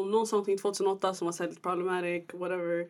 om 0.00 0.10
någon 0.10 0.26
någonting 0.32 0.58
2008 0.58 1.14
som 1.14 1.26
var 1.26 1.46
lite 1.46 1.60
problematic, 1.60 2.24
whatever. 2.32 2.86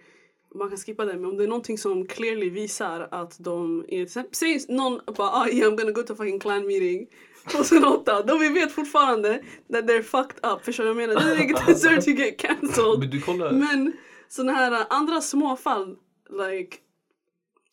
Man 0.55 0.69
kan 0.69 0.79
skippa 0.79 1.05
det. 1.05 1.13
Men 1.17 1.25
om 1.25 1.37
det 1.37 1.45
är 1.45 1.49
någonting 1.49 1.79
som 1.79 2.07
clearly 2.07 2.51
visar 2.51 3.09
att 3.11 3.37
de... 3.39 3.85
är- 3.89 4.35
Säg 4.35 4.65
någon 4.69 5.01
bara 5.17 5.31
ah, 5.31 5.49
yeah, 5.49 5.73
I'm 5.73 5.77
gonna 5.77 5.91
go 5.93 6.03
to 6.03 6.13
a 6.13 6.17
fucking 6.17 6.39
clan 6.41 6.67
meeting 6.67 7.07
2008. 7.53 8.23
Då 8.23 8.39
vi 8.39 8.49
vet 8.49 8.73
fortfarande 8.73 9.43
that 9.73 9.85
they're 9.85 10.03
fucked 10.03 10.51
up. 10.53 10.65
Förstår 10.65 10.85
du 10.85 10.95
vad 10.95 11.03
jag 11.03 11.09
menar? 11.09 11.21
They 11.21 11.47
didn't 11.47 11.67
deserve 11.67 12.03
to 12.03 12.11
get 12.11 12.39
cancelled. 12.39 12.99
Men 12.99 13.11
du 13.11 13.21
kollar. 13.21 13.53
Men 13.53 13.93
såna 14.29 14.53
här 14.53 14.73
uh, 14.73 14.87
andra 14.91 15.21
små 15.21 15.57
fall, 15.57 15.97
like... 16.31 16.77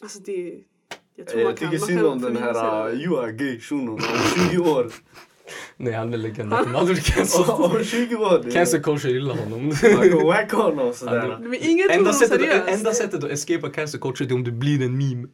Alltså 0.01 0.19
det... 0.19 0.63
Jag 1.15 1.27
tror 1.27 1.41
Jag 1.41 1.47
man 1.47 1.55
kan, 1.55 1.71
tycker 1.71 1.79
man 1.79 1.87
synd 1.87 2.05
om 2.05 2.21
den 2.21 2.37
här 2.37 2.89
uh, 2.89 3.01
you 3.01 3.19
are 3.19 3.31
gay 3.31 3.59
shunon 3.59 3.89
om 3.89 4.49
20 4.51 4.71
år. 4.71 4.91
Nej 5.77 5.93
han 5.93 6.13
är 6.13 6.17
legend. 6.17 6.53
Han 6.53 6.63
kommer 6.63 6.79
aldrig 6.79 7.03
cancel. 7.03 7.43
om 7.49 7.83
20 7.83 8.15
år. 8.15 8.39
det 8.43 8.49
är- 8.49 8.51
Cancel 8.51 8.83
culture 8.83 9.13
gillar 9.13 9.35
honom. 9.35 9.65
Man 9.97 10.09
honom 10.57 10.93
sådär. 10.93 11.37
Men 11.41 11.53
ingen 11.61 11.87
tog 11.87 11.97
Enda 11.97 12.11
honom 12.11 12.13
sättet, 12.13 12.41
seriöst. 12.41 12.69
enda 12.69 12.93
sättet 12.93 13.23
att 13.23 13.31
escapa 13.31 13.69
cancel 13.69 13.99
culture 13.99 14.29
är 14.29 14.33
om 14.35 14.43
du 14.43 14.51
blir 14.51 14.81
en 14.81 14.97
meme. 14.97 15.27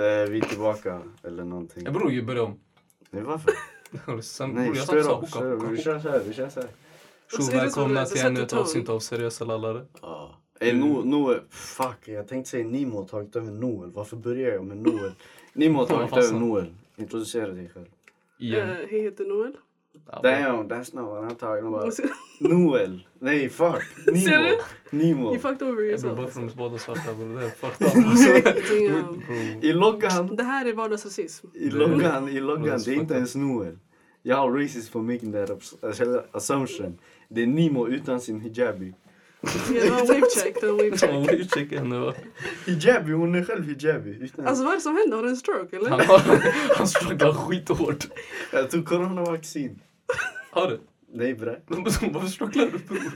Eh, 0.00 0.30
vi 0.30 0.38
är 0.38 0.48
tillbaka. 0.48 1.02
Eller 1.22 1.44
någonting. 1.44 1.84
Jag 1.84 1.92
bror 1.94 2.12
ju 2.12 2.22
börja 2.22 2.42
om. 2.42 2.60
Nej 3.10 3.22
varför? 3.22 3.52
Sen, 4.22 4.50
Nej, 4.50 4.66
jag 4.66 4.76
straight 4.76 5.06
satt 5.06 5.22
up. 5.22 5.28
så 5.28 5.38
straight 5.38 5.56
up. 5.56 5.62
här. 5.62 5.70
Vi 5.70 5.82
kör 5.82 6.22
vi 6.26 6.34
kör. 6.34 6.50
Tjo 6.50 7.42
så 7.42 7.52
är 7.52 7.64
det 7.64 7.70
så 7.70 7.80
välkomna 7.80 8.04
till 8.04 8.26
ännu 8.26 8.42
ett 8.42 8.52
avsnitt 8.52 8.88
av 8.88 8.98
Seriösa 9.00 9.44
lallare. 9.44 9.86
Ja. 10.02 10.34
Ey, 10.60 10.72
no, 10.72 11.02
Noel, 11.04 11.40
fuck, 11.50 12.08
jag 12.08 12.28
tänkte 12.28 12.50
säga 12.50 12.66
Nimo 12.66 12.96
har 12.98 13.04
tagit 13.04 13.36
över 13.36 13.52
Noel. 13.52 13.90
Varför 13.90 14.16
börjar 14.16 14.50
jag 14.50 14.64
med 14.64 14.76
Noel? 14.76 15.12
Nimo 15.52 15.78
har 15.78 15.86
tagit 15.86 16.16
över 16.16 16.40
Noel. 16.40 16.74
Introducera 16.96 17.48
dig 17.52 17.70
själv. 17.74 17.86
Igen. 18.38 18.68
Eh, 18.70 18.76
Hej, 18.90 19.02
heter 19.02 19.24
Noel. 19.24 19.56
Damn, 20.22 20.68
that's 20.68 20.92
not 20.94 21.04
what 21.10 21.24
I'm 21.24 21.36
talking 21.36 21.66
about. 21.66 21.98
You 21.98 22.48
Noel. 22.48 23.00
Nej, 23.20 23.48
fuck. 23.48 23.82
Nimo. 24.06 24.30
du? 24.90 24.96
Nimo. 24.98 25.38
fucked 25.38 25.62
over 25.62 25.72
bror 25.74 25.84
yourself. 25.84 26.16
för 26.16 26.24
att 26.24 26.34
de 26.48 26.54
båda 26.56 26.78
svarta 26.78 27.14
bror. 27.14 27.38
Det 27.40 27.46
är 27.46 27.50
fucked 27.60 27.86
up. 27.86 28.06
Alltså. 28.06 29.66
I 29.66 29.72
loggan, 29.72 30.36
Det 30.36 30.42
här 30.42 30.66
är 30.66 30.72
vardagsrasism. 30.72 31.46
i 31.54 31.70
loggan, 31.70 32.28
i 32.28 32.40
loggan, 32.40 32.80
det 32.84 32.90
är 32.90 32.94
inte 32.94 33.14
ens 33.14 33.34
Noel. 33.34 33.78
Jag 34.22 34.36
har 34.36 34.52
racist 34.52 34.88
for 34.88 35.02
making 35.02 35.32
that 35.32 35.50
assumption. 36.32 36.98
Det 37.28 37.42
är 37.42 37.46
Nimo 37.46 37.88
utan 37.88 38.20
sin 38.20 38.40
hijabi. 38.40 38.94
Det 39.42 39.90
var 39.90 40.00
en 40.00 40.06
wave 40.06 40.22
check. 40.34 40.60
Det 40.60 40.66
var 40.66 40.72
en 40.72 40.76
wave 40.76 40.88
Ja, 40.88 40.96
check. 41.26 41.40
vi 41.40 41.48
checkar 41.48 41.76
henne 41.76 41.98
va. 41.98 42.14
Hijabi, 42.66 43.12
hon 43.12 43.34
är 43.34 43.44
själv 43.44 43.64
hijabi. 43.68 44.30
Alltså 44.44 44.64
vad 44.64 44.72
är 44.72 44.76
det 44.76 44.82
som 44.82 44.96
händer? 44.96 45.16
Har 45.16 45.24
du 45.24 45.28
en 45.30 45.36
stroke 45.36 45.76
eller? 45.76 45.90
Han, 45.90 46.00
har- 46.00 46.76
han 46.76 46.88
strugglar 46.88 47.32
skithårt. 47.34 48.06
Jag 48.52 48.70
tog 48.70 48.86
coronavaccin. 48.86 49.80
Har 50.50 50.70
du? 50.70 50.80
Nej 51.12 51.34
bre. 51.34 51.56
Varför 51.66 52.28
strugglar 52.28 52.66
du 52.66 52.78
bror? 52.78 53.12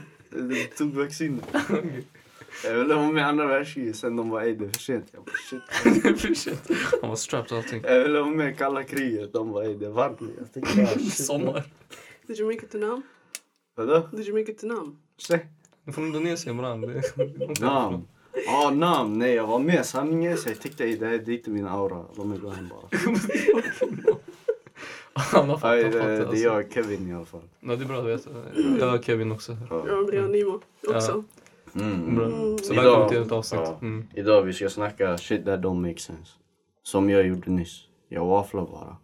Jag 0.57 0.75
tog 0.77 0.93
vaccin. 0.93 1.41
Jag 2.63 2.73
ville 2.73 2.93
vara 2.95 3.11
med 3.11 3.21
i 3.21 3.23
andra 3.23 3.45
världskriget, 3.47 3.95
sen 3.95 4.15
de 4.15 4.29
bara 4.29 4.45
ey 4.45 4.55
det 4.55 4.65
är 4.65 4.69
för 4.69 4.79
sent. 4.79 5.05
Jag 5.11 5.23
bara 5.23 5.35
shit. 5.49 6.19
För 6.21 6.33
sent. 6.33 6.67
Han 7.01 7.09
var 7.09 7.15
strapped 7.15 7.51
och 7.51 7.57
allting. 7.57 7.81
Jag 7.85 8.03
ville 8.03 8.19
vara 8.19 8.29
med 8.31 8.53
i 8.53 8.55
kalla 8.57 8.83
kriget, 8.83 9.33
de 9.33 9.51
bara 9.51 9.65
ey 9.65 9.73
det 9.73 9.85
är 9.85 9.89
varmt. 9.89 10.19
Jag 10.37 10.53
tänkte 10.53 10.83
ah, 10.83 10.87
shit. 10.99 11.13
Sommar. 11.13 11.63
Did 12.27 12.39
you 12.39 12.53
make 12.53 12.65
it 12.65 12.71
to 12.71 12.77
Nam? 12.77 13.01
Vadå? 13.75 14.09
Did 14.11 14.27
you 14.27 14.39
make 14.39 14.51
it 14.51 14.59
to 14.59 14.67
Nam? 14.67 14.97
Från 15.93 16.05
Indonesien 16.05 16.57
bram. 16.57 16.81
Det 16.81 16.87
är- 16.93 17.61
Nam. 17.65 18.07
Ja 18.45 18.69
nam, 18.71 19.19
nej 19.19 19.33
jag 19.33 19.47
var 19.47 19.59
med. 19.59 19.85
Sanningen 19.85 20.31
är 20.31 20.35
så 20.35 20.49
jag 20.49 20.59
tyckte 20.61 20.83
ey 20.83 20.95
det 20.97 21.05
här 21.05 21.13
är 21.13 21.29
inte 21.29 21.49
min 21.49 21.67
aura. 21.67 22.05
Låt 22.17 22.27
mig 22.27 22.37
gå 22.39 22.49
hem 22.49 22.69
bara. 22.69 22.99
Han 25.13 25.49
har 25.49 25.59
Aj, 25.71 25.83
fattat 25.83 25.91
det, 26.01 26.11
är 26.11 26.19
Alltså. 26.25 26.35
jag 26.43 26.65
och 26.65 26.73
Kevin 26.73 27.09
i 27.09 27.13
alla 27.13 27.25
fall. 27.25 27.41
Ja, 27.59 27.75
det 27.75 27.83
är 27.83 27.87
bra 27.87 27.97
att 27.99 28.05
veta. 28.05 28.29
Jag 28.79 28.87
har 28.87 28.97
Kevin 28.97 29.31
också. 29.31 29.57
Ja. 29.69 29.85
Ja, 29.87 29.95
det 30.11 30.17
är 30.17 30.27
Nimo 30.27 30.59
också. 30.95 31.23
Mm. 31.75 32.15
Bra. 32.15 32.25
Mm. 32.25 32.57
Så 32.57 32.73
Idag- 32.73 32.83
välkommen 32.83 33.09
till 33.09 33.21
ett 33.21 33.31
avsnitt. 33.31 33.61
ja. 33.63 33.77
Mm. 33.81 34.07
Idag 34.13 34.41
vi 34.41 34.53
ska 34.53 34.69
snacka 34.69 35.17
shit 35.17 35.45
that 35.45 35.59
don't 35.59 35.87
make 35.87 35.99
sense. 35.99 36.31
Som 36.83 37.09
jag 37.09 37.27
gjorde 37.27 37.51
nyss. 37.51 37.81
Jag 38.09 38.25
wafflar 38.25 38.61
bara. 38.65 38.97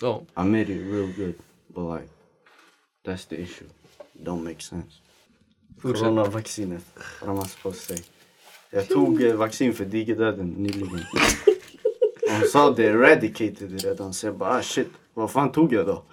Ja. 0.00 0.22
I 0.42 0.44
made 0.46 0.62
it 0.62 0.68
real 0.92 1.12
good. 1.16 1.34
But 1.66 2.00
like, 2.00 2.12
that's 3.04 3.28
the 3.28 3.42
issue. 3.42 3.66
Don't 4.12 4.44
make 4.44 4.60
sense. 4.60 4.88
Fortsätt. 5.82 6.02
Coronavaccinet. 6.02 6.84
Jag 8.70 8.88
tog 8.88 9.22
eh, 9.22 9.34
vaccin 9.34 9.74
för 9.74 9.84
digerdöden 9.84 10.48
nyligen. 10.48 11.00
De 12.40 12.46
sa 12.46 12.70
det 12.70 12.84
eradicated 12.84 13.70
det 13.70 13.76
redan. 13.76 14.14
Så 14.14 14.26
jag 14.26 14.36
bara 14.36 14.50
ah 14.50 14.62
shit, 14.62 14.88
vad 15.14 15.30
fan 15.30 15.52
tog 15.52 15.72
jag 15.72 15.86
då? 15.86 16.04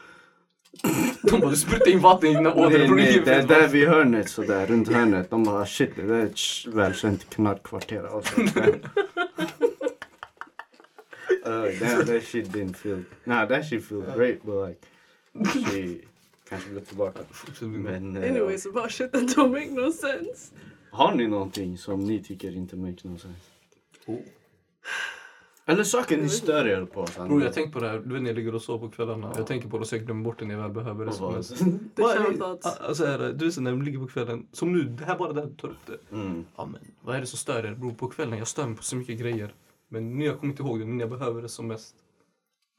De 1.24 1.40
bara, 1.40 1.50
du 1.50 1.56
sprutar 1.56 1.92
in 1.92 2.00
vatten 2.00 2.30
i 2.30 2.36
dina 2.36 2.54
ådror. 2.54 2.70
Nej, 2.70 2.90
nej, 2.90 3.22
det 3.26 3.34
är 3.34 3.48
där 3.48 3.68
vid 3.68 3.88
hörnet 3.88 4.30
sådär, 4.30 4.68
runt 4.68 4.92
hörnet. 4.92 5.30
De 5.30 5.44
bara 5.44 5.66
shit, 5.66 5.96
det 5.96 6.02
där 6.02 6.16
är 6.16 6.26
ett 6.26 6.40
välkänt 6.68 7.30
knarkkvarter. 7.30 8.16
Alltså, 8.16 8.42
uh, 8.42 8.48
damn, 11.46 12.06
that 12.06 12.24
shit 12.24 12.48
didn't 12.48 12.74
feel... 12.74 13.04
Nah, 13.24 13.48
that 13.48 13.66
shit 13.66 13.86
feel 13.86 14.04
great, 14.16 14.44
but 14.44 14.68
like... 14.68 14.80
She 15.34 16.11
kanske 16.52 16.70
blir 16.70 16.82
tillbaka. 16.82 17.20
Men... 17.62 18.18
eh, 18.18 18.32
Anyways, 18.32 18.66
about 18.66 18.92
shit 18.92 19.12
that 19.12 19.22
don't 19.22 19.50
make 19.52 19.72
no 19.72 19.92
sense. 19.92 20.54
Har 20.92 21.16
ni 21.16 21.28
någonting 21.28 21.78
som 21.78 22.00
ni 22.04 22.24
tycker 22.24 22.56
inte 22.56 22.76
makes 22.76 23.04
no 23.04 23.18
sense? 23.18 23.40
Oh. 24.06 24.20
Eller 25.66 25.84
saker 25.84 26.18
ni 26.18 26.30
stör 26.30 26.68
er 26.68 26.86
på? 26.86 27.08
så 27.08 27.26
Bror 27.26 27.44
jag 27.44 27.54
tänker 27.54 27.72
på 27.72 27.80
det 27.80 27.90
här, 27.90 28.00
du 28.00 28.14
vet 28.14 28.22
när 28.22 28.30
jag 28.30 28.36
ligger 28.36 28.56
och 28.56 28.62
sover 28.62 28.88
på 28.88 28.94
kvällarna. 28.94 29.34
Jag 29.38 29.48
tänker 29.48 29.70
på 29.70 29.78
det 29.78 29.86
så 29.86 29.96
jag 29.96 30.06
glömmer 30.06 30.24
bort 30.24 30.40
det 30.40 30.46
när 30.46 30.56
jag 30.56 30.62
väl 30.62 30.72
behöver 30.72 31.06
det 31.06 31.12
thoughts. 31.12 32.66
Ah, 32.66 32.88
Alltså 32.88 33.04
är 33.06 33.18
det, 33.18 33.34
du 33.34 33.46
vet 33.46 33.54
så 33.54 33.62
när 33.62 33.72
du 33.72 33.82
ligger 33.82 34.00
på 34.00 34.08
kvällen, 34.08 34.48
som 34.52 34.74
nu, 34.74 34.84
det 34.84 35.06
här 35.06 35.18
bara 35.18 35.34
där 35.34 35.46
du 35.46 35.54
tar 35.54 35.68
upp 35.68 35.86
det. 35.86 36.16
Mm. 36.16 36.46
Ja 36.56 36.66
men 36.66 36.82
vad 37.02 37.16
är 37.16 37.20
det 37.20 37.26
som 37.26 37.38
stör 37.38 37.66
er? 37.66 37.76
Bror 37.76 37.94
på 37.94 38.08
kvällen, 38.08 38.38
jag 38.38 38.48
stör 38.48 38.68
mig 38.68 38.78
på 38.78 38.84
så 38.84 38.96
mycket 38.96 39.20
grejer. 39.20 39.54
Men 39.90 40.14
nu 40.14 40.26
har 40.26 40.32
jag 40.32 40.40
kommit 40.40 40.60
ihåg 40.60 40.80
det, 40.80 40.86
när 40.86 41.00
jag 41.00 41.10
behöver 41.10 41.42
det 41.42 41.50
som 41.50 41.68
mest. 41.68 41.96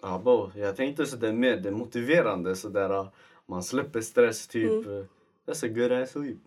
Ja, 0.02 0.20
bo, 0.24 0.50
jag 0.54 0.76
tänkte 0.76 1.06
sådär 1.06 1.32
mer 1.32 1.56
det 1.56 1.70
motiverande 1.70 2.56
sådär. 2.56 3.06
Man 3.48 3.62
släpper 3.62 4.00
stress 4.00 4.46
typ. 4.46 4.86
uh, 4.86 5.04
That's 5.46 5.64
a 5.64 5.68
good 5.68 5.92
ass 5.92 6.10
sleep. 6.10 6.38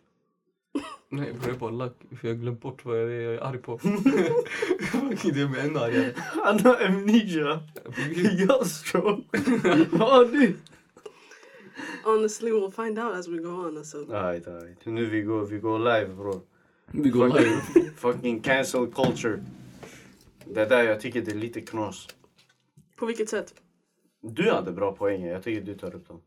Nej 1.09 1.33
bror 1.33 1.43
jag 1.45 1.55
är 1.55 1.59
bara 1.59 1.71
lack, 1.71 1.93
för 2.19 2.27
jag 2.27 2.35
har 2.35 2.41
glömt 2.41 2.61
bort 2.61 2.85
vad 2.85 2.97
jag 3.01 3.11
är, 3.11 3.19
jag 3.21 3.33
är 3.33 3.39
arg 3.39 3.57
på. 3.57 3.77
Fucking 3.77 5.33
det 5.33 5.41
är 5.41 5.47
mig 5.49 5.61
ännu 5.61 5.79
argare. 5.79 6.13
Han 6.15 6.59
har 6.59 6.85
amnesia. 6.85 7.59
Jag 8.47 8.67
stroke. 8.67 9.39
Vad 9.91 10.09
har 10.09 10.25
du? 10.25 10.55
Honestly, 12.03 12.51
we'll 12.51 12.71
find 12.85 12.99
out 12.99 13.15
as 13.15 13.27
we 13.27 13.37
go 13.37 13.49
on. 13.49 13.77
Alltså. 13.77 13.97
Alright, 13.97 14.47
alright. 14.47 14.85
Nu 14.85 15.05
vi 15.05 15.21
går, 15.21 15.45
vi 15.45 15.59
går 15.59 15.79
live 15.79 16.13
bror. 16.15 16.41
Vi 16.91 17.09
går 17.09 17.27
live. 17.27 17.61
Fucking 17.95 18.39
cancel 18.39 18.87
culture. 18.87 19.43
Det 20.45 20.65
där 20.65 20.83
jag 20.83 21.01
tycker 21.01 21.21
det 21.21 21.31
är 21.31 21.35
lite 21.35 21.61
knas. 21.61 22.07
På 22.95 23.05
vilket 23.05 23.29
sätt? 23.29 23.53
Du 24.21 24.51
hade 24.51 24.71
bra 24.71 24.91
poänger, 24.95 25.31
jag 25.31 25.43
tycker 25.43 25.61
du 25.61 25.73
tar 25.77 25.95
upp 25.95 26.07
dem. 26.07 26.21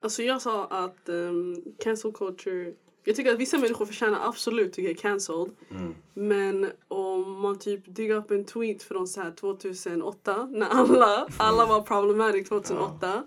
Alltså 0.00 0.22
jag 0.22 0.42
sa 0.42 0.66
att 0.66 1.08
um, 1.08 1.62
cancel 1.78 2.12
culture... 2.12 2.72
Jag 3.04 3.16
tycker 3.16 3.32
att 3.32 3.38
vissa 3.38 3.58
människor 3.58 3.86
förtjänar 3.86 4.28
absolut 4.28 4.70
att 4.70 4.78
get 4.78 5.00
cancelled. 5.00 5.50
Mm. 5.70 5.94
Men 6.14 6.70
om 6.88 7.40
man 7.40 7.58
typ 7.58 7.94
diggar 7.94 8.16
upp 8.16 8.30
en 8.30 8.44
tweet 8.44 8.82
från 8.82 9.08
så 9.08 9.20
här 9.20 9.30
2008 9.30 10.48
när 10.52 10.66
alla, 10.66 11.28
alla 11.36 11.66
var 11.66 11.82
problematic 11.82 12.48
2008 12.48 13.24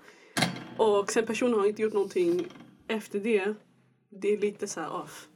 och 0.77 1.11
sen 1.11 1.25
personen 1.25 1.59
har 1.59 1.65
inte 1.65 1.81
gjort 1.81 1.93
någonting 1.93 2.47
efter 2.87 3.19
det. 3.19 3.53
Det 4.09 4.27
är 4.33 4.37
lite 4.37 4.67
så 4.67 4.79
här 4.79 4.93
off. 4.93 5.27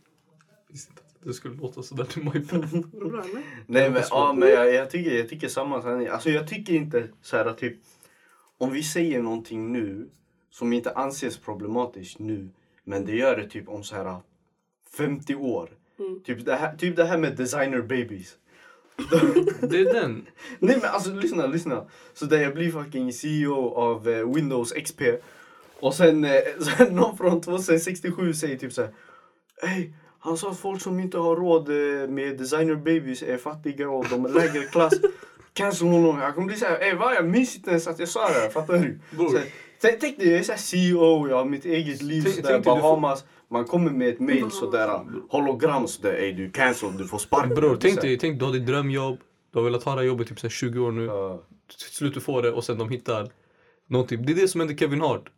Det 1.23 1.33
skulle 1.33 1.55
låta 1.55 1.83
sådär 1.83 2.03
till 2.03 2.23
my 2.23 2.29
bad. 2.51 2.63
Är 2.63 2.99
det 2.99 3.09
bra 3.09 3.23
eller? 3.23 3.43
Nej 3.67 3.89
men, 3.89 4.03
ja, 4.09 4.33
men 4.33 4.49
jag, 4.49 4.73
jag, 4.73 4.89
tycker, 4.89 5.17
jag 5.17 5.29
tycker 5.29 5.47
samma. 5.47 6.07
Alltså 6.09 6.29
jag 6.29 6.47
tycker 6.47 6.73
inte 6.73 7.07
så 7.21 7.37
här 7.37 7.53
typ. 7.53 7.77
Om 8.57 8.71
vi 8.71 8.83
säger 8.83 9.21
någonting 9.21 9.71
nu 9.71 10.09
som 10.57 10.73
inte 10.73 10.91
anses 10.91 11.37
problematiskt 11.37 12.19
nu. 12.19 12.49
Men 12.83 13.05
det 13.05 13.15
gör 13.15 13.37
det 13.37 13.49
typ 13.49 13.69
om 13.69 13.83
så 13.83 13.95
här 13.95 14.19
50 14.97 15.35
år. 15.35 15.69
Typ, 16.25 16.45
det 16.45 16.55
här, 16.55 16.75
typ 16.75 16.95
det 16.95 17.05
här 17.05 17.17
med 17.17 17.35
designer 17.37 17.81
babies. 17.81 18.35
Det 19.61 19.79
är 19.79 19.93
den. 19.93 20.25
Nej 20.59 20.77
men 20.81 20.89
alltså 20.89 21.11
lyssna, 21.11 21.47
lyssna. 21.47 21.85
Så 22.13 22.25
där 22.25 22.41
jag 22.41 22.53
blir 22.53 22.71
fucking 22.71 23.13
CEO 23.13 23.73
av 23.75 24.09
eh, 24.09 24.33
Windows 24.33 24.71
XP. 24.71 25.01
Och 25.79 25.93
sen, 25.93 26.25
eh, 26.25 26.31
sen 26.77 26.95
någon 26.95 27.17
från 27.17 27.41
2067 27.41 28.33
säger 28.33 28.57
typ 28.57 28.73
så 28.73 28.81
här. 28.81 28.93
Hej, 29.61 29.93
han 30.19 30.37
sa 30.37 30.51
att 30.51 30.59
folk 30.59 30.81
som 30.81 30.99
inte 30.99 31.17
har 31.17 31.35
råd 31.35 31.69
eh, 31.69 32.09
med 32.09 32.37
designer 32.37 32.75
babies 32.75 33.23
är 33.23 33.37
fattiga 33.37 33.89
och 33.89 34.05
de 34.09 34.25
är 34.25 34.29
lägre 34.29 34.65
klass. 34.65 34.93
cancel 35.53 35.87
honom. 35.87 36.19
Jag 36.19 36.35
kommer 36.35 36.47
bli 36.47 36.57
såhär, 36.57 36.79
ey 36.81 36.93
vad 36.95 37.15
jag 37.15 37.25
minns 37.25 37.55
inte 37.55 37.69
ens 37.69 37.87
att 37.87 37.99
jag 37.99 38.09
sa 38.09 38.27
det 38.27 38.33
här, 38.33 38.49
fattar 38.49 38.73
du? 38.73 38.99
Tänk 39.81 39.99
tänk 39.99 40.17
dig, 40.17 40.27
jag 40.29 40.39
är 40.39 40.43
såhär 40.43 40.59
CEO, 40.59 41.29
jag 41.29 41.35
har 41.37 41.45
mitt 41.45 41.65
eget 41.65 42.01
liv 42.01 42.21
Tänk- 42.23 42.35
sådär, 42.35 42.49
tänk 42.49 42.63
du 42.63 42.69
får- 42.69 42.79
Bahamas. 42.81 43.25
Man 43.51 43.65
kommer 43.65 43.91
med 43.91 44.09
ett 44.09 44.19
mail 44.19 44.51
sådär, 44.51 44.99
hologram 45.29 45.87
sådär, 45.87 46.13
ey 46.13 46.33
du 46.33 46.51
cancel, 46.51 46.97
du 46.97 47.07
får 47.07 47.17
sparken. 47.17 47.49
Bror, 47.55 47.77
tänk 47.81 48.01
dig, 48.01 48.17
tänk 48.17 48.39
du 48.39 48.45
har 48.45 48.53
ditt 48.53 48.65
drömjobb. 48.65 49.17
Du 49.53 49.59
har 49.59 49.63
velat 49.63 49.83
ha 49.83 49.91
det 49.95 50.01
här 50.01 50.07
jobbet 50.07 50.27
typ 50.27 50.39
så 50.39 50.47
här 50.47 50.51
20 50.51 50.79
år 50.79 50.91
nu. 50.91 51.05
ja, 51.05 51.41
Till 51.87 51.95
slut 51.95 52.13
du 52.13 52.19
får 52.19 52.41
det 52.41 52.51
och 52.51 52.63
sen 52.63 52.77
de 52.77 52.89
hittar 52.89 53.31
någonting. 53.89 54.25
Det 54.25 54.31
är 54.33 54.35
det 54.35 54.47
som 54.47 54.61
hände 54.61 54.77
Kevin 54.77 55.01
Hart. 55.01 55.29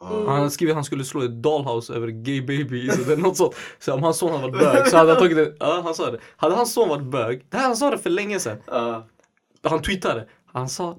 ja. 0.00 0.24
Han 0.30 0.50
skrev 0.50 0.68
att 0.68 0.74
han 0.74 0.84
skulle 0.84 1.04
slå 1.04 1.22
ett 1.22 1.42
dollhouse 1.42 1.94
över 1.94 2.08
gay 2.08 2.40
baby. 2.42 2.88
Så 2.90 3.02
det 3.02 3.12
är 3.12 3.16
något 3.16 3.36
sånt. 3.36 3.54
Så 3.78 3.94
om 3.94 4.02
hans 4.02 4.18
son 4.18 4.30
hade 4.40 4.42
varit 4.52 4.60
bög 4.74 4.86
så 4.86 4.96
hade 4.96 5.10
han 5.10 5.18
tagit 5.20 5.36
det. 5.36 5.56
Ja, 5.60 5.80
han 5.84 5.94
sa 5.94 6.10
det. 6.10 6.18
Hade 6.36 6.54
hans 6.54 6.72
son 6.72 6.88
varit 6.88 7.02
bög. 7.10 7.46
Det 7.50 7.56
här, 7.56 7.66
han 7.66 7.76
sa 7.76 7.90
det 7.90 7.98
för 7.98 8.10
länge 8.10 8.38
sedan. 8.40 8.58
Ja. 8.66 9.06
Han 9.62 9.82
tweetade. 9.82 10.28
Han 10.52 10.68
sa 10.68 10.98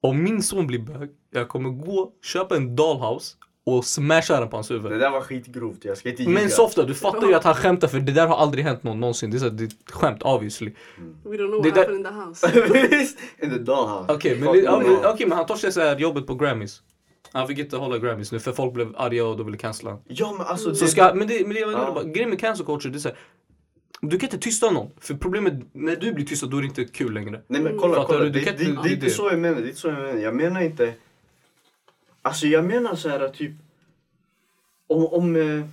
om 0.00 0.22
min 0.22 0.42
son 0.42 0.66
blir 0.66 0.78
bög, 0.78 1.10
jag 1.38 1.48
kommer 1.48 1.70
gå, 1.70 2.12
köpa 2.24 2.56
en 2.56 2.76
dollhouse 2.76 3.36
och 3.66 3.84
smasha 3.84 4.40
den 4.40 4.48
på 4.48 4.56
hans 4.56 4.68
Det 4.68 4.74
huvud. 4.74 5.00
där 5.00 5.10
var 5.10 5.20
skitgrovt, 5.20 5.84
jag 5.84 5.96
ska 5.98 6.08
inte 6.08 6.22
ljuga. 6.22 6.34
Men 6.40 6.50
Softa, 6.50 6.82
du 6.84 6.94
fattar 6.94 7.26
ju 7.28 7.34
att 7.34 7.44
han 7.44 7.54
skämtar 7.54 7.88
för 7.88 8.00
det 8.00 8.12
där 8.12 8.26
har 8.26 8.36
aldrig 8.36 8.64
hänt 8.64 8.82
någon 8.82 9.00
någonsin. 9.00 9.30
Det 9.30 9.36
är, 9.36 9.38
så, 9.38 9.48
det 9.48 9.62
är 9.64 9.66
ett 9.66 9.90
skämt 9.92 10.22
obviously. 10.22 10.72
We 11.24 11.36
don't 11.36 11.36
know 11.48 11.62
Det 11.62 11.68
what 11.70 11.74
där- 11.74 11.80
happened 11.82 11.96
in 11.98 12.04
the 12.04 12.10
house. 12.10 13.14
In 13.42 13.50
the 13.50 13.58
dollhouse. 13.58 14.12
Okej, 14.12 14.38
men, 14.40 14.52
det- 14.52 14.70
no. 14.70 14.78
men, 14.78 14.96
okej, 15.14 15.26
men 15.26 15.38
han 15.38 15.46
torskade 15.46 15.72
så 15.72 15.80
här 15.80 15.98
jobbet 15.98 16.26
på 16.26 16.34
Grammys. 16.34 16.82
Han 17.32 17.46
fick 17.48 17.58
inte 17.58 17.76
hålla 17.76 17.98
Grammys 17.98 18.32
nu 18.32 18.38
för 18.40 18.52
folk 18.52 18.74
blev 18.74 18.94
arga 18.96 19.26
och 19.26 19.36
de 19.36 19.46
ville 19.46 19.58
cancella. 19.58 19.98
Ja 20.04 20.34
men 20.38 20.46
alltså, 20.46 20.74
Så 20.74 20.84
det- 20.84 20.90
ska, 20.90 21.14
men 21.14 21.28
det, 21.28 21.46
men 21.46 21.54
det, 21.54 21.60
Ja. 21.60 21.92
bara, 21.94 22.04
grejen 22.04 22.30
med 22.30 22.40
cancel 22.40 22.66
culture 22.66 22.92
det 22.92 22.98
är 22.98 23.00
så 23.00 23.08
här, 23.08 23.18
Du 24.00 24.18
kan 24.18 24.26
inte 24.26 24.38
tysta 24.38 24.70
någon. 24.70 24.90
För 25.00 25.14
problemet, 25.14 25.54
när 25.72 25.96
du 25.96 26.12
blir 26.12 26.24
tystad 26.26 26.46
då 26.50 26.56
är 26.56 26.60
det 26.62 26.66
inte 26.66 26.84
kul 26.84 27.12
längre. 27.14 27.40
Nej 27.48 27.60
men 27.60 27.78
kolla, 27.78 28.04
kolla. 28.06 28.18
du? 28.18 28.24
Du 28.24 28.30
Det, 28.30 28.44
kan 28.44 28.54
det, 28.58 28.64
det, 28.64 28.70
det 28.82 28.88
är 28.88 28.92
inte 28.92 29.06
det. 29.06 29.10
så 29.10 29.28
jag 29.30 29.38
menar. 29.38 29.56
Det 29.56 29.62
är 29.62 29.68
inte 29.68 29.80
så 29.80 29.88
jag 29.88 29.98
menar. 29.98 30.20
Jag 30.20 30.34
menar 30.34 30.60
inte... 30.60 30.92
Alltså 32.26 32.46
jag 32.46 32.64
menar 32.64 32.94
så 32.94 33.08
här 33.08 33.28
typ... 33.28 33.52
Om... 34.86 35.06
om 35.06 35.36
eh... 35.36 35.66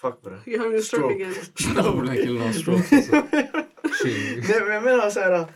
Fuck 0.00 0.22
bre. 0.22 0.38
You're 0.46 0.58
having 0.58 0.78
a 0.78 0.82
stroke, 0.82 1.14
again. 1.14 1.34
Den 1.74 2.08
här 2.08 2.14
killen 2.14 2.42
har 2.42 2.52
stroke 2.52 2.96
alltså. 2.96 3.12
Nej 4.48 4.60
men 4.60 4.74
jag 4.74 4.82
menar 4.82 5.10
så 5.10 5.20
här... 5.20 5.46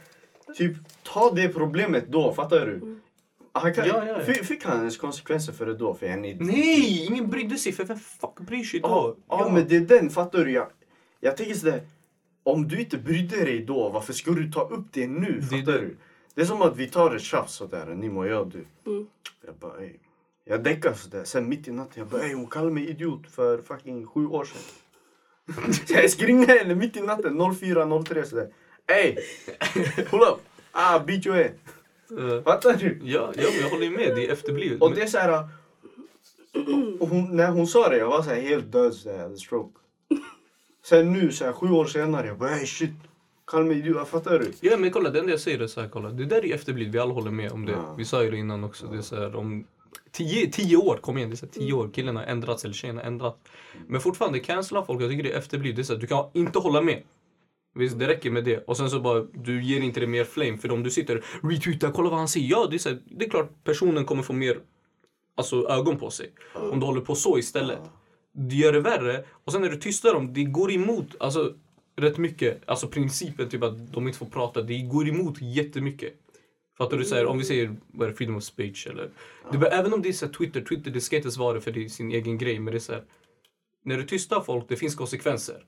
Typ, 0.57 0.77
ta 1.03 1.31
det 1.31 1.49
problemet 1.49 2.09
då, 2.09 2.35
fattar 2.35 2.67
du? 2.67 3.01
Han 3.53 3.75
kan, 3.75 3.87
Ja, 3.87 4.07
ja, 4.07 4.19
ja. 4.19 4.25
Fick, 4.25 4.45
fick 4.45 4.65
han 4.65 4.79
ens 4.79 4.97
konsekvenser 4.97 5.53
för 5.53 5.67
det 5.67 5.75
då? 5.75 5.95
För 5.95 6.07
är 6.07 6.17
Nej, 6.17 7.07
ingen 7.07 7.31
brydde 7.31 7.57
sig 7.57 7.73
för 7.73 7.85
vem 7.85 7.99
fuck 7.99 8.41
bryr 8.41 8.65
sig 8.65 8.81
Ja, 8.83 8.89
då? 8.89 9.17
ja, 9.29 9.51
men 9.53 9.69
det 9.69 9.77
är 9.77 9.81
den, 9.81 10.11
fattar 10.11 10.45
du? 10.45 10.51
Jag, 10.51 10.67
jag 11.21 11.37
tänker 11.37 11.55
sådär, 11.55 11.81
om 12.43 12.69
du 12.69 12.81
inte 12.81 12.99
brydde 12.99 13.37
dig 13.37 13.65
då, 13.65 13.89
varför 13.89 14.13
ska 14.13 14.31
du 14.31 14.53
ta 14.53 14.69
upp 14.69 14.87
det 14.93 15.07
nu? 15.07 15.43
Fattar 15.43 15.73
det. 15.73 15.79
du? 15.81 15.97
Det 16.35 16.41
är 16.41 16.47
som 16.47 16.63
att 16.63 16.77
vi 16.77 16.87
tar 16.87 17.17
ett 17.17 17.23
tjafs 17.23 17.55
sådär, 17.55 17.87
Nimo 17.87 18.21
och 18.21 18.27
jag 18.27 18.51
du. 18.51 18.91
Mm. 18.91 19.07
Jag 19.47 19.55
bara, 19.55 19.81
ey. 19.81 19.97
Jag 20.45 20.63
däckar 20.65 20.93
sådär, 20.95 21.25
sen 21.25 21.49
mitt 21.49 21.69
i 21.69 21.73
natten, 21.73 21.93
jag 21.95 22.07
bara, 22.07 22.23
ey 22.23 22.35
hon 22.35 22.47
kallade 22.47 22.73
mig 22.73 22.91
idiot 22.91 23.31
för 23.31 23.63
fucking 23.63 24.07
sju 24.07 24.27
år 24.27 24.45
sedan. 24.45 25.73
Så 25.87 25.95
jag 25.95 26.11
ska 26.11 26.27
ringa 26.27 26.47
henne 26.47 26.75
mitt 26.75 26.97
i 26.97 27.01
natten, 27.01 27.41
04.03 27.41 28.25
sådär. 28.25 28.53
Ey! 28.87 29.17
Pull 30.11 30.21
up! 30.21 30.41
Ah, 30.73 30.99
beat 30.99 31.27
your 31.27 31.37
head. 31.37 31.53
Eh, 32.11 32.43
Fattar 32.43 32.75
du? 32.75 33.01
ja, 33.03 33.33
ja, 33.37 33.49
jag 33.61 33.71
håller 33.71 33.91
med. 33.91 34.17
Det 34.17 34.27
är 34.27 34.33
efterblivet. 34.33 34.83
Och 34.83 34.95
det 34.95 35.03
är 35.03 35.07
såhär... 35.07 35.49
Hon, 37.01 37.37
när 37.37 37.51
hon 37.51 37.67
sa 37.67 37.89
det, 37.89 37.97
jag 37.99 38.09
var 38.09 38.23
så 38.23 38.31
här 38.31 38.41
helt 38.41 38.73
död 38.73 38.95
hade 39.07 39.37
stroke. 39.37 39.79
Sen 40.85 41.13
nu, 41.13 41.33
så 41.33 41.45
här, 41.45 41.53
sju 41.53 41.71
år 41.71 41.85
senare, 41.85 42.27
jag 42.27 42.39
bara 42.39 42.51
hey 42.51 42.67
shit. 42.67 42.91
Idiot, 43.53 44.09
fattar 44.09 44.39
du? 44.39 44.53
Ja 44.61 44.77
men 44.77 44.91
kolla, 44.91 45.11
det 45.11 45.19
enda 45.19 45.31
jag 45.31 45.41
säger 45.41 45.61
är 45.61 45.67
så 45.67 45.81
här, 45.81 45.89
kolla. 45.89 46.11
Det 46.11 46.25
där 46.25 46.37
är 46.37 46.43
ju 46.43 46.53
efterblivet, 46.53 46.95
vi 46.95 46.99
alla 46.99 47.15
håller 47.15 47.31
med 47.31 47.53
om 47.53 47.67
det. 47.67 47.73
Ja. 47.73 47.95
Vi 47.99 48.05
sa 48.05 48.23
ju 48.23 48.31
det 48.31 48.37
innan 48.37 48.65
också. 48.65 48.87
Det 48.87 48.97
är 48.99 49.03
så 49.03 49.17
här, 49.17 49.37
om 49.37 49.67
tio, 50.11 50.51
tio 50.51 50.77
år, 50.77 50.97
kom 50.97 51.19
igen, 51.19 51.31
det 51.31 51.35
är 51.35 51.37
så 51.37 51.47
här, 51.47 51.53
tio 51.53 51.73
år. 51.73 51.91
Killen 51.95 52.17
har 52.17 52.23
ändrats 52.23 52.65
eller 52.65 52.75
tjejen 52.75 52.97
har 52.97 53.05
ändrats. 53.05 53.39
Men 53.87 54.01
fortfarande, 54.01 54.39
cancella 54.39 54.85
folk, 54.85 55.03
jag 55.03 55.11
tycker 55.11 55.23
det 55.23 55.33
är 55.33 55.39
efterblivet. 55.39 55.77
Det 55.77 55.83
är 55.83 55.85
så 55.85 55.93
här, 55.93 56.01
du 56.01 56.07
kan 56.07 56.27
inte 56.33 56.59
hålla 56.59 56.81
med. 56.81 57.03
Visst, 57.75 57.99
det 57.99 58.09
räcker 58.09 58.31
med 58.31 58.45
det. 58.45 58.65
Och 58.67 58.77
sen 58.77 58.91
så 58.91 59.01
bara, 59.01 59.21
du 59.21 59.63
ger 59.63 59.81
inte 59.81 60.01
det 60.01 60.07
mer 60.07 60.25
flame. 60.25 60.59
För 60.59 60.71
om 60.71 60.83
du 60.83 60.91
sitter 60.91 61.25
retweetar, 61.43 61.91
kolla 61.91 62.11
vad 62.11 62.19
han 62.19 62.29
säger. 62.29 62.51
Ja, 62.51 62.67
det 62.71 62.77
är, 62.77 62.79
så 62.79 62.89
här, 62.89 62.99
det 63.05 63.25
är 63.25 63.31
klart 63.31 63.65
personen 63.65 64.05
kommer 64.05 64.23
få 64.23 64.33
mer 64.33 64.59
alltså, 65.37 65.69
ögon 65.69 65.99
på 65.99 66.11
sig. 66.11 66.33
Om 66.55 66.81
du 66.81 66.87
håller 66.87 67.01
på 67.01 67.15
så 67.15 67.39
istället. 67.39 67.79
Det 68.33 68.57
gör 68.57 68.73
det 68.73 68.81
värre. 68.81 69.25
Och 69.45 69.53
sen 69.53 69.63
när 69.63 69.69
du 69.69 69.77
tystar 69.77 70.15
dem, 70.15 70.33
det 70.33 70.45
går 70.45 70.73
emot 70.73 71.07
alltså, 71.21 71.53
rätt 71.97 72.19
mycket. 72.19 72.63
Alltså 72.69 72.89
principen 72.89 73.49
typ 73.49 73.63
att 73.63 73.93
de 73.93 74.07
inte 74.07 74.19
får 74.19 74.27
prata, 74.27 74.63
det 74.63 74.79
går 74.83 75.09
emot 75.09 75.41
jättemycket. 75.41 76.15
Fattar 76.79 76.97
du? 76.99 77.05
Så 77.05 77.15
här, 77.15 77.27
om 77.27 77.39
vi 77.39 77.45
säger 77.45 77.77
vad 77.87 78.07
är 78.09 78.11
det, 78.13 78.17
freedom 78.17 78.37
of 78.37 78.43
speech 78.45 78.87
eller... 78.87 79.11
Det, 79.53 79.59
bara- 79.59 79.71
även 79.71 79.93
om 79.93 80.03
det 80.03 80.09
är 80.09 80.13
så 80.13 80.27
här, 80.27 80.33
Twitter, 80.33 80.61
Twitter 80.61 80.91
det 80.91 81.01
ska 81.01 81.17
inte 81.17 81.31
svara 81.31 81.61
för 81.61 81.73
det 81.73 81.85
är 81.85 81.89
sin 81.89 82.11
egen 82.13 82.39
grej. 82.39 82.59
Men 82.59 82.73
det 82.73 82.79
är 82.79 82.81
så 82.81 82.93
här, 82.93 83.05
när 83.85 83.97
du 83.97 84.03
tystar 84.07 84.41
folk, 84.41 84.65
det 84.69 84.77
finns 84.77 84.95
konsekvenser. 84.95 85.65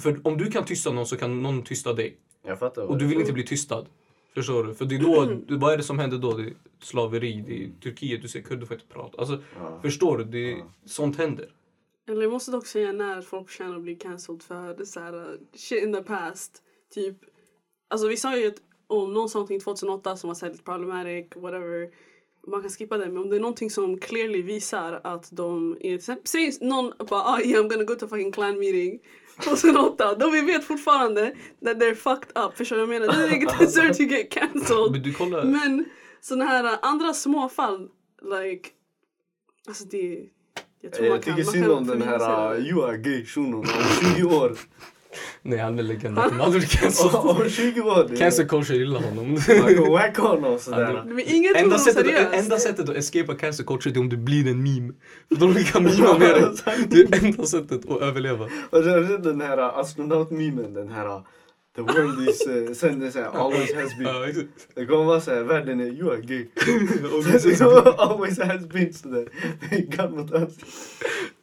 För 0.00 0.20
om 0.26 0.38
du 0.38 0.50
kan 0.50 0.64
tysta 0.64 0.92
någon 0.92 1.06
så 1.06 1.16
kan 1.16 1.42
någon 1.42 1.62
tysta 1.62 1.92
dig. 1.92 2.16
Jag 2.46 2.58
fattar. 2.58 2.82
Och 2.82 2.98
du 2.98 3.06
vill 3.06 3.20
inte 3.20 3.32
bli 3.32 3.42
tystad. 3.42 3.86
Förstår 4.34 4.64
du? 4.64 4.74
För 4.74 4.84
det 4.84 4.94
är 4.94 4.98
då, 5.00 5.24
det- 5.24 5.40
vad 5.56 5.72
är 5.72 5.76
det 5.76 5.82
som 5.82 5.98
händer 5.98 6.18
då? 6.18 6.32
Det 6.36 6.42
är 6.42 6.52
slaveri, 6.82 7.44
det 7.46 7.64
är 7.64 7.68
Turkiet, 7.82 8.22
du 8.22 8.28
ser 8.28 8.40
kurder 8.40 8.66
får 8.66 8.74
inte 8.74 8.86
prata. 8.94 9.18
Alltså, 9.18 9.42
Ja. 9.56 9.78
förstår 9.82 10.18
du? 10.18 10.24
Det 10.24 10.52
är, 10.52 10.64
Sånt 10.86 11.18
händer. 11.18 11.46
Eller 12.08 12.22
jag 12.22 12.32
måste 12.32 12.50
dock 12.50 12.66
säga 12.66 12.92
när 12.92 13.22
folk 13.22 13.48
förtjänar 13.48 13.76
att 13.76 13.82
bli 13.82 13.94
cancelled 13.94 14.42
för 14.42 14.84
så 14.84 15.00
här, 15.00 15.14
uh, 15.14 15.38
shit 15.54 15.82
in 15.82 15.92
the 15.92 16.02
past. 16.02 16.62
Typ, 16.94 17.16
alltså 17.88 18.08
vi 18.08 18.16
sa 18.16 18.36
ju 18.36 18.48
att 18.48 18.62
om 18.86 19.14
någon 19.14 19.28
sa 19.28 19.38
någonting 19.38 19.60
2008 19.60 20.16
som 20.16 20.28
var 20.28 20.48
lite 20.48 20.62
problematic, 20.62 21.26
whatever. 21.36 21.90
Man 22.46 22.60
kan 22.60 22.70
skippa 22.70 22.98
det, 22.98 23.06
men 23.06 23.18
om 23.22 23.30
det 23.30 23.36
är 23.36 23.40
någonting 23.40 23.70
som 23.70 23.98
clearly 23.98 24.42
visar 24.42 25.00
att 25.04 25.28
de... 25.32 25.76
är- 25.80 26.26
Säg 26.28 26.58
någon 26.60 26.92
bara 26.98 27.22
ah, 27.22 27.40
yeah, 27.40 27.64
I'm 27.64 27.68
gonna 27.68 27.84
go 27.84 27.94
to 27.94 28.08
fucking 28.08 28.32
clan 28.32 28.58
meeting 28.58 29.00
2008. 29.44 30.14
Då 30.14 30.30
vi 30.30 30.40
vet 30.40 30.64
fortfarande 30.64 31.34
that 31.64 31.76
they're 31.76 31.94
fucked 31.94 32.38
up. 32.44 32.56
Förstår 32.56 32.76
du 32.76 32.86
vad 32.86 32.94
jag 32.94 33.00
menar? 33.00 33.28
They 33.28 33.38
deserve 33.66 33.94
to 33.94 34.02
get 34.02 34.30
cancelled. 34.30 34.92
Men 34.92 35.02
du 35.02 35.12
kollar. 35.14 35.44
Men 35.44 35.84
såna 36.20 36.44
här 36.44 36.64
uh, 36.64 36.78
andra 36.82 37.14
små 37.14 37.48
fall, 37.48 37.88
like... 38.22 38.70
Alltså 39.68 39.84
det... 39.84 40.28
Jag 40.86 40.92
tror 40.92 41.06
Eh, 41.06 41.10
man 41.10 41.20
Jag 41.26 41.36
tycker 41.36 41.50
synd 41.52 41.70
om 41.72 41.86
den 41.86 42.02
här 42.02 42.20
uh, 42.72 42.84
are 42.84 42.96
gay 42.96 43.24
shunon 43.24 43.54
om 43.54 44.14
20 44.16 44.24
år. 44.24 44.52
Nej 45.42 45.58
han 45.58 45.78
är 45.78 45.82
legend. 45.82 46.18
Han 46.18 46.40
aldrig 46.40 46.68
cancel. 46.68 47.10
Om 47.10 47.48
20 47.50 47.80
år. 47.80 48.06
det- 48.08 48.16
Cancel 48.16 48.48
culture 48.48 48.78
gillar 48.78 49.00
honom. 49.00 49.38
Wacka 49.92 50.22
honom 50.22 50.58
sådär. 50.58 51.02
Men 51.06 51.20
ingen 51.26 51.54
tog 51.54 51.62
enda, 51.62 51.78
sättet, 51.78 52.34
enda 52.34 52.58
sättet 52.58 52.88
att 52.88 52.96
escapa 52.96 53.34
cancel 53.34 53.66
culture 53.66 53.94
är 53.94 54.00
om 54.00 54.08
du 54.08 54.16
blir 54.16 54.48
en 54.48 54.62
meme. 54.62 54.92
För 55.28 55.46
då 55.46 55.54
kan 55.72 55.84
mima 55.84 56.18
med 56.18 56.30
dig. 56.30 56.50
Det 56.88 57.16
är 57.16 57.24
enda 57.24 57.46
sättet 57.46 57.90
att 57.90 58.02
överleva. 58.02 58.44
Och 58.70 58.82
du 58.82 58.90
har 58.90 59.04
sett 59.04 59.24
den 59.24 59.40
här 59.40 59.58
uh, 59.58 59.78
astronaut-memen, 59.78 60.74
den 60.74 60.88
här 60.88 61.06
uh, 61.06 61.20
The 61.76 61.82
world 61.82 62.28
is, 62.28 62.46
uh, 62.46 62.72
sen 62.72 63.00
det 63.00 63.12
såhär 63.12 63.26
always 63.26 63.74
has 63.74 63.98
been. 63.98 64.48
Det 64.74 64.86
kommer 64.86 65.04
vara 65.04 65.20
såhär, 65.20 65.42
världen 65.42 65.80
är 65.80 65.86
you 65.86 66.10
are 66.10 66.20
gay. 66.20 66.46
Det 67.58 67.98
always 67.98 68.38
has 68.38 68.66
been 68.66 68.92
sådär. 68.94 69.28
Gadd 69.88 70.12
mot 70.12 70.32
öst. 70.32 70.60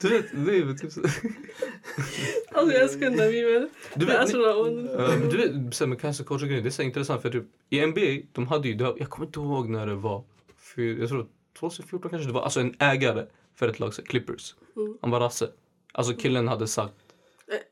Du 0.01 0.09
vet, 0.09 0.25
det 0.45 0.57
är 0.57 0.63
väl 0.63 0.79
typ 0.79 0.91
så. 0.91 1.01
Alltså 2.51 2.73
jag 2.73 2.81
älskar 2.81 2.99
den 2.99 3.17
där 3.17 3.31
memen. 3.31 3.69
Du 3.95 4.05
Det 4.05 4.11
vet, 4.11 4.33
är. 4.33 4.37
Ja, 4.39 5.17
men 5.19 5.29
du 5.29 5.37
vet, 5.37 5.75
så 5.75 5.83
här 5.83 5.89
med 5.89 6.01
cancel 6.01 6.25
culture 6.25 6.47
grejer, 6.49 6.61
det 6.61 6.69
är 6.69 6.71
så 6.71 6.81
intressant 6.81 7.21
för 7.21 7.29
typ 7.29 7.45
i 7.69 7.85
NBA, 7.85 8.27
de 8.31 8.47
hade 8.47 8.67
ju, 8.67 8.77
jag 8.97 9.09
kommer 9.09 9.25
inte 9.27 9.39
ihåg 9.39 9.69
när 9.69 9.87
det 9.87 9.95
var, 9.95 10.23
för 10.57 10.81
jag 10.81 11.09
tror 11.09 11.27
2014 11.59 12.09
kanske 12.09 12.27
det 12.29 12.33
var, 12.33 12.41
alltså 12.41 12.59
en 12.59 12.75
ägare 12.79 13.25
för 13.55 13.67
ett 13.67 13.79
lag, 13.79 13.93
Clippers. 13.93 14.55
Mm. 14.75 14.97
Han 15.01 15.11
var 15.11 15.19
rasse. 15.19 15.49
Alltså 15.91 16.13
killen 16.13 16.47
hade 16.47 16.67
sagt 16.67 16.93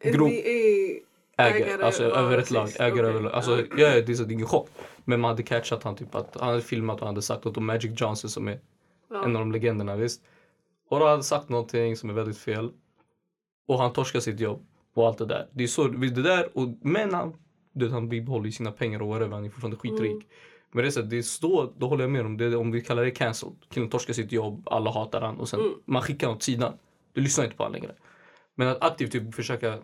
Grov- 0.03 0.27
NBA 0.29 1.05
ägare, 1.48 1.63
Ägare, 1.63 1.86
alltså 1.86 2.03
över 2.03 2.38
ett 2.38 2.51
lag, 2.51 2.69
ägare 2.79 2.91
Okej, 2.91 3.05
över 3.05 3.21
lag. 3.21 3.33
Alltså 3.33 3.60
ja. 3.60 3.65
det 3.75 3.83
är 3.83 4.01
det 4.01 4.19
är 4.19 4.31
ingen 4.31 4.48
chock. 4.48 4.69
Men 5.05 5.21
man 5.21 5.29
hade 5.29 5.43
catchat 5.43 5.83
han 5.83 5.95
typ 5.95 6.15
att 6.15 6.38
han 6.39 6.50
hade 6.50 6.62
filmat 6.62 6.95
och 6.95 7.07
han 7.07 7.15
hade 7.15 7.21
sagt 7.21 7.45
något 7.45 7.57
om 7.57 7.65
Magic 7.65 8.01
Johnson 8.01 8.29
som 8.29 8.48
är 8.48 8.60
ja. 9.10 9.24
en 9.25 9.36
av 9.36 9.39
de 9.39 9.51
legenderna 9.51 9.95
visst. 9.95 10.21
Och 10.89 11.00
då 11.00 11.05
hade 11.05 11.15
han 11.15 11.24
sagt 11.24 11.50
någonting 11.50 11.98
som 11.98 12.10
är 12.10 12.13
väldigt 12.13 12.38
fel. 12.38 12.71
Och 13.67 13.77
han 13.79 13.93
torskar 13.93 14.19
sitt 14.19 14.39
jobb 14.39 14.65
och 14.93 15.07
allt 15.07 15.17
det 15.17 15.25
där. 15.25 15.48
Det 15.51 15.63
är 15.63 15.67
så, 15.67 15.88
det 15.88 16.21
där 16.21 16.57
och, 16.57 16.67
men 16.81 17.13
han, 17.13 17.33
du 17.74 17.86
vet, 17.86 17.93
han 17.93 18.10
bibehåller 18.10 18.45
ju 18.45 18.51
sina 18.51 18.71
pengar 18.71 19.01
och 19.01 19.07
whatever, 19.07 19.36
han 19.36 19.45
är 19.45 19.50
fortfarande 19.50 19.77
skitrik. 19.77 20.12
Mm. 20.12 20.24
Men 20.71 20.83
det 20.83 20.89
är 20.89 20.91
så, 20.91 21.01
det 21.01 21.24
står, 21.24 21.74
då 21.77 21.88
håller 21.88 22.03
jag 22.03 22.12
med 22.12 22.25
om 22.25 22.38
det, 22.38 22.55
om 22.55 22.71
vi 22.71 22.81
kallar 22.81 23.03
det 23.03 23.12
cancelled. 23.12 23.55
Killen 23.69 23.89
torskar 23.89 24.13
sitt 24.13 24.31
jobb, 24.31 24.67
alla 24.71 24.91
hatar 24.91 25.21
han 25.21 25.39
och 25.39 25.50
sen 25.50 25.60
Mm. 25.60 25.74
man 25.86 26.01
skickar 26.01 26.27
honom 26.27 26.38
åt 26.38 26.43
sidan. 26.43 26.74
Du 27.13 27.21
lyssnar 27.21 27.45
inte 27.45 27.57
på 27.57 27.63
honom 27.63 27.81
längre. 27.81 27.95
Men 28.55 28.67
att 28.67 28.83
aktivt 28.83 29.12
typ 29.12 29.36
försöka 29.36 29.77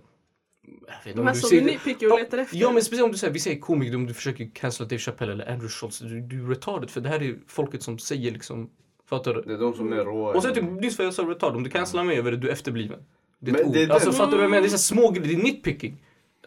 vet 0.67 1.07
inte, 1.07 1.19
om 1.19 1.25
Men 1.25 1.33
du 1.33 1.39
som 1.39 1.49
ser- 1.49 1.59
du 1.59 1.65
nitpicker 1.65 2.11
och 2.13 2.19
letar 2.19 2.37
efter. 2.37 2.57
Ja 2.57 2.71
men 2.71 2.83
speciellt 2.83 3.05
om 3.05 3.11
du 3.11 3.17
säger, 3.17 3.33
vi 3.33 3.39
säger 3.39 3.59
komiker, 3.59 3.95
om 3.95 4.05
du 4.05 4.13
försöker 4.13 4.49
cancella 4.53 4.89
Dave 4.89 4.99
Chappelle 4.99 5.31
eller 5.33 5.45
Andrew 5.51 5.69
Schultz. 5.69 5.99
Du, 5.99 6.21
du 6.21 6.43
är 6.43 6.47
retarded 6.49 6.89
för 6.89 7.01
det 7.01 7.09
här 7.09 7.23
är 7.23 7.35
folket 7.47 7.83
som 7.83 7.99
säger 7.99 8.31
liksom, 8.31 8.69
fattar 9.09 9.33
du? 9.33 9.41
Det 9.41 9.53
är 9.53 9.57
de 9.57 9.73
som 9.73 9.93
är 9.93 9.97
råa. 10.05 10.33
Och 10.35 10.43
sen 10.43 10.53
typ, 10.53 10.63
nyss 10.63 10.97
vad 10.97 11.07
jag 11.07 11.13
sa 11.13 11.23
retard, 11.23 11.55
om 11.55 11.63
du 11.63 11.69
cancelar 11.69 12.03
mig 12.03 12.17
över 12.17 12.31
det, 12.31 12.37
du 12.37 12.47
är 12.47 12.51
efterbliven. 12.53 12.99
Det 13.39 13.51
är 13.51 13.53
Men 13.53 13.61
ett 13.61 13.67
ord. 13.67 13.73
det 13.73 13.83
är 13.83 13.89
alltså 13.89 14.09
den- 14.09 14.17
fattar 14.17 14.31
du 14.31 14.37
vad 14.37 14.43
jag 14.43 14.49
menar? 14.51 14.61
Det 14.61 14.67
är 14.67 14.69
så 14.69 14.77
små 14.77 15.11
grejer, 15.11 15.27
det 15.27 15.33
är 15.41 15.43
nitpicking. 15.43 15.97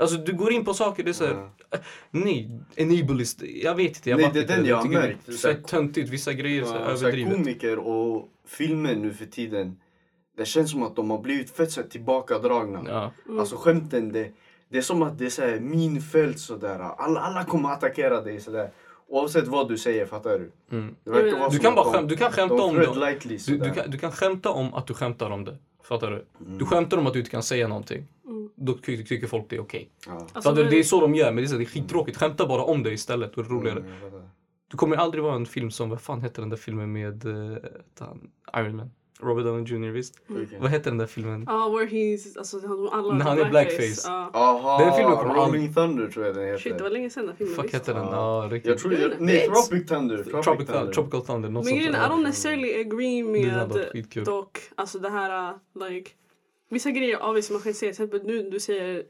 Alltså 0.00 0.16
du 0.16 0.32
går 0.32 0.52
in 0.52 0.64
på 0.64 0.74
saker, 0.74 1.04
det 1.04 1.10
är 1.10 1.12
såhär, 1.12 1.48
Ja. 1.70 1.78
nej, 2.10 2.50
enableist, 2.76 3.42
jag 3.42 3.74
vet 3.74 3.86
inte, 3.96 4.10
jag 4.10 4.20
Nej, 4.20 4.30
det 4.32 4.38
är 4.38 4.42
inte. 4.42 4.56
den 4.56 4.66
jag 4.66 4.76
har 4.76 4.88
märkt. 4.88 5.26
Det 5.42 5.44
är 5.44 5.54
töntigt, 5.54 6.10
vissa 6.10 6.32
grejer 6.32 6.60
Ja, 6.60 6.66
så 6.66 6.72
här, 6.72 6.80
överdrivet. 6.80 7.32
komiker 7.36 7.78
och 7.78 8.28
filmer 8.48 8.94
nu 8.96 9.12
för 9.14 9.26
tiden. 9.26 9.76
Det 10.40 10.46
känns 10.46 10.70
som 10.70 10.82
att 10.82 10.96
de 10.96 11.10
har 11.10 11.18
blivit 11.18 11.50
fett 11.50 11.70
så 11.72 11.80
här 11.80 11.88
tillbakadragna. 11.88 12.80
Ja. 12.88 13.12
Alltså 13.40 13.56
skämten, 13.56 14.12
det, 14.12 14.30
det 14.68 14.78
är 14.78 14.82
som 14.82 15.02
att 15.02 15.18
det 15.18 15.24
är 15.26 15.30
så 15.30 15.42
här 15.42 15.60
minfält 15.60 16.38
sådär. 16.38 16.78
Alla, 16.78 17.20
alla 17.20 17.44
kommer 17.44 17.68
attackera 17.68 18.20
dig 18.20 18.40
sådär. 18.40 18.70
Oavsett 19.08 19.48
vad 19.48 19.68
du 19.68 19.78
säger, 19.78 20.06
fattar 20.06 20.30
du? 20.38 20.50
Mm. 20.76 20.94
Det 21.04 21.10
Du 21.50 21.58
kan 21.58 21.70
att 21.70 21.76
bara 21.76 21.84
de- 21.84 21.92
skäm, 21.92 22.06
du 22.08 22.16
kan 22.16 22.32
skämta 22.32 22.56
de 22.56 22.62
om 22.70 22.74
det. 22.76 22.94
lightly 22.94 23.36
Du, 23.36 23.70
kan, 23.70 23.90
du 23.90 23.98
kan 23.98 24.12
skämta 24.12 24.50
om 24.50 24.74
att 24.74 24.86
du 24.86 24.94
skämtar 24.94 25.30
om 25.30 25.44
det. 25.44 25.56
Fattar 25.82 26.10
du? 26.10 26.24
Mm. 26.46 26.58
Du 26.58 26.64
skämtar 26.66 26.98
om 26.98 27.06
att 27.06 27.12
du 27.12 27.18
inte 27.18 27.30
kan 27.30 27.42
säga 27.42 27.68
någonting. 27.68 28.06
Mm. 28.26 28.50
Då 28.54 28.74
ty- 28.74 29.04
tycker 29.04 29.26
folk 29.26 29.44
det 29.48 29.56
är 29.56 29.60
okej. 29.60 29.88
Ja. 30.06 30.26
Alltså, 30.32 30.52
Det 30.52 30.78
är 30.78 30.82
så 30.82 31.00
de 31.00 31.14
gör, 31.14 31.26
men 31.32 31.36
det 31.36 31.42
är, 31.42 31.46
så, 31.46 31.56
det 31.56 31.62
är 31.62 31.66
skittråkigt. 31.66 32.16
Skämta 32.18 32.46
bara 32.46 32.62
om 32.62 32.82
det 32.82 32.90
istället, 32.92 33.36
och 33.36 33.42
det 33.44 33.48
är 33.48 33.52
roligare. 33.52 33.78
Mm, 33.78 33.90
jag 33.90 34.00
fattar. 34.12 34.28
Du 34.68 34.76
kommer 34.76 34.96
aldrig 34.96 35.24
vara 35.24 35.34
en 35.34 35.46
film 35.46 35.70
som, 35.70 35.90
vad 35.90 36.00
fan 36.00 36.22
heter 36.22 36.42
den 36.42 36.50
där 36.50 36.56
filmen 36.56 36.92
med 36.92 37.24
uh, 37.24 37.56
Iron 38.56 38.76
Man? 38.76 38.90
Robert 39.22 39.44
Downey 39.44 39.64
Jr. 39.64 39.90
visst? 39.90 40.20
Okej. 40.30 40.58
Vad 40.60 40.70
heter 40.70 40.90
den 40.90 40.98
där 40.98 41.06
filmen? 41.06 41.44
Ja, 41.46 41.68
where 41.68 41.86
he's, 41.86 42.38
alltså 42.38 42.60
han 42.66 42.88
alla 42.92 43.14
När 43.14 43.24
han 43.24 43.38
är 43.38 43.50
blackface. 43.50 44.02
Ja. 44.04 44.30
Aha, 44.32 44.84
Den 44.84 44.94
filmen 44.94 45.16
kommer 45.16 45.34
Rolling 45.34 45.74
Thunder 45.74 46.08
tror 46.08 46.26
jag 46.26 46.34
den 46.34 46.44
heter. 46.44 46.58
Shit, 46.58 46.78
det 46.78 46.82
var 46.82 46.90
länge 46.90 47.10
sedan 47.10 47.26
den 47.26 47.36
filmen 47.36 47.54
Fuck 47.54 47.64
visst. 47.64 47.74
heter 47.74 47.94
den? 47.94 48.04
Ja. 48.04 48.48
Riktigt. 48.50 48.70
Jag 48.70 48.78
tror 48.78 48.94
jag, 48.94 49.12
nej. 49.18 49.46
Tropic 49.46 49.88
Thunder. 49.88 50.16
Tropic, 50.16 50.44
Tropic, 50.44 50.66
Thunder. 50.66 50.92
Tropical 50.92 51.22
Thunder, 51.26 51.48
något 51.48 51.64
Men 51.64 51.74
grejen 51.74 51.94
är, 51.94 52.06
I 52.06 52.10
don't 52.10 52.22
necessarily 52.22 52.80
agree 52.80 53.22
med 53.22 54.24
dock, 54.24 54.58
alltså 54.74 54.98
det 54.98 55.10
här, 55.10 55.50
uh, 55.50 55.88
like, 55.88 56.10
vissa 56.68 56.90
grejer 56.90 57.22
obviously 57.22 57.54
man 57.54 57.62
kan 57.62 57.74
säga, 57.74 57.92
till 57.92 58.04
exempel 58.04 58.26
nu 58.26 58.50
du 58.50 58.60
säger 58.60 59.02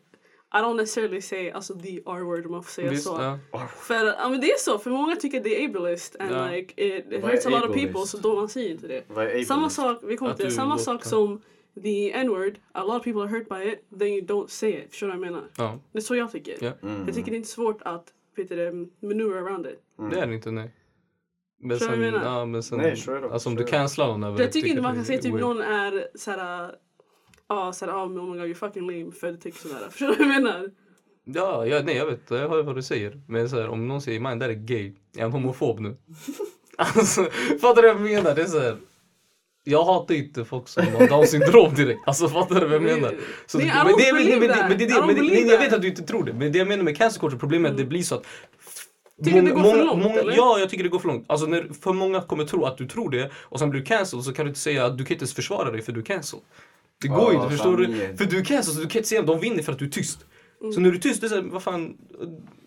I 0.55 0.57
don't 0.57 0.77
necessarily 0.77 1.21
say 1.21 1.51
alltså 1.51 1.75
the 1.75 1.97
R-word 2.07 2.47
om 2.47 2.53
man 2.53 2.63
får 2.63 2.71
säga 2.71 2.91
Visst, 2.91 3.05
så. 3.05 3.39
ja. 3.53 3.67
För 3.77 3.95
ja, 4.07 4.29
men 4.29 4.41
det 4.41 4.51
är 4.51 4.59
så, 4.59 4.79
för 4.79 4.91
många 4.91 5.17
tycker 5.17 5.41
det 5.41 5.65
är 5.65 5.69
ableist 5.69 6.17
and 6.21 6.31
Ja. 6.37 6.51
like 6.51 6.87
it, 6.87 7.13
it 7.13 7.25
hurts 7.25 7.47
a 7.47 7.51
lot 7.51 7.63
of 7.71 7.75
people 7.77 8.07
så 8.07 8.19
då 8.19 8.35
man 8.35 8.49
säger 8.49 8.71
inte 8.71 8.87
det. 8.89 9.45
Samma 9.47 9.71
sak, 9.71 9.99
vi 10.03 10.17
kommer 10.17 10.35
till 10.35 10.45
det, 10.45 10.51
du 10.51 10.55
samma 10.55 10.75
låter- 10.75 10.85
sak 10.85 11.05
som 11.05 11.41
the 11.83 12.13
n-word, 12.13 12.59
a 12.73 12.85
lot 12.85 12.97
of 12.97 13.05
people 13.05 13.23
are 13.23 13.29
hurt 13.29 13.49
by 13.49 13.73
it, 13.73 13.99
then 13.99 14.09
you 14.09 14.27
don't 14.27 14.47
say 14.49 14.71
it. 14.71 14.91
Förstår 14.91 15.07
du 15.07 15.17
vad 15.17 15.27
jag 15.27 15.33
menar? 15.33 15.45
ja. 15.57 15.79
Det 15.93 15.99
är 15.99 16.03
så 16.03 16.15
jag 16.17 16.33
tycker. 16.33 16.57
Ja. 16.61 16.73
Mm. 16.83 17.03
Jag 17.07 17.15
tycker 17.15 17.31
det 17.31 17.35
är 17.35 17.39
inte 17.39 17.49
svårt 17.49 17.83
att 17.83 18.05
vet 18.37 18.49
du, 18.49 18.89
maneuver 19.01 19.37
around 19.43 19.67
it. 19.67 19.81
Mm. 19.99 20.11
Det 20.11 20.19
är 20.21 20.27
det 20.27 20.35
inte, 20.35 20.51
nej. 20.51 20.75
Men 21.63 21.79
Förstår 21.79 21.87
du 21.87 21.93
sen, 21.93 22.01
vad 22.01 22.09
jag 22.09 22.13
menar? 22.23 22.39
ja, 22.39 22.45
men 22.45 22.63
sen, 22.63 22.79
Nej, 22.79 22.93
up, 22.93 23.33
alltså 23.33 23.49
om 23.49 23.55
du 23.55 23.63
straight 23.63 23.69
up. 23.69 23.69
cancelar 23.71 24.09
någon 24.09 24.25
över 24.25 24.39
Jag 24.41 24.49
det, 24.49 24.53
tycker 24.53 24.69
inte 24.69 24.83
man 24.83 24.95
kan 24.95 25.05
säga 25.05 25.19
typ 25.23 25.33
weird. 25.33 25.41
någon 25.41 25.61
är 25.61 26.09
såhär, 26.15 26.75
ja 27.51 27.73
såhär, 27.73 28.07
men 28.09 28.19
oh 28.19 28.33
my 28.33 28.39
god 28.41 28.49
you're 28.49 28.55
fucking 28.55 28.87
lame 28.87 29.13
för 29.13 29.31
du 29.33 29.37
tycker 29.37 29.59
sådär. 29.59 29.77
Förstår 29.91 30.07
du 30.07 30.13
vad 30.13 30.21
jag 30.21 30.29
menar? 30.43 30.71
Ja, 31.25 31.67
ja, 31.67 31.81
nej 31.85 31.97
jag 31.97 32.07
vet, 32.07 32.21
jag 32.31 32.49
hör 32.49 32.63
vad 32.63 32.75
du 32.77 32.83
säger. 32.83 33.21
Men 33.29 33.49
så 33.51 33.57
här, 33.61 33.69
om 33.69 33.89
någon 33.89 34.03
säger 34.03 34.21
man 34.21 34.39
där 34.39 34.49
är 34.49 34.53
gay, 34.55 34.93
jag 35.13 35.21
är 35.23 35.27
en 35.27 35.33
homofob 35.33 35.81
nu. 35.81 35.97
alltså, 36.77 37.25
fattar 37.61 37.83
du 37.83 37.89
vad 37.95 37.97
jag 37.97 38.01
menar? 38.01 38.35
Det 38.35 38.43
är 38.43 38.47
så 38.47 38.61
här, 38.61 38.77
jag 39.65 39.85
hatar 39.85 40.15
inte 40.15 40.45
folk 40.45 40.69
som 40.69 40.87
har 40.87 41.09
down 41.09 41.27
syndrom 41.27 41.75
direkt. 41.75 42.01
Alltså 42.07 42.29
fattar 42.29 42.55
du 42.61 42.67
vad 42.67 42.75
jag 42.75 42.83
menar? 42.83 43.15
Så 43.47 43.59
Nej, 43.59 43.67
det- 43.67 43.85
men 43.85 43.95
det- 43.97 44.13
men 44.13 44.25
det- 44.27 44.39
men 44.41 44.49
det- 44.49 44.57
men 44.69 44.79
det 44.79 45.07
men 45.07 45.17
det- 45.47 45.53
Jag 45.53 45.59
vet 45.59 45.73
att 45.73 45.83
du 45.83 45.89
inte 45.89 46.03
tror 46.03 46.25
det. 46.25 46.33
Men 46.33 46.53
det 46.53 46.59
jag 46.59 46.69
menar 46.69 46.85
med 46.85 46.97
cancer 46.97 47.21
culture, 47.21 47.39
problemet 47.41 47.69
är 47.69 47.73
att 47.73 47.79
det 47.79 47.85
blir 47.85 48.03
så 48.03 48.15
att 48.15 48.27
Tycker 49.25 49.43
du 49.43 49.49
det 49.49 49.55
går 49.55 49.63
för 49.63 49.85
långt, 49.85 50.17
eller? 50.17 50.37
Ja, 50.37 50.59
jag 50.59 50.71
tycker 50.71 50.85
det 50.85 50.91
går 50.91 50.99
för 50.99 51.09
långt. 51.09 51.25
Alltså 51.29 51.47
när 51.47 51.69
för 51.83 51.93
många 51.93 52.21
kommer 52.21 52.45
tro 52.45 52.65
att 52.65 52.79
du 52.79 52.87
tror 52.89 53.11
det 53.11 53.31
och 53.35 53.59
sen 53.59 53.71
blir 53.71 53.81
du 53.81 53.87
cancelled 53.87 54.25
så 54.25 54.33
kan 54.33 54.45
du 54.45 54.49
inte 54.49 54.61
säga 54.61 54.85
att 54.87 54.99
du 54.99 55.05
kan 55.05 55.13
inte 55.15 55.23
ens 55.23 55.35
försvara 55.35 55.71
dig 55.71 55.83
för 55.83 55.93
du 55.93 56.01
är 56.01 56.05
cancelled. 56.05 56.45
Det 57.03 57.09
går 57.09 57.19
Ja, 57.19 57.33
inte, 57.35 57.51
förstår 57.51 57.77
du? 57.77 58.17
För 58.17 58.25
du 58.25 58.39
är 58.39 58.45
cancelled 58.45 58.65
så 58.77 58.81
du 58.83 58.89
kan 58.89 58.99
inte 58.99 59.09
säga 59.09 59.21
att 59.21 59.27
de 59.27 59.41
vinner 59.41 59.63
för 59.63 59.73
att 59.73 59.79
du 59.79 59.85
är 59.85 59.91
tyst. 59.91 60.27
Mm. 60.61 60.73
Så 60.73 60.81
när 60.81 60.91
du 60.91 60.97
är 60.97 61.01
tyst, 61.01 61.21
det 61.21 61.27
är 61.27 61.29
så 61.29 61.35
här, 61.35 61.43
vad 61.43 61.63
fan. 61.63 61.97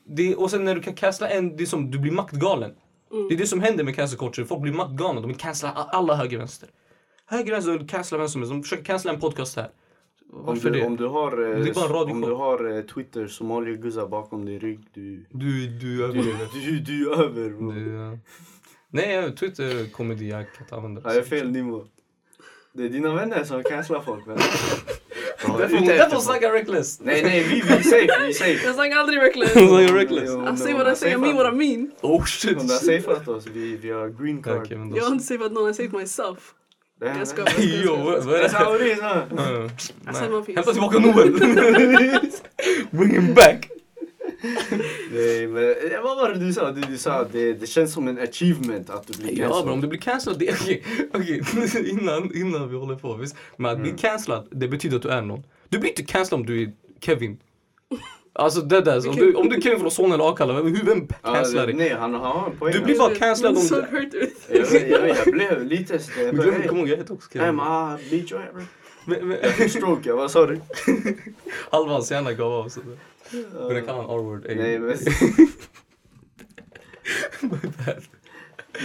Det, 0.06 0.36
och 0.36 0.52
sen 0.52 0.64
när 0.66 0.76
du 0.76 0.82
kan 0.82 0.94
cancella 0.94 1.30
en, 1.30 1.58
det 1.58 1.64
är 1.64 1.66
som 1.66 1.92
du 1.92 2.00
blir 2.00 2.12
maktgalen. 2.12 2.72
Mm. 3.12 3.28
Det 3.28 3.34
är 3.34 3.38
det 3.38 3.48
som 3.48 3.60
händer 3.62 3.84
med 3.84 3.96
cancel 3.96 4.18
culture, 4.20 4.46
folk 4.48 4.62
blir 4.62 4.74
maktgalna. 4.74 5.22
De 5.22 5.28
vill 5.28 5.38
cancella 5.38 5.72
alla 5.74 6.16
höger 6.16 6.38
vänster. 6.38 6.70
Höger 7.26 7.52
vänster 7.52 7.72
vill 7.78 7.88
cancella 7.88 8.20
vem 8.20 8.30
som 8.30 8.42
helst. 8.42 8.54
De 8.54 8.64
försöker 8.64 8.84
cancella 8.84 9.14
en 9.14 9.20
podcast 9.20 9.56
här. 9.56 9.70
Om 10.34 10.46
Varför 10.46 10.70
du, 10.70 10.80
det? 10.80 10.86
om 10.86 10.96
du 10.96 11.08
har, 11.08 11.32
eh, 11.32 11.60
Det 11.64 11.70
är 11.70 11.74
bara 11.74 11.86
en 11.86 11.92
radioshow. 11.94 12.12
om 12.12 12.22
du 12.22 12.34
har 12.36 12.78
eh, 12.78 12.82
Twitter 12.82 13.28
Somalia-guzzar 13.28 14.08
bakom 14.08 14.46
din 14.46 14.60
rygg, 14.60 14.80
du, 14.94 15.26
Du, 15.32 15.68
du 15.68 16.04
överdriver. 16.04 16.48
du, 16.66 16.80
du 16.80 17.10
är 17.12 17.24
över. 17.24 17.50
Du, 17.74 17.94
ja. 17.94 18.18
Nej, 18.90 19.36
Twitter 19.36 19.92
komedi, 19.92 20.30
jag 20.30 20.54
kan 20.54 20.64
inte 20.64 20.76
använda 20.76 21.02
Ja, 21.04 21.10
jag 21.10 21.18
är 21.18 21.28
fel 21.28 21.52
nivå. 21.52 21.86
Det 22.76 22.84
är 22.86 22.90
dina 22.90 23.14
vänner 23.16 23.44
som 23.44 23.64
cancelar 23.64 24.02
folk. 24.02 24.26
Men... 24.26 24.38
Ja, 25.48 25.56
Därför 25.58 25.76
ute 25.76 25.86
därför 25.86 26.04
efter 26.04 26.18
snacka 26.20 26.54
reckless. 26.54 27.00
Nej, 27.02 27.24
nej, 27.24 27.44
vi, 27.44 27.62
vi 27.62 27.74
är 27.74 27.82
safe, 27.82 27.96
vi 28.22 28.30
är 28.30 28.34
safe. 28.34 28.60
Jag 28.66 28.76
snackar 28.76 28.98
aldrig 28.98 29.22
reckless. 29.22 29.52
Snacka 29.52 29.94
reckless. 29.96 30.30
I 30.30 30.58
say 30.64 30.74
what 30.74 30.94
I 30.94 30.96
say, 30.96 31.12
I 31.12 31.18
mean 31.18 31.36
what 31.36 31.54
I 31.54 31.56
mean. 31.56 31.92
Oh 32.02 32.26
shit. 32.26 32.58
De 32.58 32.70
har 32.70 32.78
safeat 32.78 33.28
oss, 33.28 33.46
vi, 33.54 33.76
vi 33.78 33.92
har 33.92 34.08
green 34.24 34.44
card. 34.44 34.58
Okej, 34.66 34.78
men 34.78 34.96
Jag 34.96 35.04
har 35.04 35.10
då... 35.10 35.14
inte 35.14 35.26
sagt 35.26 35.52
någon, 35.52 35.70
I 35.70 35.74
say 35.74 35.86
it 35.90 35.92
myself. 35.94 36.54
Det 37.00 37.10
här- 37.10 37.20
Jag 37.20 37.28
skojar, 37.28 37.46
jag 37.48 37.54
skojar, 37.56 37.76
jag 37.76 37.86
Jo, 37.86 37.96
skojar. 37.96 38.22
vad 38.22 38.36
är 38.36 38.40
Det 38.40 38.46
är 38.46 38.50
så 38.50 38.58
det? 38.58 38.64
här 38.66 38.80
det 38.80 38.92
är, 38.92 38.96
så 38.96 39.02
här. 39.02 39.26
Ja. 39.38 39.70
Alltså, 40.08 40.30
man 40.30 40.46
finns. 40.46 40.56
Hämta 40.56 40.72
tillbaka 40.72 41.00
Noel. 41.00 41.32
Bring 42.92 43.12
him 43.12 43.34
back. 43.34 43.70
Nej, 45.12 45.48
men 45.48 45.64
eh, 45.70 46.02
vad 46.04 46.18
var 46.18 46.30
det 46.30 46.40
du 46.40 46.54
sa? 46.54 46.72
Du, 46.72 46.82
du 46.82 46.98
sa 46.98 47.12
att 47.14 47.32
det, 47.32 47.54
det 47.54 47.68
känns 47.68 47.94
som 47.94 48.08
en 48.08 48.20
achievement 48.20 48.90
att 48.90 49.08
du 49.08 49.18
blir 49.24 49.40
Ja, 49.40 49.44
cancelled. 49.48 49.66
men 49.66 49.74
om 49.74 49.82
du 49.82 49.88
blir 49.88 50.00
cancellad, 50.00 50.40
det 50.40 50.52
okej. 50.62 50.84
okej, 51.14 51.42
innan, 51.90 52.36
innan 52.36 52.70
vi 52.70 52.76
håller 52.76 52.96
på. 52.96 53.14
Visst? 53.14 53.36
Men 53.58 53.72
att 53.72 53.80
bli 53.82 53.92
cancellad, 53.92 54.48
det 54.52 54.68
betyder 54.68 54.96
att 54.98 55.04
du 55.04 55.10
är 55.10 55.22
någon. 55.22 55.44
Du 55.70 55.80
blir 55.80 55.90
inte 55.90 56.04
cancellad 56.04 56.40
om 56.40 56.46
du 56.46 56.64
är 56.64 56.72
Kevin. 57.02 57.38
Alltså 58.36 58.62
det 58.62 58.82
där, 58.82 59.02
så 59.02 59.10
om 59.10 59.16
du, 59.16 59.34
om 59.34 59.50
du 59.50 59.56
är 59.56 59.62
Kevin 59.62 59.80
från 59.80 59.92
Solna 59.92 60.16
eller 60.16 60.30
Akalla, 60.30 60.62
vem 60.62 61.08
Ja, 61.24 61.34
cancellar 61.34 61.66
dig? 61.68 61.76
Nej, 61.76 61.90
han 61.90 62.14
har 62.14 62.50
en 62.52 62.58
poäng. 62.58 62.74
Du 62.74 62.80
blir 62.80 63.02
alltså. 63.02 63.10
bara 63.10 63.16
cancellad 63.28 63.58
om 63.58 63.68
du... 64.12 64.32
jag, 64.50 64.90
jag, 64.90 65.10
jag 65.26 65.34
blev 65.34 65.66
lite 65.66 66.00
bara, 66.16 66.32
Glöm, 66.44 66.62
kom 66.68 66.78
ihåg, 66.78 66.90
jag 66.90 66.98
heter 66.98 67.14
också 67.14 67.30
Kevin. 67.34 67.56
Bro. 67.58 68.62
Men- 69.06 69.28
men- 69.28 69.38
Jag 69.42 69.52
fick 69.52 69.72
stroke, 69.72 70.02
jag 70.10 70.16
vad 70.16 70.32
sa 70.32 70.46
du? 70.46 70.60
Halva 71.72 71.92
hans 71.94 72.12
hjärna 72.12 72.34
gav 72.34 72.52
av 72.54 72.70
sig. 72.70 72.84
Började 73.54 73.82
kalla 73.82 74.02
han 74.02 74.10
R-word. 74.20 74.46
Nej 74.56 74.80
men, 74.80 74.98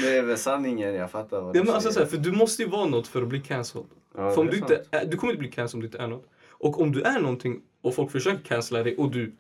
nej 0.03 0.23
men 0.23 0.39
sanningen, 0.39 0.95
jag 0.95 1.11
fattar 1.11 1.41
vad 1.41 1.49
Ja, 1.57 1.61
du 1.61 1.65
men 1.67 1.75
alltså, 1.75 1.93
säger. 1.93 2.07
såhär, 2.07 2.23
för 2.23 2.31
du 2.31 2.37
måste 2.37 2.63
ju 2.63 2.69
vara 2.69 2.87
något 2.87 3.07
för 3.09 3.23
att 3.23 3.29
bli 3.29 3.41
cancelled. 3.41 3.87
Ja, 4.17 4.31
för 4.31 4.41
om 4.41 4.47
du, 4.47 4.57
inte 4.57 4.85
är, 4.91 5.05
du 5.07 5.17
kommer 5.17 5.33
inte 5.33 5.41
bli 5.41 5.51
cancelled 5.51 5.75
om 5.75 5.81
du 5.81 5.87
inte 5.87 5.99
är 5.99 6.07
något. 6.07 6.27
Och 6.51 6.81
om 6.81 6.93
du 6.93 7.03
är 7.03 7.21
någonting 7.21 7.61
och 7.83 7.95
folk 7.95 8.11
försöker 8.11 8.45
cancella 8.45 8.83
dig 8.83 8.97
och 8.97 9.11
du 9.11 9.33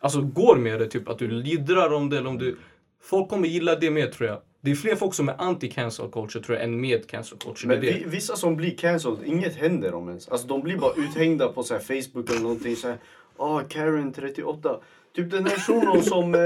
alltså, 0.00 0.20
går 0.20 0.56
med 0.56 0.80
det, 0.80 0.86
typ 0.86 1.08
att 1.08 1.18
du 1.18 1.28
liddrar 1.28 1.92
om 1.92 2.10
det 2.10 2.18
eller 2.18 2.28
om 2.30 2.38
du... 2.38 2.56
Folk 3.02 3.28
kommer 3.28 3.48
gilla 3.48 3.76
det 3.76 3.90
mer 3.90 4.06
tror 4.06 4.28
jag. 4.28 4.40
Det 4.60 4.70
är 4.70 4.74
fler 4.74 4.96
folk 4.96 5.14
som 5.14 5.28
är 5.28 5.34
anti-cancel 5.36 6.10
culture 6.12 6.44
tror 6.44 6.56
jag 6.58 6.64
än 6.64 6.80
med 6.80 7.06
cancel 7.06 7.38
culture. 7.38 7.68
Men 7.68 7.80
vi, 7.80 8.04
vissa 8.06 8.36
som 8.36 8.56
blir 8.56 8.76
cancelled, 8.76 9.18
inget 9.24 9.56
händer 9.56 9.94
om 9.94 10.08
ens. 10.08 10.28
Alltså 10.28 10.46
de 10.46 10.62
blir 10.62 10.76
bara 10.76 10.92
uthängda 10.96 11.48
på 11.48 11.62
så 11.62 11.74
här, 11.74 11.80
Facebook 11.80 12.30
eller 12.30 12.40
någonting 12.40 12.76
såhär. 12.76 12.98
Åh, 13.36 13.62
Karen 13.68 14.12
38. 14.12 14.80
Typ 15.16 15.30
den 15.30 15.46
här 15.46 15.56
shunon 15.56 16.02
som, 16.02 16.34
eh, 16.34 16.40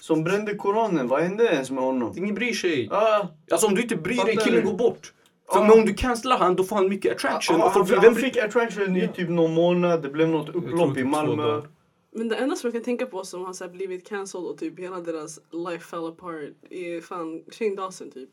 som 0.00 0.24
brände 0.24 0.54
koranen, 0.54 1.08
vad 1.08 1.22
hände 1.22 1.44
ens 1.44 1.70
med 1.70 1.84
honom? 1.84 2.14
Ingen 2.16 2.34
bryr 2.34 2.52
sig. 2.52 2.88
Ah, 2.92 3.26
Alltså 3.50 3.66
om 3.66 3.74
du 3.74 3.82
inte 3.82 3.96
bryr 3.96 4.16
dig, 4.24 4.34
Fattar 4.36 4.44
killen 4.50 4.64
du? 4.64 4.70
går 4.70 4.78
bort. 4.78 5.12
För 5.52 5.58
Ja. 5.60 5.66
men 5.66 5.78
om 5.78 5.86
du 5.86 5.94
cancelar 5.94 6.38
han, 6.38 6.56
då 6.56 6.64
får 6.64 6.76
han 6.76 6.88
mycket 6.88 7.12
attraction. 7.16 7.60
ah, 7.60 7.66
och 7.66 7.72
folk, 7.72 7.90
han, 7.90 7.94
vem 8.00 8.04
han 8.04 8.14
bryr 8.14 8.24
fick 8.24 8.36
attraction 8.36 8.96
i 8.96 9.08
typ 9.08 9.28
någon 9.28 9.54
månad, 9.54 10.02
det 10.02 10.08
blev 10.08 10.28
något 10.28 10.46
tror 10.46 10.56
upplopp 10.64 10.88
typ 10.88 10.98
i 10.98 11.02
två 11.02 11.08
Malmö. 11.08 11.42
dagar. 11.42 11.68
Men 12.12 12.28
det 12.28 12.36
enda 12.36 12.56
som 12.56 12.68
jag 12.68 12.74
kan 12.74 12.82
tänka 12.84 13.06
på 13.06 13.24
som 13.24 13.44
har 13.44 13.52
så 13.52 13.64
här 13.64 13.70
blivit 13.70 14.08
cancelled 14.08 14.46
och 14.46 14.58
typ 14.58 14.78
hela 14.80 15.00
deras 15.00 15.38
life 15.52 15.84
fell 15.84 16.06
apart 16.08 16.34
är 16.70 17.00
fan 17.00 17.42
Shane 17.52 17.74
Dawson 17.76 18.10
typ. 18.10 18.28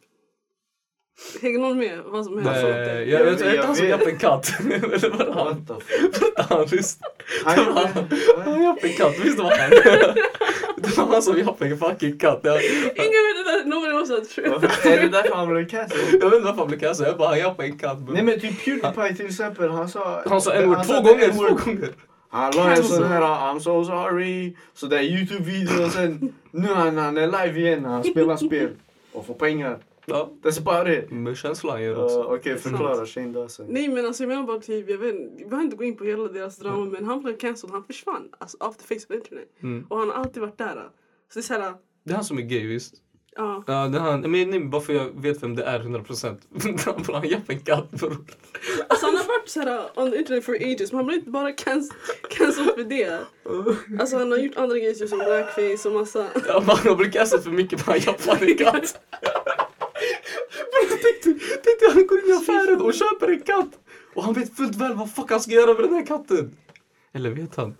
Hänger 1.41 1.59
någon 1.59 1.77
med 1.77 1.99
vad 2.05 2.25
som 2.25 2.33
händer? 2.37 2.51
Nej, 2.51 2.63
Alltså, 2.63 2.77
jag, 2.79 3.07
jag- 3.07 3.27
jag, 3.27 3.41
jag, 3.41 3.55
jag, 3.55 3.63
han 3.63 3.75
som 3.75 3.87
jappade 3.87 4.11
en 4.11 4.17
katt. 4.17 4.53
Eller 4.65 5.09
var 5.09 5.25
det 5.25 5.33
han? 5.33 5.65
Fuck? 6.11 6.33
Han 6.49 6.65
lyssnade. 6.65 7.13
Han 8.45 8.63
jappade 8.63 8.87
en 8.87 8.93
katt, 8.97 9.13
visst 9.23 9.39
var 9.39 9.51
han? 9.57 9.69
Det 10.77 10.97
var 10.97 11.05
han 11.05 11.21
som 11.21 11.37
jappade 11.39 11.69
en 11.71 11.77
fucking 11.77 12.17
katt. 12.17 12.39
Jag, 12.43 12.63
Ingen 12.63 13.23
vet 13.27 13.45
det 13.45 13.51
där, 13.51 13.65
nobody 13.65 13.91
knows 13.91 14.09
that. 14.09 14.45
Varför- 14.61 14.89
Är 14.89 15.01
det 15.01 15.07
därför 15.09 15.35
han 15.35 15.47
blev 15.49 15.67
cancelled? 15.69 16.05
jag 16.21 16.29
vet 16.29 16.33
inte 16.37 16.45
varför 16.45 16.59
han 16.59 16.67
blev 16.67 16.79
cancelled, 16.79 17.09
jag 17.11 17.17
bara 17.17 17.29
han 17.29 17.39
jappade 17.39 17.67
en 17.67 17.77
katt. 17.77 17.97
Nej 18.09 18.23
men 18.23 18.39
typ 18.39 18.65
Pewdiepie 18.65 19.15
till 19.15 19.25
exempel, 19.25 19.69
han 19.69 19.89
sa... 19.89 20.23
Han 20.25 20.41
sa 20.41 20.53
n-word 20.53 20.83
två 20.87 21.01
gånger, 21.01 21.29
två 21.31 21.41
gånger. 21.65 21.89
Han 22.29 22.51
la 22.55 22.69
en 22.71 22.83
sån 22.83 23.03
här 23.03 23.21
I'm 23.21 23.59
so 23.59 23.85
sorry, 23.85 24.55
så 24.73 24.85
där 24.85 24.99
Youtube-video 25.01 25.85
och 25.85 25.91
sen 25.91 26.33
nu 26.51 26.67
han, 26.67 26.97
han 26.97 27.17
är 27.17 27.27
live 27.27 27.59
igen, 27.59 27.85
han 27.85 28.03
spelar 28.03 28.37
spel 28.37 28.69
och 29.13 29.25
får 29.25 29.33
pengar. 29.33 29.77
Ja, 30.05 30.31
That's 30.43 30.59
about 30.59 30.87
it. 30.87 31.11
med 31.11 31.37
känslan 31.37 31.81
gör 31.83 31.91
Uh, 31.93 32.03
också. 32.03 32.23
Okej, 32.23 32.57
förklara 32.57 33.05
Shane 33.05 33.27
Dawson. 33.33 33.65
Nej 33.69 33.87
men 33.89 34.05
alltså 34.05 34.23
jag 34.23 34.27
menar 34.27 34.43
bara 34.43 34.59
typ, 34.59 34.89
jag 34.89 34.97
vet 34.97 35.15
vi 35.15 35.45
behöver 35.45 35.63
inte 35.63 35.75
gå 35.77 35.83
in 35.83 35.97
på 35.97 36.03
hela 36.03 36.27
deras 36.27 36.57
drama 36.57 36.85
men 36.85 37.05
han 37.05 37.21
blev 37.23 37.37
cancelled, 37.37 37.73
han 37.73 37.83
försvann. 37.83 38.29
Alltså 38.37 38.57
off 38.59 38.77
the 38.77 38.95
face 38.95 39.05
of 39.09 39.15
internet. 39.15 39.49
Mm. 39.63 39.85
Och 39.89 39.99
han 39.99 40.09
har 40.09 40.15
alltid 40.15 40.41
varit 40.41 40.57
där. 40.57 40.89
Så 41.33 41.33
det 41.33 41.39
är 41.39 41.41
såhär, 41.41 41.73
Det 42.03 42.11
är 42.11 42.15
han 42.15 42.25
som 42.25 42.37
är 42.37 42.41
gay 42.41 42.67
visst? 42.67 42.93
ja. 43.37 43.63
Ja, 43.67 43.87
det 43.87 43.99
han. 43.99 44.21
Men 44.21 44.49
nej, 44.49 44.59
bara 44.59 44.81
för 44.81 44.93
jag 44.93 45.21
vet 45.21 45.43
vem 45.43 45.55
det 45.55 45.63
är 45.63 45.79
100%. 45.79 46.37
Han 47.13 47.29
jappade 47.29 47.53
en 47.53 47.59
katt 47.59 47.91
bror. 47.91 48.17
Alltså 48.87 49.05
han 49.05 49.15
har 49.17 49.23
varit 49.27 49.49
såhär 49.49 49.83
on 49.95 50.11
the 50.11 50.17
internet 50.17 50.45
for 50.45 50.55
ages 50.55 50.91
men 50.91 50.97
han 50.97 51.05
blev 51.05 51.17
inte 51.19 51.29
bara 51.31 51.49
canc- 51.51 51.91
cancelled 52.29 52.73
för 52.75 52.83
det. 52.83 53.19
Alltså 53.99 54.17
han 54.17 54.31
har 54.31 54.37
gjort 54.37 54.57
andra 54.57 54.77
grejer 54.77 54.93
typ 54.93 55.09
som 55.09 55.17
blackface 55.19 55.89
och 55.89 55.93
massa... 55.95 56.27
Ja, 56.47 56.63
man 56.67 56.77
har 56.77 56.95
blivit 56.95 57.13
kastad 57.13 57.41
för 57.41 57.51
mycket 57.51 57.85
på 57.85 57.91
en 57.91 57.99
japansk 57.99 58.57
katt. 58.59 58.99
Tänk 61.63 61.79
dig 61.79 61.89
han 61.93 62.07
går 62.07 62.19
in 62.19 62.29
i 62.29 62.33
affären 62.33 62.81
och 62.81 62.93
köper 62.93 63.27
en 63.31 63.39
katt. 63.41 63.79
Och 64.13 64.23
han 64.23 64.33
vet 64.33 64.57
fullt 64.57 64.75
väl 64.75 64.93
vad 64.93 65.13
fuck 65.13 65.31
han 65.31 65.41
ska 65.41 65.51
göra 65.51 65.73
med 65.73 65.83
den 65.83 65.93
här 65.93 66.05
katten. 66.05 66.57
Eller 67.13 67.29
vet 67.29 67.55
han? 67.55 67.75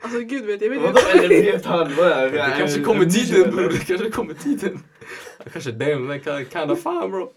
Alltså 0.00 0.20
gud 0.20 0.44
vet 0.44 0.62
jag 0.62 0.70
vet 0.70 0.82
Vadå 0.82 0.98
inte. 1.00 1.10
eller 1.10 1.52
vet 1.52 1.64
han? 1.66 1.94
Vad 1.96 2.06
är 2.06 2.30
Det 2.30 2.54
kanske 2.58 2.80
kommer 2.80 3.04
tiden 3.04 3.56
bror, 3.56 3.68
det 3.68 3.78
kanske 3.86 4.10
kommer 4.10 4.34
tiden. 4.34 4.78
Han 5.38 5.52
kanske 5.52 5.72
damn 5.72 6.08
that 6.08 6.52
kind 6.52 6.70
of 6.70 6.82
fan 6.82 7.10
bro. 7.10 7.32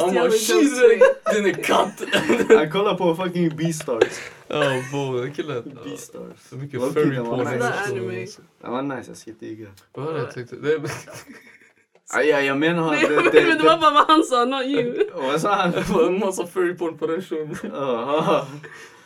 Han 0.00 0.14
bara 0.14 0.30
shit 0.30 0.74
today. 0.74 1.00
den 1.24 1.46
är 1.46 1.62
katt. 1.62 2.02
Han 2.48 2.70
kollar 2.72 2.94
på 2.94 3.14
fucking 3.16 3.56
Beastars. 3.56 4.20
Ja 4.46 4.82
bo, 4.92 5.18
den 5.18 5.32
killen. 5.32 5.78
Beastars. 5.84 6.40
Så 6.48 6.56
mycket 6.56 6.92
furry 6.92 7.16
den 7.16 7.24
porn. 7.24 7.40
anime. 7.40 8.26
Det 8.60 8.68
var 8.68 8.82
nice, 8.82 9.10
jag 9.10 9.16
ska. 9.16 9.32
Vad 9.92 10.06
var 10.06 10.12
det 10.12 10.18
jag 10.18 10.34
tyckte? 10.34 10.56
Det 12.12 12.16
Ja, 12.16 12.22
ja, 12.22 12.40
jag 12.40 12.58
menar 12.58 12.90
Nej, 12.90 13.04
det, 13.08 13.14
men 13.14 13.24
det, 13.24 13.54
det 13.58 13.64
var 13.64 13.78
bara 13.78 13.90
vad 13.94 14.06
han 14.06 14.24
sa, 14.24 14.44
not 14.44 14.64
you. 14.66 15.10
Vad 15.14 15.40
sa 15.40 15.54
han? 15.54 15.70
det 15.70 15.88
var 15.88 16.06
en 16.06 16.18
massa 16.18 16.46
furry 16.46 16.74
porn 16.76 16.98
på 16.98 17.06
den 17.06 17.22
showen. 17.22 17.56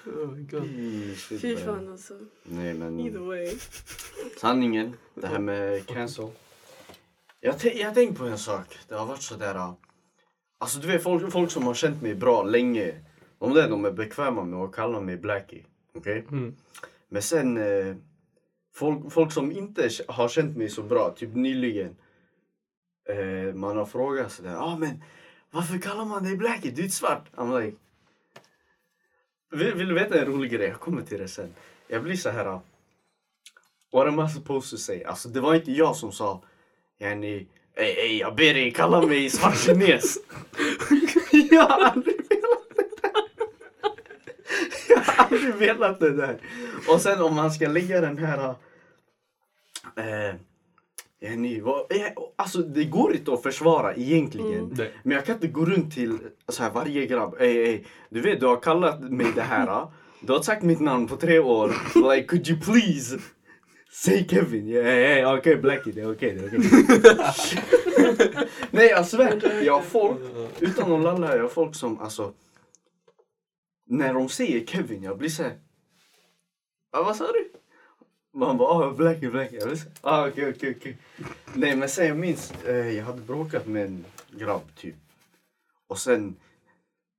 Oh 0.06 0.36
god. 0.50 0.68
Fy 1.40 1.56
fan 1.56 1.88
alltså. 1.92 2.14
Nej 2.44 2.74
men 2.74 3.00
Either 3.00 3.18
way. 3.20 3.48
sanningen, 4.40 4.96
det 5.14 5.26
här 5.26 5.38
med 5.38 5.86
cancel. 5.86 6.28
Jag, 7.40 7.54
jag 7.74 7.94
tänkte 7.94 8.18
på 8.18 8.24
en 8.24 8.38
sak. 8.38 8.78
Det 8.88 8.94
har 8.94 9.06
varit 9.06 9.22
sådär. 9.22 9.54
äh, 9.54 9.72
Alltså 10.58 10.78
du 10.78 10.86
vet 10.86 11.02
folk, 11.02 11.32
folk 11.32 11.50
som 11.50 11.66
har 11.66 11.74
känt 11.74 12.02
mig 12.02 12.14
bra 12.14 12.42
länge. 12.42 12.94
De 13.38 13.54
där 13.54 13.68
de 13.70 13.84
är 13.84 13.90
bekväma 13.90 14.44
med 14.44 14.60
att 14.60 14.72
kalla 14.72 15.00
mig 15.00 15.16
Blackie. 15.16 15.64
Okej? 15.94 16.26
Mm. 16.30 16.56
Men 17.08 17.22
sen 17.22 17.56
eh, 17.56 17.96
folk, 18.74 19.12
folk 19.12 19.32
som 19.32 19.52
inte 19.52 19.88
har 20.08 20.28
känt 20.28 20.56
mig 20.56 20.68
så 20.68 20.82
bra, 20.82 21.14
typ 21.16 21.34
nyligen. 21.34 21.96
Eh, 23.12 23.54
man 23.54 23.76
har 23.76 23.86
frågat 23.86 24.32
sådär, 24.32 24.56
ah, 24.56 24.76
men 24.76 25.02
varför 25.50 25.78
kallar 25.78 26.04
man 26.04 26.24
dig 26.24 26.36
Blackie? 26.36 26.70
Du 26.70 26.84
är 26.84 26.88
svart. 26.88 27.24
I'm 27.34 27.60
like, 27.60 27.76
vill, 29.50 29.74
vill 29.74 29.88
du 29.88 29.94
veta 29.94 30.20
en 30.20 30.26
rolig 30.26 30.50
grej? 30.50 30.68
Jag 30.68 30.80
kommer 30.80 31.02
till 31.02 31.18
det 31.18 31.28
sen. 31.28 31.54
Jag 31.88 32.02
blir 32.02 32.16
så 32.16 32.30
här. 32.30 32.60
What 33.92 34.08
am 34.08 34.20
I 34.20 34.28
supposed 34.28 34.70
to 34.70 34.76
say? 34.76 35.04
Alltså 35.04 35.28
det 35.28 35.40
var 35.40 35.54
inte 35.54 35.72
jag 35.72 35.96
som 35.96 36.12
sa, 36.12 36.42
yani, 36.98 37.46
ey, 37.74 37.92
ey 37.92 38.18
jag 38.18 38.34
ber 38.34 38.54
dig 38.54 38.70
kalla 38.70 39.02
mig 39.02 39.30
svart 39.30 39.58
kines. 39.58 40.18
jag 41.50 41.62
har 41.62 41.80
aldrig 41.80 42.16
velat 42.30 42.68
det 42.76 42.90
där. 43.02 43.18
Jag 44.88 44.98
har 44.98 45.24
aldrig 45.24 45.54
velat 45.54 46.00
det 46.00 46.10
där. 46.10 46.38
Och 46.88 47.00
sen 47.00 47.22
om 47.22 47.34
man 47.34 47.50
ska 47.50 47.68
lägga 47.68 48.00
den 48.00 48.18
här... 48.18 48.54
Eh, 49.96 50.34
yani, 51.22 51.60
vad, 51.60 51.92
eh, 51.92 52.06
alltså 52.36 52.58
det 52.58 52.84
går 52.84 53.14
inte 53.14 53.32
att 53.32 53.42
försvara 53.42 53.94
egentligen. 53.94 54.54
Mm. 54.58 54.68
Nej. 54.76 54.92
Men 55.02 55.14
jag 55.16 55.26
kan 55.26 55.34
inte 55.34 55.48
gå 55.48 55.64
runt 55.64 55.94
till 55.94 56.18
så 56.48 56.62
här, 56.62 56.70
varje 56.70 57.06
grabb. 57.06 57.34
Ey, 57.40 57.56
ey, 57.56 57.84
du 58.10 58.20
vet 58.20 58.40
du 58.40 58.46
har 58.46 58.60
kallat 58.60 59.00
mig 59.00 59.26
det 59.34 59.42
här. 59.42 59.66
ah. 59.68 59.92
Du 60.20 60.32
har 60.32 60.42
sagt 60.42 60.62
mitt 60.62 60.80
namn 60.80 61.08
på 61.08 61.16
tre 61.16 61.38
år. 61.38 61.74
Like 62.14 62.26
could 62.28 62.48
you 62.48 62.60
please 62.60 63.18
say 63.92 64.28
Kevin? 64.28 64.68
Yeah, 64.68 64.98
yeah, 64.98 65.34
okej 65.38 65.56
Blackie, 65.56 65.92
det 65.92 66.00
är 66.00 66.12
okej. 66.12 66.34
det 66.34 66.44
är 66.44 66.48
okej. 66.48 66.60
Nej 68.70 68.86
jag 68.86 69.06
svär. 69.06 69.62
Jag 69.62 69.74
har 69.74 69.82
folk, 69.82 70.18
utan 70.60 70.92
att 70.92 71.02
lalla, 71.02 71.36
jag 71.36 71.42
har 71.42 71.48
folk 71.48 71.74
som 71.74 72.00
alltså. 72.00 72.32
När 73.86 74.14
de 74.14 74.28
säger 74.28 74.66
Kevin, 74.66 75.02
jag 75.02 75.18
blir 75.18 75.28
såhär. 75.28 75.52
Ah, 76.92 77.02
vad 77.02 77.16
sa 77.16 77.26
du? 77.32 77.52
Man 78.34 78.56
bara, 78.56 78.68
ah, 78.68 78.90
Blackie, 78.92 79.30
Blackie. 79.30 79.58
Jag 79.60 79.66
här, 79.66 79.78
ah, 80.00 80.28
okej, 80.28 80.54
okej, 80.56 80.76
okej. 80.78 80.96
Nej 81.54 81.76
men 81.76 81.88
sen 81.88 82.06
jag 82.06 82.16
minns, 82.16 82.52
eh, 82.66 82.90
jag 82.90 83.04
hade 83.04 83.20
bråkat 83.20 83.66
med 83.66 83.84
en 83.84 84.04
grabb 84.30 84.74
typ. 84.76 84.94
Och 85.88 85.98
sen, 85.98 86.36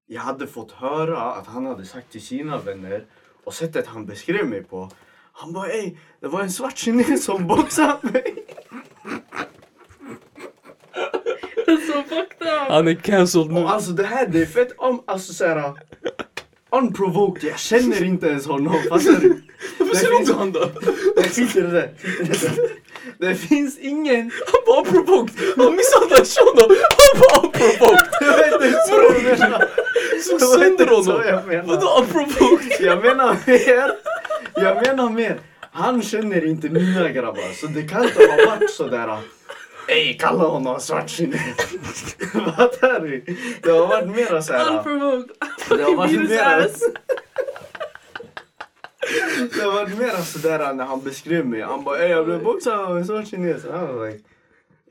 jag 0.05 0.21
hade 0.21 0.47
fått 0.47 0.71
höra 0.71 1.21
att 1.21 1.47
han 1.47 1.65
hade 1.65 1.85
sagt 1.85 2.11
till 2.11 2.21
sina 2.21 2.57
vänner 2.57 3.05
och 3.43 3.53
sättet 3.53 3.87
han 3.87 4.05
beskrev 4.05 4.49
mig 4.49 4.63
på. 4.63 4.89
Han 5.31 5.53
bara, 5.53 5.67
ey, 5.67 5.97
det 6.19 6.27
var 6.27 6.41
en 6.41 6.51
svart 6.51 6.77
kines 6.77 7.25
som 7.25 7.47
boxade 7.47 7.97
mig. 8.01 8.45
Så 11.65 12.03
fucked 12.03 12.47
up. 12.47 12.69
Han 12.69 12.87
är 12.87 12.95
cancelled 12.95 13.51
nu. 13.51 13.63
Och 13.63 13.69
alltså 13.69 13.91
det 13.91 14.05
här, 14.05 14.27
det 14.27 14.41
är 14.41 14.45
fett 14.45 14.71
om, 14.77 15.03
alltså 15.05 15.33
såhär. 15.33 15.73
Unprovoked, 16.69 17.49
jag 17.49 17.59
känner 17.59 18.03
inte 18.03 18.27
ens 18.27 18.47
honom, 18.47 18.73
fattar 18.89 19.21
du? 19.21 19.42
Varför 19.93 20.05
ser 20.05 20.11
du 20.11 20.17
finns- 20.17 20.29
inte 20.29 20.39
han 20.39 20.51
då? 20.51 20.69
Det 21.15 21.23
finns 21.23 21.53
det 21.53 21.61
där. 21.61 21.89
Det 23.19 23.35
finns 23.35 23.77
ingen... 23.79 24.31
Han 24.51 24.61
var 24.67 24.79
unprovoked! 24.79 25.35
Han 25.57 25.75
misshandlade 25.75 26.25
honom! 26.39 26.77
Han 26.99 27.21
var 27.21 27.45
unprovoked! 27.45 28.07
Jag 28.21 28.37
vet 28.37 28.53
inte 28.53 28.79
så 28.87 28.95
jag 28.95 29.39
menar. 29.39 29.67
Såg 30.29 30.41
sönder 30.41 30.87
honom! 30.87 31.67
Vadå 31.67 31.99
unprovoked? 31.99 32.71
Jag 32.79 33.01
menar 33.03 33.37
mer. 33.45 33.91
Jag 34.55 34.87
menar 34.87 35.09
mer. 35.09 35.39
Han 35.71 36.01
känner 36.01 36.45
inte 36.45 36.69
mina 36.69 37.09
grabbar 37.09 37.53
så 37.61 37.67
det 37.67 37.81
kan 37.81 38.03
inte 38.03 38.19
ha 38.25 38.55
varit 38.55 38.71
sådär. 38.71 39.17
Ey, 39.87 40.17
kalla 40.17 40.43
honom 40.43 40.79
svart 40.79 41.09
kines. 41.09 41.41
Fattar 42.57 42.99
du? 42.99 43.25
Det 43.61 43.71
har 43.71 43.87
varit 43.87 44.15
mera 44.15 44.41
såhär. 44.41 44.77
Unprovoked. 44.77 45.29
Det 45.69 45.83
har 45.83 45.95
varit 45.95 46.29
mera. 46.29 46.65
Det 49.53 49.61
har 49.61 49.71
varit 49.71 49.97
mera 49.97 50.21
sådär 50.21 50.73
när 50.73 50.85
han 50.85 51.03
beskrev 51.03 51.45
mig. 51.45 51.61
Han 51.61 51.83
bara 51.83 52.07
jag 52.07 52.25
blev 52.25 52.43
boxad 52.43 52.79
av 52.79 52.97
en 52.97 53.05
svart 53.05 53.27
kines. 53.27 53.63
Han 53.71 53.97
var 53.97 54.07
like 54.07 54.19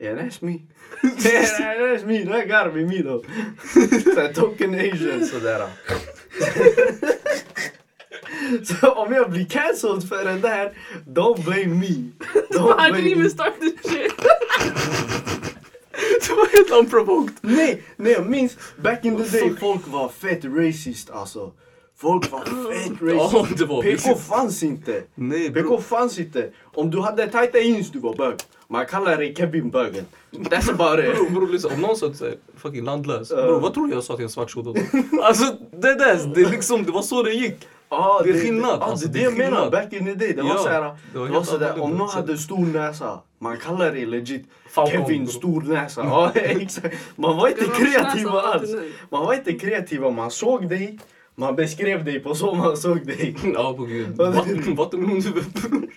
yeah 0.01 0.17
that's 0.17 0.45
me. 0.45 0.51
yeah 1.03 1.43
that's 1.79 2.05
me. 2.05 2.25
That 2.25 2.47
gotta 2.47 2.71
be 2.71 2.85
me 2.85 3.03
though. 3.03 3.25
Såhär 4.13 4.33
token 4.33 4.75
asian 4.75 5.25
sådär. 5.25 5.61
Så 8.63 8.91
om 8.91 9.13
jag 9.13 9.31
blir 9.31 9.45
cancelled 9.45 10.09
för 10.09 10.25
den 10.25 10.41
där, 10.41 10.73
don't 11.05 11.43
blame 11.43 11.67
me. 11.67 12.11
Don't 12.49 12.79
I 12.79 12.91
didn't 12.91 13.11
even 13.11 13.29
start 13.29 13.53
this 13.59 13.73
shit. 13.91 14.11
Det 16.27 16.33
var 16.33 16.47
helt 16.57 16.71
unprovoked. 16.71 17.33
Nej, 17.41 17.83
nej 17.95 18.11
jag 18.11 18.29
minns 18.29 18.57
back 18.77 19.05
in 19.05 19.23
the 19.23 19.39
day 19.39 19.55
folk 19.59 19.87
var 19.87 20.09
fett 20.09 20.45
racist 20.45 21.09
alltså. 21.09 21.51
Folk 21.97 22.31
var 22.31 22.39
fett 22.73 22.91
Ja, 23.01 23.39
racist. 23.41 23.57
det 23.57 23.65
var 23.65 23.81
PK 23.81 24.15
fanns 24.15 24.63
inte. 24.63 25.03
Nej 25.15 25.49
PK 25.53 25.77
fanns 25.81 26.19
inte. 26.19 26.49
Om 26.63 26.91
du 26.91 26.99
hade 27.01 27.27
tajta 27.27 27.59
jeans 27.59 27.91
du 27.91 27.99
var 27.99 28.13
bög. 28.15 28.35
Man 28.67 28.85
kallar 28.85 29.17
dig 29.17 29.35
Kevin 29.35 29.69
bögen. 29.69 30.05
That's 30.31 30.69
about 30.71 30.99
it. 31.05 31.33
bror 31.33 31.47
lyssna, 31.47 31.69
om 31.73 31.81
någon 31.81 31.95
sa 31.97 32.07
att 32.07 32.15
säga 32.17 32.35
fucking 32.57 32.83
landlös. 32.83 33.31
Ja. 33.31 33.35
Bror 33.43 33.59
vad 33.59 33.73
tror 33.73 33.87
du 33.87 33.93
jag 33.93 34.03
sa 34.03 34.15
till 34.15 34.23
en 34.23 34.29
svart 34.29 34.51
shudo 34.51 34.73
då? 34.73 34.81
Alltså 35.23 35.43
det 35.71 35.95
där, 35.95 36.31
det 36.35 36.49
liksom, 36.51 36.83
det 36.83 36.91
var 36.91 37.01
så 37.01 37.23
det 37.23 37.31
gick. 37.33 37.67
Ah, 37.89 38.21
Det 38.23 38.29
är 38.29 38.33
skillnad, 38.41 38.81
Ah, 38.81 38.85
alltså, 38.85 39.07
det 39.07 39.13
det 39.13 39.19
det 39.19 39.23
jag 39.23 39.37
menar. 39.37 39.69
Back 39.71 39.93
in 39.93 40.05
the 40.05 40.13
day. 40.13 40.33
Det 40.33 40.41
var 40.41 40.49
Ja, 40.49 40.57
såhär. 40.57 40.81
det 40.81 40.95
Det 41.13 41.19
var 41.19 41.27
var 41.27 41.33
helt 41.33 41.47
sådär. 41.47 41.81
Om 41.81 41.91
någon 41.91 42.09
hade 42.09 42.37
stor 42.37 42.65
näsa. 42.65 43.19
Man 43.39 43.57
kallar 43.57 43.91
det 43.91 44.05
legit 44.05 44.45
Falcon, 44.69 44.91
Kevin 45.01 45.23
bro. 45.23 45.31
stor 45.33 45.61
näsa. 45.61 46.01
Ja 46.03 46.31
exakt. 46.35 46.95
Man 47.15 47.37
var 47.37 47.47
inte 47.47 47.61
Det 47.61 47.69
var 47.69 48.03
näsan, 48.13 48.35
alls. 48.35 48.71
Man 49.09 49.25
var 49.25 49.33
inte 49.33 49.53
kreativa. 49.53 50.09
Man 50.11 50.31
såg 50.31 50.69
dig. 50.69 50.99
Man 51.35 51.55
beskrev 51.55 52.05
dig 52.05 52.19
på 52.19 52.35
så 52.35 52.53
man 52.55 52.77
såg 52.77 53.05
dig. 53.07 53.35
Ja 53.55 53.73
på 53.77 53.83
gud. 53.83 54.07
Vad- 54.17 54.33
Vatten- 54.35 54.75
Vattenmelonshuvud 54.75 55.43
bror. 55.53 55.87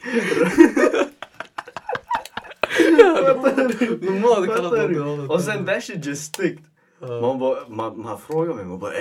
Normalt 4.01 4.35
hade 4.35 4.46
kallat 4.46 4.70
Fattar 4.70 4.77
någon 4.83 4.88
du? 4.88 4.94
det 4.94 5.01
hållet. 5.11 5.31
Och 5.31 5.40
sen 5.40 5.66
that 5.66 5.85
shit 5.85 6.07
just 6.07 6.22
sticked. 6.35 6.59
Man, 7.01 7.38
bara, 7.38 7.68
man, 7.68 8.01
man 8.01 8.18
frågar 8.18 8.55
mig, 8.55 8.64
man 8.64 8.79
bara 8.79 8.92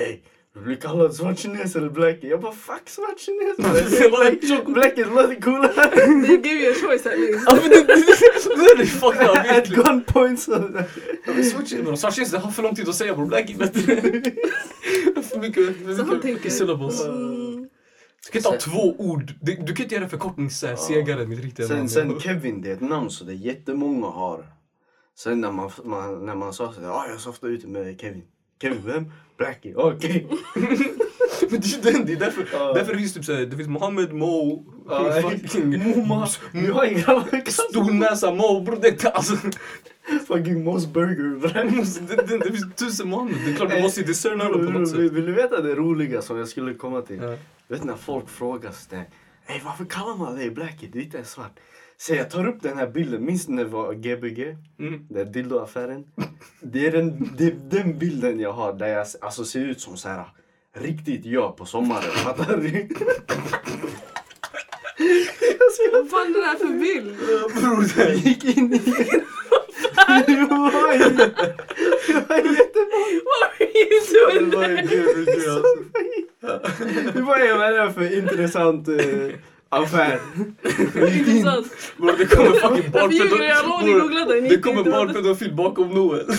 du 0.55 0.61
blir 0.61 0.75
kallad 0.75 1.15
svart 1.15 1.39
kines 1.39 1.75
eller 1.75 1.89
blackie? 1.89 2.29
Jag 2.29 2.41
bara 2.41 2.51
fuck 2.53 2.89
svart 2.89 3.19
kines 3.19 3.57
man. 3.57 3.71
Black- 3.73 4.73
Black 4.73 4.97
is 4.97 5.07
lite 5.29 5.41
coolare. 5.41 5.95
They 6.27 6.37
gave 6.37 6.59
you 6.63 6.71
a 6.71 6.75
choice 6.81 7.03
that 7.03 7.19
means. 7.19 7.43
Ja 7.47 7.55
men 7.61 7.69
det, 7.69 7.75
är 7.75 8.77
det 8.77 8.85
fucked 8.85 9.21
up 9.29 9.37
At 9.37 9.45
egentligen. 9.45 9.83
gunpoint 9.83 10.39
sådär. 10.39 11.95
Svartjeans, 11.95 12.31
det 12.31 12.37
har 12.37 12.51
för 12.51 12.63
lång 12.63 12.75
tid 12.75 12.89
att 12.89 12.95
säga 12.95 13.15
bror. 13.15 13.25
Black 13.25 13.49
är 13.49 13.57
bättre. 13.57 13.81
För 15.23 15.39
mycket, 15.39 15.77
för 15.97 16.23
mycket 16.23 16.53
syllables. 16.53 17.05
Mm. 17.05 17.61
Du 18.25 18.31
kan 18.31 18.39
inte 18.39 18.49
ha 18.49 18.57
två 18.57 18.95
ord. 18.97 19.33
Du, 19.41 19.55
du 19.55 19.75
kan 19.75 19.83
inte 19.83 19.95
göra 19.95 20.09
förkortning 20.09 20.49
såhär 20.49 20.75
segare 20.75 21.25
mitt 21.27 21.43
riktiga 21.43 21.67
Sen, 21.67 21.77
namn. 21.77 21.89
sen 21.89 22.19
Kevin, 22.19 22.61
det 22.61 22.69
är 22.69 22.73
ett 22.73 22.81
namn 22.81 23.09
så 23.09 23.23
det 23.23 23.31
är 23.31 23.35
jättemånga 23.35 24.07
har. 24.07 24.45
Sen 25.17 25.41
när 25.41 25.51
man, 25.51 25.71
man, 25.83 26.25
när 26.25 26.35
man 26.35 26.53
sa 26.53 26.73
sådär, 26.73 26.89
ah, 26.89 27.05
jag 27.09 27.19
softar 27.19 27.47
ute 27.47 27.67
med 27.67 28.01
Kevin. 28.01 28.23
Kevin 28.61 28.81
vem? 28.85 29.11
Blackie, 29.37 29.75
okej. 29.75 30.27
Men 31.49 31.59
det 31.61 31.87
är 31.87 31.91
den, 31.93 32.05
det 32.05 32.13
är 32.13 32.17
därför, 32.19 32.47
Ja. 32.53 32.73
därför 32.73 32.91
det 32.93 32.97
finns 32.99 33.13
typ 33.13 33.25
såhär, 33.25 33.45
det 33.45 33.55
finns 33.57 33.69
Mohammed, 33.69 34.13
Mo, 34.13 34.65
Ja, 34.89 35.21
fucking 35.29 35.83
Moma. 35.95 36.27
Nu 36.51 36.71
har 36.71 36.85
jag 36.85 36.93
grabbar 36.95 37.49
Stornäsa 37.51 38.31
Mo 38.31 38.61
bror. 38.61 38.77
Det, 38.81 39.03
är- 39.03 39.09
alltså, 39.11 39.35
Fucking 40.27 40.63
Moss 40.63 40.87
Burger. 40.87 41.53
det, 42.07 42.27
det, 42.27 42.37
det 42.37 42.51
finns 42.51 42.75
tusen 42.75 43.09
Mohammed. 43.09 43.35
Det 43.45 43.51
är 43.51 43.55
klart 43.55 43.69
du 43.71 43.81
måste 43.81 43.99
ju 44.01 44.05
discerna 44.07 44.43
dem 44.43 44.65
på 44.65 44.71
något 44.71 44.89
sätt. 44.89 44.99
vill 44.99 45.25
du 45.25 45.31
veta 45.31 45.61
det 45.61 45.75
roliga 45.75 46.21
som 46.21 46.37
jag 46.37 46.47
skulle 46.47 46.73
komma 46.73 47.01
till? 47.01 47.19
Ja. 47.21 47.35
Vet 47.67 47.83
när 47.83 47.95
folk 47.95 48.29
frågar 48.29 48.71
sig 48.71 49.09
Ey 49.47 49.61
varför 49.65 49.85
kallar 49.85 50.15
man 50.17 50.35
dig 50.35 50.49
Blackie? 50.51 50.89
Du 50.93 50.99
är 50.99 51.03
inte 51.03 51.17
ens 51.17 51.31
svart. 51.31 51.59
Så 51.97 52.15
jag 52.15 52.29
tar 52.29 52.47
upp 52.47 52.61
den 52.61 52.77
här 52.77 52.87
bilden, 52.87 53.25
minns 53.25 53.47
ni 53.47 53.55
när 53.55 53.63
det 53.63 53.69
var 53.69 53.93
Gbg? 53.93 54.57
Mm. 54.79 55.07
Den 55.09 55.31
dildoaffären. 55.31 56.03
Det 56.61 56.87
är 56.87 56.91
den, 56.91 57.29
det 57.37 57.45
är 57.45 57.55
den 57.69 57.99
bilden 57.99 58.39
jag 58.39 58.51
har 58.51 58.73
där 58.73 58.87
jag 58.87 59.07
alltså, 59.21 59.45
ser 59.45 59.59
ut 59.59 59.81
som 59.81 59.97
så 59.97 60.09
här 60.09 60.25
riktigt 60.77 61.25
jag 61.25 61.57
på 61.57 61.65
sommaren. 61.65 62.11
Fattar 62.11 62.57
du? 62.57 62.87
Vad 65.91 66.09
fan 66.09 66.35
är 66.35 66.39
det 66.39 66.45
här 66.45 66.55
för 66.55 66.79
bild? 66.79 67.17
Bror, 67.55 68.07
jag 68.07 68.15
gick 68.15 68.57
in 68.57 68.73
i... 68.73 68.79
Det 70.25 70.35
var 70.49 70.71
det 72.07 72.25
var 72.27 72.37
jättebra. 72.37 73.05
What 73.25 73.41
are 73.59 73.65
you 73.75 73.89
doing 74.13 74.49
Det 74.49 74.57
there? 74.57 74.87
kul, 74.87 75.25
alltså. 75.29 75.63
Det 77.13 77.21
vad 77.21 77.39
det 77.39 77.47
är 77.47 77.89
för 77.89 78.17
intressant 78.17 78.87
eh, 78.87 78.95
affär. 79.75 80.19
Intressant. 80.63 81.67
Bror 81.97 82.17
det 82.17 82.25
kommer 82.25 82.51
fucking. 82.51 84.43
Ni 84.43 84.49
Det 84.49 84.57
kommer 84.61 84.83
barnpedofil 84.83 85.55
bakom 85.55 85.89
Noel. 85.89 86.25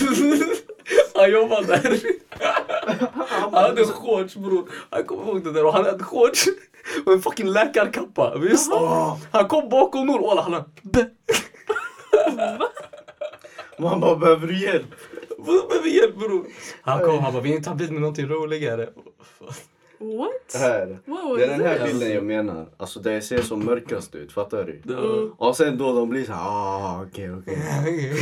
Han 1.14 1.30
jobbar 1.30 1.62
där. 1.62 2.00
Han 3.40 3.54
hade 3.54 3.84
shorts 3.84 4.36
bror. 4.36 4.68
Han 4.90 5.04
kommer 5.04 5.22
ihåg 5.22 5.44
det 5.44 5.52
där 5.52 5.64
och 5.64 5.72
han 5.72 5.84
hade 5.84 6.04
shorts 6.04 6.46
och 7.06 7.12
en 7.12 7.22
fucking 7.22 7.48
läkarkappa. 7.48 8.38
Visst? 8.38 8.72
Han 9.30 9.48
kom 9.48 9.68
bakom 9.68 10.06
Noel 10.06 10.22
och 10.24 10.32
alla 10.32 10.42
han. 10.42 10.64
Man 13.78 14.00
bara, 14.00 14.16
behöver 14.16 14.46
du 14.46 14.58
hjälp? 14.58 14.94
Vadå 15.38 15.68
behöver 15.68 15.88
hjälp 15.88 16.16
bror? 16.16 16.46
Han 16.82 17.00
kom 17.00 17.18
han 17.18 17.32
bara 17.32 17.42
vill 17.42 17.52
ni 17.54 17.62
ta 17.62 17.74
bild 17.74 17.92
med 17.92 18.00
någonting 18.00 18.26
roligare? 18.26 18.88
What? 19.98 20.54
Här. 20.62 20.98
What 21.04 21.24
was 21.24 21.38
Det 21.38 21.44
är 21.44 21.48
den 21.58 21.60
här 21.66 21.78
this? 21.78 21.92
bilden 21.92 22.10
jag 22.14 22.24
menar. 22.24 22.66
Alltså 22.76 23.00
det 23.00 23.20
ser 23.20 23.42
som 23.42 23.64
mörkast 23.64 24.14
ut, 24.14 24.32
fattar 24.32 24.64
du? 24.64 24.80
Ja. 24.92 25.34
Och 25.48 25.56
sen 25.56 25.78
då 25.78 25.92
de 25.92 26.08
blir 26.08 26.24
så 26.24 26.32
här, 26.32 26.40
ah 26.48 27.04
okej 27.08 27.32
okej. 27.34 27.58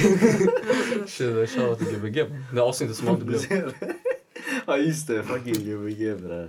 Shit, 1.07 1.51
shoutout 1.51 1.79
till 1.79 1.99
Gbg. 1.99 2.27
Det 2.55 2.61
avsnittet 2.61 2.97
som 2.97 3.09
aldrig 3.09 3.27
blev. 3.49 3.75
Ja 4.67 4.77
just 4.77 5.09
det, 5.09 5.23
fucking 5.23 5.55
Gbg 5.55 6.17
bre. 6.23 6.49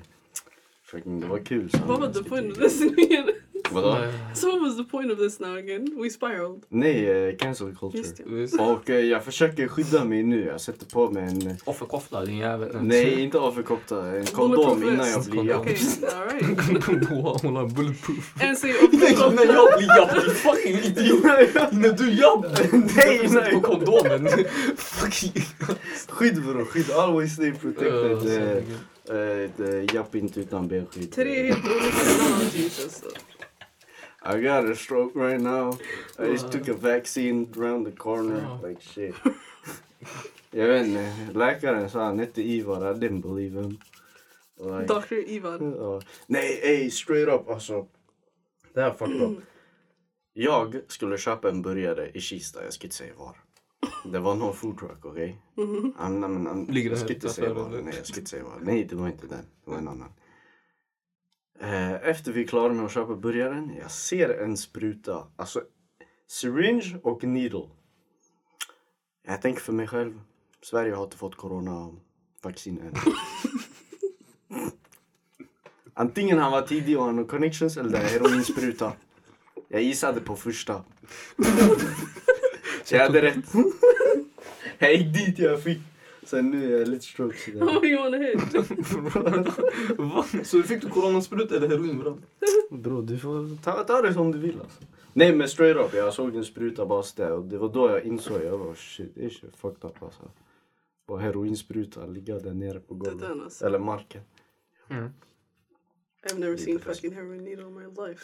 Fucking 0.84 1.20
det 1.20 1.28
var 1.28 1.38
kul. 1.40 1.70
Was 1.88 2.18
the 2.18 2.24
point 2.24 2.52
of 2.52 2.58
this 2.58 2.82
again? 2.82 3.30
Vadå? 3.72 3.98
So 4.34 4.48
what 4.48 4.62
was 4.62 4.78
the 4.78 4.84
point 4.84 5.12
of 5.12 5.18
this 5.18 5.40
now 5.40 5.58
again? 5.58 5.88
We 6.04 6.10
spiraled. 6.10 6.62
Nej, 6.70 7.10
eh, 7.30 7.36
cancel 7.38 7.76
culture. 7.76 7.98
Just 8.02 8.18
det. 8.18 8.24
Visst? 8.28 8.60
Och 8.60 8.90
eh, 8.90 9.00
jag 9.00 9.24
försöker 9.24 9.68
skydda 9.68 10.04
mig 10.04 10.24
nu. 10.24 10.46
Jag 10.46 10.62
sätter 10.62 10.86
på 10.86 11.10
mig 11.12 11.24
en... 11.24 11.48
eh, 11.48 11.56
Offerkofta 11.66 12.26
din 12.26 12.38
jävel. 12.38 12.78
Nej, 12.82 13.22
inte 13.22 13.38
offerkofta. 13.40 14.08
En 14.18 14.26
kondom 14.26 14.80
Bulletproof 14.80 14.94
innan 14.94 15.08
jag 15.10 15.16
vest. 15.18 15.32
blir 15.32 15.40
Kondom. 15.54 15.58
japp. 15.58 15.62
Okay, 15.62 16.20
alright. 16.20 17.42
Hon 17.42 17.56
har 17.56 17.68
bulletproof. 17.68 18.34
So 18.58 18.68
Nej, 18.68 19.16
när 19.36 19.54
jag 19.54 19.78
blir 19.78 19.88
jabb, 19.98 20.10
din 20.26 20.36
fucking 20.36 20.78
idiot! 20.78 21.24
När 21.72 21.94
du 21.98 22.10
är 22.12 22.22
jabb! 22.22 22.46
Nej, 22.96 23.20
Jag 23.24 23.34
nej. 23.34 23.52
på 23.54 23.62
kondomen. 23.62 24.28
Fucking... 24.78 25.44
Skydd 26.10 26.42
bror, 26.44 26.66
skydd. 26.66 26.92
Always 26.92 27.34
stay 27.34 27.52
protected. 27.52 27.94
Ja, 27.94 28.52
Eh, 29.10 29.50
så- 29.58 29.64
eh, 29.64 29.96
Japp 29.96 30.16
inte 30.16 30.40
utan 30.40 30.68
benskydd. 30.68 31.12
Tre 31.12 31.44
helt 31.44 31.66
olika 31.66 32.26
analogies. 32.26 33.04
I 34.26 34.42
got 34.42 34.66
a 34.66 34.76
stroke 34.76 35.16
right 35.16 35.42
now. 35.42 35.78
I 36.20 36.26
just 36.32 36.52
took 36.52 36.68
a 36.68 36.74
vaccine 36.74 37.54
around 37.58 37.86
the 37.86 37.92
corner. 37.92 38.42
Ja. 38.42 38.68
Like 38.68 38.82
shit. 38.82 39.16
jag 40.52 40.68
vet 40.68 40.88
inte. 40.88 41.14
Läkaren 41.34 41.90
sa 41.90 42.04
han 42.04 42.20
hette 42.20 42.42
Ivar. 42.42 42.92
I 42.92 42.94
didn't 42.94 43.22
believe 43.22 43.62
him. 43.62 43.78
Like, 44.60 44.88
Dr. 44.88 45.30
Ivan. 45.30 45.76
Ja. 45.78 46.02
Nej, 46.28 46.60
ey, 46.64 46.92
straight 46.92 47.28
up 47.28 47.50
alltså. 47.50 47.88
Det 48.74 48.82
här 48.82 48.90
är 48.90 48.94
fucked 48.94 49.22
up. 49.22 49.38
Jag 50.34 50.82
skulle 50.88 51.18
köpa 51.18 51.50
en 51.50 51.62
burgare 51.62 52.12
i 52.14 52.22
Kista, 52.22 52.64
jag 52.64 52.74
ska 52.74 52.84
inte 52.84 52.96
säga 52.96 53.14
var. 53.18 53.36
Det 54.12 54.20
var 54.20 54.36
någon 54.36 54.54
food 54.54 54.80
truck, 54.80 55.06
okej? 55.06 55.42
Jag 55.56 56.98
ska 56.98 57.14
inte 57.14 57.30
säga 57.30 57.48
utanför, 57.48 57.64
var. 57.64 57.70
eller? 57.70 57.82
Nej, 57.82 57.94
jag 57.98 58.06
ska 58.06 58.20
inte 58.20 58.30
säga 58.30 58.44
var. 58.44 58.60
Nej, 58.62 58.88
det 58.90 58.96
var 58.96 59.08
inte 59.08 59.28
den. 59.28 59.46
Det 59.66 59.72
var 59.72 59.78
en 59.78 59.88
annan. 59.88 60.10
Eh, 61.60 61.94
Efter 62.10 62.32
vi 62.32 62.44
är 62.44 62.48
klara 62.48 62.74
med 62.74 62.86
att 62.86 62.92
köpa 62.92 63.16
burgaren, 63.16 63.76
jag 63.80 63.92
ser 63.92 64.30
en 64.30 64.58
spruta. 64.58 65.28
Alltså, 65.36 65.62
syringe 66.28 67.00
och 67.04 67.24
needle. 67.24 67.70
Jag 69.28 69.42
tänker 69.42 69.62
för 69.62 69.74
mig 69.74 69.88
själv. 69.88 70.20
Sverige 70.62 70.94
har 70.96 71.04
inte 71.04 71.18
fått 71.18 71.36
coronavaccin 71.36 72.80
än. 72.82 72.94
Antingen 75.94 76.38
han 76.38 76.52
var 76.52 76.62
tidig 76.62 76.98
och 77.00 77.06
han 77.06 77.18
har 77.18 77.26
connections 77.26 77.78
eller 77.78 77.90
det 77.90 77.98
är 77.98 78.08
heroinspruta. 78.10 78.94
Jag 79.68 79.84
gissade 79.84 80.22
på 80.22 80.36
första. 80.36 80.84
Så 82.84 82.96
jag 82.96 83.02
hade 83.04 83.22
rätt. 83.22 83.46
Jag 84.80 84.96
gick 84.96 85.14
dit 85.14 85.40
jag 85.40 85.64
fick. 85.64 85.80
Sen 86.26 86.50
nu 86.52 86.74
är 86.76 86.80
jag 86.80 86.88
lite 86.88 87.06
stroke. 87.06 87.38
så. 87.52 87.52
Oh, 87.60 87.86
you 87.86 88.04
wanna 88.04 88.18
hit? 88.18 88.54
Va? 89.98 90.26
Så 90.44 90.64
fick 90.64 90.82
du 90.82 90.90
coronaspruta 90.90 91.56
eller 91.56 91.68
heroin 91.68 92.00
bror? 92.00 92.22
Bro, 92.70 93.02
du 93.02 93.18
får 93.18 93.62
ta, 93.64 93.84
ta 93.84 94.02
det 94.02 94.14
som 94.14 94.32
du 94.32 94.38
vill 94.40 94.60
alltså. 94.62 94.84
Nej 95.14 95.36
men 95.36 95.50
straight 95.50 95.78
up, 95.78 95.94
jag 95.94 96.14
såg 96.14 96.36
en 96.36 96.46
spruta 96.46 96.86
bara 96.86 97.04
där 97.16 97.32
och 97.32 97.46
det 97.46 97.58
var 97.58 97.70
då 97.70 97.90
jag 97.90 98.04
insåg, 98.04 98.44
jag 98.44 98.58
var 98.58 98.74
shit, 98.76 99.12
det 99.16 99.26
är 99.26 99.30
shit 99.30 99.56
fucked 99.56 99.90
up 99.90 100.04
alltså. 100.04 100.32
Bara 101.08 101.20
heroinspruta, 101.20 102.06
ligga 102.06 102.40
där 102.40 102.54
nere 102.54 102.80
på 102.80 102.94
golvet. 102.94 103.30
alltså. 103.30 103.66
Eller 103.66 103.80
marken. 103.80 104.22
I've 104.90 106.40
never 106.40 106.58
seen 106.58 106.80
fucking 106.80 107.14
heroin 107.14 107.44
needle 107.44 107.68
in 107.68 107.74
my 107.74 108.08
life. 108.08 108.24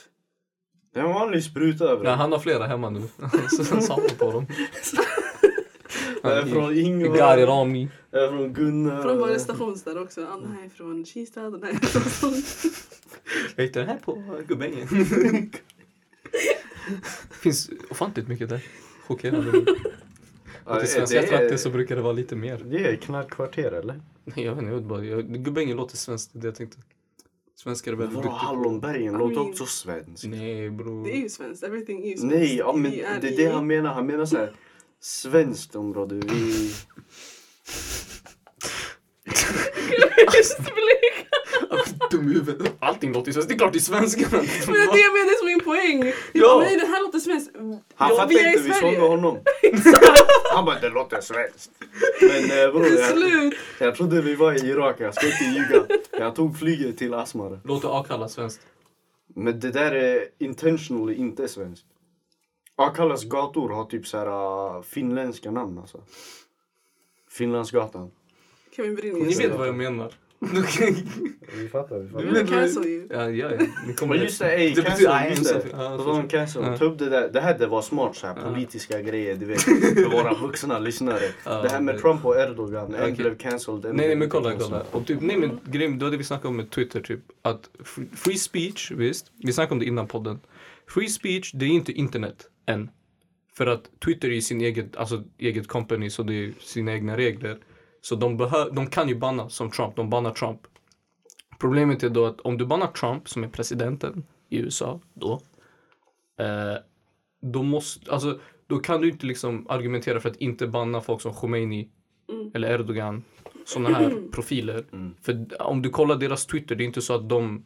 Det 0.93 0.99
är 0.99 1.03
en 1.03 1.13
vanlig 1.13 1.43
spruta 1.43 1.95
bro. 1.95 2.03
Nej, 2.03 2.15
han 2.15 2.31
har 2.31 2.39
flera 2.39 2.67
hemma 2.67 2.89
nu. 2.89 3.01
Så 3.51 3.73
han 3.73 3.81
samlar 3.81 4.17
på 4.17 4.31
dem. 4.31 4.45
Det 6.21 6.29
är 6.33 6.45
från 6.45 6.77
Ingvar, 6.77 7.17
Gari 7.17 7.45
Rami. 7.45 7.89
det 8.11 8.17
är 8.19 8.27
från 8.29 8.53
Gunnar. 8.53 9.01
Från 9.01 9.19
varje 9.19 9.39
station 9.39 9.77
där 9.85 10.01
också. 10.01 10.21
Ah, 10.21 10.37
Den 10.37 10.51
här 10.51 10.65
är 10.65 10.69
från 10.69 11.05
Kista, 11.05 11.49
den 11.49 11.63
här 11.63 11.69
är 11.73 11.75
från... 11.75 12.33
Jag 13.55 13.63
hittade 13.63 13.85
den 13.85 13.89
här 13.95 13.97
på 14.05 14.23
Gubbängen. 14.47 14.87
finns 17.31 17.69
ofantligt 17.89 18.27
mycket 18.27 18.49
där. 18.49 18.65
Chockerande. 19.07 19.51
Ja, 20.65 20.73
till 20.73 20.81
det- 20.81 20.87
svenska 20.87 21.21
det 21.21 21.27
är- 21.27 21.29
trakter 21.37 21.57
så 21.57 21.69
brukar 21.69 21.95
det 21.95 22.01
vara 22.01 22.13
lite 22.13 22.35
mer. 22.35 22.61
Det 22.65 22.77
är 22.87 22.95
knarkkvarter 22.95 23.71
eller? 23.71 24.01
Nej, 24.25 24.45
jag 24.45 24.55
vet 24.55 24.61
inte, 24.61 24.71
jag 24.73 24.79
vet 24.79 24.87
bara, 24.89 25.05
jag, 25.05 25.25
Gubbängen 25.43 25.77
låter 25.77 25.97
svenskt, 25.97 26.29
det 26.33 26.39
är 26.39 26.41
det 26.41 26.47
jag 26.47 26.55
tänkte. 26.55 26.77
Svenskar 27.55 27.91
är 27.91 27.95
väldigt 27.95 28.15
duktiga. 28.15 28.31
Hallonbergen 28.33 29.13
låter 29.13 29.35
mean- 29.35 29.49
också 29.49 29.65
svenskt. 29.65 30.25
Nej 30.27 30.69
bror. 30.69 31.03
Det 31.05 31.11
är 31.11 31.21
ju 31.21 31.29
svenskt. 31.29 31.63
Everything 31.63 32.05
ju 32.05 32.17
svenskt. 32.17 32.35
Nej, 32.37 32.55
ja, 32.57 32.73
men 32.73 32.91
det 32.91 33.03
är 33.27 33.37
det 33.37 33.45
han 33.53 33.67
menar. 33.67 33.93
Han 33.93 34.05
menar 34.05 34.25
såhär 34.25 34.51
svenskt 35.01 35.75
område. 35.75 36.15
Vi... 36.15 36.71
Blick. 40.59 41.27
Dum 42.11 42.31
i 42.31 42.33
huvudet. 42.33 42.73
Allting 42.79 43.13
låter 43.13 43.27
ju 43.27 43.33
svenskt. 43.33 43.49
Det 43.49 43.55
är 43.55 43.57
klart 43.57 43.73
det 43.73 43.79
är 43.79 43.81
svenska. 43.81 44.27
Men 44.31 44.41
det 44.41 44.79
är 44.79 44.93
det 44.93 44.99
jag 44.99 45.13
menar 45.13 45.37
som 45.37 45.47
min 45.47 45.59
poäng. 45.59 46.03
Ja. 46.05 46.13
Ja. 46.33 46.59
Nej, 46.65 46.77
det 46.79 46.85
här 46.85 47.01
låter 47.01 47.19
svenskt. 47.19 47.51
Han 47.95 48.09
ja, 48.09 48.15
fattar 48.15 48.47
inte, 48.47 48.61
vi 48.61 48.73
sålde 48.73 48.99
honom. 48.99 49.39
Han 50.53 50.65
bara, 50.65 50.79
det 50.79 50.89
låter 50.89 51.21
svenskt. 51.21 51.71
Men 52.21 52.43
eh, 52.43 52.71
bror, 52.71 52.87
jag, 52.87 53.09
slut. 53.09 53.53
jag 53.79 53.95
trodde 53.95 54.21
vi 54.21 54.35
var 54.35 54.53
i 54.53 54.69
Irak. 54.69 54.95
Jag 54.99 55.15
ska 55.15 55.25
inte 55.25 55.43
ljuga. 55.43 55.85
Jag 56.11 56.35
tog 56.35 56.59
flyget 56.59 56.97
till 56.97 57.13
Asmara. 57.13 57.59
Låter 57.63 57.99
Akalla 57.99 58.29
svenskt. 58.29 58.61
Men 59.35 59.59
det 59.59 59.71
där 59.71 59.91
är 59.91 60.25
intentionally 60.39 61.15
inte 61.15 61.47
svenskt. 61.47 61.85
Akallas 62.75 63.23
gator 63.23 63.69
har 63.69 63.85
typ 63.85 64.07
så 64.07 64.17
här 64.17 64.27
uh, 64.77 64.81
finländska 64.81 65.51
namn 65.51 65.77
alltså. 65.77 66.03
Finlandsgatan. 67.29 68.11
Kevin 68.75 68.91
Ni 68.95 69.01
Brynäs. 69.01 69.39
vet 69.39 69.57
vad 69.57 69.67
jag 69.67 69.75
menar. 69.75 70.13
Vi 71.57 71.69
fattar, 71.69 71.99
vi 71.99 72.25
Vi 72.25 72.39
vill 72.39 72.47
cancel 72.47 72.85
you. 72.85 73.07
Ja, 73.09 73.29
ja, 73.29 73.51
ja. 73.59 73.65
Ni 73.87 73.93
kommer 73.93 74.15
Men 74.15 74.23
just 74.23 74.39
det, 74.39 74.55
ey, 74.55 74.73
Det 74.73 74.81
cancel, 74.81 75.29
just 75.29 75.53
det. 75.53 75.65
ja, 75.71 76.23
cancel, 76.29 76.63
Ja. 76.63 76.77
ta 76.77 76.85
upp 76.85 76.99
det 76.99 77.09
där. 77.09 77.29
Det 77.33 77.41
här 77.41 77.57
det 77.59 77.67
var 77.67 77.81
smart 77.81 78.15
så 78.15 78.27
här, 78.27 78.35
Ja. 78.43 78.49
politiska 78.49 79.01
grejer, 79.01 79.35
du 79.35 79.45
vet. 79.45 79.61
För 79.93 80.09
våra 80.11 80.33
vuxna 80.33 80.79
lyssnare. 80.79 81.23
Ja, 81.45 81.61
det 81.61 81.69
här 81.69 81.81
med 81.81 81.99
Trump 82.01 82.25
och 82.25 82.35
Erdogan, 82.37 82.93
en 82.93 83.01
Okej. 83.03 83.13
blev 83.15 83.37
cancelled, 83.37 83.83
Nej, 83.83 83.93
nej 83.93 84.05
blev 84.07 84.17
men 84.17 84.29
kolla, 84.29 84.49
cancelled. 84.51 84.81
kolla. 84.91 85.01
Och 85.01 85.07
typ, 85.07 85.21
nej 85.21 85.37
men 85.37 85.59
grejen, 85.65 85.99
det 85.99 86.05
var 86.05 86.11
det 86.11 86.17
vi 86.17 86.23
snackade 86.23 86.47
om 86.47 86.57
med 86.57 86.69
Twitter 86.69 87.01
typ. 87.01 87.19
Att 87.41 87.69
free, 87.83 88.07
free 88.15 88.37
speech, 88.37 88.91
visst. 88.91 89.31
Vi 89.43 89.53
snackade 89.53 89.73
om 89.73 89.79
det 89.79 89.85
innan 89.85 90.07
podden. 90.07 90.39
Free 90.87 91.09
speech, 91.09 91.51
det 91.53 91.65
är 91.65 91.69
inte 91.69 91.91
internet 91.91 92.47
än. 92.65 92.89
För 93.53 93.67
att 93.67 93.89
Twitter 94.05 94.29
är 94.29 94.33
ju 94.33 94.41
sin 94.41 94.61
eget, 94.61 94.95
alltså 94.95 95.23
eget 95.37 95.67
company 95.67 96.09
så 96.09 96.23
det 96.23 96.33
är 96.33 96.53
sina 96.59 96.93
egna 96.93 97.17
regler. 97.17 97.59
Så 98.01 98.15
de, 98.15 98.41
behö- 98.41 98.73
de 98.73 98.87
kan 98.87 99.09
ju 99.09 99.15
banna 99.15 99.49
som 99.49 99.71
Trump, 99.71 99.95
de 99.95 100.09
bannar 100.09 100.31
Trump. 100.31 100.59
Problemet 101.59 102.03
är 102.03 102.09
då 102.09 102.25
att 102.25 102.41
om 102.41 102.57
du 102.57 102.65
bannar 102.65 102.87
Trump 102.87 103.29
som 103.29 103.43
är 103.43 103.47
presidenten 103.47 104.23
i 104.49 104.57
USA 104.57 104.99
då. 105.13 105.41
Eh, 106.39 106.77
då 107.41 107.63
måste, 107.63 108.11
alltså 108.11 108.39
då 108.67 108.79
kan 108.79 109.01
du 109.01 109.09
inte 109.09 109.25
liksom 109.25 109.65
argumentera 109.69 110.19
för 110.19 110.29
att 110.29 110.35
inte 110.35 110.67
banna 110.67 111.01
folk 111.01 111.21
som 111.21 111.33
Khomeini 111.33 111.89
eller 112.53 112.73
Erdogan. 112.73 113.23
Sådana 113.65 113.97
här 113.97 114.17
profiler. 114.31 114.85
För 115.21 115.61
om 115.61 115.81
du 115.81 115.89
kollar 115.89 116.15
deras 116.15 116.45
Twitter, 116.45 116.75
det 116.75 116.83
är 116.83 116.85
inte 116.85 117.01
så 117.01 117.13
att 117.13 117.29
de 117.29 117.63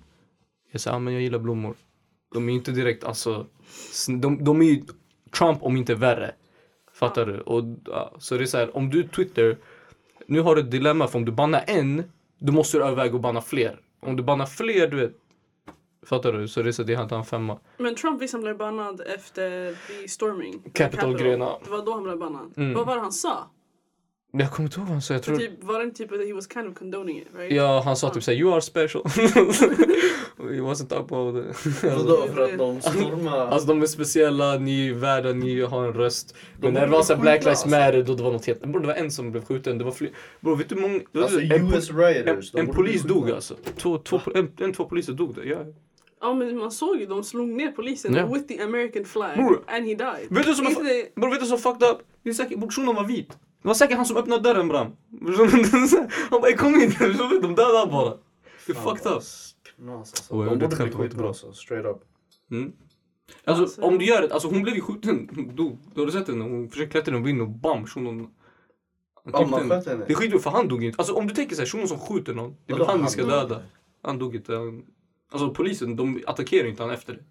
är 0.71 0.77
så 0.77 0.91
ah, 0.91 0.99
men 0.99 1.13
jag 1.13 1.21
gillar 1.21 1.39
blommor. 1.39 1.75
De 2.35 2.49
är 2.49 2.53
inte 2.53 2.71
direkt 2.71 3.03
alltså, 3.03 3.45
de, 4.07 4.43
de 4.43 4.61
är 4.61 4.65
ju 4.65 4.83
Trump 5.37 5.63
om 5.63 5.77
inte 5.77 5.95
värre. 5.95 6.31
Fattar 6.93 7.25
du? 7.25 7.41
Och, 7.41 7.63
så 8.19 8.37
det 8.37 8.43
är 8.43 8.45
så 8.45 8.57
här, 8.57 8.77
om 8.77 8.89
du 8.89 9.07
Twitter, 9.07 9.57
nu 10.27 10.41
har 10.41 10.55
du 10.55 10.61
ett 10.61 10.71
dilemma 10.71 11.07
för 11.07 11.19
om 11.19 11.25
du 11.25 11.31
bannar 11.31 11.63
en, 11.67 12.03
då 12.39 12.53
måste 12.53 12.77
du 12.77 12.83
överväga 12.83 13.15
att 13.15 13.21
banna 13.21 13.41
fler. 13.41 13.79
Om 13.99 14.15
du 14.15 14.23
bannar 14.23 14.45
fler, 14.45 14.87
du 14.87 14.97
vet, 14.97 15.13
fattar 16.05 16.33
du? 16.33 16.47
Så 16.47 16.61
det 16.61 16.69
är 16.69 16.71
så 16.71 16.83
det 16.83 16.93
inte 16.93 17.15
en 17.15 17.25
femma. 17.25 17.59
Men 17.77 17.95
Trump 17.95 18.21
visst 18.21 18.33
han 18.33 18.41
blev 18.41 18.57
bannad 18.57 19.01
efter 19.01 19.71
the 19.71 20.07
storming. 20.07 20.71
Capitol-grejen, 20.73 21.39
ja. 21.39 21.59
Det 21.63 21.69
var 21.69 21.85
då 21.85 21.93
han 21.93 22.03
blev 22.03 22.17
bannad. 22.17 22.53
Mm. 22.57 22.73
Vad 22.73 22.85
var 22.85 22.95
det 22.95 23.01
han 23.01 23.11
sa? 23.11 23.49
Jag 24.37 24.51
kommer 24.51 24.67
inte 24.67 24.79
ihåg 24.79 24.87
vad 24.87 24.93
han 24.93 25.01
sa, 25.01 25.13
jag 25.13 25.23
tror... 25.23 25.37
Typ, 25.37 25.63
var 25.63 25.79
det 25.79 25.85
inte 25.85 25.97
typ 25.97 26.11
att 26.11 26.27
he 26.27 26.33
was 26.33 26.47
kind 26.53 26.67
of 26.67 26.75
condoning 26.77 27.17
it, 27.17 27.27
right? 27.35 27.53
Ja, 27.55 27.81
han 27.85 27.95
sa 27.95 28.09
typ 28.09 28.23
såhär 28.23 28.37
you 28.37 28.53
are 28.53 28.61
special. 28.61 29.03
We 30.37 30.59
wasn't 30.61 30.93
about 30.99 31.35
it. 31.45 31.83
Vadå 31.83 32.27
för 32.33 32.41
att 32.43 32.57
de 32.57 32.81
stormar? 32.81 33.37
Alltså 33.47 33.67
de 33.67 33.81
är 33.81 33.85
speciella, 33.85 34.57
ni 34.57 34.87
är 34.87 34.93
värda, 34.93 35.33
ni 35.33 35.61
har 35.61 35.85
en 35.87 35.93
röst. 35.93 36.35
Men 36.53 36.61
De 36.73 36.79
när 36.79 36.85
det 36.85 36.91
var 36.91 37.03
såhär 37.03 37.21
Black 37.21 37.39
Lives 37.43 37.47
alltså. 37.63 37.69
Matter 37.69 38.03
då 38.03 38.15
det 38.15 38.23
var 38.23 38.31
något 38.31 38.45
helt... 38.45 38.61
Bro, 38.65 38.79
det 38.79 38.87
var 38.87 38.93
en 38.93 39.11
som 39.11 39.31
blev 39.31 39.45
skjuten, 39.45 39.77
det 39.77 39.83
var 39.83 39.91
fler. 39.91 40.09
Bro 40.39 40.55
vet 40.55 40.69
du 40.69 40.75
hur 40.75 40.81
många... 40.81 40.93
det 40.93 41.05
var 41.19 41.21
Alltså 41.21 41.39
en, 41.41 41.49
po- 41.51 41.75
US 41.77 41.91
rioters. 41.91 42.55
en 42.55 42.67
polis 42.67 43.03
dog 43.03 43.31
alltså. 43.31 43.55
Två, 43.77 43.97
två, 43.97 44.19
en, 44.35 44.51
en, 44.59 44.73
två 44.73 44.85
poliser 44.85 45.13
dog 45.13 45.35
där. 45.35 45.43
Ja. 45.43 45.57
Ja 46.21 46.33
men 46.33 46.57
man 46.57 46.71
såg 46.71 46.97
ju, 46.99 47.05
de 47.05 47.23
slog 47.23 47.47
ner 47.49 47.71
polisen 47.71 48.13
Ja. 48.13 48.25
with 48.25 48.47
the 48.47 48.61
American 48.63 49.05
flag. 49.05 49.35
Bror. 49.37 49.63
And 49.67 49.85
he 49.87 49.95
died. 49.95 50.27
Vet 50.29 50.45
du 50.45 50.53
som 50.55 50.65
Bro 51.15 51.29
vet 51.31 51.39
du 51.39 51.45
som 51.45 51.57
fucked 51.59 51.89
up? 51.89 51.97
Det 52.23 52.29
är 52.29 52.33
säkert, 52.33 52.59
bro 52.59 52.69
shunon 52.71 52.95
var 52.95 53.03
vit. 53.03 53.37
Det 53.65 53.67
var 53.69 53.75
säkert 53.75 53.97
han 53.97 54.05
som 54.05 54.17
öppnade 54.17 54.41
dörren 54.43 54.67
bram. 54.67 54.87
Han 56.29 56.41
bara 56.41 56.53
kom 56.53 56.75
in, 56.75 56.89
de 56.99 57.55
han 57.57 57.89
bara. 57.89 58.17
Det 58.65 58.71
är 58.71 58.73
fucked 58.73 59.11
up. 59.11 59.23
Knas 59.75 60.11
alltså. 60.13 60.33
De 60.43 60.59
borde 60.59 60.67
bli 60.67 60.91
skitbra 60.91 61.27
alltså. 61.27 61.53
Straight 61.53 61.85
up. 61.85 61.97
Mm. 62.51 62.71
Alltså, 63.45 63.63
Alltså- 63.63 63.81
om 63.81 63.97
du 63.97 64.05
gör 64.05 64.21
det, 64.21 64.33
alltså 64.33 64.47
hon 64.49 64.63
blev 64.63 64.75
ju 64.75 64.81
skjuten, 64.81 65.29
hon 65.35 65.55
dog. 65.55 65.77
Du 65.93 65.99
har 66.01 66.05
du 66.05 66.11
sett 66.11 66.27
henne? 66.27 66.43
Hon 66.43 66.69
försökte 66.69 66.91
klättra 66.91 67.29
in 67.29 67.41
och 67.41 67.47
och 67.47 67.53
bam, 67.53 67.85
shunon. 67.87 68.29
Ja, 69.33 69.45
man 69.45 69.69
sköt 69.69 69.87
henne. 69.87 70.05
Det 70.07 70.13
är 70.13 70.17
skitbra 70.17 70.39
för 70.39 70.49
han 70.49 70.67
dog 70.67 70.83
inte. 70.83 70.97
Alltså 70.97 71.13
om 71.13 71.27
du 71.27 71.33
tänker 71.33 71.55
såhär, 71.55 71.67
shunon 71.67 71.87
som 71.87 71.99
skjuter 71.99 72.33
någon. 72.33 72.55
Det 72.65 72.73
är 72.73 72.77
väl 72.77 72.87
han 72.87 72.95
vi 72.97 73.01
han 73.01 73.11
ska 73.11 73.25
döda. 73.25 73.61
Han 74.01 74.19
dog 74.19 74.35
inte. 74.35 74.55
Han- 74.55 74.85
Alltså 75.31 75.49
polisen, 75.53 75.95
de 75.95 76.23
attackerar 76.27 76.67
inte 76.67 76.83
han 76.83 76.91
efter 76.91 77.13
det. 77.13 77.23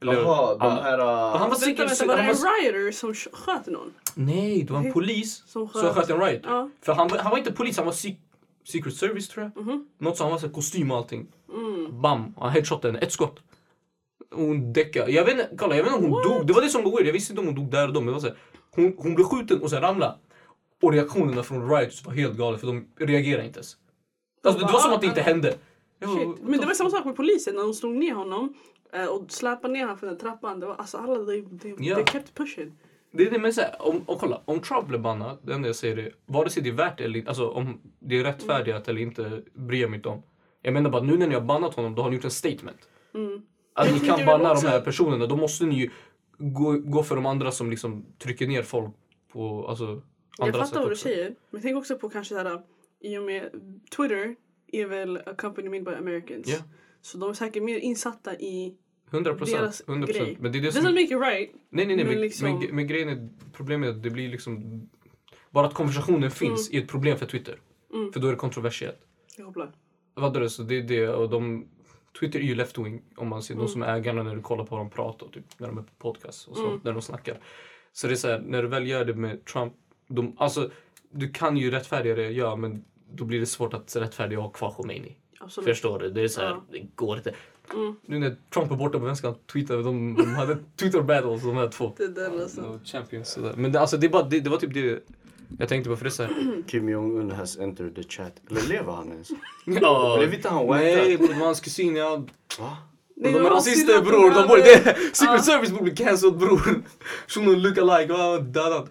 Jaha, 0.00 0.54
de 0.54 0.66
Ja. 0.66 0.70
här... 0.82 0.98
Han 1.38 1.50
var 1.50 1.56
Uh, 1.56 1.60
Vänta, 1.66 1.84
vänta, 1.86 2.06
var 2.06 2.16
det 2.16 2.22
han 2.22 2.30
en 2.30 2.72
rioter 2.72 2.92
som 2.92 3.12
sk- 3.12 3.32
sköt 3.32 3.66
någon? 3.66 3.94
Nej, 4.14 4.62
det 4.62 4.72
var 4.72 4.80
en 4.80 4.92
polis 4.92 5.42
Som 5.46 5.68
som 5.68 5.94
sköt 5.94 6.10
en 6.10 6.20
riot. 6.20 6.40
Ja. 6.44 6.70
För 6.82 6.92
han, 6.94 7.08
var- 7.08 7.18
han 7.18 7.30
var 7.30 7.38
inte 7.38 7.52
polis, 7.52 7.76
han 7.76 7.86
var 7.86 7.92
sec- 7.92 8.16
Secret 8.64 8.96
Service 8.96 9.28
tror 9.28 9.50
jag. 9.54 9.62
Mhm. 9.64 9.86
Något 9.98 10.16
som 10.16 10.24
han 10.24 10.32
var 10.32 10.38
så 10.38 10.48
kostym 10.48 10.90
och 10.90 10.96
allting. 10.96 11.26
Mm. 11.54 12.00
Bam, 12.00 12.34
han 12.38 12.50
headshotade 12.50 12.88
henne. 12.92 13.06
Ett 13.06 13.12
skott. 13.12 13.36
Hon 14.34 14.72
däckade. 14.72 15.10
Jag 15.12 15.24
vet 15.24 15.32
inte, 15.34 15.50
kolla, 15.58 15.76
jag 15.76 15.84
vet 15.84 15.92
inte 15.92 16.06
om 16.06 16.12
hon 16.12 16.22
dog. 16.22 16.46
Det 16.46 16.52
var 16.52 16.62
det 16.62 16.68
som 16.68 16.84
var 16.84 16.90
weird. 16.90 17.06
Jag 17.06 17.12
visste 17.12 17.32
inte 17.32 17.40
om 17.40 17.46
hon 17.46 17.54
dog 17.54 17.70
där 17.70 17.86
och 17.88 17.92
då. 17.94 18.00
Men 18.00 18.06
det 18.06 18.12
var 18.12 18.20
så 18.20 18.26
här, 18.26 18.36
hon, 18.70 18.94
hon 18.98 19.14
blev 19.14 19.24
skjuten 19.24 19.62
och 19.62 19.70
sen 19.70 19.80
ramlade. 19.82 20.14
Och 20.82 20.92
reaktionerna 20.92 21.42
från 21.42 21.70
riots 21.70 22.04
var 22.04 22.12
helt 22.12 22.36
galet 22.38 22.60
för 22.60 22.66
de 22.66 22.86
reagerade 22.98 23.46
inte 23.46 23.58
ens. 23.58 23.76
Alltså, 24.44 24.66
det 24.66 24.72
var 24.72 24.80
som 24.80 24.92
att 24.92 25.00
det 25.00 25.06
inte 25.06 25.20
hände. 25.22 25.54
Bara, 26.00 26.10
Shit. 26.16 26.26
what 26.28 26.36
Men 26.42 26.60
det 26.60 26.66
var 26.66 26.74
samma 26.74 26.90
sak 26.90 27.04
med 27.04 27.16
polisen 27.16 27.54
när 27.54 27.62
de 27.62 27.74
slog 27.74 27.94
ner 27.96 28.14
honom 28.14 28.54
och 29.04 29.30
släpade 29.30 29.72
ner 29.72 29.80
honom 29.80 29.98
för 29.98 30.06
den 30.06 30.18
trappan. 30.18 30.60
Det 30.60 30.66
var 30.66 30.74
alltså 30.74 30.98
alla, 30.98 31.26
they, 31.26 31.44
they, 31.62 31.74
Ja. 31.78 31.94
they 31.94 32.04
kept 32.04 32.34
pushing. 32.34 32.72
Det 33.10 33.26
är 33.26 33.30
det 33.30 33.38
men 33.38 33.52
så 33.52 33.60
här, 33.60 33.74
om, 33.78 34.02
och 34.06 34.20
kolla, 34.20 34.40
om 34.44 34.60
Trump 34.60 34.86
blir 34.88 34.98
bannad, 34.98 35.38
det 35.42 35.52
enda 35.54 35.68
jag 35.68 35.76
säger 35.76 35.96
är, 35.96 36.12
vare 36.26 36.50
sig 36.50 36.62
det 36.62 36.68
är 36.68 36.72
värt 36.72 36.98
det 36.98 37.04
eller 37.04 37.18
inte, 37.18 37.28
alltså 37.30 37.48
om 37.48 37.80
det 37.98 38.18
är 38.18 38.24
rättfärdigt 38.24 38.88
eller 38.88 39.00
inte, 39.00 39.42
bryr 39.54 39.80
jag 39.80 39.90
mig 39.90 39.96
inte 39.96 40.08
om. 40.08 40.22
Jag 40.62 40.74
menar 40.74 40.90
bara, 40.90 41.02
nu 41.02 41.16
när 41.16 41.26
ni 41.26 41.34
har 41.34 41.40
bannat 41.40 41.74
honom, 41.74 41.94
då 41.94 42.02
har 42.02 42.10
ni 42.10 42.16
gjort 42.16 42.24
en 42.24 42.30
statement. 42.30 42.88
Mm. 43.14 43.42
Att 43.72 43.92
ni 43.92 43.98
det 43.98 44.06
kan 44.06 44.26
banna 44.26 44.54
de 44.54 44.66
här 44.66 44.80
personerna, 44.80 45.26
då 45.26 45.36
måste 45.36 45.64
ni 45.64 45.74
ju 45.74 45.90
gå, 46.38 46.72
gå 46.72 47.02
för 47.02 47.14
de 47.16 47.26
andra 47.26 47.50
som 47.50 47.70
liksom 47.70 48.06
trycker 48.18 48.46
ner 48.46 48.62
folk 48.62 48.94
på, 49.32 49.66
alltså, 49.68 50.02
Jag 50.38 50.48
andra 50.48 50.64
fattar 50.64 50.80
vad 50.80 50.90
du 50.90 50.96
säger. 50.96 51.34
Men 51.50 51.62
tänk 51.62 51.76
också 51.76 51.98
på 51.98 52.08
kanske 52.08 52.34
såhär, 52.34 52.62
i 53.00 53.18
och 53.18 53.22
med 53.22 53.50
Twitter 53.96 54.36
är 54.72 54.86
väl 54.86 55.16
a 55.16 55.34
company 55.38 55.68
made 55.68 55.82
by 55.82 55.96
Americans. 55.96 56.46
Ja. 56.48 56.58
Så 57.02 57.18
de 57.18 57.30
är 57.30 57.34
säkert 57.34 57.62
mer 57.62 57.78
insatta 57.78 58.34
i 58.34 58.74
100 59.10 59.34
procent. 59.34 59.60
deras 59.60 59.82
100 59.88 60.06
grej. 60.12 60.36
Men 60.40 60.52
det 60.52 60.58
är 60.58 60.62
det 60.62 60.68
Doesn't 60.68 60.72
som... 60.82 60.84
make 60.94 61.02
it 61.02 61.10
right. 61.10 61.50
Nej, 61.70 61.86
nej, 61.86 61.86
nej. 61.86 61.96
men 61.96 62.06
Men, 62.06 62.20
liksom- 62.20 62.58
men, 62.58 62.76
men 62.76 62.86
grejen 62.86 63.08
är, 63.08 63.28
problemet 63.52 63.88
är 63.88 63.92
att 63.96 64.02
det 64.02 64.10
blir 64.10 64.28
liksom... 64.28 64.80
Bara 65.50 65.66
att 65.66 65.74
konversationen 65.74 66.30
finns 66.30 66.70
är 66.72 66.78
ett 66.78 66.88
problem 66.88 67.18
för 67.18 67.26
Twitter. 67.26 67.58
Mm. 67.94 68.12
För 68.12 68.20
då 68.20 68.26
är 68.26 68.30
det 68.30 68.36
kontroversiellt. 68.38 68.98
Jag 69.38 69.46
hoppas. 69.46 69.68
Vad 70.14 70.36
är 70.36 70.40
det? 70.40 70.50
Så 70.50 70.62
det 70.62 70.74
är 70.78 70.82
det. 70.82 71.08
Och 71.08 71.30
de, 71.30 71.68
Twitter 72.20 72.38
är 72.38 72.44
ju 72.44 72.54
left-wing 72.54 73.00
om 73.16 73.28
man 73.28 73.42
ser 73.42 73.54
Mm. 73.54 73.66
de 73.66 73.72
som 73.72 73.82
är 73.82 73.96
ägarna 73.96 74.22
när 74.22 74.36
du 74.36 74.42
kollar 74.42 74.64
på 74.64 74.76
dem 74.76 74.90
prata 74.90 75.24
och 75.24 75.32
typ 75.32 75.44
när 75.58 75.66
de 75.66 75.78
är 75.78 75.82
på 75.82 75.92
podcast 75.98 76.48
och 76.48 76.56
så, 76.56 76.66
Mm. 76.66 76.80
när 76.84 76.92
de 76.92 77.02
snackar. 77.02 77.38
Så 77.92 78.06
det 78.06 78.12
är 78.12 78.16
så 78.16 78.28
här, 78.28 78.38
när 78.38 78.62
du 78.62 78.68
väl 78.68 78.86
gör 78.86 79.04
det 79.04 79.14
med 79.14 79.44
Trump, 79.44 79.72
de, 80.08 80.36
alltså 80.38 80.70
du 81.10 81.28
kan 81.30 81.56
ju 81.56 81.70
rättfärdiga 81.70 82.14
det, 82.14 82.30
ja 82.30 82.56
men 82.56 82.84
då 83.12 83.24
blir 83.24 83.40
det 83.40 83.46
svårt 83.46 83.74
att 83.74 83.96
rättfärdiga 83.96 84.38
och 84.38 84.44
ha 84.44 84.50
kvar 84.50 84.70
Khomeini. 84.70 85.16
Absolut. 85.40 85.68
Förstår 85.68 85.98
du? 85.98 86.10
Det 86.10 86.20
är 86.22 86.28
så 86.28 86.40
här, 86.40 86.48
Ja. 86.48 86.64
det 86.72 86.86
går 86.94 87.16
inte. 87.16 87.34
Mm. 87.74 87.96
Nu 88.06 88.18
när 88.18 88.36
Trump 88.54 88.70
är 88.72 88.76
borta 88.76 88.98
på 88.98 89.04
vänster 89.04 89.34
tweetade, 89.52 89.82
de, 89.82 90.14
de 90.14 90.34
hade 90.34 90.58
Twitter 90.76 91.00
battles 91.02 91.42
de 91.42 91.56
här 91.56 91.68
två. 91.68 91.92
Det 91.96 92.04
är 92.04 92.08
den 92.08 92.40
alltså. 92.40 92.60
Och 92.60 92.80
Champions 92.84 93.28
sådär. 93.28 93.54
Men 93.56 93.72
det, 93.72 93.80
alltså, 93.80 93.96
det, 93.96 94.08
bara, 94.08 94.22
det, 94.22 94.40
det 94.40 94.50
var 94.50 94.58
typ 94.58 94.74
det 94.74 95.02
jag 95.58 95.68
tänkte 95.68 95.90
på 95.90 95.96
för 95.96 96.04
det 96.04 96.10
så 96.10 96.22
här. 96.22 96.32
Kim 96.66 96.88
Jong-Un 96.88 97.30
has 97.30 97.58
entered 97.58 97.94
the 97.94 98.02
chat. 98.02 98.32
Eller 98.50 98.62
lever 98.62 98.92
han 98.92 99.12
ens? 99.12 99.30
Ja, 99.66 100.16
Blev 100.18 100.34
inte 100.34 100.48
han 100.48 100.66
Nej 100.66 100.96
wankad? 100.96 101.28
bror, 101.28 101.38
var 101.38 101.46
hans 101.46 101.60
kusin. 101.60 101.96
Ja, 101.96 102.24
Va? 102.58 102.76
Nej, 103.16 103.32
de 103.32 103.38
det 103.38 103.46
är 103.48 103.50
rasister 103.50 104.02
bror. 104.02 104.30
De 104.30 104.48
borde, 104.48 104.62
det, 104.84 104.96
Secret 105.12 105.32
Ja. 105.36 105.38
Service 105.42 105.70
borde 105.70 105.82
bli 105.82 105.96
cancelled 105.96 106.36
bror. 106.38 106.82
Shunon 107.28 107.62
look 107.62 107.78
alike. 107.78 108.12
Ja, 108.12 108.38
dödad. 108.38 108.88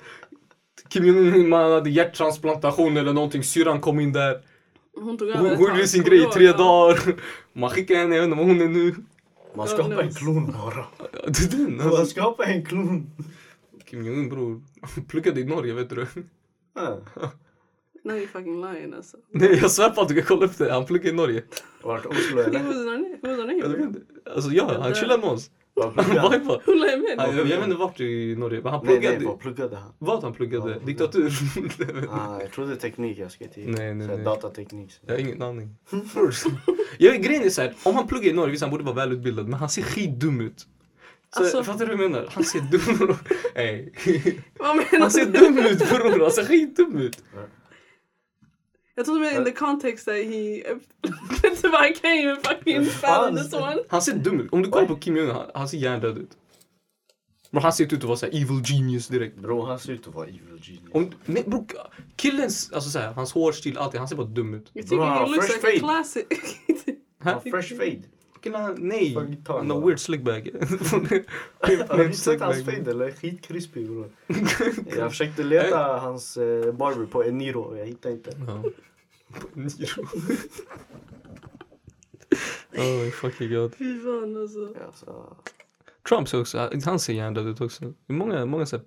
Kim 0.89 1.05
Jong-Un 1.05 1.49
man 1.49 1.71
hade 1.71 1.89
hjärttransplantation 1.89 2.97
eller 2.97 3.13
någonting. 3.13 3.43
Syrran 3.43 3.81
kom 3.81 3.99
in 3.99 4.13
där. 4.13 4.41
Hon 4.95 5.17
tog 5.17 5.29
över 5.29 5.55
hon 5.55 5.67
gjorde 5.69 5.87
sin 5.87 6.03
grej 6.03 6.23
i 6.23 6.25
tre 6.25 6.51
dagar. 6.51 6.99
Man 7.53 7.69
skickar 7.69 7.95
henne, 7.95 8.15
jag 8.15 8.21
vet 8.21 8.27
inte 8.31 8.37
vad 8.37 8.47
hon 8.47 8.61
är 8.61 8.67
nu. 8.67 8.95
Man 9.55 9.67
skapar 9.67 10.01
en 10.03 10.13
klon 10.13 10.51
bara. 10.51 10.85
Det 11.27 11.53
är 11.53 11.57
den. 11.57 11.77
Man 11.77 11.87
Alltså. 11.87 12.05
skapar 12.05 12.43
en 12.43 12.65
klon. 12.65 13.11
Kim 13.89 14.05
Jong-Un 14.05 14.29
bror. 14.29 14.61
Pluggade 15.07 15.41
i 15.41 15.43
Norge 15.43 15.73
vet 15.73 15.89
du. 15.89 16.07
Ja. 16.75 16.99
Now 18.03 18.15
you 18.17 18.27
fucking 18.27 18.61
lying 18.61 18.93
alltså. 18.93 19.17
Nej 19.31 19.59
jag 19.61 19.71
svär 19.71 19.89
på 19.89 20.01
att 20.01 20.07
du 20.07 20.15
kan 20.15 20.23
kolla 20.23 20.45
upp 20.45 20.57
det. 20.57 20.73
Han 20.73 20.85
pluggade 20.85 21.09
i 21.09 21.13
Norge. 21.13 21.43
Vart 21.83 22.05
Oslo 22.05 22.39
eller? 22.39 22.59
vet 23.67 23.79
it? 23.79 23.85
inte. 23.85 23.99
Alltså 24.35 24.51
ja, 24.51 24.77
han 24.81 24.93
chillade 24.95 25.21
med 25.21 25.29
oss. 25.29 25.49
Han 25.81 25.93
pluggade 25.93 26.91
him 26.91 27.05
in? 27.11 27.19
Han- 27.19 27.37
Jag 27.37 27.47
jag 27.47 27.57
vet 27.57 27.63
inte 27.63 27.75
vart 27.75 27.99
i 27.99 28.35
Norge, 28.35 28.61
men 28.63 28.71
han 28.71 28.85
Nej, 28.85 28.95
pluggade. 28.95 29.17
nej, 29.17 29.27
vad 29.27 29.39
pluggade 29.39 29.75
han? 29.75 29.91
Vad 29.97 30.23
han 30.23 30.33
pluggade? 30.33 30.71
Ja, 30.71 30.79
Diktatur? 30.85 31.31
Ah, 32.11 32.41
jag 32.41 32.51
trodde 32.51 32.75
teknik 32.75 33.17
jag 33.17 33.31
ska 33.31 33.47
till. 33.47 33.69
Nej, 33.69 33.93
nej, 33.95 34.07
Så 34.07 34.15
nej. 34.15 34.23
Datateknik. 34.25 34.91
Jag 35.05 35.13
har 35.13 35.19
ingen 35.19 35.41
aning. 35.41 35.75
jag 36.97 37.21
grejen 37.23 37.43
är 37.43 37.49
såhär, 37.49 37.73
om 37.83 37.95
han 37.95 38.07
pluggar 38.07 38.29
i 38.29 38.33
Norge, 38.33 38.51
visst 38.51 38.61
han 38.63 38.71
borde 38.71 38.83
vara 38.83 38.95
välutbildad, 38.95 39.47
men 39.47 39.59
han 39.59 39.69
ser 39.69 39.81
skitdum 39.81 40.41
ut. 40.41 40.65
Så, 41.35 41.43
Alltså- 41.43 41.63
fattar 41.63 41.85
du 41.85 41.95
vad 41.95 42.03
jag 42.05 42.11
menar? 42.11 42.27
Han 42.31 42.43
ser 42.43 42.59
dum 42.59 43.09
ut. 43.09 43.17
Hey. 43.55 43.89
Vad 44.59 44.75
menar 44.75 44.99
Han 44.99 45.11
ser 45.11 45.25
du? 45.25 45.31
dum 45.31 45.57
ut 45.57 45.89
bror, 45.89 46.19
han 46.21 46.31
ser 46.31 46.45
skitdum 46.45 46.97
ut. 46.97 47.23
Jag 48.95 49.05
trodde 49.05 49.19
mer 49.19 49.37
in 49.37 49.45
the 49.45 49.51
context 49.51 50.05
that 50.05 50.15
he... 50.15 50.63
I 51.83 51.93
can't 51.93 52.19
even 52.19 52.37
fucking 52.43 52.85
fathom 52.85 53.35
this 53.35 53.53
one. 53.53 53.77
Han 53.89 54.01
ser 54.01 54.15
dum 54.15 54.39
ut. 54.39 54.53
Om 54.53 54.61
du 54.63 54.69
kollar 54.69 54.87
på 54.87 54.95
Kim 54.95 55.17
Jong-Un, 55.17 55.35
han, 55.35 55.51
han 55.53 55.69
ser 55.69 55.77
hjärndöd 55.77 56.17
ut. 56.17 56.37
Men 57.51 57.63
han 57.63 57.73
ser 57.73 57.83
ut 57.83 57.93
att 57.93 58.03
vara 58.03 58.17
såhär 58.17 58.33
evil 58.33 58.61
genius 58.65 59.07
direkt. 59.07 59.37
Bro, 59.37 59.65
han 59.65 59.79
ser 59.79 59.93
ut 59.93 60.07
att 60.07 60.13
vara 60.13 60.27
evil 60.27 60.59
genius. 60.61 60.93
Om, 60.93 61.11
nej 61.25 61.43
bro, 61.47 61.67
killens, 62.15 62.71
alltså 62.73 62.89
såhär, 62.89 63.13
hans 63.13 63.33
hårstil, 63.33 63.77
allting, 63.77 63.99
han 63.99 64.07
ser 64.07 64.15
bara 64.15 64.27
dum 64.27 64.53
ut. 64.53 64.73
Bro, 64.73 64.99
han 64.99 65.09
har 65.09 65.25
he 65.25 65.31
looks 65.31 65.47
fresh 65.47 65.65
like 65.65 65.67
a 65.67 65.71
fade. 65.71 65.79
classic. 65.79 66.25
Han 67.19 67.33
har 67.33 67.41
fresh 67.41 67.75
fade. 67.75 68.01
Killar, 68.45 68.75
nej. 68.77 69.15
Han 69.47 69.69
har 69.71 69.81
weird 69.87 69.99
slickbag. 69.99 70.49
Har 71.89 72.07
du 72.07 72.13
sett 72.13 72.41
hans 72.41 72.65
fade 72.65 72.91
eller? 72.91 73.11
Skitkrispig 73.11 73.87
bror. 73.87 74.09
Jag 74.97 75.11
försökte 75.11 75.43
leta 75.43 75.77
hans 75.77 76.37
eh, 76.37 76.73
barber 76.73 77.05
på 77.05 77.23
Eniro, 77.23 77.77
jag 77.77 77.85
hittade 77.85 78.13
inte. 78.13 78.31
Ja. 78.47 78.63
Niro. 79.53 80.03
oh 82.77 83.11
fucking 83.11 83.49
god. 83.49 83.75
Fy 83.75 83.99
fan 83.99 84.37
alltså. 84.37 84.73
Trump 86.09 86.29
ser 86.29 86.41
också, 86.41 86.69
han 86.85 86.99
ser 86.99 87.13
hjärndöd 87.13 87.47
ut 87.47 87.61
också. 87.61 87.93
Många, 88.07 88.45
många 88.45 88.65
så 88.65 88.79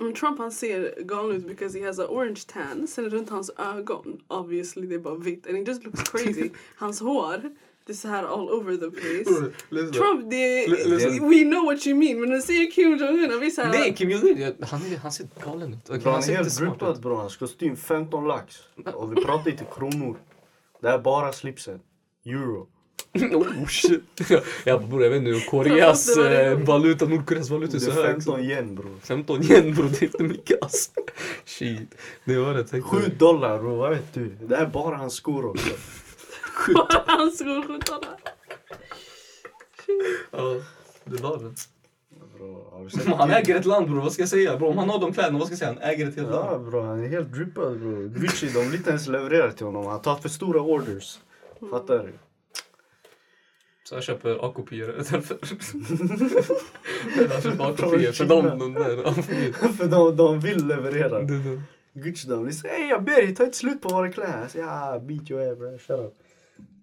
Men 0.00 0.14
Trump 0.14 0.38
han 0.38 0.52
ser 0.52 1.02
galen 1.02 1.36
ut 1.36 1.48
because 1.48 1.78
he 1.78 1.86
has 1.86 1.98
a 1.98 2.06
orange 2.08 2.40
tan. 2.46 2.86
Sen 2.86 3.10
runt 3.10 3.30
hans 3.30 3.50
ögon, 3.56 4.20
obviously 4.28 4.86
det 4.86 4.94
är 4.94 4.98
bara 4.98 5.14
vitt. 5.14 5.46
And 5.46 5.56
he 5.56 5.62
just 5.62 5.84
looks 5.84 6.02
crazy. 6.02 6.50
hans 6.76 7.00
hår, 7.00 7.50
det 7.86 7.92
är 7.92 7.96
så 7.96 8.08
här 8.08 8.22
all 8.24 8.50
over 8.50 8.76
the 8.76 8.90
place. 8.90 9.52
Trump, 9.92 10.30
det 10.30 10.64
L- 10.64 10.76
listen. 10.86 11.28
we 11.30 11.42
know 11.44 11.64
what 11.64 11.86
you 11.86 11.96
mean. 11.98 12.20
Men 12.20 12.28
när 12.28 12.36
du 12.36 12.42
säger 12.42 12.70
Kim 12.70 12.90
Jong-Un, 12.96 13.36
och 13.36 13.42
vi. 13.42 13.52
Nej, 13.56 13.94
Kim 13.96 14.10
Jong-Un, 14.10 14.54
han, 14.60 14.80
är- 14.92 14.96
han 14.98 15.12
ser 15.12 15.26
galen 15.44 15.72
ut. 15.74 15.84
Bro, 15.84 16.00
han 16.04 16.12
han 16.12 16.22
är 16.30 16.36
helt 16.36 16.52
smart 16.52 16.70
drippad 16.78 16.96
ut. 16.96 17.02
bro. 17.02 17.14
Hans 17.14 17.36
kostym 17.36 17.76
15 17.76 18.24
lax. 18.28 18.56
Och 18.94 19.12
vi 19.16 19.24
pratar 19.24 19.50
inte 19.50 19.64
kronor. 19.74 20.16
Det 20.82 20.88
är 20.88 20.98
bara 20.98 21.32
slipsen. 21.32 21.80
Euro. 22.26 22.66
oh 23.32 23.66
shit. 23.66 24.02
Jag 24.64 24.80
bara 24.80 24.88
bror, 24.88 25.02
jag 25.02 25.10
vet 25.10 25.22
inte 25.22 25.46
Koreas 25.46 26.16
eh, 26.16 26.58
valuta, 26.58 27.04
Nordkoreas 27.06 27.50
valuta 27.50 27.76
är 27.76 27.80
så 27.80 27.90
är 27.90 27.94
hög. 27.94 28.04
15 28.06 28.40
yen 28.40 28.74
bro. 28.74 28.88
15 29.02 29.42
yen 29.42 29.74
bror, 29.74 29.88
det 29.88 30.02
är 30.02 30.04
inte 30.04 30.22
mycket 30.22 30.62
alltså. 30.62 30.90
Shit. 31.44 31.94
Det 32.24 32.38
var 32.38 32.52
det 32.52 32.58
jag 32.58 32.68
tänkte. 32.68 32.90
7 32.96 33.02
dollar 33.18 33.58
bro, 33.58 33.76
vad 33.76 33.90
vet 33.90 34.14
du? 34.14 34.36
Det 34.48 34.56
är 34.56 34.66
bara 34.66 34.96
hans 34.96 35.14
skor 35.14 35.46
också. 35.46 35.70
Hans 37.06 37.38
skor, 37.38 37.66
skjortan. 37.66 38.00
Ja, 40.30 40.54
det 41.04 41.22
var 41.22 41.38
det. 41.38 41.54
Bro, 42.38 42.88
du 43.04 43.14
han 43.14 43.30
äger 43.30 43.56
ett 43.56 43.64
land 43.64 43.86
bror, 43.90 44.00
vad 44.00 44.12
ska 44.12 44.22
jag 44.22 44.28
säga? 44.28 44.56
Bro, 44.56 44.68
om 44.68 44.78
han 44.78 44.90
har 44.90 44.98
de 45.00 45.12
kläderna, 45.12 45.38
vad 45.38 45.46
ska 45.46 45.52
jag 45.52 45.58
säga? 45.58 45.72
Han 45.72 45.82
äger 45.82 46.08
ett 46.08 46.16
helt 46.16 46.28
Ja 46.28 46.50
land. 46.50 46.70
bro, 46.70 46.80
han 46.82 47.04
är 47.04 47.08
helt 47.08 47.32
drippad 47.32 47.80
bro. 47.80 48.08
Gucci, 48.08 48.46
de 48.54 48.60
vill 48.60 48.74
inte 48.74 48.90
ens 48.90 49.06
leverera 49.06 49.52
till 49.52 49.66
honom. 49.66 49.86
Han 49.86 50.02
tar 50.02 50.16
för 50.16 50.28
stora 50.28 50.60
orders. 50.60 51.18
Fattar 51.70 51.98
du? 51.98 52.12
Så 53.84 53.94
jag 53.94 54.02
köper 54.02 54.46
A-kopior 54.48 54.86
därför. 55.10 55.38
jag 57.30 57.42
köper 57.42 57.70
A-kopior 57.70 58.12
för 58.12 58.24
dem. 58.24 58.58
de 58.58 58.74
där. 58.74 59.02
Ja, 59.04 59.12
för 59.72 59.86
de, 59.88 60.16
de 60.16 60.40
vill 60.40 60.66
leverera. 60.66 61.20
Gucci 61.92 62.28
de 62.28 62.44
vill 62.44 62.58
säga 62.58 62.74
Ey 62.74 62.88
jag 62.88 63.04
ber 63.04 63.12
dig, 63.16 63.34
ta 63.34 63.44
inte 63.44 63.56
slut 63.58 63.82
på 63.82 63.88
våra 63.88 64.12
kläder. 64.12 64.38
Jag 64.40 64.50
säger 64.50 64.66
ah, 64.66 64.98
beat 64.98 65.30
your 65.30 65.52
ass 65.52 65.58
bro, 65.58 65.78
shut 65.78 66.00
up. 66.00 66.14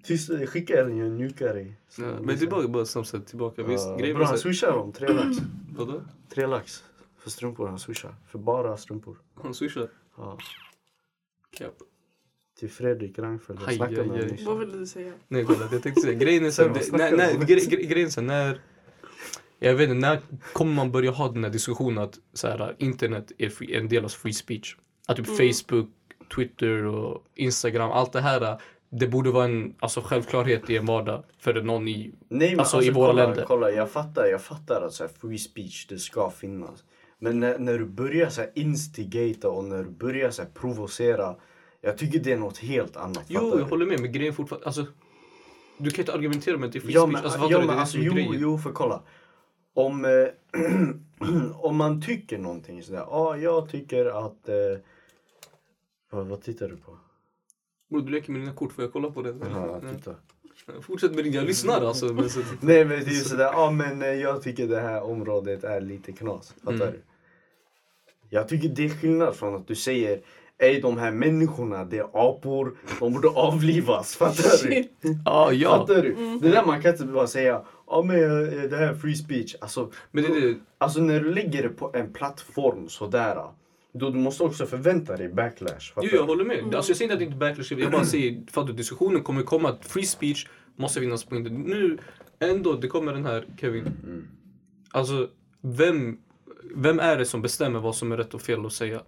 Tyst, 0.04 0.30
skicka 0.50 0.82
en 0.82 0.98
jag 0.98 1.12
njukar 1.12 1.54
dig. 1.54 1.76
Ja, 1.98 2.04
men 2.22 2.38
tillbaka 2.38 2.68
bara 2.68 2.86
sett 2.86 3.28
tillbaka. 3.28 3.64
Visst, 3.64 3.86
Ja, 3.88 3.96
grejen 3.98 4.16
bro, 4.16 4.26
han 4.26 4.38
swishar 4.38 4.72
dem, 4.72 4.92
tre 4.92 5.08
lax. 5.08 5.38
Vadå? 5.78 6.02
Tre 6.30 6.46
lax 6.48 6.84
för 7.18 7.30
strumpor 7.30 7.68
han 7.68 7.80
swishar. 7.80 8.16
För 8.28 8.40
bara 8.40 8.78
strumpor. 8.78 9.18
Han 9.44 9.54
swishar. 9.54 9.88
Ja. 10.18 10.38
Cap. 11.58 11.74
Till 12.60 12.70
Fredrik 12.70 13.20
Reinfeldt. 13.20 13.62
Jag 13.66 13.74
snackade 13.76 14.04
med 14.04 14.22
honom. 14.22 14.38
Vad 14.46 14.60
ville 14.60 14.78
du 14.78 14.86
säga? 14.86 15.14
Nej 15.28 15.46
kolla, 15.46 15.60
jag 15.72 15.84
tänkte 15.84 16.02
säga 16.02 16.14
grejen 16.14 16.46
är 16.46 16.52
så 16.52 16.62
här, 16.62 16.70
Vad 16.70 16.78
det- 16.78 16.84
snackar 16.84 17.06
när, 17.18 17.28
du 17.28 17.34
när, 17.34 17.40
om? 17.40 17.46
gre, 17.46 17.60
gre, 17.60 17.84
grejen 17.84 18.08
är 18.08 18.12
så 18.12 18.22
här, 18.22 18.28
när 18.28 18.62
jag 19.60 19.76
vet 19.76 19.90
inte, 19.90 20.00
när 20.08 20.22
kommer 20.54 20.74
man 20.74 20.92
börja 20.92 21.12
ha 21.12 21.32
den 21.32 21.44
här 21.44 21.52
diskussionen 21.52 21.98
att 22.04 22.20
så 22.34 22.48
här, 22.48 22.76
internet 22.78 23.32
är 23.38 23.50
free, 23.50 23.76
en 23.76 23.88
del 23.90 24.06
av 24.06 24.10
free 24.10 24.34
speech? 24.34 24.76
Att 25.08 25.18
typ 25.18 25.28
Facebook, 25.28 25.90
Twitter 26.36 26.84
och 26.86 27.26
Instagram, 27.36 27.92
allt 27.92 28.14
det 28.14 28.22
här 28.22 28.62
det 28.96 29.08
borde 29.08 29.32
vara 29.32 29.46
en 29.46 29.76
alltså, 29.80 30.02
självklarhet 30.02 30.70
i 30.70 30.78
en 30.78 30.86
vardag 30.86 31.24
för 31.40 31.62
någon 31.62 31.88
i 31.88 32.14
Nej 32.30 32.50
men 32.52 32.60
Alltså, 32.60 32.78
alltså, 32.78 32.92
i 32.92 32.94
våra 32.94 33.08
kolla, 33.08 33.26
länder. 33.26 33.46
kolla 33.48 33.72
jag 33.72 33.92
fattar, 33.92 34.26
jag 34.26 34.42
fattar 34.42 34.82
att 34.82 34.94
så 34.94 35.04
här, 35.04 35.12
free 35.22 35.38
speech 35.38 35.88
det 35.88 35.98
ska 36.00 36.30
finnas. 36.30 36.84
Men 37.20 37.40
när, 37.40 37.60
när 37.60 37.80
du 37.80 37.86
börjar 37.86 38.30
så 38.30 38.42
här, 38.42 38.52
instigata 38.56 39.50
och 39.50 39.64
när 39.64 39.84
du 39.84 39.90
börjar 39.90 40.32
så 40.32 40.42
här, 40.42 40.50
provocera. 40.50 41.36
Jag 41.82 41.98
tycker 41.98 42.20
det 42.20 42.32
är 42.32 42.38
något 42.38 42.58
helt 42.58 42.98
annat. 42.98 43.24
Jo, 43.28 43.50
jag 43.50 43.58
du? 43.58 43.64
håller 43.64 43.86
med 43.86 44.00
men 44.00 44.12
grejen 44.12 44.34
fortfarande, 44.34 44.66
alltså 44.66 44.86
du 45.78 45.92
kan 45.92 46.00
inte 46.02 46.14
argumentera 46.14 46.58
med 46.58 46.68
att 46.68 46.74
det 46.74 46.80
är 46.80 46.82
free 46.82 46.94
Ja 46.94 47.02
speech. 47.02 47.14
men, 47.14 47.24
Alltså, 47.24 47.48
ja, 47.52 47.60
men 47.60 47.68
det 47.68 47.74
alltså, 47.74 47.98
jo, 47.98 48.34
jo 48.34 48.58
för 48.58 48.72
kolla. 48.72 49.02
Om, 49.74 50.06
eh, 50.06 50.12
om 51.54 51.78
man 51.78 52.02
tycker 52.02 52.38
någonting 52.38 52.84
sådär. 52.84 53.00
Ja, 53.00 53.08
ah, 53.12 53.38
jag 53.38 53.70
tycker 53.70 54.06
att... 54.06 54.50
Eh, 54.50 54.56
vad, 56.10 56.26
vad 56.28 56.42
tittar 56.42 56.70
du 56.70 56.78
på? 56.78 56.98
Bror, 57.94 58.02
du 58.02 58.12
leker 58.12 58.32
med 58.32 58.42
dina 58.42 58.54
kort, 58.54 58.72
får 58.74 58.84
jag 58.84 58.94
kolla 58.94 59.12
på 59.12 59.22
det? 59.22 59.36
Ja, 59.54 59.82
titta. 59.96 60.16
Fortsätt 60.82 61.16
med 61.16 61.24
din, 61.24 61.34
jag 61.34 61.46
lyssnar 61.46 61.82
alltså. 61.86 62.06
Men 62.06 62.30
så, 62.30 62.40
Nej 62.62 62.86
men 62.86 63.00
det 63.00 63.06
är 63.06 63.10
ju 63.10 63.16
sådär, 63.20 63.44
ja 63.54 63.72
men 63.72 64.02
eh, 64.02 64.08
jag 64.08 64.42
tycker 64.44 64.68
det 64.68 64.80
här 64.80 65.04
området 65.04 65.64
är 65.64 65.82
lite 65.82 66.12
knas. 66.12 66.54
Fattar 66.64 66.74
Mm. 66.76 66.92
du? 66.92 67.02
Jag 68.30 68.48
tycker 68.48 68.70
det 68.70 68.86
är 68.86 68.90
skillnad 68.90 69.36
från 69.36 69.56
att 69.56 69.68
du 69.68 69.76
säger 69.76 70.22
Ey 70.58 70.82
de 70.82 70.98
här 70.98 71.12
människorna, 71.12 71.86
det 71.86 71.98
är 71.98 72.08
apor, 72.14 72.78
de 73.00 73.14
borde 73.14 73.28
avlivas. 73.28 74.16
Fattar 74.20 74.68
du? 74.70 74.86
Ah, 75.26 75.52
ja. 75.52 75.78
Fattar 75.78 76.02
du? 76.02 76.40
Det 76.42 76.50
där 76.50 76.66
man 76.66 76.82
kan 76.82 76.92
inte 76.92 77.06
bara 77.06 77.28
säga, 77.28 77.62
ja 77.88 78.04
men 78.04 78.16
eh, 78.18 78.70
det 78.70 78.78
här 78.78 78.88
är 78.88 78.96
free 78.96 79.16
speech. 79.16 79.56
Alltså, 79.62 79.92
Men 80.12 80.24
det 80.24 80.30
är 80.30 80.42
det. 80.42 80.56
alltså 80.78 81.00
när 81.02 81.20
du 81.20 81.34
lägger 81.34 81.64
det 81.64 81.70
på 81.70 81.92
en 81.94 82.14
plattform 82.14 82.90
sådär. 82.90 83.44
Då 83.94 84.10
du 84.10 84.20
måste 84.20 84.44
också 84.44 84.66
förvänta 84.66 85.18
dig 85.18 85.30
backlash. 85.30 85.94
Jo, 85.96 86.10
jag 86.12 86.26
håller 86.26 86.46
med. 86.46 86.76
Alltså, 86.76 86.90
jag 86.92 86.98
säger 86.98 87.04
inte 87.04 87.14
att 87.14 87.20
det 87.20 87.26
inte 87.26 87.36
är 87.46 87.50
backlash, 87.50 87.80
jag 87.80 87.92
bara 87.92 88.06
säger 88.06 88.42
för 88.52 88.62
att 88.62 88.78
diskussionen 88.78 89.24
kommer 89.24 89.44
komma 89.44 89.70
att 89.70 89.86
free 89.86 90.06
speech 90.06 90.48
måste 90.76 91.00
finnas 91.00 91.24
på 91.24 91.36
internet. 91.36 91.68
Nu, 91.68 91.98
ändå, 92.40 92.74
det 92.74 92.88
kommer 92.88 93.14
den 93.14 93.26
här 93.26 93.46
Kevin. 93.58 93.86
Alltså, 94.92 95.30
vem, 95.62 96.18
vem 96.76 97.00
är 97.00 97.18
det 97.18 97.26
som 97.26 97.42
bestämmer 97.42 97.80
vad 97.80 97.96
som 97.96 98.12
är 98.12 98.18
rätt 98.18 98.34
och 98.34 98.42
fel 98.42 98.66
att 98.66 98.74
säga? 98.74 99.02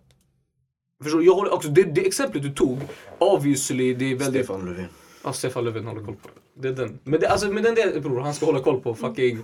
Förstår 1.03 1.19
du? 1.19 1.25
Jag 1.25 1.35
håller 1.35 1.53
också, 1.53 1.69
det, 1.69 1.83
det 1.83 2.07
exemplet 2.07 2.43
du 2.43 2.49
tog, 2.49 2.79
obviously, 3.17 3.93
det 3.93 4.05
är 4.05 4.15
väldigt... 4.15 4.45
Stefan 4.45 4.65
Löfven. 4.65 4.87
Ja, 5.23 5.33
Stefan 5.33 5.65
Löfven 5.65 5.85
håller 5.87 6.03
koll 6.03 6.15
på 6.15 6.27
det. 6.27 6.61
Det 6.61 6.67
är 6.67 6.85
den. 6.85 6.99
Men, 7.03 7.19
det, 7.19 7.27
alltså, 7.27 7.51
men 7.51 7.63
den 7.63 7.75
där, 7.75 7.99
bror, 7.99 8.19
han 8.19 8.33
ska 8.33 8.45
hålla 8.45 8.59
koll 8.59 8.81
på 8.81 8.95
fucking, 8.95 9.39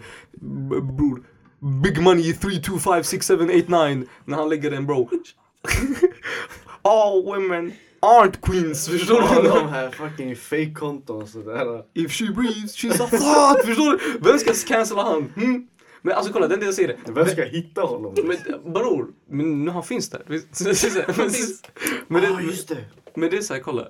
bror, 0.98 1.24
Big 1.62 2.02
Money 2.02 2.34
3, 2.34 2.60
2, 2.62 2.80
5, 2.80 3.04
6, 3.04 3.28
7, 3.28 3.34
8, 3.36 3.88
9 3.88 4.06
när 4.26 4.38
han 4.38 4.50
lägger 4.50 4.72
den 4.72 4.88
bro. 4.88 5.10
All 6.82 7.24
women 7.24 7.74
aren't 8.02 8.42
queens, 8.42 8.90
förstår 8.90 9.44
du? 9.44 9.50
de 9.50 9.70
här 9.70 9.90
fucking 9.92 10.36
fake-konton 10.36 11.28
sådär. 11.28 11.84
If 11.94 12.12
she 12.12 12.26
breathes, 12.26 12.76
she's 12.76 13.04
a 13.04 13.08
thought, 13.08 13.66
förstår 13.66 13.92
du? 13.92 14.20
Vem 14.20 14.40
ska 14.40 14.54
cancella 14.68 15.04
han? 15.04 15.34
Hmm? 15.36 15.68
Men 16.02 16.16
alltså 16.16 16.34
kolla, 16.34 16.48
den 16.48 16.60
där 16.60 16.66
jag 16.66 16.76
säger 16.76 16.88
det. 16.88 17.12
Vem 17.12 17.26
ska 17.26 17.44
hitta 17.44 17.82
honom? 17.82 18.16
Men 18.24 18.74
bror, 18.74 19.08
men 19.30 19.66
nu 19.66 19.72
han 19.72 19.84
finns 19.84 20.10
där. 20.10 20.22
Men, 20.28 20.38
ah, 22.26 22.38
det, 22.38 22.44
just 22.44 22.68
det. 22.68 22.86
men 23.16 23.30
det 23.30 23.38
är 23.38 23.42
såhär, 23.42 23.62
kolla. 23.62 23.88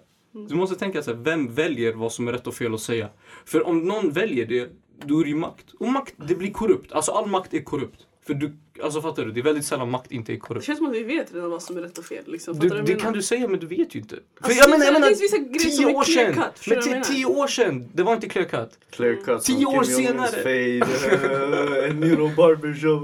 Du 0.49 0.55
måste 0.55 0.75
tänka 0.75 1.03
så 1.03 1.13
här, 1.13 1.23
vem 1.23 1.53
väljer 1.53 1.93
vad 1.93 2.11
som 2.11 2.27
är 2.27 2.31
rätt 2.31 2.47
och 2.47 2.53
fel 2.53 2.73
att 2.73 2.81
säga? 2.81 3.09
För 3.45 3.67
om 3.67 3.79
någon 3.79 4.11
väljer 4.11 4.45
det, 4.45 4.69
då 5.05 5.19
är 5.19 5.23
det 5.23 5.29
ju 5.29 5.35
makt. 5.35 5.65
Och 5.79 5.87
makt, 5.87 6.13
det 6.27 6.35
blir 6.35 6.51
korrupt. 6.51 6.91
Alltså 6.91 7.11
all 7.11 7.27
makt 7.29 7.53
är 7.53 7.61
korrupt. 7.61 8.07
För 8.27 8.33
du, 8.33 8.51
alltså 8.83 9.01
fattar 9.01 9.25
du? 9.25 9.31
Det 9.31 9.39
är 9.39 9.43
väldigt 9.43 9.65
sällan 9.65 9.89
makt 9.91 10.11
inte 10.11 10.31
är 10.31 10.33
Det 10.33 10.39
korrupt. 10.39 10.65
känns 10.65 10.77
som 10.77 10.87
att 10.87 10.93
vi 10.93 11.03
vet 11.03 11.33
redan 11.33 11.49
vad 11.49 11.61
som 11.63 11.77
är 11.77 11.81
rätt 11.81 11.97
och 11.97 12.05
fel. 12.05 12.23
Liksom. 12.27 12.59
Du, 12.59 12.69
det 12.69 12.95
kan 12.95 13.13
du 13.13 13.21
säga 13.21 13.47
men 13.47 13.59
du 13.59 13.67
vet 13.67 13.95
ju 13.95 13.99
inte. 13.99 14.15
För 14.15 14.45
Alltså, 14.45 14.59
jag 14.59 14.69
menar, 14.69 14.85
jag 14.85 14.93
det 14.93 14.99
menar, 14.99 15.59
tio 15.59 15.85
år 15.95 16.03
sedan. 16.03 16.33
cut, 16.33 16.67
Men 16.67 16.79
du 16.79 16.89
menar? 16.89 17.03
tio 17.03 17.25
år 17.25 17.47
sedan, 17.47 17.89
det 17.93 18.03
var 18.03 18.13
inte 18.13 18.29
clear 18.29 18.45
cut. 18.45 18.69
Clear 18.89 19.15
cut 19.15 19.43
Tio 19.43 19.55
som 19.65 19.67
år 19.67 19.83
Kim 19.83 19.93
Jong-Uns 19.93 20.31
senare. 20.31 20.81
fade. 20.81 21.85
En 21.87 21.99
Niro 21.99 22.29
barbershop. 22.35 23.03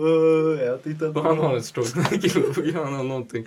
Jag 0.67 0.83
tittar 0.83 1.13
på 1.13 1.19
Han 1.21 1.38
har 1.38 1.55
en 1.55 1.63
stroke. 1.63 1.89
han 2.73 2.93
har 2.93 3.03
någonting. 3.03 3.45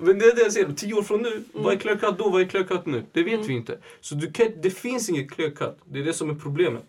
Men 0.00 0.18
det 0.18 0.24
är 0.24 0.34
det 0.36 0.42
jag 0.42 0.52
säger, 0.52 0.72
tio 0.72 0.94
år 0.94 1.02
från 1.02 1.22
nu, 1.22 1.42
vad 1.52 1.72
är 1.72 1.76
clear 1.78 1.96
cut 1.96 2.18
då, 2.18 2.30
vad 2.30 2.40
är 2.42 2.46
clear 2.46 2.64
cut 2.64 2.86
nu? 2.86 3.02
Det 3.12 3.22
vet 3.22 3.46
vi 3.46 3.52
inte. 3.52 3.78
Så 4.00 4.14
du 4.14 4.32
kan, 4.32 4.46
det 4.62 4.70
finns 4.70 5.08
inget 5.08 5.30
clear 5.30 5.50
cut, 5.50 5.78
det 5.84 5.98
är 6.00 6.04
det 6.04 6.12
som 6.12 6.30
är 6.30 6.34
problemet. 6.34 6.82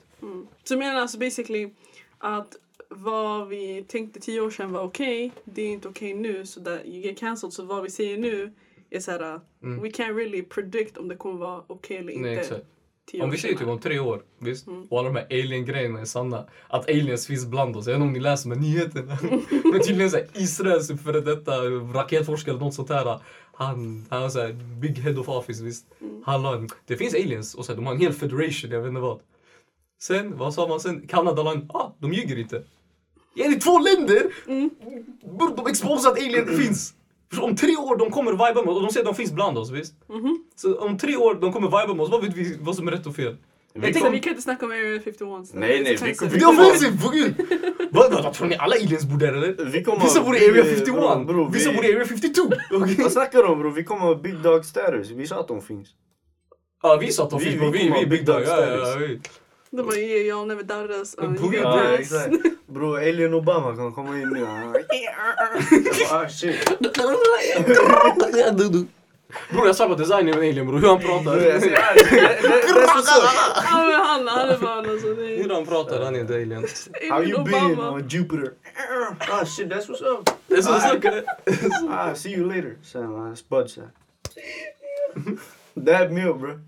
Så 0.63 0.73
jag 0.73 0.79
menar 0.79 0.95
alltså 1.01 1.17
basically 1.19 1.69
att 2.17 2.55
vad 2.89 3.47
vi 3.47 3.83
tänkte 3.87 4.19
tio 4.19 4.41
år 4.41 4.49
sedan 4.49 4.71
var 4.71 4.81
okej, 4.81 5.31
det 5.43 5.61
är 5.61 5.67
inte 5.69 5.87
okej 5.87 6.13
nu. 6.13 6.45
Så 6.45 6.63
that 6.63 6.85
you 6.85 7.01
get 7.01 7.19
cancelled. 7.19 7.53
Så 7.53 7.63
vad 7.65 7.83
vi 7.83 7.89
säger 7.89 8.17
nu 8.17 8.53
är 8.89 8.99
såhär, 8.99 9.39
Mm. 9.63 9.81
we 9.81 9.89
can't 9.89 10.15
really 10.15 10.43
predict 10.43 10.97
om 10.97 11.07
det 11.07 11.15
kommer 11.15 11.39
vara 11.39 11.63
okej 11.67 11.97
eller 11.97 12.13
inte. 12.13 12.29
Nej, 12.29 12.37
exakt. 12.37 12.65
Om 13.21 13.29
vi 13.29 13.37
säger 13.37 13.55
typ 13.55 13.67
om 13.67 13.79
tre 13.79 13.99
år, 13.99 14.21
visst? 14.39 14.67
Mm. 14.67 14.83
Och 14.89 14.99
alla 14.99 15.09
de 15.09 15.15
här 15.15 15.25
alien-grejerna 15.29 15.99
är 15.99 16.05
sanna. 16.05 16.45
Att 16.67 16.89
aliens 16.89 17.27
finns 17.27 17.45
bland 17.45 17.75
oss. 17.75 17.85
Jag 17.87 17.93
vet 17.93 17.97
inte 17.97 18.07
om 18.07 18.13
ni 18.13 18.19
läser 18.19 18.49
med 18.49 18.61
nyheterna. 18.61 19.17
Men 19.71 19.81
tydligen 19.81 20.11
såhär 20.11 20.27
Israels 20.33 21.01
före 21.03 21.21
detta 21.21 21.51
raketforskare 21.93 22.55
eller 22.55 22.65
något 22.65 22.73
sånt 22.73 22.89
här. 22.89 23.19
Han, 23.53 24.05
han 24.09 24.21
har 24.21 24.29
såhär 24.29 24.53
big 24.81 24.97
head 24.97 25.19
of 25.19 25.29
office 25.29 25.63
visst. 25.63 25.85
Mm. 26.01 26.21
Han 26.25 26.41
la 26.41 26.55
en, 26.55 26.69
det 26.85 26.97
finns 26.97 27.13
aliens 27.13 27.55
och 27.55 27.65
så 27.65 27.71
här, 27.71 27.75
de 27.77 27.85
har 27.85 27.93
en 27.93 28.01
hel 28.01 28.13
federation, 28.13 28.71
jag 28.71 28.79
vet 28.81 28.89
inte 28.89 29.01
vad. 29.01 29.19
Sen, 30.07 30.37
vad 30.37 30.53
sa 30.53 30.67
man 30.67 30.79
sen? 30.79 31.07
Kanada 31.07 31.43
la 31.43 31.51
en, 31.51 31.69
ah, 31.73 31.91
de 31.99 32.13
ljuger 32.13 32.39
inte. 32.39 32.63
Ja, 33.33 33.47
det 33.49 33.55
är 33.55 33.59
två 33.59 33.79
länder! 33.79 34.23
Mm. 34.47 34.69
Borde 35.39 35.55
de 35.55 35.67
exposa 35.67 36.09
att 36.09 36.17
alien 36.17 36.57
finns? 36.63 36.93
För 37.33 37.43
om 37.43 37.55
tre 37.55 37.75
år 37.75 37.97
de 37.97 38.11
kommer 38.11 38.31
viba 38.31 38.53
med 38.61 38.69
oss 38.69 38.75
och 38.77 38.81
de 38.83 38.91
säger 38.91 39.05
att 39.09 39.15
de 39.15 39.15
finns 39.15 39.31
bland 39.31 39.57
oss, 39.57 39.69
visst? 39.71 39.93
Mhm. 40.09 40.43
Så 40.55 40.79
om 40.79 40.97
tre 40.97 41.15
år 41.15 41.35
de 41.35 41.53
kommer 41.53 41.67
viba 41.67 41.93
med 41.93 42.01
oss, 42.01 42.09
vad 42.11 42.21
vet 42.25 42.35
vi 42.35 42.57
vad 42.61 42.75
som 42.75 42.87
är 42.87 42.91
rätt 42.91 43.05
och 43.07 43.15
fel? 43.15 43.35
Vi 43.73 43.79
Jag 43.79 43.83
tänkte 43.83 44.01
kom- 44.01 44.11
vi 44.11 44.19
kan 44.19 44.29
inte 44.29 44.41
snacka 44.41 44.65
om 44.65 44.71
Area 44.71 45.01
51. 45.01 45.17
så 45.47 45.57
Nej, 45.57 45.79
är 45.79 45.83
nej, 45.83 45.97
vi- 46.01 46.27
vi- 46.29 46.37
Det 46.39 46.45
är 46.45 46.49
offensivt! 46.49 46.91
Vad, 47.91 48.11
vad, 48.13 48.23
vad 48.23 48.33
tror 48.33 48.47
ni 48.47 48.55
alla 48.55 48.75
aliens 48.75 49.05
bor 49.05 49.17
där 49.17 49.33
eller? 49.33 49.65
Vi 49.65 49.83
kommer 49.83 49.99
Vissa 50.03 50.23
bor 50.23 50.35
i 50.35 50.39
Area 50.49 50.63
bro, 50.63 50.63
51, 50.63 51.27
bro, 51.27 51.49
vissa 51.49 51.69
vi- 51.71 51.75
bor 51.75 51.85
i 51.85 51.95
Area 51.95 52.05
52. 52.05 52.41
okej? 52.71 52.95
Vad 53.03 53.11
snackar 53.11 53.39
du 53.39 53.45
om 53.47 53.59
bro? 53.59 53.69
Vi 53.69 53.83
kommer 53.83 54.15
big 54.15 54.37
dog 54.41 54.65
status. 54.65 55.09
Vi 55.09 55.27
sa 55.27 55.39
att 55.39 55.47
de 55.47 55.61
finns. 55.61 55.87
Ja, 56.83 56.97
vi 57.01 57.11
sa 57.11 57.23
att 57.23 57.29
de 57.29 57.39
Vi- 57.39 57.45
finns, 57.45 57.55
vi 57.55 57.59
bro. 57.59 57.69
vi, 57.71 57.77
vi 57.89 58.01
är 58.01 58.05
big 58.05 58.25
dog. 58.25 58.35
dog 58.35 58.43
Ja, 58.43 58.61
ja, 58.61 58.85
status. 58.85 58.89
ja, 58.93 59.07
vi- 59.07 59.19
De 59.75 59.83
bara 59.83 59.95
yeah 59.95 60.27
y'all 60.27 60.45
never 60.47 60.63
doubted 60.63 60.91
us. 61.01 61.15
You 61.21 61.35
på 61.35 61.53
Ja, 61.53 61.97
exakt. 61.97 62.33
Bro, 62.67 62.95
Alien 62.95 63.33
Obama 63.33 63.75
kan 63.75 63.93
komma 63.93 64.17
in 64.17 64.29
nu. 64.29 64.45
Ah, 66.11 66.29
shit. 66.29 66.79
Bror 69.51 69.65
jag 69.67 69.75
sa 69.75 69.87
på 69.87 69.95
designen 69.95 70.39
med 70.39 70.49
alien 70.49 70.67
bror, 70.67 70.79
hur 70.79 70.87
han 70.87 70.99
pratar. 70.99 71.31
Ah, 71.31 71.41
han, 74.01 74.49
är 74.49 74.57
fan 74.57 74.89
alltså. 74.89 75.07
Hur 75.13 75.49
han 75.49 75.65
pratar, 75.65 76.01
han 76.01 76.15
är 76.15 76.19
inte 76.19 76.33
alien. 76.33 76.67
How 77.09 77.23
you 77.23 77.43
been 77.43 77.65
Obama. 77.65 77.89
on 77.91 78.07
Jupiter? 78.07 78.51
Ah 79.19 79.45
shit, 79.45 79.69
that's 79.69 79.87
what's 79.89 80.01
up. 80.01 80.29
Det 80.47 80.55
är 80.55 80.61
så 80.61 80.71
Ah, 81.89 82.15
see 82.15 82.31
you 82.31 82.47
later. 82.47 82.75
Sen 82.83 83.03
uh, 83.03 83.35
Spud 83.35 83.69
sen. 83.69 83.89
Dab 85.73 86.11
meal 86.11 86.33
bro. 86.33 86.59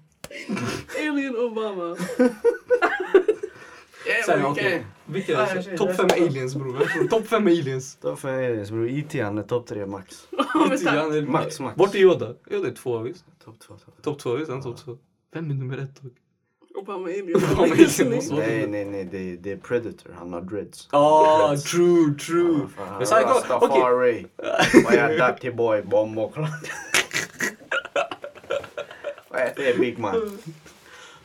Alien 0.99 1.35
Obama. 1.35 1.97
Sen 4.25 4.45
okej. 4.45 4.85
Vilka 5.05 5.37
är 5.41 5.61
shit, 5.61 5.77
Topp 5.77 5.95
fem 5.95 6.07
aliens 6.11 6.55
bror. 6.55 7.07
Topp 7.09 7.27
fem 7.27 7.47
aliens. 7.47 7.95
Topp 7.95 8.19
5 8.19 8.33
aliens 8.33 8.71
bro. 8.71 8.85
IT 8.87 9.13
han 9.21 9.37
är 9.37 9.43
topp 9.43 9.67
3 9.67 9.85
max. 9.85 10.27
Tack. 10.83 10.95
han 10.95 11.13
är- 11.17 11.21
Max, 11.21 11.59
max. 11.59 11.77
Vart 11.77 11.95
är 11.95 11.99
Yoda? 11.99 12.33
Yoda 12.51 12.67
är 12.67 12.73
två 12.73 12.97
visst? 12.99 13.25
Topp 13.45 13.59
2, 13.59 13.73
topp 13.73 13.83
2. 13.95 14.01
Topp 14.01 14.19
två 14.19 14.33
visst? 14.35 14.51
Han 14.51 14.61
topp 14.63 14.77
två. 14.85 14.97
Vem 15.33 15.49
är 15.51 15.55
nummer 15.55 15.77
ett 15.77 16.01
då? 16.01 16.09
Obama 16.79 17.03
alien. 17.07 17.35
Obama 17.35 17.63
alien 17.63 18.15
måste 18.15 18.33
vara- 18.33 18.45
Nej, 18.47 18.67
nej, 18.67 18.85
nej. 18.85 19.03
Det, 19.11 19.17
är- 19.17 19.37
det 19.37 19.51
är 19.51 19.57
Predator. 19.57 20.11
Han 20.19 20.33
har 20.33 20.41
dreads. 20.41 20.87
Ah, 20.91 21.55
true, 21.57 22.13
true. 22.19 22.59
Ah, 22.77 22.83
Men 22.85 22.95
okej. 23.01 23.23
Rastafari. 23.23 24.25
Vad 24.85 24.93
är 24.93 25.31
Dirty 25.33 25.51
Boy? 25.51 25.81
Bombokla. 25.81 26.47
Vad 29.29 29.41
är 29.41 29.53
det 29.55 29.79
Big 29.79 29.97
Man? 29.99 30.37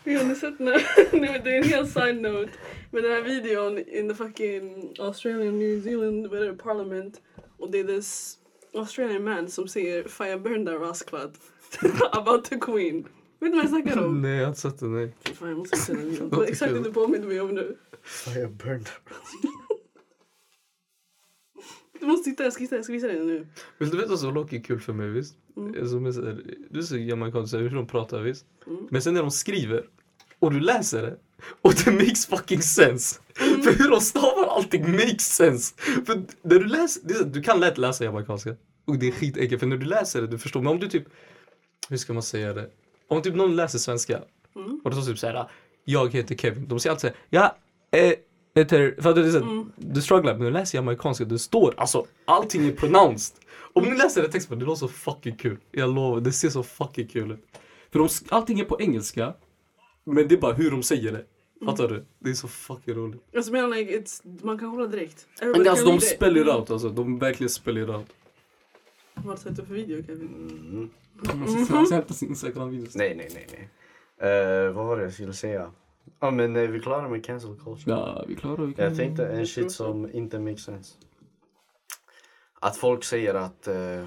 Har 0.04 0.24
ni 0.24 0.34
sett 0.34 0.58
när, 0.58 0.72
nej, 1.20 1.40
det 1.44 1.50
är 1.50 1.58
en 1.58 1.68
hel 1.68 1.88
side 1.88 2.22
note. 2.22 2.52
Men 2.90 3.02
den 3.02 3.12
här 3.12 3.22
videon 3.22 3.78
in 3.78 4.08
the 4.08 4.14
fucking 4.14 4.94
Australian 4.98 5.58
New 5.58 5.82
Zealand 5.82 6.26
whatever, 6.26 6.52
parliament. 6.54 7.20
Och 7.58 7.70
det 7.70 7.80
är 7.80 7.84
this 7.84 8.38
Australian 8.74 9.24
man 9.24 9.48
som 9.48 9.68
säger 9.68 10.08
Fire 10.08 10.38
burn 10.38 10.66
that 10.66 10.80
rasclad. 10.80 11.38
About 12.12 12.44
the 12.44 12.58
queen. 12.58 13.04
Vet 13.40 13.52
du 13.52 13.56
vad 13.56 13.64
jag 13.64 13.68
snackar 13.68 14.04
om? 14.04 14.22
Nej 14.22 14.34
jag 14.34 14.40
har 14.40 14.48
inte 14.48 14.60
sett 14.60 14.78
det, 14.78 14.86
nej. 14.86 15.14
Fan 15.34 15.48
jag 15.48 15.58
måste 15.58 15.76
se 15.76 15.92
den 15.92 16.10
videon. 16.10 16.44
Exakt 16.44 16.72
det 16.72 16.82
du 16.82 16.92
påminner 16.92 17.26
mig 17.26 17.40
om 17.40 17.54
nu. 17.54 17.76
Jag 18.34 18.50
burned. 18.50 18.88
Du 22.02 22.08
måste 22.08 22.30
titta, 22.30 22.42
jag 22.44 22.52
ska, 22.52 22.62
hitta, 22.62 22.74
jag 22.76 22.84
ska 22.84 22.92
visa 22.92 23.06
dig 23.06 23.24
nu. 23.24 23.46
Vill 23.78 23.90
du 23.90 23.96
veta 23.96 24.08
vad 24.08 24.18
som 24.18 24.36
är 24.36 24.64
kul 24.64 24.80
för 24.80 24.92
mig 24.92 25.08
visst? 25.08 25.34
Mm. 25.56 25.88
Som 25.88 26.06
är 26.06 26.12
så 26.12 26.24
här, 26.24 26.42
du 26.70 26.82
ser 26.82 26.96
jamaicaner 26.96 27.58
hur 27.58 27.70
de 27.76 27.86
pratar 27.86 28.20
visst? 28.20 28.46
Mm. 28.66 28.86
Men 28.90 29.02
sen 29.02 29.14
när 29.14 29.20
de 29.20 29.30
skriver 29.30 29.84
och 30.38 30.52
du 30.52 30.60
läser 30.60 31.02
det 31.02 31.16
och 31.62 31.74
det 31.84 31.90
makes 31.90 32.26
fucking 32.26 32.62
sense. 32.62 33.20
Mm. 33.40 33.62
För 33.62 33.72
hur 33.72 33.90
de 33.90 34.00
stavar 34.00 34.44
allting 34.56 34.92
makes 34.92 35.34
sense. 35.34 35.74
För 36.06 36.14
när 36.42 36.58
du 36.58 36.64
läser, 36.64 37.10
är, 37.10 37.14
så- 37.14 37.24
du 37.24 37.42
kan 37.42 37.60
lätt 37.60 37.78
läsa 37.78 38.04
jamaicanska 38.04 38.56
och 38.84 38.98
det 38.98 39.08
är 39.08 39.12
skitäckligt 39.12 39.60
för 39.60 39.66
när 39.66 39.76
du 39.76 39.86
läser 39.86 40.20
det 40.20 40.26
du 40.26 40.38
förstår. 40.38 40.60
Men 40.60 40.72
om 40.72 40.78
du 40.78 40.88
typ, 40.88 41.04
hur 41.88 41.96
ska 41.96 42.12
man 42.12 42.22
säga 42.22 42.52
det? 42.54 42.70
Om 43.08 43.22
typ 43.22 43.34
någon 43.34 43.56
läser 43.56 43.78
svenska 43.78 44.22
Mm. 44.56 44.80
och 44.84 44.90
det 44.90 44.96
står 44.96 45.06
typ 45.12 45.18
såhär, 45.18 45.48
jag 45.84 46.12
heter 46.14 46.34
Kevin. 46.34 46.68
De 46.68 46.80
säger 46.80 46.90
alltid 46.94 47.00
såhär, 47.00 47.16
ja, 47.30 47.56
eh, 47.98 48.12
heter, 48.60 48.96
för 49.00 49.10
att 49.10 49.16
såhär, 49.32 49.40
Mm. 49.40 49.72
du 49.76 50.02
strugglar 50.02 50.32
men 50.32 50.38
när 50.40 50.46
du 50.46 50.52
läser 50.52 50.78
jamaicanska, 50.78 51.24
det 51.24 51.38
står, 51.38 51.74
alltså 51.76 52.06
allting 52.24 52.66
är 52.68 52.72
pronounced. 52.72 53.36
Om 53.72 53.84
ni 53.84 53.96
läser 53.96 54.22
det 54.22 54.28
texten, 54.28 54.58
det 54.58 54.64
låter 54.64 54.78
så 54.78 54.88
fucking 54.88 55.36
kul. 55.36 55.56
Jag 55.70 55.94
lovar, 55.94 56.20
det 56.20 56.32
ser 56.32 56.48
så 56.48 56.62
fucking 56.62 57.06
kul 57.06 57.30
ut. 57.30 57.40
För 57.90 57.98
de, 57.98 58.08
allting 58.28 58.60
är 58.60 58.64
på 58.64 58.80
engelska, 58.80 59.34
men 60.04 60.28
det 60.28 60.34
är 60.34 60.40
bara 60.40 60.52
hur 60.52 60.70
de 60.70 60.82
säger 60.82 61.12
det. 61.12 61.24
Fattar 61.66 61.88
du? 61.88 62.04
Det 62.18 62.30
är 62.30 62.34
så 62.34 62.48
fucking 62.48 62.94
roligt. 62.94 63.22
Alltså 63.36 63.52
menar 63.52 63.68
like, 63.68 63.98
it's, 63.98 64.44
man 64.46 64.58
kan 64.58 64.70
kolla 64.70 64.86
direkt. 64.86 65.26
Men 65.40 65.68
alltså 65.68 65.84
de 65.84 65.90
read 65.90 66.02
it. 66.02 66.08
spell 66.08 66.36
it 66.36 66.46
out 66.48 66.70
alltså, 66.70 66.88
de 66.88 67.18
verkligen 67.18 67.50
spell 67.50 67.78
it 67.78 67.88
out. 67.88 68.06
Vad 69.14 69.24
har 69.24 69.32
du 69.32 69.40
sett 69.56 69.66
för 69.66 69.74
video 69.74 70.02
Kevin? 70.06 70.28
Mm. 70.72 70.90
Han 71.68 71.86
sätter 71.86 72.14
sin 72.14 72.28
Instagram-videos. 72.28 72.94
Nej, 72.94 73.14
nej, 73.16 73.28
nej, 73.34 73.46
nej. 73.52 73.68
Eh, 74.32 74.72
vad 74.72 74.86
var 74.86 74.96
det 74.96 75.02
jag 75.02 75.12
skulle 75.12 75.32
säga? 75.32 75.70
Ja, 76.20 76.30
men 76.30 76.56
är 76.56 76.66
vi 76.66 76.80
klara 76.80 77.08
med 77.08 77.24
cancel 77.24 77.56
culture? 77.64 77.96
Ja, 77.96 78.24
vi 78.28 78.36
klarar 78.36 78.64
vi 78.64 78.74
Jag 78.76 78.96
tänkte 78.96 79.26
en 79.26 79.46
shit 79.46 79.72
som 79.72 80.10
inte 80.12 80.38
makes 80.38 80.64
sense. 80.64 80.94
Att 82.60 82.76
folk 82.76 83.04
säger 83.04 83.34
att 83.34 83.68
eh, 83.68 84.04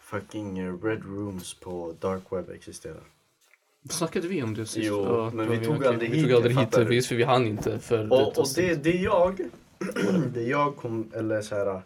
fucking 0.00 0.58
eh, 0.58 0.82
red 0.82 1.04
rooms 1.04 1.54
på 1.54 1.94
dark 2.00 2.22
web 2.30 2.50
existerar. 2.50 3.02
Snackade 3.90 4.28
vi 4.28 4.42
om 4.42 4.54
det 4.54 4.66
sist? 4.66 4.86
Jo, 4.86 5.04
Ja, 5.04 5.30
men 5.34 5.48
det 5.48 5.56
vi 5.56 5.66
tog 5.66 5.84
aldrig 5.84 6.10
Vi 6.10 6.16
hit 6.16 6.24
tog 6.24 6.30
det, 6.30 6.36
aldrig 6.36 6.58
hit 6.58 6.72
det, 6.72 6.84
visst, 6.84 7.08
för 7.08 7.14
vi 7.14 7.22
hann 7.22 7.46
inte. 7.46 7.78
För 7.78 8.12
Och, 8.12 8.38
och 8.38 8.46
det, 8.56 8.74
det 8.74 8.90
jag, 8.90 9.40
det 10.34 10.42
jag 10.42 10.76
kom, 10.76 11.12
eller 11.14 11.42
så 11.42 11.54
här. 11.54 11.82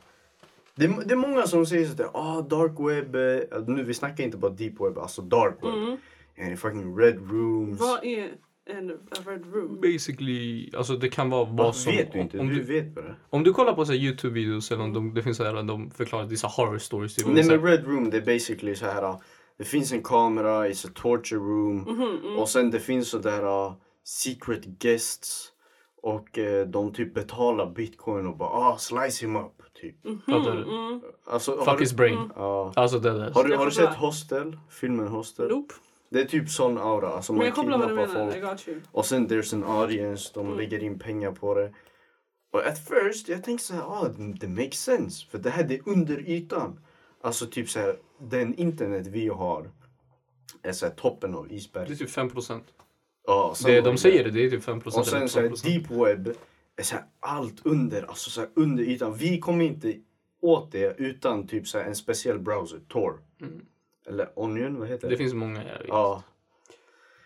Det, 0.74 0.86
det 1.05 1.14
är 1.14 1.16
många 1.16 1.46
som 1.46 1.66
säger 1.66 1.86
sådär, 1.86 2.09
ah 2.14 2.42
dark 2.42 2.72
web, 2.78 3.14
eh, 3.14 3.62
nu 3.66 3.84
vi 3.84 3.94
snackar 3.94 4.24
inte 4.24 4.36
bara 4.36 4.53
deep 4.53 4.80
web, 4.80 4.98
alltså 4.98 5.22
dark 5.22 5.55
web. 5.62 5.74
Mm. 5.74 5.96
And 6.38 6.59
fucking 6.59 6.98
red 6.98 7.30
rooms. 7.30 7.80
Vad 7.80 8.05
är 8.05 8.30
en 8.70 8.88
red 9.26 9.44
room? 9.54 9.80
Basically, 9.80 10.70
alltså 10.76 10.96
det 10.96 11.08
kan 11.08 11.30
vara 11.30 11.44
vad 11.44 11.76
som... 11.76 11.92
vet 11.92 12.12
du 12.12 12.20
inte? 12.20 12.38
Om 12.38 12.48
du, 12.48 12.54
du, 12.54 12.62
vet 12.62 12.94
bara. 12.94 13.16
om 13.30 13.42
du 13.44 13.52
kollar 13.52 13.72
på 13.74 13.84
så 13.86 13.92
här 13.92 13.98
Youtube-videos 13.98 14.72
eller 14.72 14.84
om 14.84 14.92
de, 14.92 15.14
det 15.14 15.22
finns 15.22 15.36
så 15.36 15.44
här, 15.44 15.62
de 15.62 15.90
förklarar 15.90 16.26
vissa 16.26 16.46
horror 16.46 16.78
stories. 16.78 17.14
Typ, 17.14 17.26
Nej 17.26 17.44
men 17.44 17.62
red 17.62 17.86
room 17.86 18.10
det 18.10 18.16
är 18.16 18.34
basically 18.34 18.74
så 18.74 18.86
här. 18.86 19.14
Det 19.58 19.64
finns 19.64 19.92
en 19.92 20.02
kamera, 20.02 20.68
it's 20.68 20.86
a 20.88 20.90
torture 20.94 21.40
room. 21.40 21.76
Mhm, 21.76 22.36
Och 22.38 22.48
sen 22.48 22.70
det 22.70 22.80
finns 22.80 23.08
sådär 23.08 23.42
uh, 23.66 23.72
secret 24.04 24.64
guests. 24.64 25.52
Och 26.02 26.38
eh, 26.38 26.66
de 26.66 26.92
typ 26.92 27.14
betalar 27.14 27.70
bitcoin 27.70 28.26
och 28.26 28.36
bara 28.36 28.48
ah 28.48 28.76
slice 28.78 29.26
him 29.26 29.36
up. 29.36 29.52
Typ. 29.80 29.96
Du? 30.26 30.34
Mm. 30.34 31.00
Alltså, 31.26 31.56
har 31.56 31.64
Fuck 31.64 31.78
du- 31.78 31.84
his 31.84 31.92
brain. 31.92 32.30
Ja. 32.36 32.72
Alltså 32.76 32.98
det 32.98 33.10
där. 33.12 33.30
Har 33.30 33.44
du, 33.44 33.56
har 33.56 33.64
du 33.66 33.70
sett 33.72 33.94
Hostel? 33.94 34.56
Filmen 34.68 35.08
Hostel? 35.08 35.48
Nope. 35.48 35.74
Det 36.11 36.20
är 36.20 36.24
typ 36.24 36.48
sån 36.50 36.78
aura. 36.78 37.08
Alltså 37.08 37.32
Men 37.32 37.36
man 37.38 37.46
jag 37.46 37.54
kopplar 37.54 37.78
vad 37.78 37.88
du 37.88 37.96
kidnappar 37.96 38.14
menar, 38.14 38.32
folk. 38.32 38.36
I 38.36 38.40
got 38.40 38.68
you. 38.68 38.80
Och 38.92 39.06
sen 39.06 39.28
there's 39.28 39.54
an 39.54 39.64
audience, 39.64 40.30
de 40.34 40.46
Mm. 40.46 40.58
lägger 40.58 40.82
in 40.82 40.98
pengar 40.98 41.32
på 41.32 41.54
det. 41.54 41.72
Och 42.52 42.66
at 42.66 42.78
first, 42.88 43.28
jag 43.28 43.44
tänkte 43.44 43.66
såhär, 43.66 43.82
ah, 43.82 44.08
det 44.40 44.48
makes 44.48 44.82
sense. 44.82 45.26
För 45.30 45.38
det 45.38 45.50
här 45.50 45.64
det 45.64 45.74
är 45.74 45.88
under 45.88 46.30
ytan. 46.30 46.80
Alltså 47.22 47.46
typ 47.46 47.68
såhär, 47.70 47.96
den 48.20 48.54
internet 48.54 49.06
vi 49.06 49.28
har 49.28 49.70
är 50.62 50.72
såhär 50.72 50.92
toppen 50.92 51.34
av 51.34 51.48
Det 51.48 51.54
är 51.54 51.56
isberg. 51.56 51.96
typ 51.96 52.11
5%. 52.11 52.62
Ja, 53.26 53.52
sen- 53.56 53.70
Det, 53.70 53.80
de 53.80 53.96
säger 53.98 54.24
det, 54.24 54.30
det 54.30 54.44
är 54.44 54.50
typ 54.50 54.62
5% 54.64 54.98
Och 54.98 55.06
sen 55.06 55.16
eller 55.18 55.26
såhär, 55.26 55.48
2%. 55.48 55.62
deep 55.62 55.90
web 55.90 56.34
är 56.76 56.82
såhär 56.82 57.04
allt 57.20 57.66
under, 57.66 58.02
alltså 58.02 58.30
såhär 58.30 58.50
under 58.54 58.84
ytan. 58.84 59.14
Vi 59.14 59.38
kommer 59.40 59.64
inte 59.64 59.94
åt 60.42 60.72
det 60.72 60.94
utan 60.98 61.46
typ 61.46 61.68
såhär 61.68 61.84
en 61.84 61.96
speciell 61.96 62.38
browser, 62.38 62.80
Tor. 62.88 63.20
Mm. 63.40 63.61
Eller 64.07 64.32
Onion, 64.36 64.78
vad 64.78 64.88
heter 64.88 65.09
Det 65.09 65.14
det? 65.14 65.18
finns 65.18 65.34
många, 65.34 65.64
jag 65.68 65.78
vet. 65.78 65.88
Ja, 65.88 66.22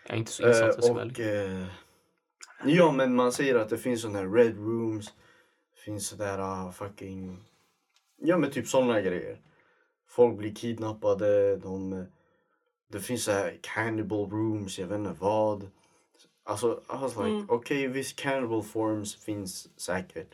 Jag 0.05 0.13
är 0.13 0.17
inte 0.19 0.31
så 0.31 0.47
insatt, 0.47 0.75
jag 0.85 0.89
Eh, 0.97 1.01
ärlig. 1.01 1.11
och, 1.11 1.19
eh, 1.19 1.65
ja 2.65 2.91
men 2.91 3.15
man 3.15 3.31
säger 3.31 3.55
att 3.55 3.69
det 3.69 3.77
finns 3.77 4.01
sådana 4.01 4.19
här 4.19 4.27
red 4.29 4.57
rooms. 4.57 5.13
Finns 5.85 6.07
sådär 6.07 6.39
uh, 6.39 6.71
fucking... 6.71 7.37
Ja 8.17 8.37
men 8.37 8.51
typ 8.51 8.67
sådana 8.67 9.01
grejer. 9.01 9.41
Folk 10.07 10.37
blir 10.37 10.55
kidnappade. 10.55 11.55
De, 11.57 12.05
det 12.91 12.99
finns 12.99 13.23
så 13.23 13.31
här 13.31 13.59
cannibal 13.61 14.29
rooms, 14.29 14.79
jag 14.79 14.87
vet 14.87 14.99
inte 14.99 15.15
vad. 15.19 15.69
Alltså, 16.43 16.81
I 16.89 16.97
was 17.01 17.15
like, 17.15 17.27
Mm. 17.29 17.45
okej 17.49 17.87
visst 17.87 18.15
cannibal 18.19 18.63
forms 18.63 19.15
finns 19.15 19.79
säkert. 19.81 20.29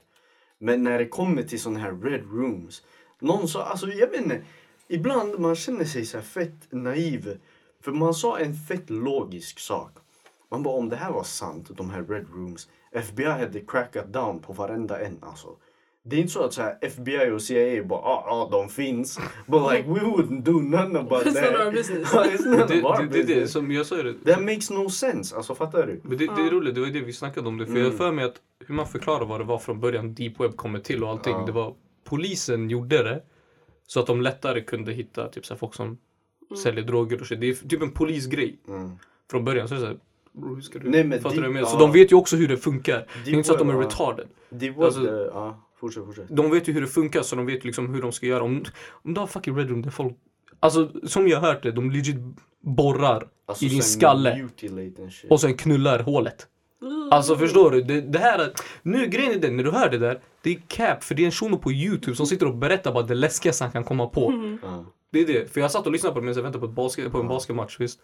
Men 0.58 0.84
när 0.84 0.98
det 1.00 1.08
kommer 1.08 1.44
till 1.44 1.62
sådana 1.62 1.80
här 1.80 1.92
red 1.92 2.22
rooms. 2.24 2.84
Någon 3.20 3.48
sa, 3.48 3.64
alltså 3.64 3.88
jag 3.88 4.08
vet 4.08 4.22
inte. 4.22 4.42
Ibland 4.94 5.40
man 5.40 5.56
känner 5.56 5.86
sig 5.86 6.06
så 6.06 6.18
här 6.18 6.24
fett 6.24 6.68
naiv. 6.72 7.38
För 7.84 7.92
man 7.92 8.14
sa 8.14 8.38
en 8.40 8.54
fett 8.54 8.90
logisk 8.90 9.60
sak. 9.60 9.92
Man 10.52 10.64
bara 10.64 10.76
om 10.76 10.90
det 10.90 10.96
här 10.96 11.12
var 11.12 11.24
sant, 11.24 11.70
de 11.78 11.90
här 11.90 12.04
red 12.04 12.26
rooms. 12.34 12.70
FBI 12.92 13.26
hade 13.26 13.60
crackat 13.60 14.14
down 14.14 14.40
på 14.40 14.54
varenda 14.54 15.00
en 15.00 15.18
alltså. 15.22 15.48
Det 16.04 16.16
är 16.16 16.20
inte 16.20 16.34
så 16.34 16.44
att 16.44 16.54
så 16.54 16.62
här, 16.62 16.78
FBI 16.82 17.32
och 17.32 17.42
CIA 17.42 17.84
bara 17.84 18.00
ah, 18.00 18.26
ah 18.28 18.50
de 18.52 18.70
finns. 18.70 19.20
But 19.48 19.72
like 19.72 19.90
we 19.90 20.00
wouldn't 20.00 20.42
do 20.44 20.52
none 20.52 21.00
about 21.00 21.26
It's 21.26 21.34
that. 21.34 21.52
not 21.54 21.62
our 21.66 21.72
business. 21.72 22.14
It's 22.14 22.46
none 22.46 22.66
Det, 22.68 22.84
our 22.84 22.98
det, 23.02 23.08
det, 23.08 23.18
det, 23.18 23.24
business. 23.24 23.52
som 23.52 23.72
jag 23.72 23.86
sa 23.86 23.96
det. 24.04 24.14
That 24.34 24.42
makes 24.44 24.70
no 24.70 24.90
sense. 24.90 25.36
Alltså 25.36 25.56
fattar 25.56 25.88
du? 25.88 26.02
Men 26.04 26.18
det, 26.18 26.26
det 26.26 26.42
är 26.42 26.50
roligt, 26.52 26.76
det 26.76 26.82
var 26.82 26.88
det 26.88 27.02
vi 27.02 27.14
snackade 27.14 27.48
om 27.48 27.58
det. 27.58 27.66
För 27.66 27.74
jag 27.74 27.80
Mm. 27.86 27.92
har 27.92 27.98
för 27.98 28.12
mig 28.12 28.26
att 28.26 28.36
hur 28.68 28.76
man 28.76 28.88
förklarar 28.88 29.26
vad 29.26 29.40
det 29.40 29.44
var 29.46 29.60
från 29.60 29.80
början 29.80 30.14
deep 30.14 30.40
web 30.40 30.56
kommer 30.56 30.80
till 30.80 31.04
och 31.04 31.10
allting. 31.10 31.34
Ja. 31.34 31.46
Det 31.46 31.52
var 31.52 31.76
polisen 32.04 32.70
gjorde 32.70 33.04
det. 33.04 33.24
Så 33.92 34.00
att 34.00 34.08
de 34.08 34.22
lättare 34.22 34.62
kunde 34.62 34.92
hitta 34.94 35.28
typ 35.28 35.46
så 35.46 35.54
här, 35.54 35.60
folk 35.60 35.74
som 35.76 35.98
säljer 36.64 36.84
droger 36.84 37.22
och 37.22 37.28
shit. 37.28 37.40
Det 37.42 37.50
är 37.50 37.68
typ 37.68 37.82
en 37.82 37.92
polisgrej 37.92 38.60
Mm. 38.68 38.92
från 39.32 39.46
början. 39.46 39.68
Så 39.68 39.74
är 39.74 39.80
det 39.80 39.82
så 39.86 39.88
här, 39.88 39.98
bro, 40.32 40.56
hur 40.56 40.62
ska 40.62 40.80
du? 40.80 40.90
Nej, 40.90 41.04
men 41.04 41.22
Fattar 41.22 41.38
deep- 41.38 41.60
du? 41.60 41.66
Så 41.66 41.72
ja. 41.76 41.80
de 41.80 41.92
vet 41.92 42.12
ju 42.12 42.16
också 42.16 42.36
hur 42.36 42.48
det 42.48 42.58
funkar. 42.58 43.08
Det 43.26 43.32
är 43.32 43.36
inte 43.36 43.48
så 43.48 43.54
att 43.54 43.60
de 43.60 43.70
är 43.70 43.74
ja. 43.74 43.80
retarded. 43.82 44.28
Var 44.76 44.86
Alltså- 44.86 45.30
ja. 45.34 45.68
Fortsätt, 45.80 46.06
fortsätt. 46.06 46.26
De 46.30 46.52
vet 46.52 46.68
ju 46.68 46.74
hur 46.74 46.82
det 46.82 46.88
funkar 46.88 47.22
så 47.22 47.36
de 47.36 47.46
vet 47.46 47.64
liksom 47.66 47.94
hur 47.94 48.02
de 48.02 48.12
ska 48.12 48.26
göra. 48.26 48.44
Om, 48.44 48.64
om 48.92 49.14
du 49.14 49.20
har 49.20 49.28
fucking 49.28 49.58
red 49.58 49.70
room 49.70 49.82
där 49.82 49.90
folk 49.90 50.14
Alltså 50.60 50.92
som 51.04 51.28
jag 51.28 51.40
har 51.40 51.48
hört 51.54 51.64
det, 51.64 51.72
de 51.72 51.92
legit 51.92 52.16
borrar 52.62 53.28
Alltså, 53.46 53.66
i 53.66 53.68
din 53.70 53.82
skalle 53.84 54.50
och 55.30 55.42
sen 55.42 55.54
knullar 55.58 56.00
hålet. 56.00 56.48
Alltså 57.12 57.36
förstår 57.36 57.72
du? 57.72 57.82
Det, 57.82 58.02
det 58.02 58.20
här, 58.20 58.54
nu 58.82 59.08
grejen 59.08 59.32
är 59.32 59.38
den, 59.40 59.58
när 59.58 59.64
du 59.64 59.72
hör 59.72 59.90
det 59.90 59.98
där, 59.98 60.20
det 60.42 60.50
är 60.50 60.60
cap 60.68 61.04
för 61.04 61.16
det 61.16 61.22
är 61.24 61.26
en 61.26 61.32
shuno 61.32 61.58
på 61.58 61.72
youtube 61.72 62.16
som 62.18 62.26
sitter 62.28 62.46
och 62.46 62.56
berättar 62.56 62.92
bara 62.94 63.04
det 63.04 63.16
läskigaste 63.16 63.64
han 63.64 63.72
kan 63.72 63.84
komma 63.84 64.08
på. 64.08 64.58
Ja. 64.62 64.86
Det 65.12 65.20
är 65.20 65.26
det, 65.26 65.54
för 65.54 65.62
jag 65.62 65.72
satt 65.72 65.86
och 65.86 65.92
lyssnade 65.92 66.14
på 66.14 66.20
det 66.20 66.26
medan 66.26 66.36
jag 66.36 66.44
väntade 66.44 66.60
på, 66.62 66.66
ett 66.66 66.76
basket, 66.76 67.12
på 67.12 67.20
en 67.20 67.28
basketmatch 67.28 67.80
visst. 67.80 68.00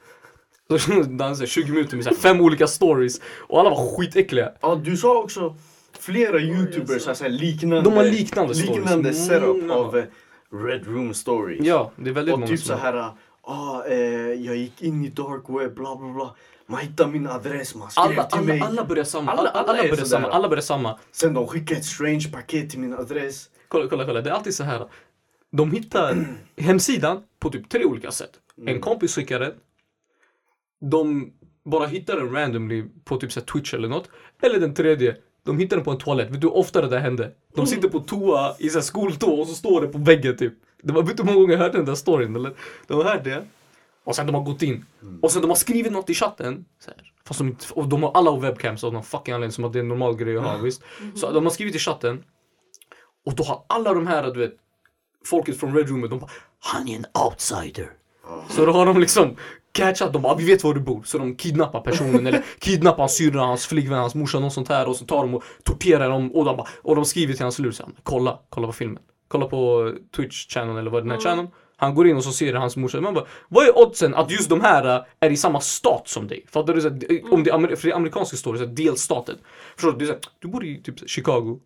Så 0.80 1.04
dansade 1.10 1.48
20 1.48 1.72
minuter 1.72 1.96
med 1.96 2.04
så 2.04 2.10
här 2.10 2.18
fem 2.18 2.42
olika 2.42 2.68
stories 2.68 3.22
och 3.40 3.60
alla 3.60 3.70
var 3.70 3.98
skitäckliga. 3.98 4.52
Ja, 4.62 4.82
du 4.84 4.98
sa 4.98 5.18
också 5.24 5.56
flera 6.00 6.40
youtubers 6.40 7.08
har 7.08 7.14
så 7.14 7.24
här 7.24 7.32
liknande, 7.32 7.82
De 7.82 7.94
har 7.94 8.04
liknande 8.04 8.56
stories. 8.56 8.78
liknande 8.78 9.14
setup 9.14 9.62
Många. 9.62 9.74
av 9.74 9.98
eh, 9.98 10.04
Red 10.52 10.88
Room 10.88 11.14
stories. 11.14 11.66
Ja, 11.66 11.92
det 11.96 12.10
är 12.10 12.14
väldigt 12.14 12.34
och 12.34 12.40
många 12.40 12.50
typ 12.50 12.60
som 12.60 12.78
så 12.78 12.82
här, 12.82 13.10
ah, 13.42 13.84
eh, 13.84 13.98
jag 14.34 14.56
gick 14.56 14.82
in 14.82 15.06
i 15.06 15.10
dark 15.10 15.44
web, 15.48 15.76
bla 15.76 15.96
bla 15.96 16.14
bla. 16.14 16.36
Man 16.70 16.80
hittar 16.82 17.08
min 17.08 17.28
adress, 17.28 17.76
man 17.76 17.92
skrev 17.92 18.04
alla, 18.06 18.24
till 18.24 18.38
alla, 18.38 18.48
mig. 18.48 18.62
alla 18.62 18.86
börjar 18.86 19.04
samma, 19.04 19.32
Alla- 19.32 19.50
alla, 19.50 19.72
alla 19.74 19.84
börjar 19.90 20.06
samma, 20.06 20.28
alla 20.28 20.50
börjar 20.50 20.62
samma. 20.62 21.00
Sen 21.12 21.34
de 21.34 21.48
skickar 21.48 21.76
ett 21.76 21.86
strange 21.86 22.32
paket 22.32 22.70
till 22.70 22.80
min 22.80 22.94
adress. 22.94 23.50
Kolla, 23.68 23.88
kolla, 23.90 24.06
kolla. 24.06 24.22
Det 24.22 24.30
är 24.30 24.34
alltid 24.34 24.56
så 24.56 24.64
här. 24.64 24.88
De 25.52 25.72
hittar 25.72 26.26
hemsidan 26.58 27.24
på 27.40 27.50
typ 27.50 27.70
tre 27.70 27.86
olika 27.86 28.12
sätt. 28.12 28.32
En 28.66 28.82
kompis 28.82 29.16
skickar 29.16 29.40
den. 29.40 29.54
De 30.92 31.32
bara 31.66 31.86
hittar 31.88 32.16
den 32.16 32.32
randomly 32.36 32.84
på 33.06 33.18
typ 33.18 33.32
så 33.32 33.42
Twitch 33.42 33.74
eller 33.74 33.88
något. 33.88 34.10
Eller 34.42 34.60
den 34.60 34.74
tredje. 34.74 35.16
De 35.44 35.58
hittar 35.60 35.76
den 35.76 35.86
på 35.86 35.92
en 35.92 35.98
toalett. 35.98 36.30
Vet 36.30 36.42
du 36.42 36.48
hur 36.48 36.56
ofta 36.58 36.82
det 36.82 36.88
där 36.88 37.00
hände? 37.00 37.32
De 37.56 37.68
sitter 37.68 37.90
på 37.90 38.00
toa 38.00 38.56
i 38.60 38.70
så 38.70 38.78
här 38.78 38.84
skoltoa 38.84 39.42
och 39.42 39.48
så 39.48 39.54
står 39.54 39.82
det 39.82 39.88
på 39.88 39.98
väggen 39.98 40.38
typ. 40.38 40.54
Det 40.84 40.94
var, 40.94 41.04
vet 41.04 41.18
du 41.18 41.24
hur 41.24 41.28
många 41.28 41.40
gånger 41.42 41.54
jag 41.54 41.60
hörde 41.60 41.78
den 41.78 41.86
där 41.86 41.96
storyn? 41.96 42.36
Eller? 42.36 42.54
De 42.88 42.94
har 42.98 43.04
hört 43.04 43.24
det. 43.24 43.46
Och 44.08 44.16
sen 44.16 44.26
de 44.26 44.36
har 44.36 44.42
gått 44.44 44.62
in. 44.62 44.86
Och 45.22 45.32
sen 45.32 45.42
de 45.42 45.48
har 45.48 45.56
skrivit 45.56 45.92
något 45.92 46.10
i 46.10 46.14
chatten. 46.14 46.66
Så 46.80 46.92
här. 46.92 47.12
Fast 47.26 47.40
de, 47.40 47.56
och 47.72 47.88
de 47.88 48.04
har 48.04 48.12
alla 48.12 48.40
webcams 48.40 48.84
av 48.84 48.94
någon 48.94 49.04
fucking 49.04 49.34
anledning 49.34 49.52
som 49.52 49.64
att 49.64 49.74
det 49.74 49.80
är 49.80 49.84
en 49.84 49.88
normal 49.88 50.16
grej 50.16 50.38
att 50.38 50.44
ha. 50.44 50.58
Visst? 50.58 50.82
Så 51.16 51.32
de 51.32 51.44
har 51.44 51.52
skrivit 51.52 51.76
i 51.76 51.80
chatten. 51.80 52.24
Och 53.26 53.36
då 53.36 53.44
har 53.44 53.64
alla 53.68 53.94
de 53.94 54.08
här, 54.08 54.32
du 54.32 54.40
vet, 54.40 54.54
folket 55.26 55.60
från 55.60 55.76
Red 55.76 55.90
Roomet, 55.90 56.10
de 56.10 56.20
bara 56.20 56.30
Han 56.60 56.88
är 56.88 56.96
en 56.96 57.06
outsider. 57.26 57.92
Så 58.50 58.66
då 58.66 58.72
har 58.72 58.86
de 58.86 59.00
liksom 59.00 59.36
catchat, 59.72 60.14
de 60.14 60.22
bara 60.22 60.36
vi 60.36 60.46
vet 60.46 60.64
var 60.64 60.74
du 60.74 60.80
bor. 60.80 61.04
Så 61.04 61.18
de 61.18 61.36
kidnappar 61.36 61.82
personen 61.82 62.28
eller 62.28 62.46
kidnappar 62.60 62.98
hans 62.98 63.18
syrra, 63.18 63.42
hans 63.42 63.68
flickvän, 63.68 64.00
hans 64.00 64.16
morsa, 64.16 64.40
något 64.40 64.54
sånt 64.54 64.70
här. 64.70 64.90
Och 64.90 64.96
så 64.96 65.06
tar 65.06 65.22
de 65.22 65.36
och 65.36 65.44
torterar 65.64 66.10
dem 66.10 66.32
och 66.36 66.46
de, 66.46 66.58
bara, 66.58 66.68
och 66.82 66.96
de 66.96 67.06
skriver 67.06 67.34
till 67.34 67.44
hans 67.44 67.60
lur 67.60 67.76
kolla, 68.04 68.40
kolla 68.50 68.68
på 68.68 68.74
filmen. 68.74 69.04
Kolla 69.28 69.46
på 69.46 69.94
Twitch 70.16 70.48
channel 70.48 70.78
eller 70.78 70.92
vad 70.92 71.04
den 71.04 71.12
här 71.12 71.20
channeln. 71.20 71.48
Han 71.78 71.96
går 71.96 72.08
in 72.08 72.18
och 72.18 72.24
så 72.24 72.32
ser 72.32 72.54
det 72.54 72.60
hans 72.60 72.78
morsa. 72.78 73.02
Man 73.02 73.14
bara, 73.14 73.26
vad 73.50 73.68
är 73.68 73.78
oddsen 73.78 74.16
att 74.16 74.32
just 74.32 74.50
de 74.50 74.62
här 74.62 74.96
äh, 74.96 75.04
är 75.20 75.30
i 75.30 75.38
samma 75.38 75.60
stat 75.60 76.08
som 76.08 76.28
dig? 76.28 76.46
Fattar 76.50 76.74
du? 76.74 76.82
Så 76.82 76.88
att, 76.88 76.94
om 77.32 77.44
det 77.44 77.76
för 77.76 77.88
det 77.88 77.94
amerikanska 77.94 78.38
så 78.38 78.56
här, 78.56 78.66
delstaten. 78.66 79.36
Förstår 79.76 79.92
du? 79.92 79.98
Det 79.98 80.04
är 80.04 80.08
så 80.08 80.14
här, 80.14 80.22
du 80.40 80.48
bor 80.48 80.66
i 80.66 80.82
typ 80.82 81.10
Chicago. 81.10 81.60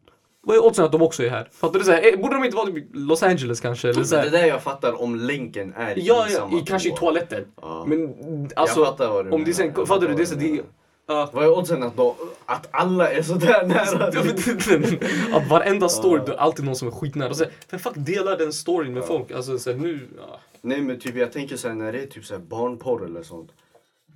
Vad 0.43 0.55
är 0.55 0.65
oddsen 0.65 0.85
att 0.85 0.91
de 0.91 1.01
också 1.01 1.23
är 1.23 1.29
här? 1.29 1.49
Fattar 1.51 1.79
du? 1.79 1.85
Så 1.85 1.91
här, 1.91 2.13
eh, 2.13 2.19
borde 2.19 2.35
de 2.35 2.43
inte 2.43 2.57
vara 2.57 2.65
typ 2.65 2.77
i 2.77 2.87
Los 2.93 3.23
Angeles 3.23 3.59
kanske? 3.59 3.89
Eller 3.89 4.03
så 4.03 4.15
här, 4.15 4.23
det 4.23 4.29
där 4.29 4.45
jag 4.45 4.63
fattar 4.63 5.01
om 5.01 5.15
länken 5.15 5.73
är 5.77 5.99
i 5.99 6.07
ja, 6.07 6.27
samma 6.29 6.59
i, 6.59 6.61
kanske 6.61 6.89
i 6.89 6.91
toa. 6.91 6.99
toaletten. 6.99 7.45
Ja. 7.61 7.85
Men 7.87 8.09
alltså, 8.55 8.79
jag 8.79 8.87
fattar 8.87 9.09
vad 9.09 9.25
du 9.25 9.31
om 9.31 9.43
det 9.43 9.53
sen, 9.53 9.73
fattar 9.73 10.07
du? 10.07 10.13
Det 10.13 10.21
är 10.21 10.25
så, 10.25 10.35
det. 10.35 10.61
Ja. 11.11 11.29
Vad 11.33 11.43
är 11.43 11.57
oddsen 11.57 11.83
att, 11.83 11.97
de, 11.97 12.15
att 12.45 12.67
alla 12.71 13.11
är 13.11 13.21
sådär 13.21 13.65
nära? 13.67 14.07
att 15.37 15.49
varenda 15.49 15.89
story, 15.89 16.21
det 16.25 16.31
är 16.31 16.37
alltid 16.37 16.65
någon 16.65 16.75
som 16.75 16.87
är 16.87 16.91
skitnära. 16.91 17.33
Så, 17.33 17.45
vem 17.69 17.79
fuck 17.79 17.93
delar 17.95 18.37
den 18.37 18.53
storyn 18.53 18.93
med 18.93 19.05
folk? 19.05 19.31
Alltså 19.31 19.59
så 19.59 19.71
här, 19.71 19.77
nu, 19.77 20.07
ja. 20.17 20.39
Nej 20.61 20.81
men 20.81 20.99
typ 20.99 21.15
jag 21.15 21.31
tänker 21.31 21.57
såhär 21.57 21.75
när 21.75 21.91
det 21.91 22.01
är 22.01 22.07
typ 22.07 22.25
såhär 22.25 22.41
barnporr 22.41 23.05
eller 23.05 23.23
sånt. 23.23 23.51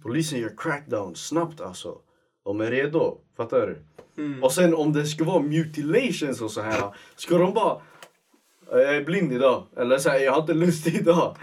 Polisen 0.04 0.40
gör 0.40 0.52
crackdown 0.58 1.16
snabbt 1.16 1.62
alltså. 1.62 1.98
De 2.46 2.62
är 2.62 2.72
redo, 2.72 3.18
fattar 3.38 3.68
du? 3.68 3.78
Mm. 4.24 4.44
Och 4.44 4.52
sen 4.52 4.74
om 4.74 4.94
det 4.94 5.06
ska 5.06 5.24
vara 5.24 5.40
mutilations 5.40 6.42
och 6.42 6.52
så 6.52 6.62
här. 6.62 6.84
Ska 7.16 7.38
de 7.38 7.54
bara 7.54 7.82
Jag 8.72 8.96
är 8.96 9.04
blind 9.04 9.34
idag. 9.34 9.64
Eller 9.78 9.98
såhär, 9.98 10.20
jag 10.20 10.32
har 10.32 10.42
inte 10.42 10.54
lust 10.54 10.88
idag. 10.88 11.38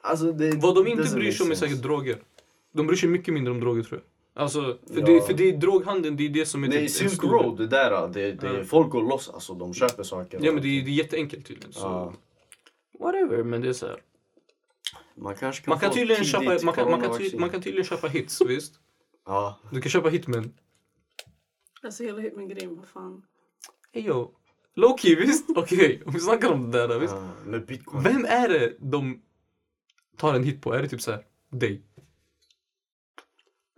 Alltså 0.00 0.32
det 0.32 0.56
Vad 0.56 0.74
de 0.74 0.86
inte 0.86 1.14
bryr 1.14 1.32
sig 1.32 1.44
om 1.44 1.50
är 1.50 1.56
säkert 1.56 1.82
droger. 1.82 2.18
De 2.72 2.86
bryr 2.86 2.96
sig 2.96 3.08
mycket 3.08 3.34
mindre 3.34 3.52
om 3.52 3.60
droger 3.60 3.82
tror 3.82 4.00
jag. 4.00 4.17
Alltså, 4.38 4.60
för, 4.92 5.00
Ja. 5.00 5.06
det, 5.06 5.20
för 5.26 5.34
det 5.34 5.48
är 5.48 5.56
droghandeln, 5.56 6.16
det 6.16 6.24
är 6.26 6.28
det 6.28 6.46
som 6.46 6.64
är 6.64 6.68
Nej 6.68 6.78
typ 6.88 6.90
Silk 6.90 7.24
Road, 7.24 7.56
det 7.58 7.66
där, 7.66 8.08
det, 8.08 8.32
det, 8.32 8.58
Ja. 8.58 8.64
folk 8.64 8.90
går 8.90 9.02
loss 9.02 9.28
alltså. 9.28 9.54
De 9.54 9.74
köper 9.74 10.02
saker. 10.02 10.40
Ja 10.42 10.52
men 10.52 10.62
det 10.62 10.68
är, 10.68 10.82
det 10.84 10.90
är 10.90 10.94
jätteenkelt 10.94 11.46
tydligen. 11.46 11.72
Så. 11.72 11.80
Ja. 11.80 12.12
Whatever, 12.98 13.42
men 13.42 13.60
det 13.60 13.68
är 13.68 13.72
så 13.72 13.86
här. 13.86 14.00
Man 15.16 15.34
kanske 15.34 15.64
kan 15.64 15.70
Man 15.72 15.78
kan 15.80 15.90
få 15.90 15.94
tydligen 15.96 16.24
köpa, 16.24 16.44
man 16.44 16.58
kan, 16.58 16.64
man, 16.64 16.74
kan 16.74 16.84
ty, 17.00 17.00
coronavaccin. 17.00 17.40
man 17.40 17.50
kan 17.50 17.62
tydligen 17.62 17.84
köpa 17.84 18.08
hits, 18.08 18.40
visst? 18.46 18.74
Ja. 19.26 19.60
Du 19.72 19.80
kan 19.80 19.90
köpa 19.90 20.08
hitmen. 20.08 20.54
Alltså 21.82 22.02
hela 22.04 22.20
Hitman-grejen, 22.20 22.76
vad 22.76 22.88
fan. 22.88 23.22
Hey 23.92 24.02
yo. 24.06 24.34
Low-key, 24.76 25.16
visst? 25.16 25.46
Okej, 25.56 26.02
om 26.06 26.12
vi 26.12 26.20
snackar 26.20 26.52
om 26.52 26.70
det 26.70 26.86
där, 26.86 26.98
visst? 26.98 27.14
ja. 27.14 27.30
Med 27.50 27.66
bitcoin. 27.66 28.02
Vem 28.02 28.24
är 28.24 28.48
det 28.48 28.76
de 28.80 29.22
tar 30.16 30.34
en 30.34 30.44
hit 30.44 30.62
på? 30.62 30.72
Är 30.74 30.82
det 30.82 30.88
typ 30.88 31.00
såhär, 31.02 31.22
dig? 31.50 31.82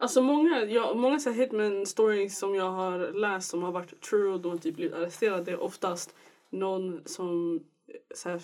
Alltså 0.01 0.23
många, 0.23 0.65
ja, 0.65 0.95
många 0.95 1.19
så 1.19 1.31
här 1.31 1.37
hitman 1.37 1.87
stories 1.87 2.39
som 2.39 2.55
jag 2.55 2.71
har 2.71 3.13
läst 3.13 3.51
som 3.51 3.63
har 3.63 3.73
varit 3.73 4.01
true 4.01 4.33
och 4.33 4.41
de 4.41 4.51
har 4.51 4.59
typ 4.59 4.77
blivit 4.77 4.95
arresterade 4.95 5.45
det 5.45 5.51
är 5.51 5.63
oftast 5.63 6.15
någon 6.51 7.01
som 7.07 7.61
så 8.15 8.29
här, 8.29 8.43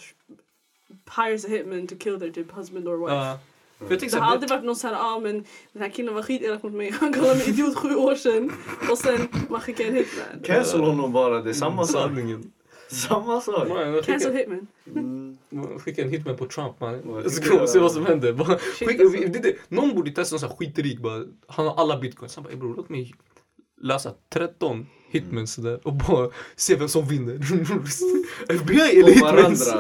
hires 1.17 1.45
a 1.45 1.49
hitman 1.49 1.87
to 1.87 1.95
kill 1.97 2.21
their 2.21 2.33
typ 2.33 2.57
husband 2.57 2.89
or 2.89 2.97
wife. 2.97 3.15
Ja. 3.15 3.39
För 3.79 3.91
jag 3.91 4.01
Det 4.01 4.19
har 4.19 4.33
aldrig 4.33 4.51
varit 4.51 4.65
någon 4.65 4.77
såhär, 4.77 4.95
ah 4.95 5.21
men 5.21 5.45
den 5.73 5.83
här 5.83 5.89
killen 5.89 6.15
var 6.15 6.23
skitelak 6.23 6.63
mot 6.63 6.73
mig, 6.73 6.91
han 7.01 7.13
kallade 7.13 7.35
mig 7.35 7.49
idiot 7.49 7.77
sju 7.77 7.95
år 7.95 8.15
sedan 8.15 8.53
och 8.91 8.99
sen 8.99 9.29
man 9.49 9.61
skickar 9.61 9.85
en 9.85 9.95
hitman. 9.95 10.43
Cancel 10.45 10.81
honom 10.81 11.13
bara, 11.13 11.43
det 11.43 11.51
är 11.51 11.55
samma 11.55 11.85
sak. 11.87 12.03
sanningen. 12.03 12.53
Samma 12.91 13.41
sak. 13.41 13.69
Jag 13.69 14.05
Cancel 14.05 14.35
hitman. 14.35 14.67
Mm. 15.59 15.71
man 15.71 15.81
skickar 15.81 16.03
en 16.03 16.11
hitman 16.11 16.37
på 16.37 16.47
Trump 16.47 16.81
man. 16.81 17.23
Du? 17.25 17.31
se 17.67 17.79
vad 17.79 17.93
som 17.93 18.07
händer. 18.07 18.33
Bara, 18.33 18.59
skicka, 18.59 19.03
alltså. 19.05 19.21
det, 19.21 19.39
det, 19.39 19.57
någon 19.69 19.95
borde 19.95 20.11
testa 20.11 20.35
någon 20.35 20.41
sån 20.41 20.49
här 20.49 20.57
skitrik 20.57 21.01
bara, 21.01 21.25
han 21.47 21.67
har 21.67 21.75
alla 21.75 21.99
bitcoins. 21.99 22.37
Han 22.37 22.45
bara, 22.45 22.51
"Ey, 22.51 22.57
bror 22.57 22.75
låt 22.77 22.89
mig 22.89 23.15
lösa 23.83 24.15
13 24.33 24.87
hitmans 25.11 25.53
sådär 25.53 25.81
och 25.83 25.93
bara 25.93 26.31
se 26.57 26.75
vem 26.77 26.89
som 26.89 27.09
vinner. 27.09 27.35
FBI 28.49 29.01
eller 29.01 29.13
hitmans? 29.13 29.71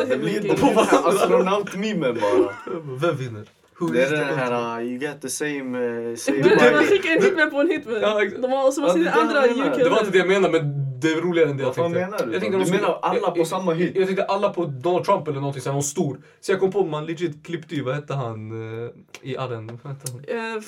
På 0.60 0.66
varandra. 0.66 1.08
astronaut-memen 1.08 2.18
bara. 2.20 2.54
Vem 3.00 3.16
vinner? 3.16 3.48
Who 3.78 3.86
Det 3.88 4.02
är 4.02 4.10
den 4.10 4.38
här, 4.38 4.80
uh, 4.80 4.86
you 4.86 4.98
get 4.98 5.22
the 5.22 5.28
same, 5.28 5.78
uh, 5.78 6.16
same 6.16 6.38
Men 6.38 6.74
man 6.74 6.84
skickar 6.84 7.16
en 7.16 7.22
hitman 7.22 7.50
på 7.50 7.60
en 7.60 7.68
hitman. 7.68 8.00
Ja. 8.00 8.24
De 8.42 8.52
har, 8.52 8.66
och 8.66 8.72
så 8.72 8.80
man 8.80 9.02
Ja, 9.04 9.12
ser 9.12 9.20
andra 9.20 9.40
Det 9.76 9.88
var 9.88 9.98
inte 9.98 10.10
det 10.10 10.18
jag 10.18 10.28
menade 10.28 10.60
men 10.60 10.75
det 11.00 11.08
är 11.12 11.20
roligare 11.20 11.50
än 11.50 11.56
det 11.56 11.62
jag 11.62 11.68
Vad 11.68 11.74
tänkte. 11.76 12.00
menar 12.00 12.26
du 12.26 12.32
Jag 12.32 12.40
tänkte 12.40 12.58
de 12.58 12.58
Du 12.58 12.66
skulle- 12.66 12.80
menar 12.82 12.98
alla 13.02 13.30
på 13.30 13.38
jag- 13.38 13.46
samma 13.46 13.72
hit? 13.72 13.90
Jag, 13.94 14.00
jag 14.00 14.06
tänkte 14.08 14.24
alla 14.24 14.48
på 14.52 14.64
Donald 14.64 15.04
Trump 15.04 15.28
eller 15.28 15.40
någonting, 15.40 15.62
så 15.62 15.72
någon 15.72 15.82
stor. 15.82 16.20
Så 16.40 16.52
jag 16.52 16.60
kom 16.60 16.72
på 16.72 16.84
man 16.86 17.06
legit 17.06 17.46
klippte 17.46 17.74
ju, 17.74 17.82
vad 17.82 17.94
hette 17.94 18.14
han 18.14 18.50
eh, 18.84 18.90
i 19.22 19.36
arren? 19.36 19.80
Vad 19.82 19.92
hette 19.92 20.12
han? 20.12 20.20
Uh, 20.56 20.62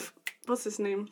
what's 0.46 0.64
his 0.64 0.78
name? 0.78 1.06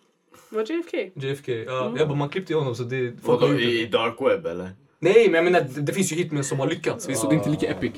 Var 0.49 0.63
JFK? 0.73 1.11
JFK. 1.15 1.53
Ja, 1.53 1.85
Mm. 1.87 1.97
jag 1.97 2.09
bara 2.09 2.19
man 2.19 2.29
klippte 2.29 2.53
ju 2.53 2.59
honom 2.59 2.75
så 2.75 2.83
det... 2.83 3.13
folk 3.23 3.41
Vadå, 3.41 3.47
har 3.47 3.53
gjort 3.61 3.63
det. 3.63 3.81
i 3.81 3.87
dark 3.87 4.15
web 4.21 4.47
eller? 4.47 4.71
Nej 4.99 5.25
men 5.31 5.35
jag 5.35 5.45
menar 5.53 5.61
det, 5.75 5.81
det 5.81 5.93
finns 5.93 6.13
ju 6.13 6.17
hitmen 6.17 6.45
som 6.45 6.61
har 6.61 6.67
lyckats 6.67 7.09
visst, 7.09 7.21
så 7.21 7.29
det 7.29 7.35
är 7.35 7.39
inte 7.39 7.51
lika 7.51 7.67
epic. 7.67 7.93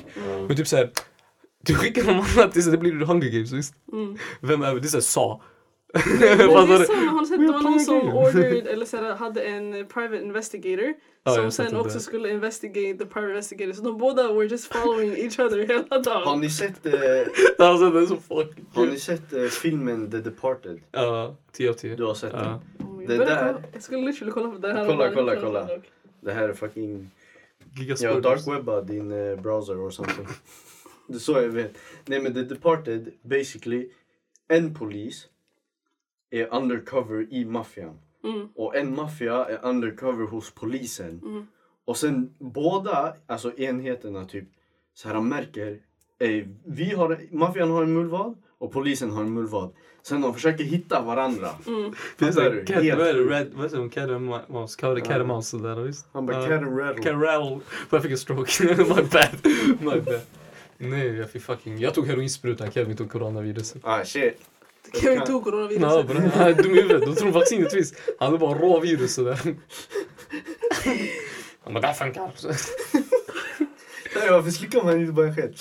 Men 0.47 0.55
typ 0.57 0.67
såhär, 0.67 0.91
du 1.65 1.75
skickar 1.75 2.03
någon 2.03 2.25
annan 2.37 2.51
till 2.51 2.63
så 2.63 2.69
det 2.71 2.77
blir 2.77 2.91
Hunger 3.05 3.29
Games 3.29 3.51
visst? 3.51 3.73
Mm. 3.93 4.17
Vem 4.41 4.61
är 4.61 4.73
det? 4.73 4.79
Det 4.79 4.87
är 4.87 4.89
såhär 4.89 5.01
Sa. 5.01 5.41
Fattar 5.93 6.25
är 6.27 6.79
du? 6.79 6.85
Har 7.29 7.37
sett, 7.37 7.47
det 7.47 7.53
var 7.53 7.61
någon 7.61 7.79
som 7.79 8.17
ordered, 8.17 8.67
eller 8.73 8.85
så 8.85 8.97
här, 8.97 9.15
hade 9.15 9.41
en 9.41 9.85
private 9.87 10.23
investigator 10.23 10.93
Ja, 11.23 11.31
jag 11.31 11.35
som 11.35 11.43
har 11.43 11.49
sen 11.51 11.73
det 11.73 11.79
också 11.79 11.93
där. 11.93 11.99
skulle 11.99 12.29
investigate 12.29 12.97
the 12.97 13.05
private 13.05 13.29
investigator. 13.29 13.73
Så 13.73 13.81
de 13.81 13.97
båda 13.97 14.33
were 14.33 14.45
just 14.47 14.73
following 14.73 15.11
each 15.17 15.39
other 15.39 15.57
hela 15.67 15.83
Har 15.89 16.03
dagen. 16.03 16.39
ni 16.41 16.49
sett, 16.49 16.85
eh, 16.85 16.93
Alltså 17.67 17.89
det 17.89 17.99
är 18.01 18.05
så 18.05 18.15
fucking 18.17 18.65
har 18.73 18.85
ni 18.85 18.99
sett 18.99 19.33
eh, 19.33 19.43
filmen 19.43 20.11
The 20.11 20.17
Departed? 20.17 20.79
Ja, 20.91 21.35
10 21.51 21.69
av 21.69 21.73
10. 21.73 21.95
Du 21.95 22.03
har 22.03 22.13
sett 22.13 22.31
den? 22.31 22.43
Ja. 22.45 22.61
Oh 22.85 22.97
my 22.97 23.05
det 23.05 23.17
God. 23.17 23.27
där- 23.27 23.63
Jag 23.73 23.83
skulle 23.83 24.01
literally 24.01 24.31
kolla 24.31 24.49
på 24.51 24.57
det 24.57 24.73
här. 24.73 24.85
Kolla, 24.87 25.11
kolla, 25.13 25.35
kolla. 25.35 25.69
Det 26.21 26.31
här 26.31 26.49
är 26.49 26.53
fucking... 26.53 27.11
Giga 27.77 27.95
Jag 27.99 28.13
har 28.13 28.21
spoilers. 28.21 28.45
darkwebbat 28.45 28.87
din 28.87 29.11
eh, 29.11 29.35
browser 29.41 29.85
or 29.87 29.89
something. 29.89 30.27
Det 31.07 31.15
är 31.15 31.19
så 31.19 31.31
jag 31.31 31.41
vet. 31.49 31.71
Nej 32.05 32.21
men 32.21 32.33
The 32.33 32.41
Departed, 32.41 33.11
basically, 33.21 33.89
en 34.47 34.75
polis 34.75 35.27
är 36.31 36.53
undercover 36.55 37.33
i 37.33 37.45
maffian. 37.45 37.99
Mm. 38.23 38.47
Och 38.55 38.75
en 38.75 38.95
maffia 38.95 39.45
är 39.45 39.59
undercover 39.65 40.25
hos 40.25 40.51
polisen. 40.51 41.21
Mm. 41.25 41.47
Och 41.85 41.97
sen 41.97 42.33
båda, 42.39 43.13
alltså 43.27 43.57
enheterna 43.57 44.25
typ, 44.25 44.49
så 44.93 45.09
här 45.09 45.21
märker, 45.21 45.79
eh, 46.19 46.45
vi 46.65 46.93
har, 46.93 47.19
maffian 47.31 47.71
har 47.71 47.83
en 47.83 47.93
mullvad 47.93 48.35
och 48.57 48.71
polisen 48.71 49.11
har 49.11 49.21
en 49.21 49.33
mullvad. 49.33 49.73
Sen 50.01 50.21
de 50.21 50.33
försöker 50.33 50.63
hitta 50.63 51.01
varandra. 51.01 51.49
Mm. 51.67 51.93
Fattar 51.93 52.31
såhär, 52.31 52.49
du? 52.51 52.65
cat, 52.65 52.83
Helt 52.83 52.99
vad 52.99 53.07
är 53.07 53.13
det? 53.13 53.19
sjukt. 53.19 53.31
Red, 53.31 53.51
vad 53.53 53.73
är 53.73 53.83
det? 53.83 53.89
Cat 53.89 54.09
and 54.09 54.25
mouse? 54.49 54.79
Cat 54.79 55.03
cat 55.03 55.11
and 55.15 55.27
mouse 55.27 55.57
visst? 55.85 56.07
Han 56.11 56.25
bara 56.25 56.41
Ja. 56.41 56.47
cat 56.47 56.61
and 56.67 56.77
rattle. 56.79 57.03
Cat 57.03 57.21
rattle. 57.21 57.59
Jag 57.89 58.01
fick 58.01 58.11
en 58.11 58.17
stroke. 58.17 58.63
My 58.77 58.85
bad. 58.85 59.53
My 59.79 60.01
bad. 60.01 60.21
Nej, 60.77 61.07
jag 61.07 61.29
fick 61.31 61.41
fucking... 61.41 61.77
Jag 61.77 61.93
tog 61.93 62.07
heroinsprutan, 62.07 62.71
Kevin 62.71 62.97
tog 62.97 63.11
coronaviruset. 63.11 63.81
Ah 63.85 64.03
shit. 64.03 64.37
Kevin 64.93 65.21
tog 65.25 65.41
Ja, 65.41 65.43
coronaviruset. 65.43 66.33
Han 66.33 66.47
är 66.47 66.53
dum 66.53 66.75
i 66.75 66.81
huvudet. 66.81 67.05
De 67.05 67.15
tror 67.15 67.31
vaccinet 67.31 67.73
finns. 67.73 67.93
Han 68.19 68.33
är 68.33 68.37
bara 68.37 68.59
rå 68.59 68.79
virus 68.79 69.13
sådär. 69.13 69.55
Han 71.63 71.73
bara, 71.73 71.81
det 71.81 71.87
här 71.87 71.93
funkar. 71.93 72.31
Nej, 74.15 74.31
varför 74.31 74.51
slickar 74.51 74.83
man 74.83 75.01
inte 75.01 75.13
bara 75.13 75.27
en 75.27 75.35
sked? 75.35 75.55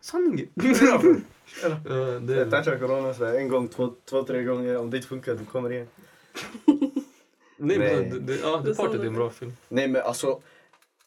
Sanningen. 0.00 0.48
Ja, 1.62 1.68
det 2.20 2.34
är... 2.34 2.50
touchar 2.50 2.78
corona 2.78 3.14
så 3.14 3.24
en 3.24 3.48
gång, 3.48 3.68
två, 3.68 3.92
två, 4.10 4.22
tre 4.22 4.42
gånger. 4.42 4.76
Om 4.76 4.90
det 4.90 4.96
inte 4.96 5.08
funkar, 5.08 5.34
du 5.34 5.44
kommer 5.44 5.72
igen. 5.72 5.86
Nej, 7.56 7.78
men 7.78 8.10
det, 8.10 8.18
det, 8.20 8.40
ja, 8.42 8.62
Det 8.64 8.72
det 8.72 8.82
är 8.82 9.06
en 9.06 9.14
bra 9.14 9.30
film. 9.30 9.52
Nej 9.68 9.88
men 9.88 10.02
alltså, 10.02 10.42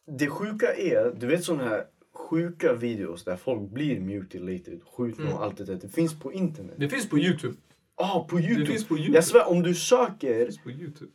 det 0.06 0.28
sjuka 0.28 0.74
är, 0.76 1.14
du 1.16 1.28
vet 1.28 1.44
såna 1.44 1.64
här 1.64 1.86
sjuka 2.14 2.74
videos 2.74 3.24
där 3.24 3.36
folk 3.36 3.62
blir 3.72 3.99
mutilated, 3.99 4.82
skjutna 4.97 5.24
Mm. 5.26 5.38
och 5.38 5.43
allt 5.43 5.57
det 5.57 5.64
där. 5.66 5.76
Det 5.76 5.89
finns 5.89 6.20
på 6.20 6.34
internet. 6.34 6.76
Det 6.78 6.89
finns 6.89 7.09
på 7.09 7.18
Youtube. 7.20 7.55
ah, 7.95 8.24
på 8.24 8.36
Det 8.38 8.43
youtube. 8.43 8.66
finns 8.66 8.88
på 8.88 8.97
Youtube. 8.97 9.18
Jag 9.18 9.24
svär, 9.26 9.49
om 9.49 9.64
du 9.64 9.70
Det 9.70 9.76
söker 9.76 10.45
finns 10.45 10.64
på 10.64 10.72
Youtube. 10.72 11.12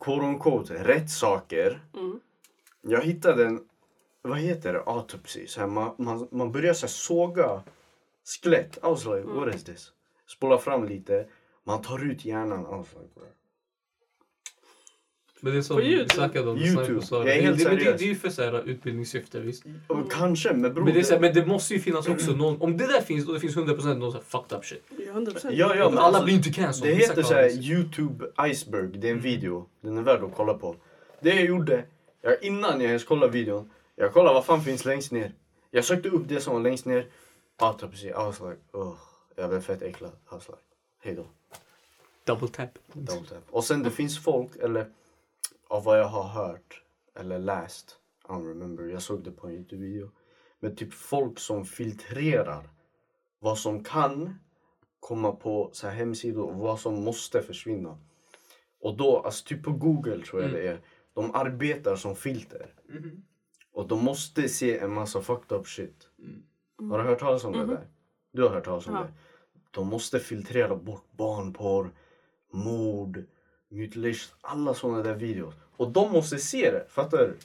quote 0.00 0.26
unquote 0.26 0.84
rätt 0.84 1.10
saker. 1.10 1.80
Mm. 1.96 2.20
Jag 2.82 3.02
hittade 3.02 3.46
en, 3.46 3.60
vad 4.22 4.38
heter 4.38 4.72
det, 4.72 4.82
autopsy. 4.86 5.46
Så 5.46 5.60
här, 5.60 5.66
man, 5.66 5.94
man, 5.98 6.28
man 6.30 6.52
börjar 6.52 6.74
så 6.74 6.86
här, 6.86 6.90
såga 6.90 7.62
skelett. 8.42 8.76
I 8.76 8.80
was 8.82 9.04
like, 9.04 9.22
what 9.22 9.54
is 9.54 9.64
this? 9.64 9.92
Spola 10.26 10.58
fram 10.58 10.84
lite. 10.84 11.26
Man 11.64 11.82
tar 11.82 12.04
ut 12.10 12.24
hjärnan. 12.24 12.60
I 12.60 12.64
was 12.64 12.86
like, 12.94 13.14
bro. 13.14 13.24
Men 15.42 15.52
det 15.52 15.58
är 15.58 15.62
som 15.62 15.76
På 15.76 15.82
YouTube? 15.82 16.14
snackade 16.14 16.50
om. 16.50 16.58
YouTube. 16.58 17.00
Jag 17.10 17.28
är 17.28 17.42
helt 17.42 17.58
det, 17.58 17.64
men 17.64 17.74
det, 17.76 17.80
seriös. 17.82 17.98
det 18.00 18.04
är 18.04 18.08
ju 18.08 18.14
för 18.14 18.28
så 18.30 18.42
här, 18.42 18.68
utbildningssyfte 18.68 19.40
visst. 19.40 19.64
Och 19.86 20.12
Kanske, 20.12 20.52
men 20.52 20.74
bror. 20.74 20.84
Men 20.84 20.94
det, 20.94 21.00
är 21.00 21.04
så 21.04 21.14
här, 21.14 21.20
det- 21.20 21.26
men 21.28 21.34
det 21.34 21.46
måste 21.46 21.74
ju 21.74 21.80
finnas 21.80 22.08
också 22.08 22.32
någon, 22.32 22.62
om 22.62 22.76
det 22.76 22.86
där 22.86 23.00
finns 23.00 23.26
och 23.28 23.34
det 23.34 23.40
finns 23.40 23.56
100% 23.56 23.94
någon 23.98 24.12
så 24.12 24.18
här 24.18 24.24
fucked 24.24 24.58
up 24.58 24.64
shit. 24.64 24.82
Ja, 25.06 25.12
100 25.12 25.32
procent. 25.32 25.54
Ja, 25.56 25.74
ja, 25.76 25.88
men 25.88 25.98
alla 25.98 26.06
alltså, 26.06 26.24
blir 26.24 26.34
inte 26.34 26.52
cancelled. 26.52 26.96
Det 26.96 27.02
heter 27.02 27.22
såhär. 27.22 27.50
Youtube 27.70 28.26
Iceberg, 28.50 28.88
det 28.98 29.08
är 29.08 29.12
en 29.12 29.20
video. 29.20 29.66
Den 29.80 29.98
är 29.98 30.02
värd 30.02 30.22
att 30.24 30.34
kolla 30.36 30.54
på. 30.54 30.76
Det 31.20 31.30
jag 31.34 31.44
gjorde, 31.44 31.84
jag, 32.22 32.42
innan 32.42 32.80
jag 32.80 32.88
ens 32.88 33.04
kollade 33.04 33.32
videon, 33.32 33.70
jag 33.96 34.12
kollade 34.12 34.34
vad 34.34 34.44
fan 34.44 34.62
finns 34.64 34.84
längst 34.84 35.12
ner. 35.12 35.32
Jag 35.70 35.84
sökte 35.84 36.08
upp 36.08 36.22
det 36.28 36.40
som 36.40 36.54
var 36.54 36.60
längst 36.60 36.84
ner. 36.86 37.06
Autopsy, 37.56 38.06
I 38.08 38.12
was 38.12 38.40
like, 38.40 38.56
oh. 38.72 38.94
Jag 39.36 39.48
blev 39.50 39.60
fett 39.60 39.82
äcklad. 39.82 40.10
I 40.10 40.34
was 40.34 40.48
like, 40.48 40.58
hejdå. 41.02 41.24
Double 42.24 42.48
tap. 42.48 42.68
Double 42.92 43.28
tap. 43.28 43.38
Och 43.50 43.64
sen 43.64 43.82
det 43.82 43.90
finns 43.90 44.18
folk, 44.18 44.50
eller 44.62 44.86
av 45.70 45.84
vad 45.84 45.98
jag 45.98 46.08
har 46.08 46.22
hört 46.28 46.82
eller 47.14 47.38
läst, 47.38 47.96
I 48.28 48.32
don't 48.32 48.48
remember, 48.48 48.84
jag 48.84 49.02
såg 49.02 49.24
det 49.24 49.30
på 49.30 49.46
en 49.46 49.52
Youtube-video. 49.54 50.10
Men 50.60 50.76
typ 50.76 50.92
folk 50.92 51.38
som 51.38 51.64
filtrerar 51.64 52.70
vad 53.38 53.58
som 53.58 53.84
kan 53.84 54.34
komma 55.00 55.32
på 55.32 55.70
så 55.72 55.86
här 55.88 55.94
hemsidor 55.94 56.48
och 56.50 56.54
vad 56.56 56.80
som 56.80 57.04
måste 57.04 57.42
försvinna. 57.42 57.98
Och 58.80 58.96
då, 58.96 59.18
alltså 59.18 59.44
typ 59.46 59.62
på 59.64 59.72
google 59.72 60.24
tror 60.24 60.42
jag 60.42 60.50
Mm. 60.50 60.62
det 60.62 60.68
är, 60.68 60.80
de 61.14 61.34
arbetar 61.34 61.96
som 61.96 62.16
filter. 62.16 62.74
Och 63.72 63.88
de 63.88 64.04
måste 64.04 64.48
se 64.48 64.78
en 64.78 64.92
massa 64.94 65.20
fucked 65.22 65.58
up 65.58 65.66
shit. 65.66 66.08
Har 66.90 66.98
du 66.98 67.04
hört 67.04 67.18
talas 67.18 67.44
om 67.44 67.52
det 67.52 67.66
där? 67.66 67.88
Du 68.32 68.42
har 68.42 68.50
hört 68.50 68.64
talas 68.64 68.86
om 68.86 68.94
Ja. 68.94 69.00
det? 69.00 69.12
De 69.70 69.86
måste 69.86 70.18
filtrera 70.20 70.76
bort 70.76 71.04
barnporr, 71.12 71.90
mord, 72.52 73.24
mutilation, 73.68 74.36
alla 74.40 74.74
sådana 74.74 75.02
där 75.02 75.14
videos. 75.14 75.54
Och 75.80 75.90
de 75.90 76.12
måste 76.12 76.38
se 76.38 76.70
det, 76.70 76.86
fattar 76.88 77.18
du? 77.18 77.36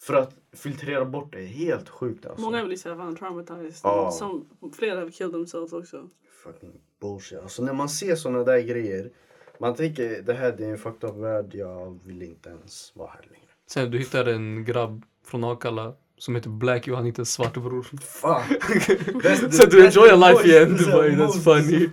För 0.00 0.14
att 0.14 0.34
filtrera 0.52 1.04
bort 1.04 1.32
det 1.32 1.38
är 1.38 1.46
helt 1.46 1.88
sjukt 1.88 2.26
alltså. 2.26 2.44
Många 2.44 2.64
blir 2.64 2.76
så 2.76 2.88
här 2.88 2.96
fan 2.96 3.16
traumatized. 3.16 3.80
Ja. 3.82 4.10
Som, 4.10 4.48
flera 4.78 4.98
have 4.98 5.10
killed 5.10 5.32
themselves 5.32 5.72
också. 5.72 6.08
Fucking 6.44 6.72
bullshit. 7.00 7.38
Alltså 7.38 7.62
när 7.62 7.72
man 7.72 7.88
ser 7.88 8.16
sådana 8.16 8.44
där 8.44 8.60
grejer, 8.60 9.10
man 9.58 9.74
tänker 9.74 10.22
det 10.22 10.34
här 10.34 10.54
det 10.58 10.64
är 10.64 10.70
en 10.70 10.78
fucked 10.78 11.10
up 11.10 11.16
värld, 11.16 11.54
jag 11.54 11.98
vill 12.04 12.22
inte 12.22 12.48
ens 12.48 12.92
vara 12.94 13.10
här 13.10 13.22
längre. 13.30 13.48
Sen 13.70 13.90
du 13.90 13.98
hittar 13.98 14.26
en 14.26 14.64
grabb 14.64 15.04
från 15.24 15.44
Akalla 15.44 15.94
som 16.16 16.34
heter 16.34 16.50
Black 16.50 16.88
och 16.88 16.96
han 16.96 17.06
hittar 17.06 17.24
svart 17.24 17.54
bror. 17.54 17.82
Fuck! 18.00 19.52
Så 19.54 19.66
du 19.66 19.84
enjoy 19.84 20.08
your 20.08 20.16
life 20.16 20.48
igen. 20.48 20.76
Du 20.76 20.92
bara, 20.92 21.06
that's 21.06 21.40
funny. 21.40 21.88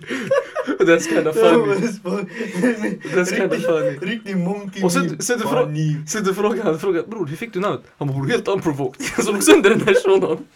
That's 0.66 1.06
kind 1.06 1.26
of 1.26 1.34
funny. 1.34 2.98
That's 3.14 3.30
kind 3.30 3.52
of 3.52 3.62
funny. 3.62 3.98
Riktig 4.00 4.36
monkey 4.36 4.82
Och 4.82 4.92
sen, 4.92 5.22
sen, 5.22 5.38
du 5.38 5.44
frå, 5.44 5.72
sen 6.08 6.24
du 6.24 6.34
frågar 6.34 6.64
han, 6.64 6.78
frågar, 6.78 7.02
bror 7.02 7.26
hur 7.26 7.36
fick 7.36 7.52
du 7.52 7.60
namnet? 7.60 7.82
Han 7.98 8.08
bara, 8.08 8.26
helt 8.26 8.48
unprovoked. 8.48 9.06
Jag 9.16 9.24
slog 9.24 9.42
sönder 9.42 9.70
den 9.70 9.80
här 9.80 9.94
shunon. 9.94 10.46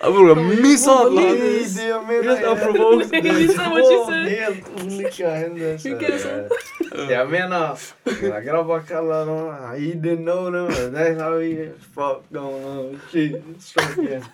Han 0.00 0.12
bror, 0.12 0.28
jag 0.28 0.38
misshandlade 0.38 1.28
honom. 1.28 2.24
Helt 2.24 2.44
unprovoked. 2.44 3.08
Det 3.10 3.30
He 3.30 3.44
är 3.44 3.48
två 4.04 4.12
helt 4.12 4.84
olika 4.84 5.30
händelser. 5.30 5.90
You 5.90 6.00
get 6.00 6.20
it? 6.20 7.10
Jag 7.10 7.30
menar, 7.30 7.78
mina 8.22 8.40
grabbar 8.40 8.80
kallar 8.80 9.26
dem, 9.26 9.76
I 9.76 9.94
didn't 9.94 10.24
know 10.24 10.44
them, 10.44 10.94
that's 10.94 11.20
how 11.20 11.40
he 11.40 11.70
fuck 11.94 12.22
going 12.30 12.64
on. 12.64 13.00
Shit, 13.12 13.42
stroke 13.60 14.02
igen. 14.02 14.24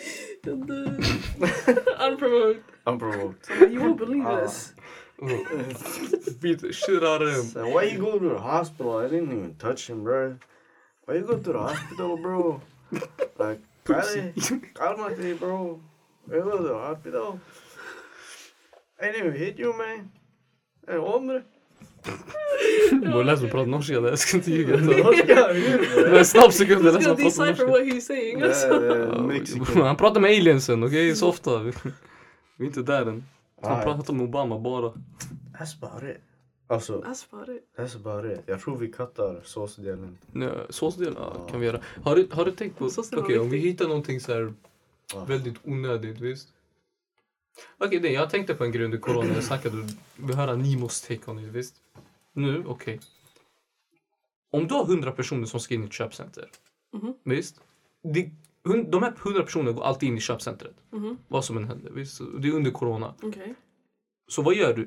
Unprovoked. 1.98 2.70
Unprovoked. 2.86 3.50
You 3.70 3.80
won't 3.80 3.98
believe 3.98 4.24
Ah. 4.26 4.40
this. 4.40 4.72
Beat 6.40 6.60
the 6.60 6.72
shit 6.72 7.04
out 7.04 7.20
of 7.22 7.28
him. 7.34 7.44
So 7.44 7.68
why 7.68 7.82
you 7.84 7.98
go 7.98 8.18
to 8.18 8.28
the 8.30 8.38
hospital? 8.38 8.96
I 8.98 9.04
didn't 9.08 9.32
even 9.32 9.54
touch 9.56 9.88
him, 9.90 10.02
bro. 10.04 10.36
Why 11.04 11.14
you 11.16 11.22
go 11.22 11.36
to 11.38 11.52
the 11.52 11.58
hospital, 11.68 12.16
bro? 12.16 12.60
Like, 13.38 13.60
Kali, 13.84 14.32
calmate, 14.74 15.38
bro. 15.38 15.80
Why 16.26 16.36
you 16.36 16.42
go 16.42 16.56
to 16.58 16.62
the 16.62 16.74
hospital? 16.78 17.40
I 19.00 19.06
didn't 19.06 19.26
even 19.26 19.38
hit 19.38 19.58
you, 19.58 19.76
man. 19.76 20.10
Hey, 20.86 20.96
hombre. 20.96 21.44
Bror 22.90 23.24
läs 23.24 23.42
mig 23.42 23.50
prata 23.50 23.66
norska 23.70 24.00
där, 24.00 24.08
jag 24.08 24.18
ska 24.18 24.36
inte 24.36 24.50
ljuga. 24.50 24.76
Norska, 25.04 25.34
Det 26.04 26.10
var 26.10 26.18
en 26.18 26.24
snabb 26.24 26.52
sekund, 26.52 26.84
jag 26.86 26.92
He's 26.92 26.98
läs 26.98 27.06
gonna 27.06 27.16
mig 27.16 27.32
prata 27.32 27.46
norska. 27.50 27.66
what 27.66 27.82
he's 27.82 28.00
saying. 28.00 28.38
Det 28.40 28.46
Alltså. 28.48 29.82
Han 29.82 29.96
pratar 29.96 30.20
med 30.20 30.30
aliensen, 30.30 30.84
okej? 30.84 31.16
Så 31.16 31.28
ofta. 31.28 31.58
Vi 31.58 31.72
vi 32.56 32.64
är 32.64 32.66
inte 32.66 32.82
där 32.82 33.06
än. 33.06 33.24
Han 33.62 33.82
pratar 33.82 34.14
med 34.14 34.24
Obama 34.24 34.58
bara. 34.58 34.92
That's 35.58 35.76
about 35.82 36.02
it. 36.02 36.16
Alltså, 36.68 37.00
That's 37.00 37.24
about 37.30 37.48
it. 37.48 37.62
that's 37.78 37.96
about 37.96 38.32
it. 38.32 38.40
Jag 38.46 38.60
tror 38.60 38.76
vi 38.76 38.88
kattar 38.92 39.40
såsdelen. 39.44 40.18
Nej, 40.32 40.50
Såsdel 40.68 41.14
ja, 41.18 41.46
kan 41.50 41.60
vi 41.60 41.66
göra. 41.66 41.80
Har 42.04 42.16
du, 42.16 42.28
har 42.30 42.44
du 42.44 42.50
tänkt 42.50 42.78
på, 42.78 42.90
okej 43.16 43.38
var 43.38 43.38
om 43.38 43.50
vi 43.50 43.58
hittar 43.58 43.88
någonting 43.88 44.20
så 44.20 44.32
här 44.32 44.52
väldigt 45.26 45.54
onödigt, 45.64 46.20
visst? 46.20 46.48
Okej, 47.78 48.00
nej, 48.00 48.12
jag 48.12 48.30
tänkte 48.30 48.54
på 48.54 48.64
en 48.64 48.72
grej 48.72 48.84
under 48.84 48.98
corona, 48.98 49.34
jag 49.34 49.44
snackade, 49.44 49.76
vi 50.16 50.34
höra 50.34 50.54
Nimos 50.56 51.00
take 51.00 51.30
on 51.30 51.38
it, 51.38 51.48
visst? 51.52 51.74
Nu, 52.34 52.64
okej. 52.66 53.00
Om 54.52 54.66
du 54.66 54.74
har 54.74 54.84
100 54.84 55.12
personer 55.12 55.44
som 55.46 55.60
ska 55.60 55.74
in 55.74 55.82
i 55.82 55.86
ett 55.86 55.92
köpcenter, 55.92 56.48
Mhm. 56.92 57.14
visst? 57.24 57.60
Det, 58.02 58.30
de 58.90 59.02
här 59.02 59.12
100 59.24 59.42
personerna 59.42 59.72
går 59.72 59.82
alltid 59.84 60.08
in 60.08 60.16
i 60.16 60.20
köpcentret, 60.20 60.74
Mhm. 60.90 61.16
vad 61.28 61.44
som 61.44 61.56
än 61.56 61.64
händer, 61.64 61.90
visst? 61.90 62.20
Det 62.40 62.48
är 62.48 62.52
under 62.52 62.70
corona. 62.70 63.14
Okej. 63.22 63.54
Så 64.28 64.42
vad 64.42 64.54
gör 64.54 64.74
du? 64.74 64.86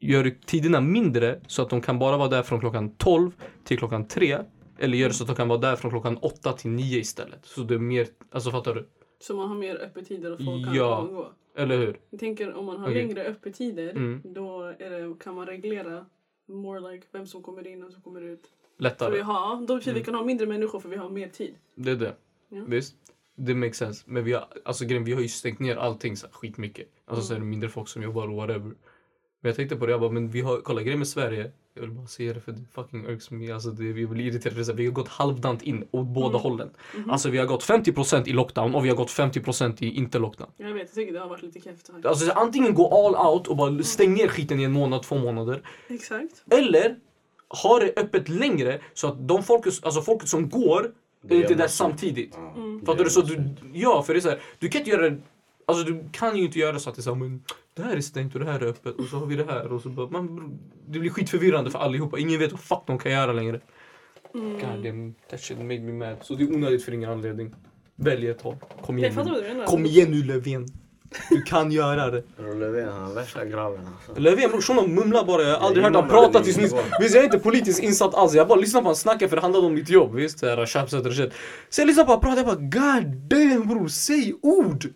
Gör 0.00 0.24
du 0.24 0.30
tiderna 0.46 0.80
mindre 0.80 1.40
så 1.46 1.62
att 1.62 1.70
de 1.70 1.80
kan 1.80 1.98
bara 1.98 2.16
vara 2.16 2.28
där 2.28 2.42
från 2.42 2.60
klockan 2.60 2.94
12 2.96 3.30
till 3.64 3.78
klockan 3.78 4.08
3? 4.08 4.38
Eller 4.78 4.98
gör 4.98 5.08
du 5.08 5.14
så 5.14 5.24
att 5.24 5.28
de 5.28 5.36
kan 5.36 5.48
vara 5.48 5.58
där 5.58 5.76
från 5.76 5.90
klockan 5.90 6.16
8 6.16 6.52
till 6.52 6.70
9 6.70 6.98
istället? 6.98 7.46
Så 7.46 7.62
det 7.62 7.74
är 7.74 7.78
mer, 7.78 8.06
alltså 8.30 8.50
fattar 8.50 8.74
du? 8.74 8.88
Så 9.20 9.36
man 9.36 9.48
har 9.48 9.56
mer 9.56 9.76
öppettider 9.76 10.32
och 10.32 10.38
folk 10.44 10.64
kan 10.64 10.74
Ja. 10.74 11.06
gå. 11.10 11.32
Eller 11.56 11.76
hur? 11.78 12.00
Jag 12.10 12.20
tänker 12.20 12.54
om 12.54 12.64
man 12.66 12.76
har 12.76 12.88
Okej. 12.88 13.02
längre 13.06 13.24
öppettider 13.24 13.90
Mm. 13.90 14.20
då 14.24 14.62
är 14.62 14.90
det, 14.90 15.14
kan 15.20 15.34
man 15.34 15.46
reglera 15.46 16.06
more 16.54 16.92
like 16.92 17.06
vem 17.12 17.26
som 17.26 17.42
kommer 17.42 17.66
in 17.66 17.82
och 17.84 17.92
som 17.92 18.02
kommer 18.02 18.20
ut. 18.22 18.42
För 18.42 18.78
vi 18.78 18.82
Lättare. 18.84 19.20
har, 19.20 19.66
då 19.66 19.78
vi 19.78 19.90
Mm. 19.90 20.04
kan 20.04 20.14
ha 20.14 20.24
mindre 20.24 20.46
människor 20.46 20.80
för 20.80 20.88
vi 20.88 20.96
har 20.96 21.10
mer 21.10 21.28
tid. 21.28 21.54
Det 21.74 21.90
är 21.90 21.96
det. 21.96 22.14
Ja. 22.48 22.64
Visst? 22.68 22.94
Det 23.36 23.54
makes 23.54 23.76
sense. 23.76 24.04
Men 24.06 24.24
vi 24.24 24.32
har, 24.32 24.48
alltså 24.64 24.84
grejen, 24.84 25.04
vi 25.04 25.12
har 25.12 25.20
ju 25.20 25.28
stängt 25.28 25.58
ner 25.58 25.76
allting 25.76 26.16
så 26.16 26.26
här, 26.26 26.32
skitmycket. 26.32 26.88
Alltså 27.04 27.24
så 27.26 27.32
är 27.32 27.34
det 27.34 27.38
Mm. 27.38 27.50
mindre 27.50 27.68
folk 27.68 27.88
som 27.88 28.02
jobbar 28.02 28.28
och 28.28 28.34
whatever. 28.36 28.60
Men 29.40 29.48
jag 29.48 29.56
tänkte 29.56 29.76
på 29.76 29.86
det, 29.86 29.92
jag 29.92 30.00
bara, 30.00 30.10
men 30.10 30.28
vi 30.30 30.40
har, 30.40 30.60
kolla 30.60 30.82
grejen 30.82 30.98
med 30.98 31.08
Sverige. 31.08 31.52
Jag 31.74 31.82
vill 31.82 31.90
bara 31.90 32.06
säga 32.06 32.32
det 32.34 32.40
för 32.40 32.52
det 32.52 32.64
fucking 32.74 33.06
irks 33.08 33.30
me. 33.30 33.52
Alltså 33.52 33.70
det, 33.70 33.92
vi 33.92 34.06
blir 34.06 34.24
irriterade 34.26 34.64
det, 34.64 34.72
vi 34.72 34.84
har 34.86 34.92
gått 34.92 35.08
halvdant 35.08 35.62
in 35.62 35.84
åt 35.90 36.06
båda 36.06 36.28
Mm. 36.28 36.40
hållen. 36.40 36.70
Mhm. 36.96 37.10
Alltså 37.10 37.30
vi 37.30 37.38
har 37.38 37.46
gått 37.46 37.62
50% 37.64 38.28
i 38.28 38.32
lockdown 38.32 38.74
och 38.74 38.84
vi 38.84 38.88
har 38.88 38.96
gått 38.96 39.10
50% 39.10 39.82
i 39.82 39.90
inte 39.90 40.18
lockdown. 40.18 40.48
Jag 40.56 40.72
vet, 40.72 40.82
jag 40.82 40.94
tycker 40.94 41.12
det 41.12 41.18
har 41.20 41.28
varit 41.28 41.42
lite 41.42 41.60
här. 41.68 42.06
Alltså 42.08 42.26
så 42.26 42.32
antingen 42.32 42.74
gå 42.74 43.06
all 43.06 43.34
out 43.34 43.48
och 43.48 43.56
bara 43.56 43.82
stäng 43.82 44.14
ner 44.14 44.28
skiten 44.28 44.60
i 44.60 44.62
en 44.64 44.72
månad, 44.72 45.02
två 45.02 45.18
månader. 45.18 45.62
Exakt. 45.88 46.44
Eller 46.50 46.96
ha 47.62 47.78
det 47.78 47.92
öppet 47.96 48.28
längre 48.28 48.80
så 48.94 49.06
att 49.08 49.28
de 49.28 49.42
folket, 49.42 49.74
alltså 49.82 50.02
folket 50.02 50.28
som 50.28 50.48
går 50.48 50.92
är 51.28 51.36
inte 51.36 51.54
där 51.54 51.68
samtidigt. 51.68 52.30
Ja, 52.36 52.52
Mm. 52.56 52.80
det 52.80 52.86
Fattar 52.86 53.04
du? 53.04 53.10
Så 53.10 53.20
du, 53.20 53.44
ja, 53.72 54.02
för 54.02 54.14
det 54.14 54.18
är 54.18 54.20
så 54.20 54.28
här, 54.28 54.40
du 54.58 54.68
kan 54.68 54.80
inte 54.80 54.90
göra 54.90 55.10
det, 55.10 55.16
alltså 55.66 55.84
du 55.84 56.04
kan 56.12 56.36
ju 56.36 56.44
inte 56.44 56.58
göra 56.58 56.78
så 56.78 56.90
att 56.90 56.96
det 56.96 57.00
är 57.00 57.02
så 57.02 57.14
här, 57.14 57.20
men 57.20 57.44
det 57.74 57.82
här 57.82 57.96
är 57.96 58.00
stängt 58.00 58.34
och 58.34 58.40
det 58.40 58.46
här 58.46 58.60
är 58.60 58.66
öppet 58.66 58.96
och 58.96 59.04
så 59.04 59.16
har 59.16 59.26
vi 59.26 59.36
det 59.36 59.44
här 59.44 59.72
och 59.72 59.82
så 59.82 59.88
bara, 59.88 60.08
man, 60.08 60.58
det 60.86 60.98
blir 60.98 61.10
skitförvirrande 61.10 61.70
för 61.70 61.78
allihopa. 61.78 62.18
Ingen 62.18 62.38
vet 62.38 62.52
vad 62.52 62.60
fuck 62.60 62.82
de 62.86 62.98
kan 62.98 63.12
göra 63.12 63.32
längre. 63.32 63.60
Mm. 64.34 64.52
God 64.52 64.84
damn, 64.84 65.14
that 65.30 65.40
shit 65.40 65.58
made 65.58 65.80
me 65.80 65.92
mad. 65.92 66.16
Så 66.22 66.34
det 66.34 66.44
är 66.44 66.54
onödigt 66.54 66.84
för 66.84 66.92
ingen 66.92 67.10
anledning. 67.10 67.54
Välj 67.96 68.28
ett 68.28 68.42
håll. 68.42 68.56
Kom 68.82 68.98
igen 68.98 69.14
nu. 69.14 69.54
du. 69.54 69.64
Kom 69.66 69.86
igen 69.86 70.10
nu 70.10 70.22
Löfven. 70.22 70.66
Du 71.30 71.42
kan 71.42 71.72
göra 71.72 72.10
det. 72.10 72.22
Löfven 72.54 72.88
han 72.88 73.02
har 73.02 73.14
värsta 73.14 73.44
graven 73.44 73.86
alltså. 73.86 74.22
Löfven 74.22 74.50
bror 74.50 74.60
shunon 74.60 74.94
mumlar 74.94 75.24
bara. 75.24 75.42
Jag 75.42 75.58
har 75.58 75.66
aldrig 75.66 75.84
hört 75.84 75.94
honom 75.94 76.10
prata 76.10 76.38
det, 76.38 76.44
tills 76.44 76.56
nyss. 76.56 76.72
är 76.72 77.00
Visst 77.00 77.14
jag 77.14 77.20
är 77.20 77.24
inte 77.24 77.38
politiskt 77.38 77.82
insatt 77.82 78.14
alls. 78.14 78.34
Jag 78.34 78.48
bara 78.48 78.60
lyssnar 78.60 78.80
på 78.80 78.84
honom 78.84 78.96
snacka 78.96 79.28
för 79.28 79.36
det 79.36 79.42
handlade 79.42 79.66
om 79.66 79.74
mitt 79.74 79.88
jobb. 79.88 80.14
Visst 80.14 80.38
såhär 80.38 80.66
tjafsat 80.66 81.06
och 81.06 81.14
shit. 81.14 81.32
Jag 81.78 81.86
lyssnar 81.86 82.04
på 82.04 82.10
honom 82.10 82.20
prata. 82.20 82.36
Jag 82.36 82.46
bara 82.46 82.56
god 82.56 83.16
damn 83.16 83.68
bror. 83.68 83.88
Säg 83.88 84.34
ord. 84.42 84.86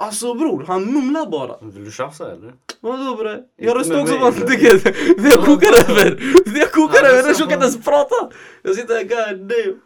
Alltså 0.00 0.34
bror, 0.34 0.64
han 0.66 0.84
mumlar 0.84 1.30
bara. 1.30 1.56
Vill 1.62 1.84
du 1.84 1.90
tjafsa 1.90 2.32
eller? 2.32 2.54
Vadå 2.80 3.16
bre? 3.16 3.42
Jag 3.56 3.76
röstar 3.78 4.00
också 4.02 4.18
på? 4.18 4.24
Antingen. 4.24 4.78
Det 5.16 5.28
jag 5.34 5.44
kokar 5.44 5.90
över. 5.90 6.10
Det 6.44 6.58
jag 6.58 6.72
kokar 6.72 7.04
över. 7.04 7.34
tjock 7.34 7.48
på- 7.48 7.54
inte 7.54 7.64
ens 7.64 7.84
prata. 7.84 8.14
Jag 8.62 8.74
sitter 8.76 8.94
här 8.94 9.02
god 9.02 9.38
damn. 9.48 9.80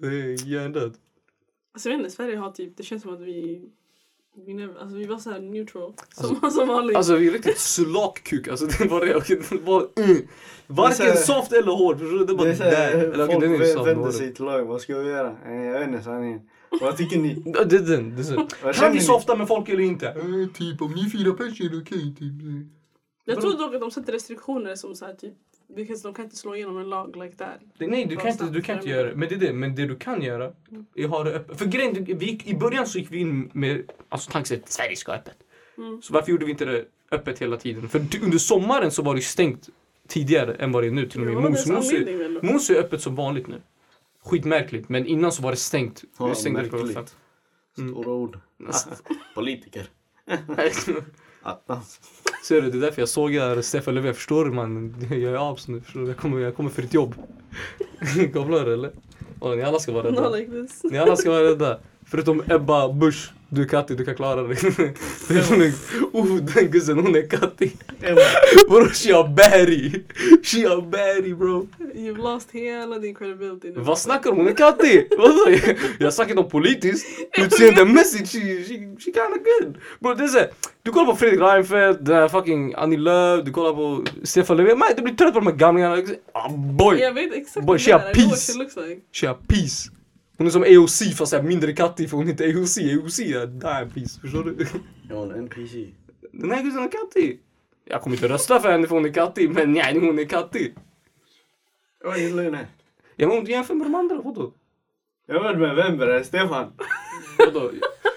Det 0.00 0.06
är 0.06 0.46
hjärndöd. 0.48 0.94
Alltså 1.74 1.88
jag 1.88 1.96
vet 1.96 2.04
inte, 2.04 2.16
Sverige 2.16 2.36
har 2.36 2.50
typ, 2.50 2.76
det 2.76 2.82
känns 2.82 3.02
som 3.02 3.14
att 3.14 3.20
vi 3.20 3.62
vi, 4.46 4.54
never, 4.54 4.80
alltså, 4.80 4.96
vi 4.96 5.04
var 5.06 5.18
såhär 5.18 5.40
neutral. 5.40 5.92
Som, 6.14 6.50
som 6.50 6.68
vanligt. 6.68 6.96
Alltså 6.96 7.16
vi 7.16 7.28
är 7.28 7.32
riktigt 7.32 7.58
slakkuk. 7.58 8.48
Alltså 8.48 8.66
det 8.66 8.84
var 8.84 9.06
det. 9.06 9.16
Okej, 9.16 9.40
det 9.50 9.56
var 9.60 9.86
mm. 9.96 10.16
Varken 10.66 11.06
Det 11.06 11.16
soft 11.16 11.52
eller 11.52 11.72
hård. 11.72 11.98
Det 12.26 12.34
var 12.34 12.44
Det 12.44 12.50
är 12.50 12.54
så 12.54 12.62
där. 12.62 12.90
Eller 12.94 13.24
okej 13.24 13.34
folk 13.34 13.40
den 13.44 13.54
är 13.62 13.74
soft. 13.74 13.86
vänder 13.88 14.10
sig 14.10 14.34
till 14.34 14.44
lag. 14.44 14.64
Vad 14.64 14.80
ska 14.80 14.98
vi 14.98 15.08
göra? 15.08 15.36
Eh, 15.46 15.52
Jag 15.64 15.78
vet 15.78 15.88
inte 15.88 16.02
sanningen. 16.02 16.40
Vad 16.80 16.96
tycker 16.96 17.18
ni? 17.18 17.34
Det. 17.34 17.64
Det 17.64 17.76
är 17.90 18.22
så. 18.22 18.46
Kan 18.80 18.92
vi 18.92 18.98
ni? 18.98 19.04
softa 19.04 19.36
med 19.36 19.48
folk 19.48 19.68
eller 19.68 19.82
inte? 19.82 20.08
Eh, 20.08 20.14
typ 20.54 20.82
om 20.82 20.92
ni 20.92 21.00
är 21.04 21.10
fyra 21.10 21.32
pers 21.32 21.60
är 21.60 21.68
det 21.68 21.76
okej. 21.76 22.14
Typ. 22.18 22.32
jag 23.24 23.40
tror 23.40 23.58
dock 23.58 23.74
att 23.74 23.80
de 23.80 23.90
sätter 23.90 24.12
restriktioner 24.12 24.74
som 24.74 24.94
såhär 24.94 25.14
typ, 25.14 25.34
because 25.76 26.02
de 26.08 26.14
kan 26.14 26.24
inte 26.24 26.36
slå 26.36 26.54
igenom 26.56 26.78
en 26.78 26.88
lag 26.90 27.16
like 27.16 27.36
that. 27.36 27.48
Det- 27.78 27.86
Nej, 27.86 28.06
du 28.06 28.16
kan, 28.16 28.28
inte, 28.30 28.44
du 28.44 28.62
kan 28.62 28.76
inte 28.76 28.88
göra 28.88 29.08
det. 29.08 29.14
Men 29.16 29.28
det 29.28 29.34
är 29.34 29.38
det. 29.38 29.52
Men 29.52 29.74
det 29.74 29.86
du 29.86 29.96
kan 29.96 30.22
göra 30.22 30.52
är 30.94 31.04
att 31.04 31.10
ha 31.10 31.24
det 31.24 31.30
öppet. 31.30 31.58
För 31.58 31.66
grejen, 31.66 32.04
vi 32.04 32.26
gick, 32.26 32.46
i 32.46 32.54
början 32.54 32.86
så 32.86 32.98
gick 32.98 33.12
vi 33.12 33.18
in 33.18 33.50
med 33.52 33.90
alltså, 34.08 34.30
tanken 34.30 34.60
att 34.64 34.72
Sverige 34.72 34.96
ska 34.96 35.12
vara 35.12 35.20
öppet. 35.20 35.36
Mm. 35.78 36.02
Så 36.02 36.12
varför 36.12 36.30
gjorde 36.32 36.44
vi 36.44 36.50
inte 36.50 36.64
det 36.64 36.84
öppet 37.10 37.38
hela 37.38 37.56
tiden? 37.56 37.88
För 37.88 37.98
under 38.22 38.38
sommaren 38.38 38.90
så 38.90 39.02
var 39.02 39.14
det 39.14 39.20
stängt 39.20 39.68
tidigare 40.08 40.54
än 40.54 40.72
vad 40.72 40.82
det 40.82 40.86
är 40.86 40.90
nu. 40.90 41.08
Till 41.08 41.20
och 41.20 41.26
med 41.26 41.34
Ja, 41.34 41.40
det 41.40 41.46
är 41.46 41.50
Mos. 41.50 41.62
så 41.64 41.72
Mos 41.72 41.92
är, 41.92 41.96
anledning 41.98 42.18
väl 42.18 42.34
då. 42.34 42.52
Mos 42.52 42.70
är 42.70 42.74
öppet 42.76 43.02
som 43.02 43.14
vanligt 43.14 43.46
nu. 43.48 43.60
Skitmärkligt. 44.24 44.88
Men 44.88 45.06
innan 45.06 45.32
så 45.32 45.42
var 45.42 45.50
det 45.50 45.56
stängt. 45.56 46.04
Ja, 46.18 46.26
det 46.26 46.34
stängde 46.34 46.62
märkligt. 46.62 47.16
Stora 47.72 48.12
ord. 48.12 48.38
Politiker. 49.34 49.86
Attans. 51.42 52.00
Ser 52.44 52.62
du, 52.62 52.70
det 52.70 52.78
är 52.78 52.80
därför 52.80 53.02
jag 53.02 53.08
sågar 53.08 53.62
Stefan 53.62 53.94
Löfven. 53.94 54.14
Förstår 54.14 54.44
du 54.44 54.50
man? 54.50 54.94
Jag 55.10 55.22
är 55.22 55.50
abs 55.52 55.68
nu. 55.68 55.80
Förstår 55.80 56.00
du? 56.00 56.06
Jag 56.06 56.16
kommer, 56.16 56.40
jag 56.40 56.56
kommer 56.56 56.70
för 56.70 56.82
ditt 56.82 56.94
jobb. 56.94 57.14
Kopplar 58.32 58.64
du 58.64 58.74
eller? 58.74 58.92
Och 59.38 59.56
ni 59.56 59.62
alla 59.62 59.78
ska 59.78 59.92
vara 59.92 60.06
rädda. 60.06 60.22
Not 60.22 60.38
like 60.38 60.50
this. 60.52 60.80
Ni 60.84 60.98
alla 60.98 61.16
ska 61.16 61.30
vara 61.30 61.44
rädda. 61.44 61.80
Förutom 62.10 62.42
Ebba 62.48 62.92
Busch. 62.92 63.30
Du 63.50 63.62
är 63.62 63.66
Katti, 63.66 63.94
du 63.94 64.04
kan 64.04 64.14
klara 64.14 64.42
dig. 64.42 64.56
Det 65.28 65.34
är 65.34 65.62
är, 65.62 65.72
oh, 66.12 66.36
den 66.36 66.70
gussen, 66.70 66.98
hon 66.98 67.16
är 67.16 67.30
Katti. 67.30 67.72
Bror, 68.68 68.88
she 68.88 69.16
a 69.16 69.28
baddie. 69.36 70.04
She 70.42 70.68
a 70.68 70.80
baddie 70.80 71.34
bro. 71.34 71.68
You've 71.94 72.16
lost 72.16 72.50
hela 72.50 72.98
din 72.98 73.14
credibility 73.14 73.70
nu. 73.70 73.80
Vad 73.80 73.98
snackar 73.98 74.22
du 74.22 74.30
om? 74.30 74.36
Hon 74.36 74.48
är 74.48 74.54
Katti. 74.54 75.08
Vadå? 75.18 75.58
Jag 75.98 76.14
snackar 76.14 76.30
inte 76.30 76.42
om 76.42 76.50
politiskt. 76.50 77.06
Utseendemässigt, 77.38 78.32
she, 78.32 78.38
she, 78.38 78.96
she 78.98 79.12
kinda 79.12 79.38
good. 79.60 79.78
Bro, 80.00 80.14
det 80.14 80.24
är 80.24 80.28
såhär. 80.28 80.50
Du 80.82 80.90
kollar 80.92 81.06
på 81.06 81.16
Fredrik 81.16 81.40
Reinfeldt, 81.40 82.04
den 82.04 82.16
här 82.16 82.28
fucking 82.28 82.74
Annie 82.74 82.96
Lööf, 82.96 83.44
du 83.44 83.50
kollar 83.50 83.72
på 83.72 84.04
Stefan 84.22 84.56
Löfven. 84.56 84.78
Man, 84.78 84.88
du 84.96 85.02
blir 85.02 85.14
trött 85.14 85.34
på 85.34 85.40
de 85.40 85.46
här 85.46 85.54
gamlingarna. 85.54 86.02
Ah, 86.32 86.48
boy! 86.48 86.98
Jag 86.98 87.12
vet 87.12 87.34
exakt 87.34 87.66
Boy, 87.66 87.78
she 87.78 87.94
a 87.94 88.02
piece. 88.14 88.52
she 88.52 88.58
looks 88.58 88.76
like. 88.76 89.00
She 89.12 89.30
a 89.30 89.36
peace. 89.48 89.97
Hon 90.38 90.46
är 90.46 90.50
som 90.50 90.62
AOC 90.62 91.16
fast 91.16 91.30
såhär 91.30 91.42
mindre 91.42 91.72
kattig 91.72 92.10
för 92.10 92.16
hon 92.16 92.26
är 92.26 92.30
inte 92.30 92.44
AOC. 92.44 92.78
AOC 92.78 93.18
är 93.18 93.46
damn 93.46 93.90
peace, 93.90 94.20
förstår 94.20 94.44
du? 94.44 94.66
Är 95.14 95.22
en 95.22 95.38
NPC. 95.38 95.86
Den 96.32 96.50
här 96.50 96.62
gussen 96.62 96.82
är 96.82 96.88
kattig. 96.88 97.40
Jag 97.84 98.02
kommer 98.02 98.16
inte 98.16 98.28
rösta 98.28 98.60
för 98.60 98.70
henne 98.72 98.86
för 98.86 98.94
hon 98.94 99.04
är 99.04 99.12
kattig, 99.12 99.50
men 99.50 99.72
nej, 99.72 99.98
hon 99.98 100.18
är 100.18 100.24
kattig. 100.24 100.74
Jag 102.04 102.18
gillar 102.18 102.42
henne. 102.42 102.66
Ja 103.16 103.28
men 103.28 103.44
jämför 103.44 103.74
med 103.74 103.86
de 103.86 103.94
andra, 103.94 104.20
vadå? 104.20 104.52
Jag 105.26 105.42
vet 105.42 105.58
med 105.58 105.76
vem 105.76 105.96
det 105.98 106.14
är, 106.14 106.22
Stefan. 106.22 106.72
vadå? 107.38 107.70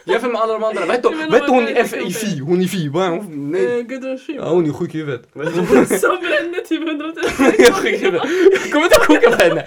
Jämför 0.05 0.27
med 0.27 0.41
alla 0.41 0.53
de 0.53 0.63
andra. 0.63 0.81
Hon 0.81 1.31
vad 1.31 1.69
F- 1.75 1.91
det 1.91 2.01
i 2.01 2.13
FI? 2.13 2.39
Hon 2.39 2.61
i 2.61 2.67
FI, 2.67 2.87
vad 2.87 3.05
är 3.05 3.09
hon? 3.09 3.51
Nej. 3.51 3.79
Eh, 3.79 3.85
Gudrun 3.85 4.11
Ja, 4.11 4.17
Schyman. 4.27 4.47
hon 4.47 4.69
är 4.69 4.73
sjuk 4.73 4.95
i 4.95 4.97
huvudet. 4.97 5.21
Som 6.01 6.17
brände 6.21 6.61
typ 6.69 6.87
hundratusen 6.87 7.45
Jag 7.57 7.67
är 7.67 7.71
sjuk 7.71 7.93
i 7.93 7.97
huvudet. 7.97 8.29
Jag 8.61 8.71
kommer 8.71 8.85
inte 8.85 8.97
koka 9.07 9.31
för 9.31 9.43
henne. 9.49 9.65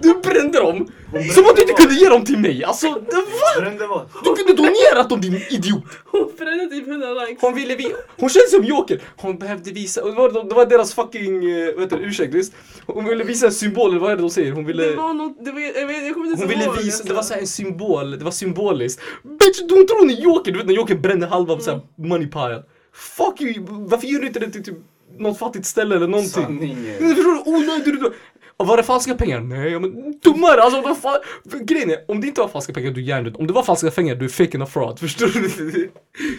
Du 0.00 0.14
brände 0.14 0.58
dem. 0.58 0.88
Som 1.34 1.44
att 1.46 1.56
du 1.56 1.62
inte 1.62 1.74
kunde 1.74 1.94
ge 1.94 2.08
dem 2.08 2.24
till 2.24 2.38
mig. 2.38 2.64
Alltså, 2.64 2.88
va? 2.88 3.60
Brände 3.60 3.86
vad? 3.86 4.08
Du 4.24 4.34
kunde 4.34 4.52
donerat 4.62 5.08
dem 5.10 5.20
din 5.20 5.34
idiot. 5.50 5.84
Hon 6.04 6.32
brände 6.38 6.66
typ 6.66 6.88
100 6.88 7.14
likes. 7.14 7.42
Hon 7.42 7.54
ville 7.54 7.76
vi 7.76 7.92
Hon 8.18 8.28
känns 8.28 8.50
som 8.50 8.64
Joker. 8.64 9.00
Hon 9.16 9.38
behövde 9.38 9.70
visa, 9.70 10.04
det 10.04 10.10
var, 10.12 10.48
det 10.48 10.54
var 10.54 10.66
deras 10.66 10.94
fucking, 10.94 11.46
uh, 11.46 11.74
vad 11.74 11.84
heter 11.84 11.96
det, 11.98 12.04
ursäkt 12.04 12.34
visst? 12.34 12.52
Hon 12.86 13.04
ville 13.04 13.24
visa 13.24 13.46
en 13.46 13.52
symbol, 13.52 13.90
eller 13.90 14.00
vad 14.00 14.12
är 14.12 14.16
det 14.16 14.22
de 14.22 14.30
säger? 14.30 14.52
Hon 14.52 14.64
ville 14.66 14.84
Det 14.84 14.96
var 14.96 15.14
något, 15.14 15.44
det 15.44 15.52
var, 15.52 15.60
jag, 15.60 15.86
vet, 15.86 16.04
jag 16.06 16.14
kommer 16.14 16.26
inte 16.30 16.42
hon 16.42 16.50
ens 16.50 16.50
ville 16.50 16.64
ihåg, 16.64 16.76
visa, 16.76 17.04
det 17.04 17.14
var 17.14 17.22
så 17.22 17.34
en 17.34 17.46
symbol, 17.46 18.18
det 18.18 18.24
var 18.24 18.30
symboliskt. 18.30 19.00
Bitch, 19.44 19.60
hon 19.60 19.86
tror 19.86 19.98
hon 19.98 20.10
är 20.10 20.14
Joker! 20.14 20.52
Du 20.52 20.58
vet 20.58 20.66
när 20.66 20.74
Joker 20.74 20.94
bränner 20.94 21.26
halva 21.26 21.54
här 21.54 21.80
money 21.96 22.26
pile. 22.26 22.62
Fuck 22.92 23.40
you! 23.40 23.66
Varför 23.68 24.06
gör 24.06 24.20
du 24.20 24.26
inte 24.26 24.40
det 24.40 24.50
till 24.50 24.64
typ 24.64 24.76
något 25.18 25.38
fattigt 25.38 25.66
ställe 25.66 25.96
eller 25.96 26.08
någonting? 26.08 26.44
Sanningen. 26.44 26.98
Förstår 26.98 27.44
du? 27.44 27.50
Onödigt! 27.50 28.12
Och 28.56 28.66
var 28.66 28.76
det 28.76 28.82
falska 28.82 29.14
pengar? 29.14 29.40
Nej, 29.40 29.80
men 29.80 30.18
dummare! 30.22 30.62
Alltså, 30.62 30.80
vad 30.80 30.98
fan? 30.98 31.18
Grejen 31.64 31.90
är, 31.90 32.10
om 32.10 32.20
det 32.20 32.26
inte 32.26 32.40
var 32.40 32.48
falska 32.48 32.72
pengar, 32.72 32.90
du 32.90 33.00
är 33.00 33.04
hjärndöd. 33.04 33.36
Om 33.36 33.46
det 33.46 33.52
var 33.52 33.62
falska 33.62 33.90
pengar, 33.90 34.14
du 34.14 34.24
är 34.24 34.28
fake 34.28 34.56
and 34.56 34.62
a 34.62 34.66
fraud. 34.66 34.98
Förstår 34.98 35.26
du? 35.26 35.40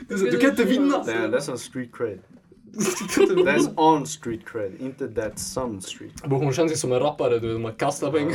Det 0.08 0.14
är 0.14 0.32
Du 0.32 0.38
kan 0.38 0.50
inte 0.50 0.64
vinna. 0.64 0.98
Damn, 0.98 1.34
that's 1.34 1.52
on 1.52 1.58
street 1.58 1.90
cred. 1.94 2.20
That's 3.46 3.70
on 3.76 4.06
street 4.06 4.46
cred, 4.46 4.72
inte 4.80 5.08
that's 5.08 5.38
some 5.38 5.82
street. 5.82 6.24
Bro, 6.26 6.38
hon 6.38 6.54
känns 6.54 6.72
ju 6.72 6.76
som 6.76 6.92
en 6.92 7.00
rappare, 7.00 7.40
du 7.40 7.54
vet, 7.54 7.62
man 7.62 7.74
kastar 7.74 8.12
pengar. 8.12 8.34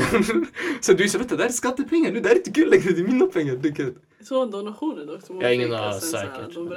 Så 0.81 0.93
du 0.93 1.05
är 1.05 1.09
så, 1.09 1.19
vet 1.19 1.29
du, 1.29 1.37
det 1.37 1.43
här 1.43 1.51
är 1.51 1.53
skattepengar 1.53 2.13
nu, 2.13 2.21
det 2.21 2.29
här 2.29 2.35
är 2.35 2.39
inte 2.39 2.51
kul 2.51 2.71
längre, 2.71 2.93
det 2.93 3.01
är 3.01 3.05
mina 3.05 3.27
pengar. 3.27 3.59
Jag 4.19 4.27
tror 4.27 4.43
en 4.43 4.51
donationer 4.51 5.07
dock. 5.07 5.23
som 5.23 5.37
Jag 5.41 5.49
har 5.49 5.53
ingen 5.53 5.75
aning, 5.75 6.01
sen 6.01 6.11
så 6.11 6.17
här, 6.17 6.27
säkert. 6.39 6.55
De. 6.55 6.73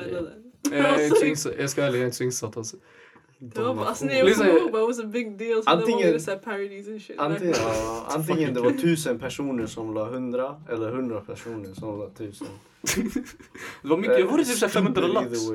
Jag 0.72 1.04
är 1.06 1.36
så 1.36 1.50
jag 1.60 1.70
ska 1.70 1.82
ärligt, 1.82 1.96
jag 1.96 2.02
är 2.02 2.06
inte 2.06 2.18
så 2.18 2.24
insatt 2.24 2.58
alltså. 2.58 2.78
Det 3.44 3.62
var 3.62 3.76
bara, 3.76 3.86
alltså 3.86 4.06
när 4.06 4.14
jag 4.14 4.26
Lyssna, 4.26 4.46
kommer 4.46 4.60
ihåg 4.60 4.72
bara, 4.72 4.82
it 4.82 4.88
was 4.88 5.00
a 5.00 5.08
big 5.08 5.38
deal. 5.38 5.64
Så 5.64 5.70
det 5.70 5.76
var 5.76 5.82
Antingen- 5.82 6.40
parodies 6.44 6.88
and 6.88 7.02
shit. 7.02 7.20
Antingen, 8.08 8.54
det 8.54 8.62
var 8.62 8.72
tusen 8.72 9.20
personer 9.20 9.66
som 9.66 9.94
la 9.94 10.06
hundra 10.06 10.56
eller 10.70 10.92
hundra 10.92 11.22
personer 11.22 11.74
som 11.74 12.00
la 12.00 12.10
tusen. 12.10 12.48
Det 13.82 13.88
var 13.90 13.98
mycket, 13.98 14.32
var 14.32 14.38
det 14.38 14.46
typ 14.46 14.58
så 14.58 14.66
här 14.66 14.74
500 14.74 15.02
Stupid 15.02 15.14
lax? 15.14 15.48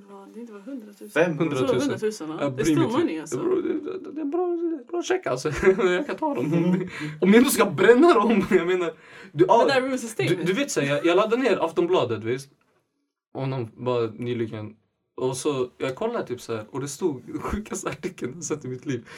Way. 0.00 0.08
Det 0.08 0.12
var, 0.12 0.26
det 0.34 0.40
inte 0.40 0.52
var 0.52 0.60
100 0.60 0.86
000. 1.00 1.10
500 1.10 1.56
Så 1.56 1.62
det 1.62 1.72
var 1.72 1.78
000. 1.78 1.82
100 1.82 1.98
000 2.02 2.12
ja. 2.20 2.44
Jag 2.44 2.56
Det 2.56 2.62
är 2.62 2.70
inte. 2.70 2.98
money 2.98 3.20
alltså. 3.20 3.38
Det, 3.38 4.12
det, 4.12 4.20
är 4.20 4.24
bra, 4.24 4.46
det 4.46 4.82
är 4.82 4.84
bra 4.84 5.02
check 5.02 5.26
alltså. 5.26 5.48
Jag 5.82 6.06
kan 6.06 6.16
ta 6.16 6.34
dem. 6.34 6.54
Om 7.20 7.28
jag 7.28 7.36
ändå 7.36 7.50
ska 7.50 7.70
bränna 7.70 8.14
dem, 8.14 8.46
jag 8.50 8.66
menar. 8.66 8.92
Du, 9.32 9.44
ah, 9.48 9.80
du, 10.16 10.34
du 10.44 10.52
vet 10.52 10.70
så 10.70 10.80
jag, 10.80 11.06
jag 11.06 11.16
laddade 11.16 11.42
ner 11.42 11.64
Aftonbladet 11.64 12.24
visst. 12.24 12.50
Och 13.34 13.48
någon 13.48 13.84
bara 13.84 14.06
nyligen. 14.06 14.76
Och 15.16 15.36
så, 15.36 15.70
jag 15.78 15.96
kollade 15.96 16.26
typ 16.26 16.40
så 16.40 16.56
här 16.56 16.66
och 16.70 16.80
det 16.80 16.88
stod 16.88 17.42
sjukaste 17.42 17.88
artikeln 17.88 18.32
jag 18.34 18.44
sett 18.44 18.64
i 18.64 18.68
mitt 18.68 18.86
liv. 18.86 19.08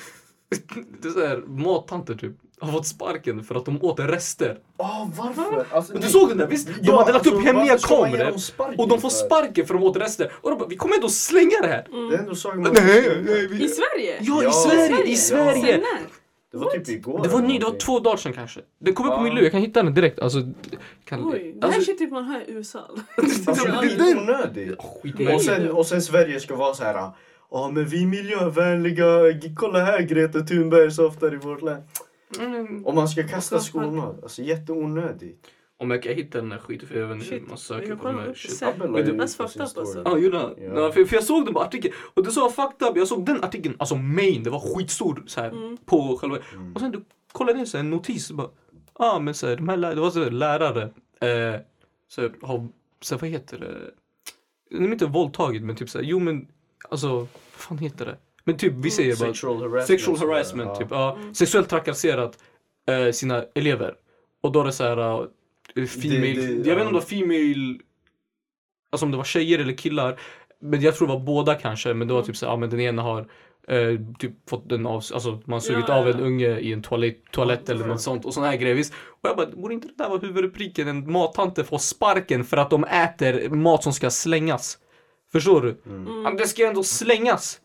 Det 1.03 1.09
är 1.09 1.12
så 1.12 1.26
här, 1.26 1.39
mattanter 1.39 2.14
typ 2.14 2.33
har 2.61 2.72
fått 2.72 2.86
sparken 2.86 3.44
för 3.44 3.54
att 3.54 3.64
de 3.64 3.84
åt 3.84 4.00
rester. 4.00 4.58
Åh 4.78 5.08
varför? 5.18 5.66
Alltså, 5.72 5.92
du 5.92 5.98
nej. 5.98 6.08
såg 6.08 6.28
den 6.28 6.38
där 6.38 6.46
visst? 6.46 6.66
De 6.68 6.74
Ja, 6.82 6.98
hade 6.98 7.12
lagt 7.12 7.26
upp 7.26 7.32
alltså, 7.32 7.46
hemliga 7.46 7.78
man 7.98 8.08
ge 8.11 8.18
kameror. 8.18 8.80
Och 8.80 8.88
de 8.88 9.00
får 9.00 9.08
sparken 9.11 9.66
för 9.66 9.74
att 9.74 9.80
de 9.80 9.86
åt 9.86 9.96
rester. 9.96 10.32
Och 10.40 10.50
de 10.50 10.58
bara, 10.58 10.68
vi 10.68 10.76
kommer 10.76 10.94
ändå 10.94 11.08
slänga 11.08 11.61
det 11.62 11.68
här. 11.68 11.86
Det 12.11 12.16
är 12.16 12.18
ändå 12.18 12.34
saker 12.34 12.58
man 12.58 12.72
Nej, 12.72 13.22
nej, 13.24 13.46
vi... 13.46 13.64
I 13.64 13.68
Sverige? 13.68 14.16
Ja, 14.20 14.42
i 14.42 14.44
Ja. 14.44 14.52
Sverige! 14.52 15.04
I 15.04 15.16
Sverige! 15.16 15.76
när? 15.76 16.00
Det 16.52 16.56
var 16.58 16.70
typ 16.70 16.88
igår. 16.88 17.20
Det 17.22 17.28
var 17.28 17.40
ny, 17.40 17.58
det 17.58 17.64
var 17.64 17.72
två 17.78 17.98
dagar 17.98 18.16
sedan 18.16 18.32
kanske. 18.32 18.61
Den 18.80 18.94
kom 18.94 19.06
upp 19.06 19.12
på 19.12 19.18
Ja. 19.18 19.22
min 19.22 19.34
lur, 19.34 19.42
jag 19.42 19.52
kan 19.52 19.61
hitta 19.61 19.82
den 19.82 19.94
direkt. 19.94 20.18
Alltså, 20.18 20.38
kan, 21.04 21.32
Oj, 21.32 21.54
det 21.61 21.66
här 21.66 21.74
alltså, 21.74 21.92
typ 21.98 22.11
man 22.11 22.24
hör 22.24 22.40
i 22.40 22.52
USA. 22.52 22.80
Alltså, 23.46 23.64
det 23.64 24.11
är 24.11 24.18
onödigt. 24.18 24.78
Och 25.34 25.42
sen, 25.42 25.70
och 25.70 25.86
sen 25.86 26.02
Sverige 26.02 26.40
ska 26.40 26.56
vara 26.56 26.74
så 26.74 26.84
här. 26.84 27.11
Ja 27.50 27.70
men 27.74 27.84
vi 27.84 28.02
är 28.02 28.06
miljövänliga, 28.06 29.06
kolla 29.56 29.84
här 29.84 30.02
Greta 30.02 30.40
Thunberg 30.40 30.90
softar 30.90 31.34
i 31.34 31.36
vårt 31.36 31.62
land. 31.62 31.82
Mm. 32.39 32.87
Och 32.87 32.95
man 32.95 33.09
ska 33.09 33.28
kasta 33.28 33.61
skolmat. 33.61 34.22
Alltså 34.22 34.43
jätteonödigt. 34.43 35.47
Om 35.76 35.91
jag 35.91 36.03
kan 36.03 36.12
hitta 36.14 36.39
den 36.39 36.49
där 36.49 36.59
skiten 36.59 36.89
för 36.89 36.99
jag 37.01 37.07
vet 37.07 37.16
inte 37.22 37.35
hur 37.35 37.41
man 37.49 37.59
söker 37.59 37.97
på 37.97 38.07
de 38.07 38.18
här 38.18 38.35
shit. 38.35 38.51
sin 39.28 39.37
fucked 39.37 39.62
up, 39.62 39.78
alltså. 39.78 40.03
Ja, 40.05 40.18
gjorde 40.18 40.39
han? 40.39 40.55
Ja. 40.59 40.81
Ja, 40.81 40.93
för, 40.93 41.05
för 41.05 41.16
jag 41.16 41.24
såg 41.24 41.45
den 41.45 41.55
på 41.55 41.61
artikeln 41.61 41.95
och 42.14 42.24
det 42.24 42.31
sa 42.31 42.51
fucked 42.51 42.89
up. 42.89 42.97
Jag 42.97 43.09
såg 43.09 43.26
den 43.26 43.45
artikeln, 43.45 43.74
alltså 43.78 43.97
main, 43.97 44.43
det 44.43 44.51
var 44.51 44.61
skitstor 44.61 45.22
så 45.26 45.41
här, 45.41 45.49
Mm. 45.51 45.76
på 45.85 46.16
själva. 46.20 46.39
Mm. 46.55 46.74
Och 46.74 46.81
sen 46.81 46.91
du 46.93 47.05
kollade 47.33 47.59
ner 47.59 47.64
så 47.64 47.76
här, 47.76 47.85
en 47.85 47.91
notis 47.91 48.31
och 48.31 48.37
bara, 48.37 48.51
ja 48.99 49.12
ah, 49.12 49.18
men 49.18 49.35
så 49.35 49.47
här, 49.47 49.57
de 49.57 49.68
här 49.68 49.76
lä- 49.76 49.95
det 49.95 50.01
var 50.01 50.11
så 50.11 50.22
här, 50.24 50.31
lärare, 50.31 50.83
eh, 51.20 51.61
så 52.09 52.20
här, 52.20 52.33
har, 52.43 52.68
så 53.01 53.14
här, 53.14 53.20
vad 53.20 53.31
heter 53.31 53.59
det? 53.59 53.91
De 54.78 54.85
är 54.85 54.93
inte 54.93 55.07
våldtagit 55.07 55.62
men 55.62 55.76
typ 55.76 55.91
så 55.91 55.99
här, 55.99 56.05
jo 56.05 56.18
men 56.18 56.49
alltså, 56.91 57.09
vad 57.18 57.28
fan 57.53 57.78
heter 57.78 58.07
det? 58.07 58.16
Men 58.51 58.59
typ 58.59 58.72
vi 58.76 58.90
säger 58.90 59.16
bara 59.16 59.28
Sexual 59.28 59.57
harassment. 59.57 59.86
sexual 59.86 60.18
här, 60.18 60.26
harassment, 60.26 60.78
typ. 60.78 60.88
Ja, 60.90 61.16
Mm. 61.20 61.34
Sexuellt 61.34 61.68
trakasserat 61.68 62.38
eh, 62.88 63.12
sina 63.12 63.44
elever. 63.55 63.94
Och 64.42 64.53
då 64.53 64.61
är 64.61 64.64
det 64.64 64.72
så 64.72 64.84
här, 64.84 64.98
uh, 65.78 65.86
female, 65.86 66.20
Det- 66.32 66.46
det- 66.62 66.68
jag 66.68 66.76
vet 66.76 66.84
inte 66.84 66.86
om 66.86 66.86
det 66.86 66.92
var 66.92 67.01
female 67.01 67.78
Alltså 68.92 69.05
om 69.07 69.11
det 69.11 69.16
var 69.16 69.24
tjejer 69.24 69.59
eller 69.59 69.72
killar. 69.72 70.20
Men 70.61 70.80
jag 70.80 70.96
tror 70.96 71.09
det 71.09 71.14
var 71.14 71.20
båda 71.20 71.55
kanske. 71.55 71.94
Men 71.94 72.09
det 72.09 72.14
var 72.14 72.22
typ 72.22 72.36
så 72.36 72.46
ja 72.46 72.57
men 72.57 72.70
den 72.70 72.80
ena 72.80 73.03
har 73.03 73.20
eh, 73.68 73.98
typ 74.18 74.32
fått 74.51 74.68
den 74.68 74.86
av, 74.86 74.94
alltså 74.94 75.30
man 75.30 75.53
har 75.53 75.61
sugit 75.61 75.84
Ja, 75.88 75.94
av 75.94 76.09
en 76.09 76.18
ja. 76.18 76.24
unge 76.24 76.59
i 76.59 76.72
en 76.72 76.82
toalett, 76.82 77.24
toalett 77.32 77.68
eller 77.68 77.86
något 77.86 78.01
sånt 78.01 78.24
och 78.24 78.34
sån 78.34 78.44
här 78.44 78.57
grejer. 78.57 78.84
Och 79.22 79.28
jag 79.28 79.36
bara, 79.36 79.46
borde 79.46 79.74
inte 79.74 79.88
det 79.88 79.94
där 79.96 80.09
vara 80.09 80.18
huvudrubriken? 80.20 80.88
En 80.88 81.12
mattanter 81.12 81.62
får 81.62 81.78
sparken 81.78 82.44
för 82.44 82.57
att 82.57 82.70
de 82.70 82.84
äter 82.84 83.48
mat 83.48 83.82
som 83.82 83.92
ska 83.92 84.11
slängas. 84.11 84.78
Förstår 85.32 85.61
du? 85.62 85.76
Ja, 86.24 86.30
Det 86.30 86.46
ska 86.48 86.62
ju 86.62 86.68
ändå 86.68 86.82
slängas. 86.82 87.61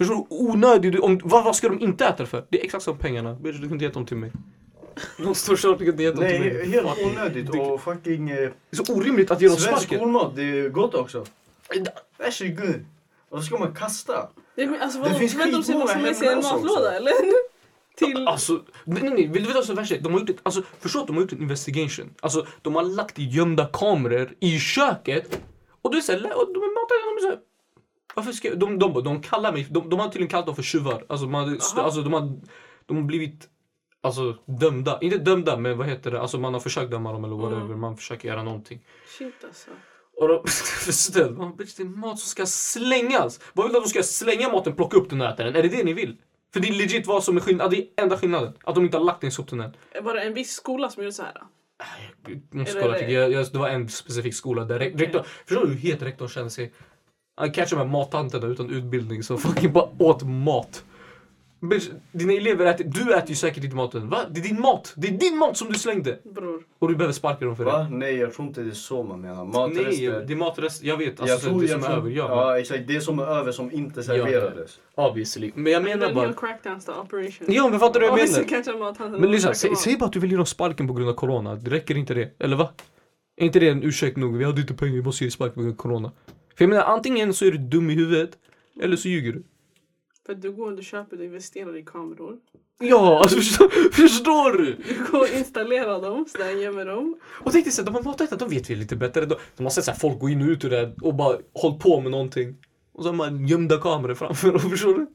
Förstår 0.00 0.14
du? 0.16 0.24
Onödigt. 0.28 1.00
Om, 1.00 1.20
vad, 1.24 1.44
vad 1.44 1.56
ska 1.56 1.68
de 1.68 1.80
inte 1.80 2.06
äta 2.06 2.26
för? 2.26 2.46
Det 2.48 2.60
är 2.60 2.64
exakt 2.64 2.84
som 2.84 2.98
pengarna. 2.98 3.34
Du 3.34 3.68
kunde 3.68 3.84
gett 3.84 3.94
dem 3.94 4.06
till 4.06 4.16
mig. 4.16 4.32
De 5.18 5.34
står 5.34 5.56
så 5.56 5.74
du 5.74 5.84
kunde 5.84 6.02
gett 6.02 6.16
dem 6.16 6.24
till 6.24 6.40
mig. 6.40 6.52
Nej, 6.54 6.68
helt 6.70 6.88
Fucking 6.88 7.06
onödigt 7.10 7.50
och 7.50 7.80
fucking... 7.82 8.30
Eh, 8.30 8.36
Det 8.36 8.52
är 8.80 8.84
så 8.84 8.94
orimligt 8.94 9.30
att 9.30 9.40
ge 9.40 9.48
dem 9.48 9.56
svensk 9.56 9.82
sparken. 9.82 9.98
skolmat, 9.98 10.36
det 10.36 10.42
är 10.42 10.68
gott 10.68 10.94
också. 10.94 11.24
That 12.18 12.34
shit 12.34 12.56
good. 12.60 12.84
Och 13.28 13.38
så 13.38 13.44
ska 13.44 13.58
man 13.58 13.74
kasta. 13.74 14.28
Det, 14.56 14.66
men 14.66 14.80
alltså, 14.80 15.02
Det 15.02 15.14
finns 15.14 15.34
skitmånga 15.34 15.62
sig 15.62 15.74
en 15.74 16.14
hemlösa 16.14 16.36
också. 16.36 16.54
matlåda 16.54 16.96
eller? 16.96 17.12
Till... 17.96 18.28
Alltså, 18.28 18.52
nej 18.84 19.02
nej, 19.02 19.12
nej, 19.14 19.26
vill 19.26 19.42
du 19.42 19.48
veta 19.48 19.54
vad 19.54 19.64
som 19.64 19.72
är 19.78 19.80
värst? 19.82 19.92
är? 19.92 20.00
De 20.00 20.12
har 20.12 20.20
gjort 20.20 20.30
ett, 20.30 20.36
alltså, 20.42 20.62
förstå 20.80 21.00
att 21.00 21.06
de 21.06 21.16
har 21.16 21.22
gjort 21.22 21.32
en 21.32 21.42
investigation. 21.42 22.14
Alltså, 22.20 22.46
de 22.62 22.74
har 22.74 22.82
lagt 22.82 23.18
i 23.18 23.24
gömda 23.24 23.66
kameror 23.72 24.30
i 24.40 24.58
köket. 24.58 25.40
Och 25.82 25.90
du 25.90 25.96
är 25.96 26.02
såhär, 26.02 26.18
och 26.18 26.46
de 26.54 26.58
är 26.58 26.74
matade, 26.74 27.00
de 27.20 27.26
är 27.26 27.30
såhär. 27.30 27.38
Varför 28.14 28.32
ska 28.32 28.54
de, 28.54 28.78
de, 28.78 29.02
de 29.04 29.22
kallar 29.22 29.52
mig, 29.52 29.66
de, 29.70 29.90
de 29.90 29.98
har 30.00 30.06
tydligen 30.08 30.28
kallat 30.28 30.46
dem 30.46 30.56
för 30.56 30.62
tjuvar. 30.62 31.04
Alltså, 31.08 31.26
man, 31.26 31.58
alltså 31.76 32.02
de, 32.02 32.12
har, 32.12 32.40
de 32.86 32.96
har 32.96 33.04
blivit 33.04 33.48
alltså, 34.02 34.36
dömda. 34.60 34.98
Inte 35.00 35.18
dömda, 35.18 35.56
men 35.56 35.78
vad 35.78 35.86
heter 35.86 36.10
det? 36.10 36.20
Alltså 36.20 36.38
man 36.38 36.52
har 36.54 36.60
försökt 36.60 36.90
döma 36.90 37.12
dem 37.12 37.24
eller 37.24 37.36
whatever. 37.36 37.62
Mm. 37.64 37.80
Man 37.80 37.96
försöker 37.96 38.28
göra 38.28 38.42
någonting. 38.42 38.80
Shit 39.18 39.44
alltså. 39.44 39.70
Och 40.16 40.28
då, 40.28 40.44
förstår 40.84 41.30
man, 41.30 41.56
bitch, 41.56 41.74
det 41.74 41.82
är 41.82 41.86
mat 41.86 42.18
som 42.18 42.28
ska 42.28 42.46
slängas. 42.46 43.40
Vad 43.52 43.66
vill 43.66 43.72
du 43.72 43.78
att 43.78 43.84
de 43.84 43.90
ska 43.90 44.02
slänga 44.02 44.48
maten, 44.52 44.72
plocka 44.76 44.96
upp 44.96 45.10
den 45.10 45.20
och 45.20 45.26
äta 45.26 45.44
den? 45.44 45.56
Är 45.56 45.62
det 45.62 45.68
det 45.68 45.84
ni 45.84 45.92
vill? 45.92 46.16
För 46.52 46.60
det 46.60 46.68
är 46.68 46.72
legit 46.72 47.06
vad 47.06 47.24
som 47.24 47.36
är 47.36 47.40
skillnaden, 47.40 47.70
det 47.70 47.76
är 48.00 48.02
enda 48.04 48.16
skillnaden. 48.18 48.52
Att 48.64 48.74
de 48.74 48.84
inte 48.84 48.96
har 48.96 49.04
lagt 49.04 49.20
den 49.20 49.28
i 49.28 49.30
soptunnan. 49.30 49.76
Var 50.02 50.14
det 50.14 50.20
en 50.20 50.34
viss 50.34 50.50
skola 50.52 50.90
som 50.90 51.02
gjorde 51.02 51.12
så 51.12 51.22
här? 51.22 51.32
då? 51.34 51.46
Jag 52.26 52.54
måste 52.54 52.80
kolla, 52.80 52.92
det- 52.92 53.10
jag, 53.10 53.32
jag, 53.32 53.52
det 53.52 53.58
var 53.58 53.68
en 53.68 53.88
specifik 53.88 54.34
skola 54.34 54.64
där 54.64 54.78
re- 54.78 54.94
Okej. 54.94 55.06
rektor, 55.06 55.22
förstår 55.46 55.66
du 55.66 55.72
hur 55.72 55.78
het 55.78 56.02
rektorn 56.02 56.28
känner 56.28 56.48
sig? 56.48 56.72
Han 57.40 57.52
catchar 57.52 57.76
de 57.76 57.82
här 57.82 57.92
mattanterna 57.92 58.46
utan 58.46 58.70
utbildning 58.70 59.22
som 59.22 59.38
fucking 59.38 59.72
bara 59.72 59.88
åt 59.98 60.22
mat. 60.22 60.84
Bitch, 61.60 61.88
dina 62.12 62.32
elever 62.32 62.66
äter, 62.66 62.84
du 62.84 63.14
äter 63.14 63.30
ju 63.30 63.34
säkert 63.34 63.64
inte 63.64 63.76
maten. 63.76 64.08
Va? 64.08 64.18
Det 64.30 64.40
är 64.40 64.44
din 64.44 64.60
mat! 64.60 64.92
Det 64.96 65.08
är 65.08 65.12
din 65.12 65.38
mat 65.38 65.56
som 65.56 65.68
du 65.68 65.74
slängde! 65.78 66.18
Bror. 66.34 66.62
Och 66.78 66.88
du 66.88 66.96
behöver 66.96 67.12
sparka 67.12 67.44
dem 67.44 67.56
för 67.56 67.64
det. 67.64 67.70
Va? 67.70 67.88
Nej, 67.90 68.16
jag 68.16 68.34
tror 68.34 68.48
inte 68.48 68.60
det 68.60 68.70
är 68.70 68.74
så 68.74 69.02
man 69.02 69.20
menar. 69.20 69.44
Matrester. 69.44 70.12
Nej, 70.12 70.24
det 70.26 70.32
är 70.32 70.36
matrest, 70.36 70.82
jag 70.82 70.96
vet. 70.96 71.20
Alltså, 71.20 71.34
jag 71.34 71.40
tror, 71.40 71.60
det 71.60 71.66
jag 71.66 71.82
som 71.82 71.90
är 71.90 71.94
tror, 71.94 71.98
över, 71.98 72.10
ja. 72.10 72.28
ja. 72.28 72.58
exakt. 72.58 72.88
Det 72.88 73.00
som 73.00 73.18
är 73.18 73.24
över 73.24 73.52
som 73.52 73.72
inte 73.72 74.00
Ja, 74.00 74.02
serverades. 74.02 74.78
Obviously. 74.94 75.52
Men 75.54 75.72
jag 75.72 75.82
är 75.82 75.84
menar 75.84 76.08
en 76.08 76.14
bara... 76.14 76.26
hel 76.26 76.34
crackdown 76.34 76.80
style 76.80 76.98
operation. 76.98 77.46
Ja 77.50 77.68
men 77.68 77.80
fattar 77.80 78.00
du 78.00 78.08
vad 78.08 78.20
jag 78.20 78.30
menar? 78.30 79.18
Men 79.18 79.30
lyssna, 79.30 79.52
försöker 79.52 79.74
säg, 79.74 79.96
bara 79.96 80.06
att 80.06 80.12
du 80.12 80.20
vill 80.20 80.30
ge 80.30 80.36
dem 80.36 80.46
sparken 80.46 80.88
på 80.88 80.94
grund 80.94 81.10
av 81.10 81.14
corona. 81.14 81.54
Det 81.54 81.70
räcker 81.70 81.96
inte 81.96 82.14
det? 82.14 82.30
Eller 82.38 82.56
va? 82.56 82.70
Är 83.36 83.44
inte 83.44 83.60
det 83.60 83.68
en 83.68 83.82
ursäkt 83.82 84.16
nog? 84.16 84.36
Vi 84.36 84.44
hade 84.44 84.60
inte 84.60 84.74
pengar, 84.74 84.92
vi 84.92 85.02
måste 85.02 85.24
ge 85.24 85.30
sparken 85.30 85.54
på 85.54 85.60
grund 85.60 85.72
av 85.72 85.76
corona. 85.76 86.12
För 86.56 86.64
jag 86.64 86.68
menar, 86.68 86.84
antingen 86.84 87.34
så 87.34 87.44
är 87.44 87.50
du 87.50 87.58
dum 87.58 87.90
i 87.90 87.94
huvudet, 87.94 88.38
eller 88.80 88.96
så 88.96 89.08
ljuger 89.08 89.32
du. 89.32 89.42
För 90.26 90.34
du 90.34 90.52
går 90.52 90.66
och 90.66 90.76
du 90.76 90.82
köper 90.82 91.18
och 91.18 91.24
investerar 91.24 91.76
i 91.76 91.82
kameror. 91.82 92.38
Ja, 92.78 93.18
alltså 93.18 93.36
förstår, 93.36 93.92
förstår 93.92 94.52
du? 94.52 94.74
Du 94.74 95.12
går 95.12 95.20
och 95.20 95.28
installerar 95.28 96.02
dem, 96.02 96.26
så 96.28 96.38
där 96.38 96.50
gömmer 96.50 96.86
dem. 96.86 97.20
Och 97.24 97.52
tänk 97.52 97.64
dig 97.64 97.72
såhär, 97.72 97.86
de 97.86 97.94
har 97.94 98.02
matat 98.02 98.38
de 98.38 98.48
vet 98.48 98.70
vi 98.70 98.74
lite 98.74 98.96
bättre. 98.96 99.26
De, 99.26 99.34
de 99.56 99.62
har 99.62 99.70
sett 99.70 99.84
såhär 99.84 99.98
folk 99.98 100.20
gå 100.20 100.28
in 100.28 100.42
och 100.42 100.48
ut 100.48 100.64
ur 100.64 100.70
det 100.70 100.94
och 101.02 101.14
bara 101.14 101.38
hållit 101.54 101.80
på 101.80 102.00
med 102.00 102.10
någonting. 102.10 102.56
Och 102.92 103.02
så 103.02 103.08
har 103.08 103.16
man 103.16 103.46
gömda 103.46 103.80
kameror 103.80 104.14
framför 104.14 104.52
dem, 104.52 104.60
förstår 104.70 104.94
du? 104.94 105.06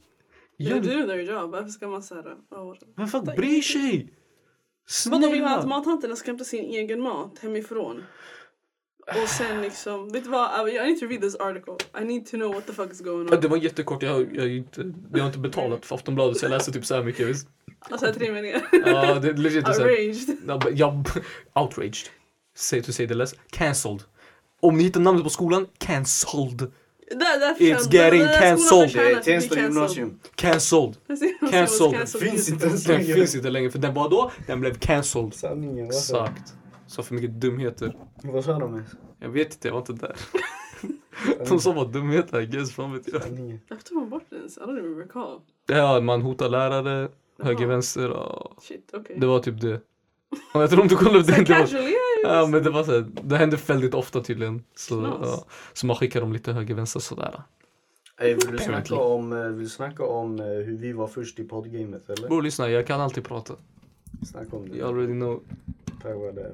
Göm, 0.58 0.82
doing 0.82 1.08
their 1.08 1.22
job. 1.22 1.52
Varför 1.52 1.70
ska 1.70 1.88
man 1.88 2.04
säga 2.04 2.22
oh, 2.52 2.76
vem 2.98 3.08
fan 3.08 3.26
bryr 3.26 3.62
sig? 3.62 3.92
Vill 3.92 5.14
ha 5.14 5.28
att 5.28 5.34
Snälla! 5.34 5.66
mathanterna 5.66 6.16
ska 6.16 6.32
hämta 6.32 6.44
sin 6.44 6.66
egen 6.66 7.02
mat 7.02 7.40
hemifrån. 7.40 8.04
Och 9.08 9.30
sen 9.30 9.62
liksom, 9.62 10.10
vet 10.10 10.24
du 10.24 10.30
vad? 10.30 10.70
I 10.70 10.74
need 10.74 11.00
to 11.00 11.06
read 11.06 11.22
this 11.22 11.36
article. 11.36 11.74
I 12.02 12.06
need 12.06 12.26
to 12.26 12.38
know 12.38 12.54
what 12.54 12.68
the 12.68 12.74
fuck 12.74 12.92
is 12.92 13.02
going 13.02 13.34
on. 13.34 13.42
Det 13.42 13.48
var 13.48 13.58
jättekort, 13.58 14.04
jag, 14.04 14.36
jag, 14.36 14.50
inte, 14.50 14.94
jag 15.14 15.20
har 15.20 15.28
inte 15.28 15.40
betalat 15.40 15.86
för 15.86 15.96
Aftonbladet 15.96 16.38
så 16.38 16.46
jag 16.46 16.50
läser 16.50 16.72
typ 16.72 16.86
så 16.86 16.96
här 16.96 17.04
mycket. 17.04 17.28
Visst? 17.28 17.48
Alltså 17.90 18.14
tre 18.14 18.32
meningar. 18.32 18.62
Ja, 18.72 19.16
det 19.20 19.30
är 19.30 19.34
legit. 19.34 19.68
Outraged. 19.68 20.38
Jag, 20.78 21.08
outraged. 21.56 22.08
Say 22.58 22.82
to 22.82 22.92
say 22.92 23.08
the 23.08 23.14
less. 23.14 23.36
Cancelled. 23.50 24.04
Om 24.62 24.78
ni 24.78 24.84
hittar 24.84 25.00
namnet 25.00 25.24
på 25.24 25.30
skolan, 25.30 25.68
cancelled. 25.78 26.72
Där, 27.12 27.40
där 27.40 27.56
It's 27.56 27.94
getting 27.94 28.20
den 28.22 28.40
cancelled. 28.42 28.92
Tensta 28.94 29.32
cancelled. 29.32 29.64
gymnasium. 29.64 30.20
Cancelled. 30.36 30.96
Cancelled. 31.52 32.10
Finns 32.10 32.50
inte 32.50 32.66
ens 32.66 32.84
Den 32.84 32.98
längre. 33.02 33.14
finns 33.14 33.36
inte 33.36 33.50
längre, 33.50 33.72
för 33.72 33.80
den 33.80 33.94
var 33.94 34.10
då, 34.10 34.32
den 34.48 34.60
blev 34.60 34.74
cancelled. 34.80 35.34
Sanningen, 35.34 35.86
Exakt. 35.86 36.54
Så 36.88 37.04
för 37.04 37.16
mycket 37.16 37.32
dumheter. 37.32 37.98
Vad 38.24 38.44
sa 38.44 38.60
de 38.60 38.76
ens? 38.76 38.90
Jag 39.20 39.30
vet 39.30 39.54
inte, 39.54 39.68
jag 39.68 39.74
var 39.74 39.80
inte 39.80 39.94
där. 39.94 40.16
De 41.50 41.60
sa 41.60 41.74
bara 41.74 41.86
dumheter, 41.86 42.42
I 42.42 42.46
guess. 42.46 42.72
Fan 42.72 42.94
vet 42.94 43.08
jag. 43.08 43.20
Varför 43.70 43.84
tog 43.84 43.98
man 43.98 44.10
bort 44.10 44.24
den 44.30 44.40
ens? 44.40 44.58
I 44.58 44.62
don't 44.62 44.80
even 44.80 44.98
recall. 44.98 45.40
Ja, 45.68 46.02
man 46.02 46.22
hotar 46.22 46.50
lärare, 46.50 47.10
höger, 47.40 47.66
vänster. 47.66 48.10
Ja. 48.10 48.56
Shit, 48.62 48.90
okej. 48.94 49.18
Det 49.20 49.28
var 49.28 49.40
typ 49.40 49.62
det. 49.62 49.82
Och 50.54 50.62
jag 50.62 50.70
tror 50.70 50.82
om 50.82 50.88
du 50.88 50.96
kollar 50.96 51.20
upp 51.20 51.28
det. 51.28 51.44
det 51.44 51.54
var, 51.54 51.80
ja, 52.24 52.40
ja, 52.40 52.48
men 52.48 52.64
det 52.64 52.70
var 52.70 52.84
så 52.84 52.92
här, 52.92 53.06
det 53.24 53.38
hände 53.38 53.58
väldigt 53.68 53.94
ofta 53.94 54.22
tydligen. 54.22 54.64
Så, 54.76 55.02
ja. 55.22 55.46
så 55.74 55.86
man 55.86 55.96
skickar 55.96 56.22
dem 56.22 56.34
lite 56.34 56.54
höger, 56.54 56.76
vänster 56.76 57.00
sådär. 57.00 57.44
Ey, 58.18 58.34
vill 58.34 58.52
du 58.52 58.58
snacka 58.58 58.96
om, 58.96 59.34
eh, 59.34 59.40
vill 59.40 59.64
du 59.64 59.70
snacka 59.70 60.06
om 60.06 60.40
eh, 60.40 60.46
hur 60.46 60.78
vi 60.78 60.94
var 60.94 61.08
först 61.08 61.40
i 61.40 61.44
poddgamet 61.44 62.10
eller? 62.10 62.28
Bror 62.28 62.42
lyssna, 62.42 62.70
jag 62.70 62.88
kan 62.88 63.02
alltid 63.02 63.24
prata. 63.24 63.54
Snacka 64.26 64.56
om 64.56 64.70
det. 64.70 64.78
You 64.78 64.90
already 64.90 65.14
know. 65.14 65.44
Tack 66.06 66.16
vare 66.16 66.32
det. 66.32 66.54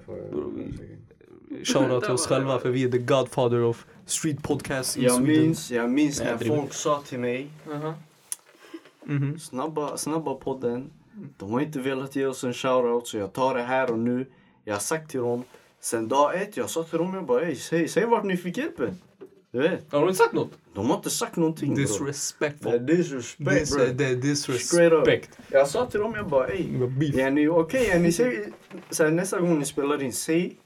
Shoutout 1.65 2.03
till 2.03 2.11
oss 2.13 2.27
själva 2.27 2.59
för 2.59 2.69
vi 2.69 2.83
är 2.83 2.89
the 2.91 2.97
godfather 2.97 3.63
of 3.63 3.85
street 4.05 4.43
podcasts 4.43 4.97
in 4.97 5.03
Jag 5.03 5.15
Sweden. 5.15 5.43
minns, 5.43 5.71
jag 5.71 5.89
minns 5.91 6.19
Nej, 6.19 6.31
när 6.31 6.37
driver. 6.37 6.55
folk 6.57 6.73
sa 6.73 7.01
till 7.05 7.19
mig 7.19 7.47
Uh-huh. 7.67 7.93
Mhm. 9.03 9.39
Snabba, 9.39 9.97
snabba 9.97 10.33
podden. 10.35 10.91
De 11.37 11.51
har 11.51 11.61
inte 11.61 11.79
velat 11.79 12.15
ge 12.15 12.25
oss 12.25 12.43
en 12.43 12.53
shoutout 12.53 13.07
så 13.07 13.17
jag 13.17 13.33
tar 13.33 13.55
det 13.55 13.61
här 13.63 13.91
och 13.91 13.99
nu. 13.99 14.25
Jag 14.63 14.73
har 14.73 14.79
sagt 14.79 15.11
till 15.11 15.19
dem. 15.19 15.43
Sen 15.79 16.07
dag 16.07 16.41
ett, 16.41 16.57
jag 16.57 16.69
sa 16.69 16.83
till 16.83 16.97
dem, 16.97 17.13
jag 17.13 17.25
bara 17.25 17.41
ey, 17.45 17.55
säg, 17.55 17.87
säg 17.87 18.05
vart 18.05 18.23
ni 18.23 18.37
fick 18.37 18.57
hjälpen. 18.57 18.97
Du 19.51 19.59
vet, 19.59 19.91
Har 19.91 19.99
du 20.01 20.07
inte 20.07 20.17
sagt 20.17 20.33
något? 20.33 20.51
de 20.73 20.89
har 20.89 20.95
inte 20.95 21.09
sagt 21.09 21.35
någonting 21.35 21.67
bro. 21.69 21.75
Det 21.75 21.81
Disrespectful. 21.81 22.71
är 22.73 22.79
disrespect 22.79 23.49
Dis- 23.71 23.75
bro. 23.77 23.93
det 23.93 24.05
är 24.05 24.15
disrespect. 24.15 25.39
Jag 25.51 25.67
sa 25.67 25.85
till 25.85 25.99
dem, 25.99 26.13
jag 26.15 26.27
bara 26.29 26.47
ey. 26.47 26.77
Var. 26.77 27.19
Ja, 27.19 27.29
ni, 27.29 27.47
okej, 27.47 27.87
ja, 27.93 27.99
ni 27.99 28.11
säger, 28.11 28.51
så 28.89 29.03
här, 29.03 29.11
nästa 29.11 29.39
gång 29.39 29.59
ni 29.59 29.65
spelar 29.65 30.03
in, 30.03 30.13
säg, 30.13 30.57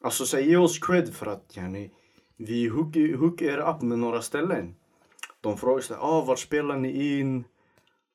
alltså 0.00 0.26
säg 0.26 0.48
ge 0.48 0.56
oss 0.56 0.78
cred 0.78 1.14
för 1.14 1.26
att 1.26 1.44
ja, 1.54 1.62
ni, 1.62 1.90
vi 2.36 2.66
hookar 2.68 3.16
hook 3.16 3.42
er 3.42 3.58
upp 3.58 3.82
med 3.82 3.98
några 3.98 4.22
ställen. 4.22 4.74
De 5.40 5.58
frågar 5.58 5.80
så 5.80 5.94
här, 5.94 6.00
ah, 6.00 6.20
vart 6.24 6.38
spelar 6.38 6.76
ni 6.76 7.18
in? 7.20 7.44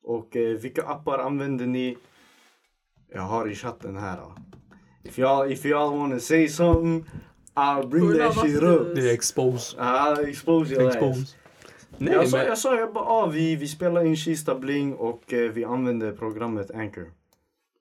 Och 0.04 0.36
eh, 0.36 0.56
vilka 0.58 0.82
appar 0.86 1.18
använder 1.18 1.66
ni? 1.66 1.96
Jag 3.14 3.22
har 3.22 3.50
i 3.50 3.54
chatten 3.54 3.96
här. 3.96 4.18
If 5.04 5.18
y'all, 5.18 5.52
if 5.52 5.64
y'all 5.64 5.98
wanna 5.98 6.20
say 6.20 6.48
something, 6.48 7.04
I'll 7.54 7.86
bring 7.86 8.18
that 8.18 8.34
shit 8.34 8.62
up. 8.62 8.94
Det 8.94 9.10
är 9.10 9.14
expose. 9.14 9.76
I'll 9.78 10.28
expose 10.28 10.74
your 10.74 10.88
ass. 10.88 10.94
Expose. 10.94 11.36
Nej 11.98 12.14
jag, 12.14 12.28
sa, 12.28 12.36
men... 12.36 12.46
jag 12.46 12.58
sa, 12.58 12.78
jag 12.78 12.92
bara, 12.92 13.04
ah, 13.04 13.26
vi, 13.26 13.56
vi 13.56 13.68
spelar 13.68 14.04
in 14.04 14.16
Kista 14.16 14.54
Bling 14.54 14.94
och 14.94 15.32
eh, 15.32 15.50
vi 15.52 15.64
använder 15.64 16.12
programmet 16.12 16.70
Anchor. 16.70 17.12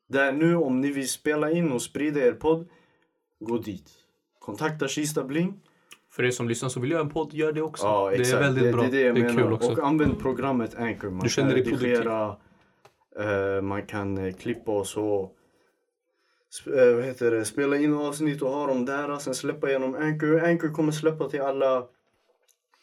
Där 0.08 0.32
nu 0.32 0.56
om 0.56 0.82
ni 0.82 0.92
vill 0.92 1.10
spela 1.10 1.52
in 1.52 1.72
och 1.72 1.82
sprida 1.82 2.20
er 2.20 2.32
podd, 2.32 2.68
gå 3.40 3.58
dit. 3.58 3.90
Kontakta 4.40 4.88
Kista 4.88 5.24
Bling. 5.24 5.60
För 6.12 6.24
er 6.24 6.32
som 6.32 6.50
lyssnar 6.50 6.70
så 6.70 6.80
vill 6.80 6.92
jag 6.92 7.02
en 7.02 7.10
podd, 7.10 7.34
gör 7.34 7.52
det 7.52 7.62
också. 7.62 7.86
Ja, 7.86 8.10
det 8.18 8.32
är 8.32 8.40
väldigt 8.40 8.64
det, 8.64 8.72
bra. 8.72 8.82
Det 8.82 8.88
är 8.88 8.92
det 8.92 9.02
jag 9.02 9.16
det 9.16 9.22
är 9.22 9.24
menar. 9.24 9.44
kul 9.44 9.54
också. 9.54 9.72
Och 9.72 9.88
använd 9.88 10.20
programmet 10.20 10.76
Anchor. 10.76 11.10
Man 11.10 11.20
Du 11.20 11.30
känner 11.30 11.64
kan 11.64 11.64
redigera, 11.64 12.36
eh, 13.20 13.62
man 13.62 13.86
kan 13.86 14.18
eh, 14.18 14.34
klippa 14.34 14.72
och 14.72 14.88
så. 14.88 15.32
Eh, 16.68 16.95
vad 16.95 17.04
heter 17.06 17.32
det? 17.32 17.45
Spela 17.45 17.78
in 17.78 17.93
avsnitt 17.93 18.41
och 18.41 18.49
ha 18.52 18.68
dem 18.68 18.86
där. 18.86 19.18
Sen 19.18 19.36
släppa 19.36 19.72
genom 19.72 19.95
Anchor. 19.95 20.43
Anchor 20.43 20.70
kommer 20.74 20.91
släppa 20.91 21.30
till 21.30 21.41
alla 21.41 21.78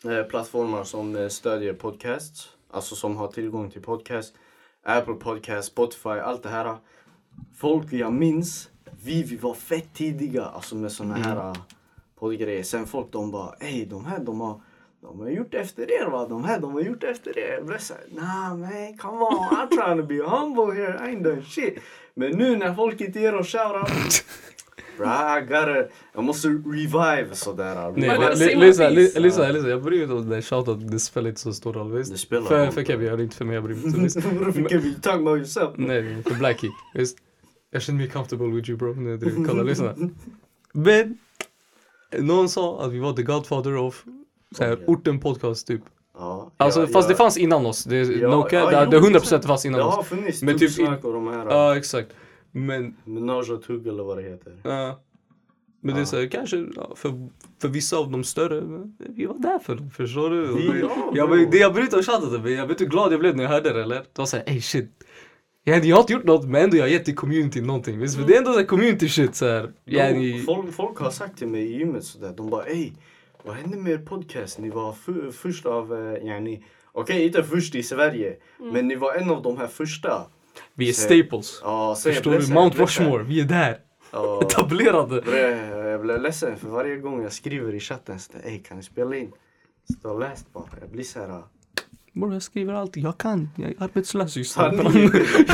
eh, 0.05 0.23
plattformar 0.29 0.85
som 0.85 1.17
eh, 1.17 1.29
stödjer 1.29 1.73
podcasts. 1.75 2.49
Alltså 2.71 2.95
som 2.95 3.17
har 3.17 3.29
tillgång 3.29 3.71
till 3.71 3.83
podcast. 3.83 4.35
Apple 4.83 5.15
Podcast, 5.15 5.69
Spotify, 5.69 6.09
allt 6.09 6.43
det 6.43 6.49
här. 6.49 6.77
Folk 7.57 7.93
jag 7.93 8.13
minns, 8.13 8.71
vi, 9.03 9.23
vi 9.23 9.37
var 9.37 9.55
fett 9.55 9.95
tidiga 9.95 10.45
alltså 10.45 10.75
med 10.77 10.93
såna 10.93 11.17
Mm. 11.17 11.29
här 11.29 11.37
eh, 11.49 11.55
poddgrejer. 12.19 12.63
Sen 12.63 12.87
folk 12.87 13.13
de 13.13 13.31
bara, 13.31 13.55
ey 13.61 13.85
de 13.85 14.05
här 14.05 14.19
de 14.19 14.41
har 14.41 14.61
de 15.01 15.21
har 15.21 15.29
gjort 15.29 15.55
efter 15.55 15.91
er 15.91 16.11
va? 16.11 16.27
De 16.29 16.45
här 16.45 16.61
de 16.61 16.73
har 16.73 16.81
gjort 16.81 17.05
efter 17.05 17.39
er. 17.39 17.55
Jag 17.55 17.67
blev 17.67 17.79
såhär, 17.79 18.03
nah 18.11 18.57
man 18.57 18.97
come 18.99 19.19
on 19.19 19.49
I'm 19.49 19.69
trying 19.69 20.01
to 20.01 20.07
be 20.07 20.23
humble 20.23 20.75
here, 20.75 20.95
I 20.95 21.15
ain't 21.15 21.23
done 21.23 21.43
shit. 21.43 21.79
Men 22.15 22.31
nu 22.31 22.57
när 22.57 22.75
folk 22.75 23.01
inte 23.01 23.21
ger 23.21 23.35
oss 23.35 23.53
shoutout. 23.53 23.89
Bro, 24.97 25.07
I 25.07 25.41
gotta, 25.41 25.85
jag 26.15 26.25
måste 26.25 26.49
revive 26.49 27.35
sådär. 27.35 27.93
Nej, 27.97 28.57
lyssna, 28.57 28.89
lyssna, 28.89 29.49
lyssna. 29.49 29.69
Jag 29.69 29.83
bryr 29.83 29.97
mig 29.97 30.03
inte 30.03 30.15
om 30.15 30.29
det 30.29 30.43
shoutout, 30.43 30.91
det 30.91 30.99
spelar 30.99 31.29
inte 31.29 31.41
så 31.41 31.53
stor 31.53 31.73
roll 31.73 31.93
visst? 31.93 32.13
Det 32.13 32.19
spelar 32.19 32.47
För, 32.47 32.65
roll. 32.65 32.73
för 32.73 32.85
Kevin, 32.85 33.07
jag 33.07 33.21
inte 33.21 33.37
för 33.37 33.45
mig, 33.45 33.55
jag 33.55 33.65
bryr 33.65 33.75
mig 33.75 33.85
inte 33.85 34.01
visst? 34.01 34.21
För 34.55 34.69
Kevin? 34.69 34.87
You 34.87 35.01
talking 35.01 35.21
about 35.21 35.37
yourself? 35.37 35.71
Nej, 35.77 36.23
för 36.23 36.35
Blackie. 36.35 36.71
Visst? 36.95 37.19
Jag 37.71 37.83
känner 37.83 37.99
mig 37.99 38.09
comfortable 38.09 38.47
with 38.47 38.71
you 38.71 38.79
bro. 38.79 38.95
Nej, 38.95 39.11
jag 39.11 39.21
driver. 39.21 39.45
Kolla, 39.49 39.63
lyssna. 39.63 39.95
Men, 40.73 41.19
någon 42.19 42.49
sa 42.49 42.83
att 42.83 42.93
vi 42.93 42.99
var 42.99 43.13
the 43.13 43.23
godfather 43.23 43.77
of 43.77 44.05
så 44.57 44.65
här, 44.65 44.73
Okej. 44.73 44.85
orten 44.87 45.21
podcast 45.21 45.67
typ. 45.67 45.83
Ja, 46.19 46.53
Alltså 46.57 46.81
ja, 46.81 46.87
fast 46.87 47.09
ja. 47.09 47.13
det 47.13 47.17
fanns 47.17 47.37
innan 47.39 47.67
oss. 47.67 47.85
Det, 47.85 47.97
Ja, 47.97 48.29
no, 48.29 48.47
ja, 48.51 48.71
det, 48.71 48.85
jo, 48.85 48.91
det 48.91 48.97
är 48.97 49.01
100% 49.11 49.17
exakt. 49.17 49.43
det 49.43 49.49
fanns 49.49 49.67
innan 49.67 49.79
Det 49.81 49.85
oss. 49.87 49.97
har 49.97 50.03
funnits 50.03 50.43
Men 50.43 50.59
typ 50.59 51.05
och 51.05 51.13
de 51.13 51.29
här. 51.29 51.47
Ja, 51.51 51.77
exakt. 51.77 52.09
Men, 52.53 52.97
Menage 53.05 53.51
och 53.51 53.63
tugg 53.63 53.87
eller 53.87 54.03
vad 54.05 54.17
det 54.17 54.23
heter. 54.23 54.53
ja. 54.63 55.01
men 55.81 55.95
det 55.95 55.99
är 55.99 56.03
Ja. 56.03 56.07
så 56.07 56.17
här, 56.21 56.27
kanske 56.27 56.67
för, 56.97 57.29
för 57.61 57.69
vissa 57.69 57.97
av 57.97 58.11
de 58.11 58.25
större, 58.25 58.61
vi 58.99 59.27
var 59.27 59.39
där 59.39 59.59
för 59.59 59.75
dem, 59.75 59.91
förstår 59.91 60.31
du? 60.31 60.73
Ja, 60.83 61.11
jag, 61.15 61.51
det 61.51 61.59
jag 61.59 61.75
bryter 61.75 61.99
och 61.99 62.05
chattat 62.07 62.43
men 62.43 62.53
jag 62.53 62.67
vet 62.67 62.81
hur 62.81 62.87
glad 62.87 63.13
jag 63.13 63.21
blev 63.21 63.37
när 63.37 63.45
jag 63.45 63.51
hörde 63.51 63.73
det 63.73 63.83
eller? 63.83 63.97
Det 63.97 64.19
var 64.19 64.27
såhär, 64.27 64.45
ey 64.49 64.61
shit. 64.61 64.91
Jag, 65.65 65.85
jag 65.85 65.97
har 65.97 66.01
inte 66.01 66.13
gjort 66.13 66.25
något 66.25 66.45
men 66.49 66.63
ändå 66.65 66.77
jag 66.77 66.85
har 66.85 66.89
gett 66.89 67.05
till 67.05 67.17
community 67.17 67.61
någonting. 67.61 67.99
Visst? 67.99 68.17
För 68.17 68.27
det 68.27 68.35
är 68.37 68.39
ändå 68.39 68.65
community 68.65 69.09
shit 69.09 69.35
såhär. 69.35 69.73
De, 69.85 70.43
folk, 70.47 70.73
folk 70.73 70.99
har 70.99 71.11
sagt 71.11 71.39
till 71.39 71.49
mig 71.49 71.63
i 71.63 71.79
gymmet 71.79 72.05
sådär, 72.05 72.35
de 72.37 72.51
bara 72.51 72.65
ey, 72.65 72.93
vad 73.45 73.57
hände 73.57 73.77
med 73.77 73.93
er 73.93 73.99
podcast? 73.99 74.59
Ni 74.59 74.71
var 74.71 74.93
fu- 74.93 75.33
först 75.33 75.67
av, 75.67 75.95
eh, 75.95 76.27
yani, 76.27 76.65
okej 76.93 77.27
inte 77.27 77.45
först 77.45 77.75
i 77.75 77.83
Sverige, 77.83 78.37
men 78.59 78.89
ni 78.89 78.95
var 78.97 79.15
en 79.15 79.31
av 79.31 79.43
de 79.43 79.57
här 79.57 79.67
första. 79.67 80.27
Vi 80.75 80.89
är 80.89 80.93
Så- 80.93 81.01
staples. 81.01 81.61
Ja, 81.63 81.95
så 81.95 82.09
jag 82.09 82.15
Förstår 82.15 82.31
blev 82.31 82.41
du? 82.41 82.47
så 82.47 82.53
Mount 82.55 82.77
så 82.77 82.83
Rushmore, 82.83 83.23
vi 83.25 83.41
är 83.41 83.45
där. 83.45 83.79
Ja, 84.11 84.41
Etablerade. 84.43 85.21
bre, 85.23 85.39
jag 85.91 86.01
blev 86.01 86.23
ledsen 86.23 86.57
för 86.57 86.69
varje 86.69 86.97
gång 86.97 87.23
jag 87.23 87.33
skriver 87.33 87.75
i 87.75 87.81
chatten 87.81 88.19
ey 88.45 88.59
kan 88.59 88.77
ni 88.77 88.83
spela 88.83 89.17
in? 89.17 89.33
Så 89.89 89.95
jag 90.09 90.21
läst 90.21 90.53
bara, 90.53 90.65
jag 90.81 90.91
blir 90.91 91.05
såhär, 91.05 91.43
Bror 92.21 92.33
jag 92.33 92.43
skriver 92.43 92.73
alltid, 92.75 93.05
jag 93.05 93.19
kan, 93.19 93.49
jag 93.57 93.71
är 93.71 93.75
arbetslös 93.83 94.37
just 94.37 94.57
Har 94.57 94.73
nu. 94.73 94.83
ni- 94.83 95.11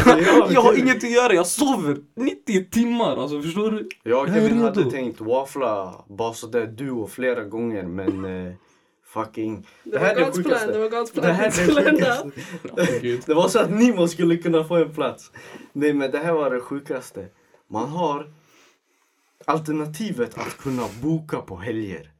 Ja, 0.07 0.47
jag 0.51 0.61
har 0.61 0.79
inget 0.79 0.97
att 1.05 1.11
göra, 1.11 1.33
jag 1.33 1.47
sover 1.47 1.97
90 2.17 2.71
timmar 2.71 3.17
alltså 3.17 3.43
förstår 3.43 3.71
du? 3.71 3.89
jag 4.03 4.23
och 4.23 4.29
Jag 4.29 4.37
är 4.37 4.41
Kevin 4.41 4.59
hade 4.63 4.91
tänkt 4.91 5.21
waffla 5.21 6.05
bara 6.09 6.33
sådär 6.35 6.67
duo 6.67 7.07
flera 7.07 7.45
gånger 7.45 7.83
men 7.83 8.25
eh, 8.47 8.53
fucking. 9.07 9.67
Det 9.85 9.99
var 9.99 10.07
God's 10.09 10.43
plan, 10.43 10.59
det 10.73 10.79
var 10.79 10.87
God's 10.89 11.13
plan. 11.13 11.27
Det 11.27 11.33
här 11.33 11.47
är 11.47 11.67
Det 11.93 12.31
det 12.77 12.87
sjukaste. 13.01 13.23
Det 13.27 13.35
var 13.35 13.49
så 13.49 13.59
att 13.59 13.71
Nimo 13.71 14.09
skulle 14.09 14.37
kunna 14.37 14.65
få 14.65 14.77
en 14.77 14.95
plats. 14.95 15.31
Nej 15.73 15.93
men 15.95 16.11
det 16.11 16.19
här 16.19 16.33
var 16.33 16.51
det 16.51 16.61
sjukaste. 16.61 17.27
Man 17.71 17.89
har 17.89 18.27
alternativet 19.47 20.39
att 20.39 20.57
kunna 20.59 20.83
boka 21.03 21.37
på 21.41 21.57
helger. 21.57 22.11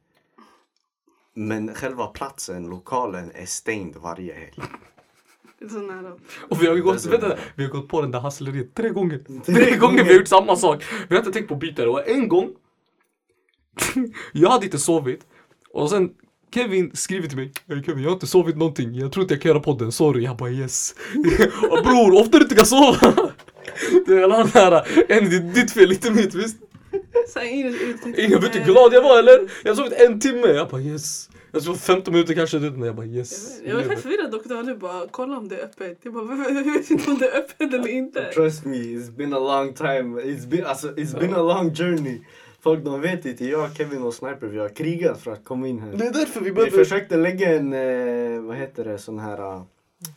Men 1.37 1.75
själva 1.75 2.07
platsen, 2.07 2.67
lokalen, 2.67 3.31
är 3.35 3.45
stängd 3.45 3.95
varje 3.95 4.33
helg. 4.33 4.69
Det 5.59 5.65
är 5.65 5.69
så 5.69 5.79
nära. 5.79 6.11
Och 6.49 6.63
vi 6.63 6.67
har 6.67 6.75
gått, 6.75 7.01
så 7.01 7.09
vänta, 7.09 7.37
vi 7.55 7.63
har 7.63 7.71
gått 7.71 7.87
på 7.89 8.01
den 8.01 8.11
där 8.11 8.19
hassleriet 8.19 8.73
tre 8.75 8.89
gånger. 8.89 9.41
Tre, 9.45 9.77
gånger 9.77 10.03
vi 10.03 10.09
har 10.09 10.19
gjort 10.19 10.27
samma 10.27 10.55
sak. 10.55 10.83
Vi 11.07 11.15
har 11.15 11.21
inte 11.21 11.31
tänkt 11.31 11.47
på 11.47 11.53
att 11.53 11.59
byta 11.59 11.81
det. 11.81 11.89
Och 11.89 12.07
en 12.07 12.27
gång, 12.27 12.49
jag 14.31 14.49
hade 14.49 14.65
inte 14.65 14.79
sovit. 14.79 15.21
Och 15.73 15.89
sen 15.89 16.09
Kevin 16.53 16.91
skriver 16.93 17.27
till 17.27 17.37
mig, 17.37 17.51
hey 17.67 17.83
Kevin 17.83 18.03
jag 18.03 18.09
har 18.09 18.13
inte 18.13 18.27
sovit 18.27 18.57
någonting, 18.57 18.95
jag 18.95 19.11
tror 19.11 19.23
inte 19.23 19.33
jag 19.33 19.41
kan 19.41 19.49
göra 19.49 19.59
podden, 19.59 19.91
sorry. 19.91 20.23
Jag 20.23 20.37
bara 20.37 20.49
yes. 20.49 20.95
och 21.69 21.83
bror, 21.83 22.21
ofta 22.21 22.37
du 22.37 22.43
inte 22.43 22.55
kan 22.55 22.65
sova. 22.65 22.97
det 24.05 24.13
är 24.13 24.23
alla 24.23 24.45
här, 24.45 24.71
en 25.11 25.29
det 25.29 25.35
är 25.35 25.53
ditt 25.53 25.71
fel, 25.71 25.91
inte 25.91 26.11
mitt 26.11 26.35
visst. 26.35 26.57
Så 27.27 27.39
här, 27.39 27.45
ingen 27.53 27.67
ut- 27.75 28.17
Ingen 28.17 28.41
vet 28.41 28.55
hur 28.55 28.63
glad 28.63 28.93
jag 28.93 29.01
var 29.01 29.19
eller? 29.19 29.51
Jag 29.63 29.71
har 29.71 29.75
sovit 29.75 29.93
en 29.93 30.19
timme, 30.19 30.47
jag 30.47 30.67
bara 30.69 30.81
yes. 30.81 31.29
Jag 31.51 31.61
sov 31.63 31.75
15 31.75 32.13
minuter 32.13 32.33
kanske, 32.33 32.59
du 32.59 32.69
vet, 32.69 32.77
men 32.79 32.87
jag 32.87 32.95
bara 32.95 33.05
yes. 33.05 33.61
Jag 33.65 33.75
var 33.75 33.81
fett 33.83 33.99
förvirrad 33.99 34.31
dock. 34.31 34.43
Du 34.65 34.75
bara, 34.75 35.07
kolla 35.11 35.37
om 35.37 35.47
det 35.47 35.55
är 35.55 35.63
öppet. 35.65 35.99
Jag 36.01 36.13
bara, 36.13 36.23
jag 36.49 36.73
vet 36.73 36.91
inte 36.91 37.11
om 37.11 37.17
det 37.17 37.27
är 37.29 37.37
öppet 37.37 37.73
eller 37.73 37.87
inte. 37.87 38.31
Trust 38.33 38.65
me, 38.65 38.77
it's 38.77 39.11
been 39.11 39.33
a 39.33 39.39
long 39.39 39.73
time. 39.73 40.21
It's 40.21 40.47
been, 40.47 40.65
alltså, 40.65 40.87
it's 40.87 41.19
been 41.19 41.33
a 41.33 41.41
long 41.43 41.75
journey. 41.75 42.21
Folk 42.61 42.83
de 42.85 43.01
vet 43.01 43.25
inte, 43.25 43.45
jag, 43.45 43.75
Kevin 43.77 44.01
och 44.03 44.13
Sniper 44.13 44.47
vi 44.47 44.57
har 44.59 44.69
krigat 44.69 45.21
för 45.21 45.31
att 45.31 45.45
komma 45.45 45.67
in 45.67 45.79
här. 45.79 45.91
Det 45.93 46.05
är 46.07 46.13
därför 46.13 46.41
vi 46.41 46.51
Vi 46.51 46.71
försökte 46.71 47.17
lägga 47.17 47.55
en, 47.55 47.73
eh, 47.73 48.41
vad 48.41 48.55
heter 48.57 48.85
det, 48.85 48.97
sån 48.97 49.19
här, 49.19 49.37
eh, 49.55 49.61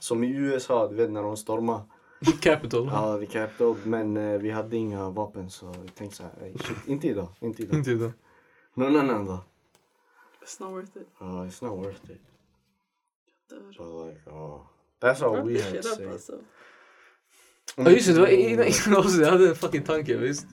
som 0.01 0.25
i 0.25 0.37
USA, 0.37 0.89
du 0.89 0.95
vet 0.97 1.11
när 1.11 1.23
de 1.23 1.37
stormar. 1.37 1.81
Capital. 2.41 2.87
Ja, 2.87 3.19
the 3.19 3.27
Capitol, 3.27 3.77
men 3.85 4.17
eh, 4.17 4.39
vi 4.39 4.51
hade 4.51 4.77
inga 4.77 5.11
vapen 5.11 5.51
så 5.51 5.75
vi 5.83 5.89
tänkte 5.89 6.17
såhär, 6.17 6.33
"Ey, 6.43 6.53
shit, 6.59 6.77
inte 6.87 7.09
idag, 7.09 7.29
inte 7.41 7.63
idag. 7.63 7.75
Inte 7.79 7.91
idag. 7.91 8.13
Någon 8.75 8.97
annan 8.97 9.25
dag. 9.27 9.39
It's 10.45 10.63
not 10.63 10.71
worth 10.73 10.97
it. 10.97 11.09
Ja, 11.21 11.27
it's 11.27 11.65
not 11.65 11.79
worth 11.85 12.11
it. 12.11 12.21
Dör. 13.51 13.59
But 13.79 14.15
like, 14.15 14.31
oh, 14.31 14.61
that's 15.01 15.23
all 15.25 15.49
we 15.49 15.63
had 15.63 15.73
to 15.73 15.79
up, 15.79 15.85
say. 15.85 16.07
alltså. 16.07 16.33
Ja 17.77 17.91
just 17.91 18.07
det, 18.07 18.13
det 18.15 18.21
var 18.21 18.29
innan, 18.29 18.67
innan 18.67 18.99
oss, 19.01 19.19
jag 19.19 19.31
hade 19.31 19.49
en 19.49 19.55
fucking 19.55 19.83
tanke 19.83 20.17
visst. 20.17 20.47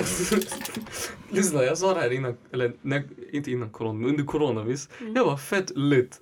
Lyssna, 1.28 1.64
jag 1.64 1.78
sa 1.78 1.94
det 1.94 2.00
här 2.00 2.10
innan, 2.12 2.36
eller 2.52 2.72
nej, 2.82 3.08
inte 3.32 3.50
innan 3.50 3.70
corona, 3.70 3.98
men 3.98 4.10
under 4.10 4.24
corona 4.24 4.62
visst. 4.64 4.90
Jag 5.14 5.24
var 5.24 5.36
fett 5.36 5.70
lit. 5.76 6.18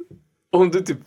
Om 0.53 0.71
du 0.71 0.81
typ 0.81 0.99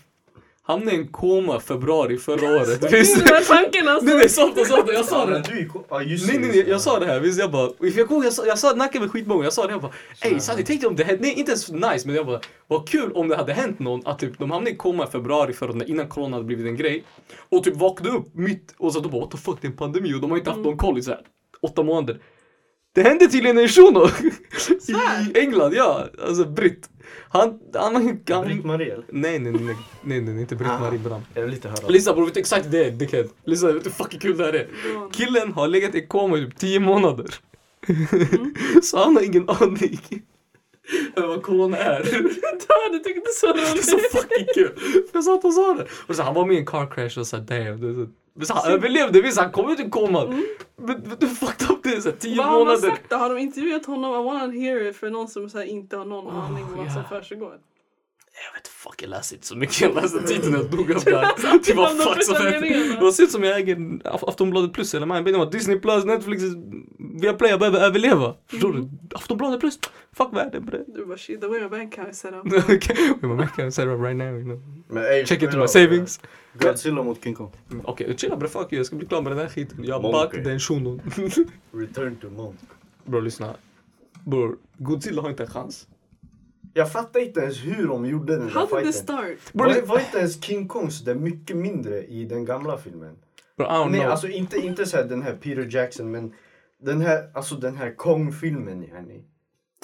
hamnade 0.64 0.91
i 0.91 0.95
en 0.95 1.07
koma 1.07 1.59
februari 1.59 2.18
förra 2.18 2.55
året. 2.55 2.93
Visst. 2.93 3.26
Den 3.26 3.43
tanken 3.47 3.88
alltså. 3.88 4.05
Nej 4.05 4.16
nej, 4.16 4.26
och 4.26 4.32
sant, 4.32 4.53
jag 4.57 5.05
sa 5.05 5.26
det. 5.26 5.68
ja, 5.89 6.01
just 6.01 6.28
Nej 6.28 6.39
nej 6.39 6.49
nej, 6.49 6.70
jag 6.70 6.82
sa 6.82 6.99
det 6.99 7.05
här. 7.05 7.20
Visst, 7.20 7.39
jag 7.39 7.51
bara, 7.51 7.68
för 7.78 7.97
jag, 7.97 8.07
kom, 8.07 8.24
jag, 8.24 8.34
sa, 8.34 8.45
jag 8.45 8.59
sa 8.59 8.74
nacka 8.76 8.99
med 8.99 9.12
skitmånga, 9.12 9.43
jag 9.43 9.53
sa 9.53 9.68
det, 9.68 9.72
jag 9.72 9.82
bara 9.82 9.91
Ey 10.22 10.39
Sanni, 10.39 10.64
tänk 10.64 10.82
dig 10.82 10.88
om 10.88 10.95
det 10.95 11.03
hände, 11.03 11.22
nej 11.22 11.34
inte 11.39 11.51
ens 11.51 11.72
nice 11.72 12.07
men 12.07 12.16
jag 12.16 12.26
bara 12.26 12.39
Vad 12.68 12.89
kul 12.89 13.12
om 13.12 13.28
det 13.28 13.36
hade 13.36 13.53
hänt 13.53 13.80
någon 13.80 14.01
att 14.05 14.20
typ 14.20 14.39
de 14.39 14.51
hamnade 14.51 14.72
i 14.72 14.76
koma 14.76 15.03
i 15.03 15.07
februari 15.07 15.53
förra 15.53 15.72
året 15.72 15.89
innan 15.89 16.07
corona 16.07 16.36
hade 16.36 16.45
blivit 16.45 16.66
en 16.66 16.78
grej 16.78 17.03
Och 17.49 17.64
typ 17.64 17.76
vaknade 17.76 18.16
upp 18.18 18.36
mitt 18.36 18.76
och 18.78 18.93
så 18.93 18.99
de 18.99 19.12
bara 19.12 19.22
what 19.22 19.32
the 19.32 19.38
fuck 19.38 19.57
det 19.62 19.68
är 19.68 19.72
en 19.72 19.78
pandemi. 19.78 20.14
Och 20.14 20.22
de 20.22 20.32
har 20.32 20.38
inte 20.38 20.49
haft 20.49 20.62
någon 20.62 20.78
koll 20.78 20.97
i 20.97 21.01
så 21.01 21.12
här 21.12 21.22
åtta 21.62 21.84
månader 21.84 22.20
Det 22.93 23.01
hände 23.03 23.27
tydligen 23.27 23.57
en 23.57 23.67
shuno 23.67 24.07
i 25.35 25.39
England, 25.39 25.73
ja, 25.73 26.07
alltså 26.27 26.45
britt 26.45 26.89
Han, 27.29 27.59
han, 27.73 27.95
han, 27.95 28.19
han 28.29 28.45
Britt-Marie? 28.45 29.03
Nej 29.09 29.39
nej 29.39 29.53
nej, 29.53 29.75
nej 30.03 30.21
nej, 30.21 30.41
inte 30.41 30.55
Britt-Marie 30.55 30.99
Bram 30.99 31.21
Jag 31.33 31.41
vill 31.41 31.51
lite 31.51 31.69
höra. 31.69 31.87
Lyssna 31.87 32.13
bror, 32.13 32.25
vet 32.25 32.33
du 32.33 32.39
exakt 32.39 32.71
det 32.71 32.85
är 32.85 32.91
dickhead? 32.91 33.23
Lyssna, 33.45 33.71
vet 33.71 33.83
du 33.83 33.89
hur 33.89 33.95
fucking 33.95 34.19
kul 34.19 34.37
det 34.37 34.45
här 34.45 34.53
är? 34.53 34.67
Killen 35.13 35.53
har 35.53 35.67
legat 35.67 35.95
i 35.95 36.07
koma 36.07 36.37
i 36.37 36.45
typ 36.45 36.57
10 36.57 36.79
månader. 36.79 37.25
så 38.83 38.97
han 38.97 39.15
har 39.15 39.23
ingen 39.23 39.49
aning 39.49 39.99
över 41.15 41.27
vad 41.27 41.43
corona 41.43 41.77
är. 41.77 42.03
Du 42.91 42.97
tyckte 42.97 43.19
inte 43.19 43.31
så 43.31 43.53
Det 43.53 43.61
är 43.61 43.65
så 43.81 43.95
roligt. 43.95 44.11
fucking 44.11 44.45
kul. 44.53 44.71
För 44.75 45.17
jag 45.17 45.23
satt 45.23 45.45
och 45.45 45.53
sa 45.53 45.73
det. 45.73 45.87
Och 46.07 46.15
så 46.15 46.23
han 46.23 46.33
var 46.33 46.45
med 46.45 46.55
i 46.55 46.59
en 46.59 46.65
car 46.65 46.91
crash 46.91 47.19
och 47.19 47.27
så 47.27 47.37
här, 47.37 47.43
damn. 47.43 47.81
Det 47.81 47.87
är 47.87 47.93
så, 47.93 48.11
men 48.34 48.45
så 48.45 48.53
han 48.53 48.71
överlevde, 48.71 49.21
visst 49.21 49.39
han 49.39 49.51
kom 49.51 49.71
ut 49.71 49.79
ur 49.79 49.89
koman. 49.89 50.43
Men 50.75 51.09
vet 51.09 51.19
du 51.19 51.27
fucked 51.27 51.69
up 51.71 51.84
det 51.84 51.89
är? 51.89 52.01
Så 52.01 52.09
här, 52.09 52.17
10 52.17 52.38
Vad 52.38 52.45
har 52.45 52.51
man 52.53 52.59
månader. 52.59 52.89
sagt 52.89 53.09
då? 53.09 53.15
Har 53.15 53.29
de 53.29 53.38
intervjuat 53.38 53.86
honom? 53.86 54.21
I 54.21 54.23
wanna 54.25 54.53
hear 54.53 54.82
it 54.89 54.97
för 54.97 55.09
någon 55.09 55.27
som 55.27 55.49
så 55.49 55.63
inte 55.63 55.97
har 55.97 56.05
någon 56.05 56.27
Oh, 56.27 56.45
aning 56.45 56.63
om 56.63 56.77
vad 56.77 56.91
som 56.93 57.03
försiggår. 57.03 57.57
Jag 58.47 58.53
vet 58.59 58.67
fuck, 58.67 59.01
jag 59.03 59.09
läste 59.09 59.35
inte 59.35 59.47
så 59.47 59.55
mycket. 59.55 59.81
Jag 59.81 59.95
läste 59.95 60.23
titeln 60.23 60.55
upp 60.55 60.71
där. 61.05 61.11
Det 61.65 61.73
var 61.73 61.87
fuck 61.89 62.23
som. 62.25 63.05
Det 63.05 63.11
ser 63.11 63.23
ut 63.23 63.31
som 63.31 63.43
jag 63.43 63.57
äger 63.59 63.75
Af- 64.03 64.23
Aftonbladet 64.29 64.73
plus 64.73 64.93
eller 64.95 65.05
vet 65.39 65.51
Disney 65.51 65.79
plus, 65.79 66.05
Netflix, 66.05 66.43
Viaplay, 67.21 67.49
jag 67.51 67.59
behöver 67.59 67.79
överleva. 67.79 68.35
Förstår 68.47 68.73
du? 68.73 68.89
Aftonbladet 69.15 69.59
plus. 69.59 69.79
Fuck 70.13 70.27
världen 70.33 70.65
bre. 70.65 70.79
Du 70.87 71.05
bara 71.05 71.17
shit, 71.17 71.41
the 71.41 71.47
way 71.47 71.59
my 71.61 71.69
bank 71.69 71.93
account 71.93 72.11
is 72.13 72.19
set 72.19 72.33
up. 72.33 72.45
okay. 72.69 72.95
My 73.21 73.35
bank 73.35 73.51
account 73.51 73.73
set 73.73 73.87
up 73.87 73.99
right 74.01 74.15
now. 74.15 74.27
You 74.35 74.43
know. 74.43 74.61
Men, 74.87 75.03
ey, 75.03 75.25
Check 75.25 75.41
into 75.41 75.57
my 75.57 75.67
savings. 75.67 76.19
Godzilla 76.53 77.03
mot 77.03 77.23
King 77.23 77.35
Kong. 77.35 77.51
Okej, 77.83 78.17
chilla 78.17 78.35
bre 78.35 78.47
fuck 78.47 78.73
you. 78.73 78.77
Jag 78.79 78.85
ska 78.85 78.95
bli 78.95 79.07
klar 79.07 79.21
med 79.21 79.31
den 79.31 79.39
här 79.39 79.49
skiten. 79.49 79.83
Jag 79.83 80.01
back 80.01 80.31
den 80.33 80.59
shunon. 80.59 81.01
Return 81.73 82.15
to 82.15 82.29
Monk. 82.29 82.55
Bror 83.05 83.21
lyssna. 83.21 83.53
Bror, 84.25 84.57
Godzilla 84.77 85.21
har 85.21 85.29
inte 85.29 85.43
en 85.43 85.49
chans. 85.49 85.87
Jag 86.74 86.91
fattar 86.91 87.19
inte 87.19 87.39
ens 87.39 87.57
hur 87.57 87.88
de 87.88 88.05
gjorde 88.05 88.36
den 88.38 88.49
How 88.49 88.65
där 88.65 88.76
did 88.78 88.86
this 88.86 88.97
fighten. 88.99 89.17
start? 89.38 89.53
Var, 89.53 89.82
var 89.88 89.99
inte 89.99 90.17
ens 90.17 90.43
King 90.43 90.67
Kong 90.67 90.91
så 90.91 91.03
där 91.03 91.15
mycket 91.15 91.57
mindre 91.57 92.03
i 92.05 92.26
den 92.26 92.45
gamla 92.45 92.78
filmen? 92.78 93.15
Bro, 93.57 93.65
I 93.65 93.69
don't 93.69 93.89
Nej, 93.89 93.99
know. 93.99 94.11
alltså 94.11 94.28
inte, 94.28 94.57
inte 94.57 94.86
så 94.86 94.97
här 94.97 95.03
den 95.03 95.22
här 95.22 95.34
Peter 95.34 95.67
Jackson 95.72 96.11
men 96.11 96.34
den 96.82 97.01
här, 97.01 97.30
alltså 97.34 97.55
den 97.55 97.76
här 97.78 97.95
Kong-filmen 97.95 98.84
yani. 98.84 99.24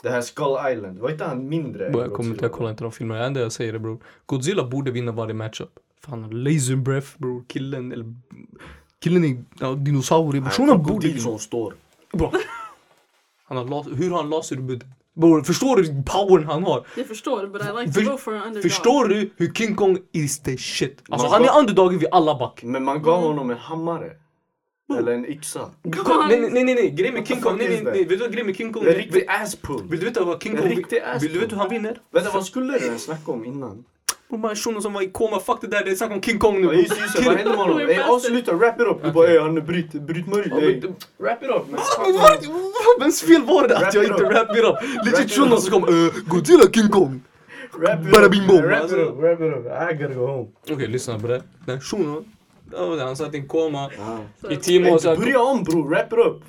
Det 0.04 0.10
här 0.10 0.22
Skull 0.22 0.58
Island, 0.72 1.00
var 1.00 1.10
inte 1.10 1.24
han 1.26 1.50
mindre? 1.50 1.86
än 1.86 1.92
Bro, 1.92 2.02
jag 2.02 2.14
kommer 2.14 2.30
inte, 2.30 2.44
jag 2.46 2.52
Godzilla? 2.52 2.58
kollar 2.58 2.70
inte 2.70 2.84
de 2.84 2.92
filmerna. 2.92 3.20
Det 3.20 3.26
enda 3.28 3.40
jag 3.40 3.52
säger 3.52 3.74
är 3.74 3.80
bror. 3.80 4.00
Godzilla 4.26 4.64
borde 4.68 4.92
vinna 4.92 5.12
varje 5.12 5.34
matchup. 5.34 5.70
Fan, 6.02 6.30
laser 6.44 6.76
breath 6.76 7.08
bror. 7.18 7.44
Killen, 7.48 7.92
eller... 7.92 8.14
Killen 9.00 9.24
är 9.24 9.44
ja, 9.60 9.74
dinosaurie. 9.74 10.42
Nej, 10.42 10.52
Shunon 10.52 10.78
borde 10.78 10.88
krokodil 10.90 11.10
vinna. 11.12 11.22
som 11.24 11.40
står. 11.40 11.74
Bro. 12.14 12.32
Han 13.46 13.58
har 13.58 13.66
las- 13.66 13.88
hur 14.00 14.10
har 14.10 14.18
han 14.18 14.30
laser 14.30 14.56
Bror, 15.18 15.44
förstår 15.44 15.78
du 15.78 16.04
powern 16.06 16.44
han 16.44 16.64
har? 16.64 16.86
Jag 16.96 17.08
förstår, 17.08 17.48
but 17.48 17.62
I 17.62 17.86
like 17.86 18.06
to 18.06 18.12
go 18.12 18.18
for 18.18 18.34
an 18.34 18.42
underdog. 18.42 18.64
Förstår 18.64 19.06
du 19.06 19.30
hur 19.38 19.54
King 19.54 19.76
Kong 19.76 19.98
is 20.12 20.40
the 20.40 20.58
shit? 20.58 21.04
Alltså 21.10 21.30
Man 21.30 21.42
han 21.42 21.56
är 21.56 21.60
underdogen 21.60 22.00
vid 22.00 22.08
alla 22.12 22.36
back. 22.40 22.64
Men 22.64 22.84
man 22.84 23.02
gav 23.02 23.22
honom 23.22 23.50
en 23.50 23.58
hammare. 23.58 24.12
Eller 24.98 25.12
en 25.12 25.26
yxa. 25.26 25.70
Nej, 25.84 26.40
nej, 26.40 26.64
nej, 26.64 26.64
nej, 26.64 26.90
grejen 26.90 27.14
med 27.14 27.28
King 27.28 27.42
Kong, 27.42 27.58
nej, 27.58 27.70
nej, 27.70 27.84
nej, 27.84 28.00
vet 28.06 28.10
du 28.10 28.18
vad 28.18 28.32
grejen 28.32 28.46
med 28.46 28.56
King 28.56 28.74
Kong 28.74 28.84
En 28.84 28.90
är? 28.90 28.94
riktig 28.96 29.26
asspull. 29.28 29.84
Vill 29.90 30.00
du 30.00 30.06
veta 30.06 30.24
vad 30.24 30.44
King 30.44 30.52
En 30.56 30.58
Kong... 30.58 30.84
Vill 31.22 31.34
du 31.34 31.40
veta 31.40 31.56
hur 31.56 31.62
han 31.62 31.70
vinner? 31.70 31.98
Vänta, 32.12 32.32
vad 32.34 32.46
skulle 32.46 32.80
du 32.80 33.00
snacka 33.00 33.32
om 33.32 33.46
innan? 33.46 33.84
De 34.30 34.44
här 34.44 34.56
shunon 34.56 34.82
som 34.82 34.94
var 34.94 35.02
i 35.02 35.10
koma, 35.12 35.40
fuck 35.40 35.62
det 35.62 35.68
där, 35.68 35.84
det 35.86 35.92
är 35.92 35.96
snack 35.96 36.12
om 36.12 36.22
King 36.22 36.40
Kong 36.40 36.62
nu. 36.62 36.68
Ja, 36.68 36.74
just 36.74 36.98
just 37.02 37.18
det, 37.18 37.24
vad 37.26 37.36
hände 37.36 37.50
med 37.50 37.60
honom? 37.60 37.80
Ey 37.80 37.96
past 37.98 38.10
avsluta, 38.10 38.54
wrap 38.54 38.82
it 38.82 38.88
up. 38.88 39.04
Du 39.04 39.12
bara 39.12 39.28
ey 39.28 39.40
han 39.40 39.66
bryt, 39.66 39.92
bryt 39.94 40.28
mörj. 40.28 40.52
Ey. 40.64 40.82
Wrap 41.18 41.44
it 41.44 41.50
up. 41.50 41.64
men- 41.70 41.80
Men 42.04 42.14
var- 42.14 43.00
Vems 43.00 43.22
fel 43.22 43.42
var 43.44 43.68
det 43.68 43.78
att 43.78 43.94
jag 43.94 44.04
inte 44.04 44.24
wrap 44.24 44.58
it 44.58 44.64
up? 44.64 44.76
Legit 45.06 45.20
it 45.20 45.32
shunon 45.32 45.62
som 45.62 45.72
kom 45.72 45.90
uh, 45.94 46.12
Godzilla 46.28 46.64
King 46.74 46.90
Kong. 46.90 47.22
Wrap 47.80 48.00
it 48.06 48.12
Bada 48.12 48.26
up. 48.26 48.32
bing 48.32 48.48
bom, 48.48 48.62
Wrap 48.62 48.86
it 48.86 48.92
up, 48.92 49.18
wrap 49.20 49.40
it 49.42 49.54
up. 49.54 49.66
I 49.66 49.94
gotta 50.04 50.14
go 50.14 50.26
home. 50.28 50.48
Okej, 50.72 50.88
lyssna 50.88 51.20
på 51.20 51.28
det. 51.28 51.42
Den 51.66 51.82
shunon, 51.82 52.26
han 53.00 53.16
satt 53.16 53.34
i 53.34 53.38
en 53.38 53.48
koma 53.48 53.90
i 54.50 54.56
tio 54.56 54.80
månader. 54.80 55.12
Ey, 55.12 55.18
Börja 55.18 55.40
om 55.42 55.64
bror, 55.64 55.90
wrap 55.90 56.14
it 56.14 56.20
up. 56.20 56.44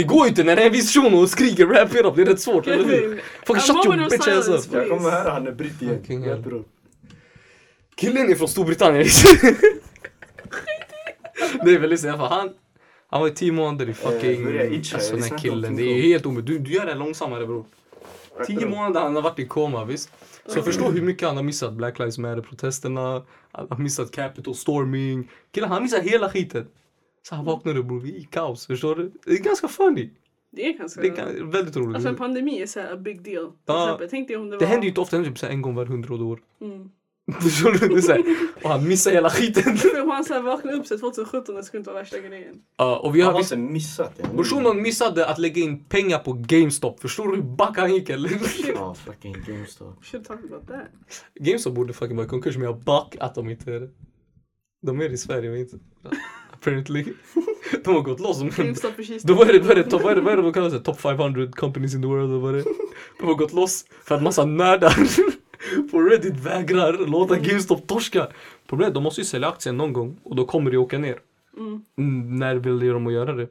Det 0.00 0.04
går 0.04 0.24
ju 0.24 0.28
inte 0.28 0.44
när 0.44 0.56
det 0.56 0.62
är 0.62 0.70
viss 0.70 0.94
shuno 0.94 1.16
och 1.16 1.30
skriker 1.30 1.66
wrap 1.66 1.94
it 1.94 2.04
up, 2.04 2.16
det 2.16 2.22
är 2.22 2.26
rätt 2.26 2.40
svårt, 2.40 2.66
eller 2.66 2.84
hur? 2.84 3.22
Fucking 3.46 3.62
shut 3.62 3.86
your 3.86 4.10
bitch 4.10 4.28
ass 4.28 4.48
up. 4.48 4.72
Jag 4.72 4.88
kommer 4.88 5.10
höra 5.10 5.30
han 5.30 5.46
är 5.46 5.52
britt 5.52 5.82
igen. 5.82 6.00
Fucking 6.00 6.24
it 6.24 6.46
up. 6.46 6.66
Killen 7.96 8.30
är 8.30 8.34
från 8.34 8.48
Storbritannien. 8.48 9.06
Nej 11.62 11.78
men 11.78 11.90
lyssna, 11.90 12.18
fall, 12.18 12.28
han, 12.28 12.50
han 13.08 13.20
var 13.20 13.28
i 13.28 13.30
tio 13.30 13.52
månader 13.52 13.88
i 13.88 13.94
fucking... 13.94 14.44
börja 14.44 14.66
itcha, 14.66 14.96
alltså 14.96 15.12
jag 15.12 15.22
den 15.22 15.30
här 15.30 15.38
killen, 15.38 15.76
det 15.76 15.82
är 15.82 16.02
helt 16.02 16.26
omöjligt. 16.26 16.46
Du, 16.46 16.58
du 16.58 16.72
gör 16.72 16.86
det 16.86 16.94
långsammare 16.94 17.46
bror. 17.46 17.64
Wrap 18.36 18.46
Tio 18.46 18.56
it 18.56 18.62
up. 18.62 18.70
månader 18.70 19.00
han 19.00 19.14
har 19.14 19.22
varit 19.22 19.38
i 19.38 19.46
koma, 19.46 19.84
visst? 19.84 20.10
Så 20.46 20.58
jag 20.58 20.64
förstår 20.64 20.92
hur 20.92 21.02
mycket 21.02 21.28
han 21.28 21.36
har 21.36 21.44
missat 21.44 21.72
Black 21.72 21.98
Lives 21.98 22.18
Matter-protesterna, 22.18 23.22
han 23.52 23.66
har 23.70 23.78
missat 23.78 24.10
Capitol 24.10 24.54
storming. 24.54 25.30
Killen 25.52 25.68
han 25.68 25.76
har 25.76 25.82
missat 25.82 26.02
hela 26.02 26.30
skiten. 26.30 26.66
Så 27.28 27.34
han 27.34 27.44
vaknade 27.44 27.82
bror, 27.82 28.06
i 28.06 28.28
kaos, 28.30 28.66
förstår 28.66 28.94
du? 28.94 29.12
Det 29.24 29.32
är 29.32 29.38
ganska 29.38 29.68
funny. 29.68 30.10
Det 30.52 30.66
är 30.66 30.78
ganska... 30.78 31.00
Det 31.00 31.08
är 31.08 31.12
ga- 31.12 31.52
väldigt 31.52 31.76
roligt. 31.76 31.94
Alltså 31.94 32.08
en 32.08 32.16
pandemi 32.16 32.62
är 32.62 32.66
så 32.66 32.80
här 32.80 32.92
a 32.92 32.96
big 32.96 33.22
deal. 33.22 33.52
Ja. 33.66 33.84
exempel, 33.84 34.08
tänk 34.10 34.28
dig 34.28 34.36
om 34.36 34.44
det 34.50 34.56
var... 34.56 34.60
det 34.60 34.66
händer 34.66 34.82
ju 34.82 34.88
inte 34.88 35.00
ofta, 35.00 35.16
det 35.16 35.22
händer 35.22 35.30
typ 35.30 35.38
så 35.38 35.46
en 35.46 35.62
gång 35.62 35.74
var 35.74 35.86
hundrade 35.86 36.24
år. 36.24 36.42
Mm. 36.60 36.90
Förstår 37.40 37.72
du? 37.72 37.88
Det 37.88 38.12
är 38.12 38.24
och 38.64 38.70
han 38.70 38.88
missar 38.88 39.10
hela 39.10 39.30
skiten. 39.30 39.76
Han 40.10 40.24
så 40.24 40.34
här 40.34 40.42
vaknade 40.42 40.76
upp 40.76 40.86
sig 40.86 40.98
2017, 40.98 41.54
det 41.54 41.62
skulle 41.64 41.78
inte 41.78 41.90
vara 41.90 42.02
värsta 42.02 42.18
grejen. 42.18 42.62
Ja, 42.76 42.98
och 42.98 43.16
vi 43.16 43.20
Han 43.20 43.26
har 43.26 43.32
har 43.32 43.40
visst 43.40 43.52
inte 43.52 43.72
missat 43.72 44.16
det. 44.16 44.38
Och 44.38 44.46
shunon 44.46 44.82
missade 44.82 45.26
att 45.26 45.38
lägga 45.38 45.62
in 45.62 45.84
pengar 45.84 46.18
på 46.18 46.32
GameStop. 46.32 47.00
Förstår 47.00 47.28
du 47.28 47.36
hur 47.36 47.42
back 47.42 47.78
han 47.78 47.94
gick 47.94 48.10
eller? 48.10 48.30
Ja, 48.74 48.94
fucking 48.94 49.36
GameStop. 49.46 50.04
Should 50.04 50.26
talk 50.26 50.38
about 50.44 50.68
that. 50.68 50.86
GameStop 51.34 51.74
borde 51.74 51.92
fucking 51.92 52.16
vara 52.16 52.26
i 52.26 52.28
konkurs 52.28 52.56
men 52.56 52.64
jag 52.64 52.78
back 52.80 53.16
att 53.20 53.34
de 53.34 53.50
inte 53.50 53.72
är 53.72 53.80
det. 53.80 53.90
De 54.82 55.00
är 55.00 55.12
i 55.12 55.16
Sverige 55.16 55.50
men 55.50 55.60
inte. 55.60 55.78
Apparently. 56.60 57.04
De 57.84 57.94
har 57.94 58.02
gått 58.02 58.20
loss. 58.20 58.38
Då 59.22 59.34
var 59.34 59.44
det, 59.44 59.58
vad 59.58 59.70
är 59.70 59.74
det, 59.74 59.90
top, 59.90 60.02
vad 60.02 60.12
är 60.12 60.16
det, 60.16 60.20
vad 60.22 60.32
är 60.32 60.36
det 60.36 60.42
de 60.42 60.52
kallar 60.52 60.70
sig? 60.70 60.82
Top 60.82 61.00
500 61.00 61.46
companies 61.52 61.94
in 61.94 62.02
the 62.02 62.08
world 62.08 62.30
eller 62.30 62.40
vad 62.40 62.54
det? 62.54 62.64
De 63.20 63.26
har 63.26 63.34
gått 63.34 63.52
loss 63.52 63.84
för 64.04 64.14
att 64.14 64.22
massa 64.22 64.44
nördar 64.44 64.94
på 65.90 66.00
Reddit 66.00 66.36
vägrar 66.36 67.06
låta 67.06 67.36
GameStop 67.36 67.86
torska. 67.86 68.28
Problemet 68.66 68.94
de 68.94 69.02
måste 69.02 69.20
ju 69.20 69.24
sälja 69.24 69.48
aktien 69.48 69.76
någon 69.76 69.92
gång 69.92 70.20
och 70.22 70.36
då 70.36 70.46
kommer 70.46 70.70
det 70.70 70.76
åka 70.76 70.98
ner. 70.98 71.18
Mm. 71.58 72.38
När 72.38 72.56
vill 72.56 72.78
de 72.88 73.06
att 73.06 73.12
göra 73.12 73.32
det? 73.32 73.48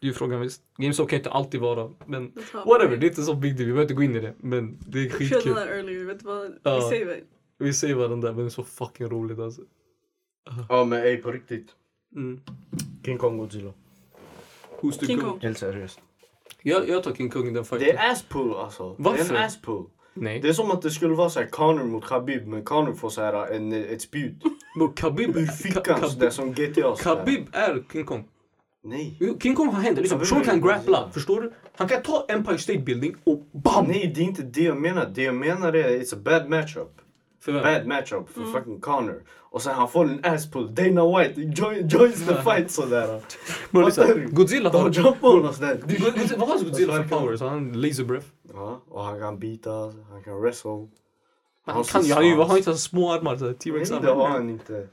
Det 0.00 0.06
är 0.06 0.06
ju 0.06 0.12
frågan 0.12 0.40
visst. 0.40 0.62
GameStop 0.76 1.08
kan 1.08 1.16
inte 1.16 1.30
alltid 1.30 1.60
vara, 1.60 1.90
men 2.06 2.32
whatever, 2.66 2.96
det 2.96 3.06
är 3.06 3.08
inte 3.08 3.22
så 3.22 3.34
big 3.34 3.56
deal. 3.56 3.66
Vi 3.66 3.72
behöver 3.72 3.82
inte 3.82 3.94
gå 3.94 4.02
in 4.02 4.16
i 4.16 4.20
det. 4.20 4.34
Men 4.38 4.78
det 4.88 4.98
är 4.98 5.02
Vi 5.02 5.10
körde 5.10 5.18
skitkul. 5.18 5.54
det 5.54 5.60
där 5.60 5.66
earlier, 5.76 6.04
vet 6.04 6.18
du 6.18 6.24
vad? 6.26 6.46
Vi 6.50 6.80
save 6.80 7.18
it. 7.18 7.24
Vi 7.58 7.72
säger 7.72 7.94
varandra, 7.94 8.28
men 8.32 8.38
det 8.38 8.44
är 8.44 8.48
så 8.48 8.64
fucking 8.64 9.08
roligt 9.08 9.38
alltså. 9.38 9.62
Ja 10.68 10.84
men 10.84 11.02
ey 11.02 11.16
på 11.16 11.30
riktigt. 11.32 11.68
Mm. 12.16 12.40
King 13.04 13.18
Kong 13.18 13.38
Godzilla. 13.38 13.72
Who's 14.80 14.98
the 14.98 15.06
King? 15.06 15.20
Kong. 15.20 15.38
Helt 15.42 15.58
seriöst. 15.58 16.00
Jag, 16.62 16.88
jag 16.88 17.02
tar 17.02 17.12
King 17.14 17.30
Kong 17.30 17.42
i 17.42 17.50
den 17.50 17.54
Det 17.54 17.64
fighten. 17.64 17.96
är 17.96 18.10
asspull 18.10 18.54
alltså. 18.54 18.94
Varför? 18.98 19.24
Det 19.24 19.30
är 19.30 19.38
en 19.38 19.44
asspull. 19.44 19.84
Nej. 20.14 20.40
Det 20.40 20.48
är 20.48 20.52
som 20.52 20.70
att 20.70 20.82
det 20.82 20.90
skulle 20.90 21.14
vara 21.14 21.30
så 21.30 21.40
här 21.40 21.46
Conor 21.46 21.84
mot 21.84 22.04
Khabib 22.04 22.46
men 22.46 22.64
Conor 22.64 22.94
får 22.94 23.10
så 23.10 23.20
här 23.22 23.46
en, 23.52 23.72
ett 23.72 24.02
spjut 24.02 24.34
Bro, 24.78 24.92
Khabib, 24.96 25.36
ur 25.36 25.46
Ka- 25.46 25.52
fickan 25.52 26.10
sådär 26.10 26.30
som 26.30 26.52
GTA. 26.52 26.96
Khabib 26.96 27.46
är 27.52 27.82
King 27.92 28.04
Kong. 28.04 28.28
Nej. 28.84 29.36
King 29.42 29.54
Kong 29.54 29.68
har 29.68 29.80
händer, 29.82 30.02
liksom. 30.02 30.18
Personen 30.18 30.44
kan 30.44 30.60
grappla, 30.60 31.10
förstår 31.14 31.40
du? 31.40 31.52
Han 31.76 31.88
kan 31.88 32.02
ta 32.02 32.26
Empire 32.28 32.58
State 32.58 32.78
Building 32.78 33.16
och 33.24 33.42
BAM! 33.52 33.84
Nej 33.88 34.12
det 34.14 34.20
är 34.20 34.24
inte 34.24 34.42
det 34.42 34.62
jag 34.62 34.76
menar. 34.80 35.06
Det 35.14 35.22
jag 35.22 35.34
menar 35.34 35.72
är 35.72 36.00
it's 36.00 36.14
a 36.14 36.18
bad 36.24 36.48
matchup. 36.50 37.00
För 37.40 37.52
vem? 37.52 37.62
Bad 37.62 37.86
matchup 37.86 38.28
för 38.28 38.44
fucking 38.52 38.80
Conor. 38.80 39.22
Och 39.50 39.62
sen 39.62 39.74
han 39.74 39.88
får 39.88 40.04
en 40.04 40.24
asspull. 40.24 40.74
Dana 40.74 41.18
White 41.18 41.40
join, 41.40 41.88
joins 41.88 42.26
the 42.26 42.34
fight 42.44 42.70
sådär. 42.70 43.20
Fattar? 43.72 44.26
Godzilla 44.30 44.70
De 44.70 44.82
har... 44.82 44.90
jumpar 44.90 45.28
honom 45.28 45.52
sådär. 45.54 45.80
God- 45.86 45.98
God- 46.14 46.38
Vad 46.38 46.48
har 46.48 46.58
Godzilla 46.64 46.92
för 46.92 47.02
powers? 47.18 47.40
Han 47.40 47.48
har 47.50 47.74
laser 47.74 48.04
breath. 48.04 48.26
Ja, 48.54 48.80
och 48.88 49.04
han 49.04 49.20
kan 49.20 49.38
bita, 49.38 49.70
han 50.10 50.22
kan 50.24 50.40
wrestle. 50.40 50.88
Han 51.66 51.84
kan 51.84 52.02
ju, 52.02 52.12
han 52.14 52.38
har 52.50 52.56
ju 52.56 52.62
så 52.62 52.74
små 52.74 53.12
armar, 53.12 53.52
T-rex 53.52 53.90
Nej 53.90 54.00
det 54.02 54.12
har 54.12 54.28
han 54.28 54.50
inte. 54.50 54.88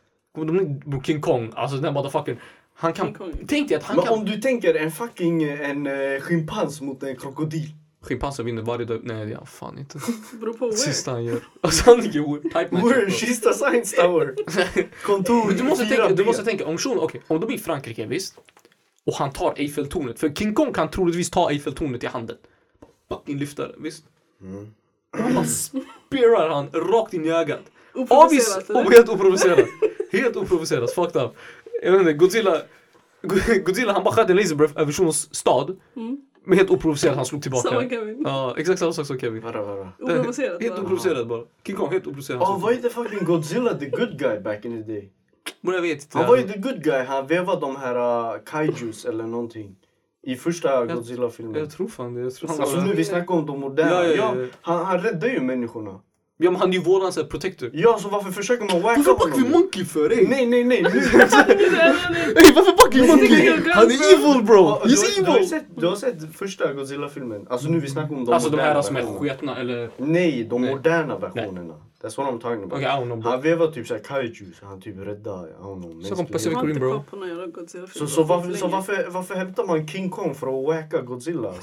King 1.04 1.22
Kong, 1.22 1.52
alltså 1.56 1.78
den 1.78 1.94
motherfuckern. 1.94 2.38
Han 2.76 2.94
kan... 2.94 3.16
Tänk 3.48 3.70
dig 3.70 3.78
att 3.78 3.84
han 3.84 3.96
Men 3.96 4.06
kan... 4.06 4.14
om 4.14 4.26
du 4.26 4.42
tänker 4.42 4.76
en 4.76 4.92
fucking 4.92 5.44
en 5.44 5.88
uh, 5.88 6.20
schimpans 6.22 6.82
mot 6.82 7.04
en 7.04 7.16
krokodil. 7.16 7.70
Schimpanser 8.04 8.44
vinner 8.44 8.62
varje 8.62 8.86
dag. 8.86 9.00
Nej, 9.04 9.26
det 9.26 9.32
är 9.32 9.36
han 9.36 9.48
fan 9.48 9.78
inte. 9.80 10.00
Beror 10.40 10.54
på 10.54 10.66
where. 10.66 10.78
Sista 10.78 11.12
han 11.12 11.26
gör. 11.26 11.40
Alltså 11.62 11.84
han 11.92 12.00
är 12.00 12.04
type 12.42 12.68
match. 12.72 12.84
Where? 12.84 13.12
Kista 13.12 13.54
Science 13.54 13.96
Tower. 13.96 14.36
Kontor 15.04 15.48
Men 15.48 15.58
du 15.58 15.64
måste, 15.64 15.86
4B. 15.86 15.88
tänka, 15.90 16.10
du 16.10 16.26
måste 16.26 16.44
tänka, 16.44 16.66
om 16.68 16.78
shunon, 16.78 17.00
okej, 17.00 17.22
om 17.28 17.40
det 17.40 17.46
blir 17.48 17.58
Frankrike 17.58 18.06
visst. 18.06 18.36
Och 19.06 19.14
han 19.14 19.32
tar 19.34 19.54
Eiffeltornet. 19.58 20.20
För 20.20 20.30
King 20.30 20.54
Kong 20.54 20.74
kan 20.74 20.90
troligtvis 20.92 21.30
ta 21.30 21.50
Eiffeltornet 21.52 22.04
i 22.04 22.08
handen. 22.08 22.38
Fucking 23.10 23.38
lyfta 23.38 23.68
det, 23.68 23.76
visst? 23.78 24.04
Mm. 24.42 24.74
Och 25.38 25.46
spearar 25.46 26.50
han 26.50 26.70
rakt 26.74 27.14
in 27.14 27.26
i 27.26 27.32
ögat. 27.32 27.62
Avis, 28.10 28.10
Oprovocerat, 28.58 28.70
eller? 28.70 28.92
helt 28.92 29.10
oprovocerat. 29.10 29.68
helt 30.12 30.36
oprovocerat, 30.36 30.94
fucked 30.94 31.22
up. 31.22 31.32
Jag 31.84 31.92
vet 31.92 32.02
inte, 32.02 32.14
Godzilla, 32.14 32.62
Godzilla 33.66 33.94
han 33.94 34.04
bara 34.04 34.14
sköt 34.16 34.30
en 34.30 34.36
laserbreath 34.36 34.80
över 34.82 34.92
shunos 34.92 35.36
stad. 35.36 35.78
Mm. 35.96 36.18
Men 36.46 36.58
helt 36.58 36.70
oprovocerat, 36.70 37.16
han 37.16 37.26
slog 37.26 37.42
tillbaka. 37.42 37.70
Samma 37.70 37.90
Kevin. 37.90 38.22
Ja, 38.26 38.56
exakt 38.58 38.80
samma 38.80 38.94
sak 38.94 39.06
som 39.06 39.20
Kevin. 39.20 39.42
Vara, 39.42 39.64
vara. 39.64 39.90
Oprovocerat 40.00 40.62
Helt 40.62 40.78
va? 40.78 40.84
oprovocerat 40.84 41.28
bara. 41.28 41.44
King 41.66 41.76
Kong 41.76 41.92
helt 41.92 42.08
oprovocerat. 42.08 42.42
Oh, 42.42 42.62
var 42.62 42.72
inte 42.72 42.90
fucking 42.90 43.26
Godzilla 43.26 43.74
the 43.74 43.90
good 43.90 44.20
guy 44.20 44.40
back 44.40 44.66
in 44.66 44.84
the 44.84 44.92
day? 44.94 45.10
Men 45.62 45.74
jag 45.76 45.82
vet 45.82 46.02
inte. 46.02 46.18
Han 46.18 46.28
var 46.28 46.38
ju 46.38 46.44
the 46.44 46.60
good 46.60 46.84
guy, 46.84 47.04
han 47.04 47.28
vevade 47.28 47.62
de 47.62 47.76
här 47.76 47.96
uh, 48.36 48.40
kaijus 48.46 49.06
eller 49.06 49.24
någonting. 49.24 49.76
I 50.26 50.36
första 50.36 50.86
Godzilla-filmen. 50.86 51.60
Jag 51.60 51.72
tror 51.72 51.88
fan 51.88 52.14
det. 52.14 52.22
Jag 52.22 52.34
tror 52.36 52.50
han 52.50 52.62
Alltså 52.62 52.82
nu 52.82 52.94
vi 52.94 53.04
snackar 53.06 53.34
om 53.36 53.46
de 53.46 53.60
moderna. 53.60 53.92
Ja, 53.92 54.04
Ja, 54.06 54.16
ja, 54.16 54.36
ja. 54.42 54.48
han, 54.62 54.86
han 54.86 55.00
räddar 55.00 55.28
ju 55.28 55.40
människorna. 55.42 56.00
Ja 56.38 56.52
men 56.52 56.62
han 56.62 56.70
är 56.70 56.74
ju 56.74 56.80
våran 56.84 57.14
så 57.14 57.22
här 57.22 57.28
protector. 57.28 57.70
Ja, 57.74 58.00
så 58.02 58.10
varför 58.10 58.32
försöker 58.32 58.66
man 58.66 58.82
wacka 58.82 58.98
Varför 58.98 59.14
backar 59.14 59.38
vi 59.38 59.44
honom? 59.44 59.52
Monkey 59.52 59.86
för? 59.86 60.10
Ey? 60.10 60.28
Nej, 60.30 60.46
nej, 60.46 60.64
nej. 60.64 60.78
Ey 60.78 60.86
varför 62.56 62.78
backar 62.78 63.00
vi 63.00 63.08
Monkey? 63.08 63.72
Han 63.74 63.92
är 63.92 64.14
evil 64.14 64.44
bro! 64.44 64.80
du, 64.84 64.90
He's 64.90 65.20
du, 65.20 65.32
har 65.32 65.36
evil! 65.38 65.50
sett, 65.50 65.66
du 65.78 65.88
har 65.88 65.96
sett 65.96 66.36
första 66.36 66.74
Godzilla-filmen? 66.74 67.48
Alltså 67.50 67.68
nu 67.68 67.80
vi 67.80 67.90
snackar 67.90 68.16
om 68.16 68.26
de 68.26 68.34
Alltså 68.34 68.50
de 68.50 68.60
här 68.60 68.82
som 68.82 68.96
är 68.96 69.20
sketna 69.20 69.60
eller... 69.60 69.90
Nej, 69.98 70.48
de 70.50 70.62
Nej. 70.62 70.76
moderna 70.76 71.18
versionerna. 71.18 71.74
That's 72.04 72.18
what 72.18 72.28
I'm 72.28 72.40
talking 72.40 72.64
about. 72.64 72.74
Okej, 72.74 72.84
I 72.84 73.00
don't 73.00 73.06
know 73.06 73.18
bro. 73.18 73.32
Han 73.32 73.42
vevar 73.42 73.68
typ 73.68 73.88
såhär 73.88 74.02
kaiju, 74.02 74.54
så 74.60 74.66
han 74.66 74.82
typ 74.82 74.98
räddar, 74.98 75.48
I 75.48 75.52
don't 75.52 75.82
know. 75.82 76.26
Pacific 76.32 76.46
Jag 76.46 76.60
har 76.60 76.62
Rim, 76.62 76.70
inte 76.70 76.80
bro. 76.80 77.88
Så, 77.94 78.08
så, 78.08 78.24
varför, 78.24 78.54
så 78.54 78.68
varför, 78.68 79.08
varför 79.10 79.36
hämtar 79.36 79.66
man 79.66 79.88
King 79.88 80.10
Kong 80.10 80.36
för 80.36 80.48
att 80.48 80.66
wacka 80.66 81.02
Godzilla? 81.02 81.54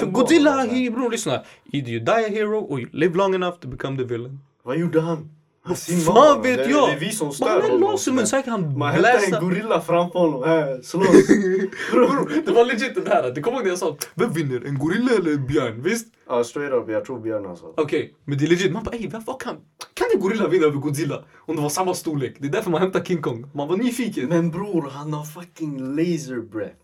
För 0.00 0.06
Godzilla, 0.06 0.50
honom, 0.50 0.66
så 0.66 0.74
här. 0.74 0.82
he, 0.84 0.90
bro 0.90 1.08
lyssna. 1.08 1.42
Either 1.72 1.90
you 1.90 2.00
die 2.00 2.26
a 2.26 2.28
hero 2.28 2.58
or 2.58 2.80
you 2.80 2.88
live 2.92 3.16
long 3.16 3.34
enough 3.34 3.58
to 3.58 3.68
become 3.68 3.96
the 3.98 4.04
villain. 4.04 4.40
Vad 4.62 4.78
gjorde 4.78 5.00
han? 5.00 5.30
Fan 5.74 6.16
honom. 6.16 6.42
vet 6.42 6.70
jag! 6.70 6.88
Det 6.88 6.92
är 6.94 6.98
vi 6.98 7.10
som 7.12 7.26
Men 7.26 7.34
stör 7.34 7.46
han 7.48 7.56
är 7.58 7.62
honom. 7.62 7.80
lasermun, 7.80 8.26
sådär. 8.26 8.26
säkert 8.26 8.50
han 8.50 8.78
Man 8.78 8.92
hämtar 8.92 9.34
en 9.34 9.40
gorilla 9.48 9.80
framför 9.80 10.18
honom. 10.18 10.42
Här, 10.42 10.82
slåss. 10.82 11.06
Det 12.46 12.52
var 12.52 12.64
legit 12.64 13.04
det 13.04 13.10
här. 13.14 13.30
Du 13.30 13.42
kommer 13.42 13.56
ihåg 13.56 13.64
när 13.64 13.70
jag 13.70 13.78
sa 13.78 13.96
vem 14.14 14.32
vinner? 14.32 14.62
En 14.66 14.78
gorilla 14.78 15.12
eller 15.12 15.32
en 15.32 15.46
björn? 15.46 15.82
Visst? 15.82 16.06
Ja, 16.28 16.44
straight 16.44 16.72
up. 16.72 16.88
Jag 16.90 17.04
tror 17.04 17.20
björn 17.20 17.46
alltså. 17.46 17.66
Okej, 17.76 18.14
men 18.24 18.38
det 18.38 18.44
är 18.44 18.48
legit. 18.48 18.72
Man 18.72 18.84
bara 18.84 18.96
ey, 18.96 19.08
vad 19.26 19.40
kan... 19.42 19.54
Kan 19.94 20.06
en 20.14 20.20
gorilla 20.20 20.48
vinna 20.48 20.66
över 20.66 20.76
Godzilla? 20.76 21.24
Om 21.46 21.56
det 21.56 21.62
var 21.62 21.68
samma 21.68 21.94
storlek. 21.94 22.36
Det 22.38 22.46
är 22.48 22.52
därför 22.52 22.70
man 22.70 22.80
hämtar 22.80 23.04
King 23.04 23.22
Kong. 23.22 23.50
Man 23.54 23.68
var 23.68 23.76
nyfiken. 23.76 24.28
Men 24.28 24.50
bror, 24.50 24.90
han 24.92 25.12
har 25.12 25.24
fucking 25.24 25.78
laser 25.96 26.40
breath. 26.52 26.74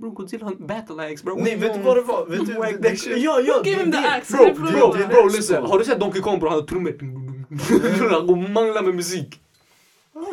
Bro, 0.00 0.10
Godzilla 0.10 0.44
har 0.44 0.54
battle 0.54 1.02
axe 1.12 1.24
bro. 1.24 1.36
Nej, 1.36 1.56
vet 1.56 1.74
du 1.74 1.80
vad 1.80 1.96
det 1.96 2.02
var? 2.02 2.26
Vet 2.26 2.46
du, 2.46 2.78
det, 2.88 2.96
shit. 2.96 3.16
ja, 3.18 3.40
ja, 3.40 3.62
Give 3.64 3.76
det- 3.76 3.82
him 3.82 3.92
the 3.92 4.00
det- 4.00 4.08
axe. 4.10 4.36
Bro, 4.36 4.44
det 4.44 4.54
bro, 4.54 4.92
det- 4.92 5.06
bro, 5.08 5.26
listen. 5.28 5.62
Har 5.64 5.78
du 5.78 5.84
sett 5.84 6.00
Donkey 6.00 6.20
Kong 6.22 6.38
bro? 6.40 6.48
Han 6.48 6.58
har 6.58 6.66
trummor. 6.66 6.94
Han 8.10 8.26
går 8.26 8.32
och 8.44 8.50
manglar 8.50 8.82
med 8.82 8.94
musik. 8.94 9.40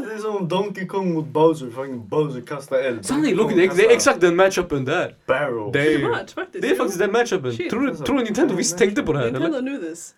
Det 0.07 0.13
är 0.13 0.17
som 0.17 0.47
Donkey 0.47 0.85
Kong 0.87 1.13
mot 1.13 1.25
Bowser. 1.27 1.69
Fucking 1.69 2.07
Bowser 2.07 2.41
kastar 2.41 2.77
eld. 2.79 3.05
Sanning, 3.05 3.35
look, 3.35 3.55
det 3.55 3.65
är, 3.65 3.75
det 3.75 3.93
exakt 3.93 4.21
den 4.21 4.35
matchupen 4.35 4.85
där. 4.85 5.15
Barrel. 5.27 5.71
Det 5.73 5.93
är, 5.93 5.99
much, 6.09 6.33
faktiskt. 6.35 6.61
det 6.61 6.71
är 6.71 6.75
faktiskt 6.75 6.99
den 6.99 7.11
matchupen. 7.11 7.53
Shit. 7.53 7.69
Tror, 7.69 7.81
du- 7.81 7.95
tror 7.95 8.17
du 8.17 8.23
Nintendo 8.23 8.55
visst 8.55 8.77
tänkte 8.77 9.03
på 9.03 9.13
det 9.13 9.19
här 9.19 9.25
Nintendo 9.31 9.57
eller? 9.57 9.69
knew 9.69 9.89
this. 9.89 10.15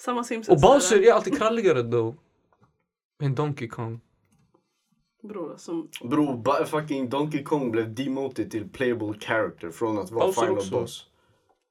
Samma 0.00 0.24
Simpsons. 0.24 0.56
Och 0.56 0.60
Bowser 0.70 1.02
är 1.08 1.12
alltid 1.12 1.38
kralligare 1.38 1.82
då. 1.82 2.14
Än 3.22 3.34
Donkey 3.34 3.68
Kong. 3.68 4.00
Bror, 5.22 5.54
som... 5.56 5.88
Bro, 6.02 6.36
ba- 6.36 6.64
fucking 6.64 7.08
Donkey 7.08 7.42
Kong 7.42 7.70
blev 7.70 7.94
demoted 7.94 8.50
till 8.50 8.68
playable 8.68 9.14
character 9.20 9.70
från 9.70 9.98
att 9.98 10.10
vara 10.10 10.26
Bowser 10.26 10.40
final 10.42 10.58
också. 10.58 10.70
boss. 10.80 11.04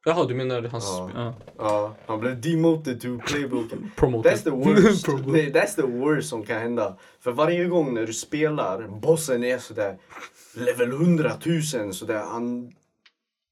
Jaha, 0.06 0.26
du 0.26 0.36
menar 0.36 0.62
hans... 0.62 0.86
Ja. 0.86 1.12
Ja. 1.16 1.34
Ja, 1.58 1.96
han 2.06 2.20
blev 2.20 2.42
demoted 2.42 3.02
to 3.02 3.08
playable 3.28 3.64
Promoted. 3.96 4.32
That's 4.34 4.44
the 4.44 4.50
worst. 4.84 5.08
Nej, 5.26 5.52
that's 5.54 5.76
the 5.76 5.88
worst 5.88 6.30
som 6.30 6.44
kan 6.44 6.60
hända. 6.62 6.98
För 7.20 7.32
varje 7.32 7.66
gång 7.66 7.94
när 7.94 8.06
du 8.08 8.14
spelar, 8.14 8.88
bossen 8.88 9.44
är 9.44 9.58
sådär 9.58 9.98
level 10.56 10.90
100 10.92 11.32
000 11.84 11.94
sådär, 11.94 12.24
han 12.32 12.72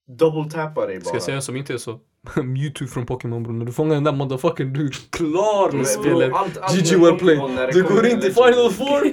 double 0.08 0.52
tappar 0.52 0.88
dig 0.88 0.98
bara. 1.00 1.06
Ska 1.06 1.16
jag 1.16 1.24
säga 1.24 1.42
som 1.42 1.56
inte 1.56 1.74
är 1.74 1.78
så? 1.78 2.00
Mewtwo 2.44 2.88
från 2.88 3.06
Pokémon 3.06 3.44
bror, 3.44 3.54
när 3.54 3.66
du 3.66 3.72
fångar 3.72 3.96
den 3.96 4.04
där 4.04 4.12
motherfuckern 4.12 4.74
du 4.74 4.86
är 4.86 4.92
klar 5.10 5.72
med 5.72 5.88
spelet. 5.88 6.32
GG 6.74 7.00
well 7.00 7.18
played. 7.20 7.58
Det 7.58 7.72
Du 7.72 7.84
går 7.84 8.06
in 8.08 8.22
till 8.22 8.34
final 8.34 8.72
four. 8.72 9.06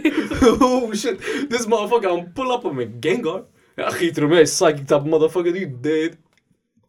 oh 0.65 0.93
shit. 0.93 1.21
This 1.51 1.67
motherfucker 1.67 2.09
han 2.09 2.33
pull 2.35 2.51
up 2.51 2.77
med 2.77 3.05
Gengar. 3.05 3.43
Jag 3.75 3.93
skiter 3.93 4.25
om 4.25 4.33
jag 4.33 4.41
är 4.41 4.47
psychic 4.47 4.81
type 4.81 5.01
motherfucker, 5.01 5.53
du 5.53 5.63
är 5.63 5.67
dead. 5.67 6.17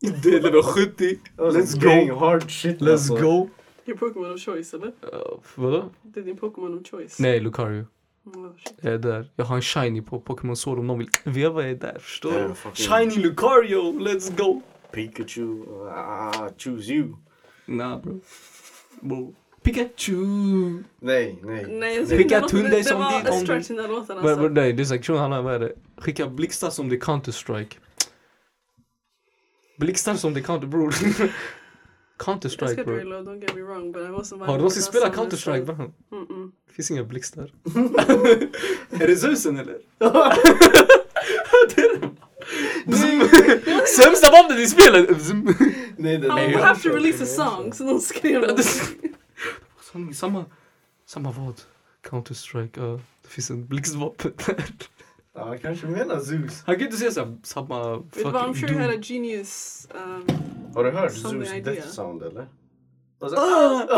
You 0.02 0.14
dead 0.24 0.44
level 0.44 0.64
70. 0.64 1.20
Let's 1.38 2.08
go. 2.08 2.16
hard 2.16 2.52
shit 2.52 2.82
Let's 2.82 2.92
alltså. 2.92 3.16
go. 3.16 3.50
Your 3.86 3.98
Pokémon 3.98 4.34
of 4.34 4.40
choice, 4.40 4.74
eller? 4.74 4.88
Uh, 4.88 5.40
vadå? 5.56 5.90
Det 6.02 6.20
är 6.20 6.24
din 6.24 6.38
Pokémon 6.38 6.80
of 6.80 6.88
choice. 6.88 7.20
Nej, 7.20 7.40
Lucario. 7.40 7.86
Oh, 8.26 8.52
shit. 8.58 8.78
Jag 8.82 8.94
är 8.94 8.98
där. 8.98 9.32
Jag 9.36 9.46
har 9.46 9.56
en 9.56 9.62
shiny 9.62 10.02
på 10.02 10.20
Pokémon 10.20 10.56
Sword 10.56 10.80
om 10.80 10.88
någon 10.88 11.00
vill 11.00 11.10
veva 11.24 11.62
jag 11.62 11.72
är 11.72 11.76
där. 11.76 11.98
Förstår 12.00 12.32
du? 12.32 12.54
Shiny 12.74 13.24
Lucario, 13.24 14.00
let's 14.00 14.38
go! 14.38 14.62
Pikachu, 14.94 15.66
ah, 15.90 16.50
choose 16.58 16.94
you. 16.94 17.18
Nah 17.66 17.98
bro. 17.98 18.22
bro. 19.02 19.34
Pikachu! 19.64 20.84
Nej, 21.00 21.40
nej. 21.44 21.66
Nej, 21.70 21.96
jag 21.96 22.08
Skicka 22.08 22.40
det, 22.40 22.50
som 22.84 23.00
det 23.00 23.30
var 23.30 23.40
stretch 23.44 23.72
i 23.72 23.74
den 23.74 23.90
låten 23.90 24.16
men 24.16 24.26
alltså. 24.26 24.48
nej, 24.48 24.74
det 24.74 24.84
är 24.84 24.86
sektion 24.86 25.18
handlar 25.18 25.40
om 25.40 25.46
vad 25.46 25.54
är 25.54 25.60
det? 25.60 25.74
Skicka 25.98 26.28
blixtar 26.28 26.70
som 26.70 26.90
det 26.90 26.98
Counter-Strike. 26.98 27.78
Blixtar 29.78 30.16
som 30.16 30.34
det 30.34 30.42
Counter... 30.42 30.68
Bror. 30.68 30.94
Jag 32.18 32.28
Counter-Strike 32.28 32.74
ska 32.74 32.84
bror. 32.84 32.96
reload, 32.96 33.28
don't 33.28 33.42
get 33.42 33.56
me 33.56 33.62
wrong, 33.62 33.92
but 33.92 34.02
I 34.02 34.06
wasn't 34.06 34.40
Har 34.40 34.54
du 34.54 34.58
någonsin 34.58 34.84
spelat 34.84 35.16
Counter-Strike 35.16 35.66
bror? 35.66 35.76
Mm 35.76 35.94
-mm. 36.12 36.52
Det 36.68 36.74
finns 36.74 36.92
inga 36.92 37.04
blixtar. 37.04 37.44
är 38.92 39.08
det 39.08 39.16
Zeusen 39.16 39.58
eller? 39.58 39.78
det 41.76 41.82
är 41.82 42.00
det. 42.00 42.04
Bzum. 42.04 42.18
Sämsta 43.98 44.32
vapnet 44.32 44.60
i 44.60 44.68
spelet! 44.68 45.10
Nej, 45.98 46.18
det 46.18 46.28
I 46.28 46.52
jag 46.52 46.60
have 46.60 46.80
to 46.82 46.90
release 46.90 47.24
a 47.24 47.28
song, 47.28 47.74
så 47.74 47.84
de 47.84 48.00
skrev 48.00 48.42
det- 48.56 48.64
Som- 49.92 50.14
Samma, 50.14 50.46
samma 51.08 51.32
vad? 51.32 51.62
Counter-Strike, 52.10 52.80
ja. 52.82 53.00
Det 53.22 53.30
finns 53.30 53.50
en 53.50 53.68
blixtvapen 53.68 54.32
där. 54.46 54.66
Ja, 55.36 55.46
han 55.48 55.60
kanske 55.60 55.88
menar 55.88 56.20
Zeus. 56.20 56.64
Han 56.66 56.76
kan 56.76 56.86
inte 56.86 56.98
säga 56.98 57.12
såhär, 57.12 57.38
samma 57.44 57.98
Vet 57.98 58.14
du 58.14 58.24
vad, 58.24 58.34
I'm 58.36 58.54
sure 58.60 58.72
you 58.74 58.82
had 58.82 58.90
a 58.90 59.00
genius... 59.02 59.88
Um, 59.96 60.28
Har 60.76 60.84
du 60.84 60.92
hört 60.92 61.12
Zeus 61.14 61.54
idea. 61.54 61.74
death 61.74 61.88
sound 61.90 62.24
eller? 62.24 62.48
Alltså, 63.22 63.38
Ah! 63.40 63.88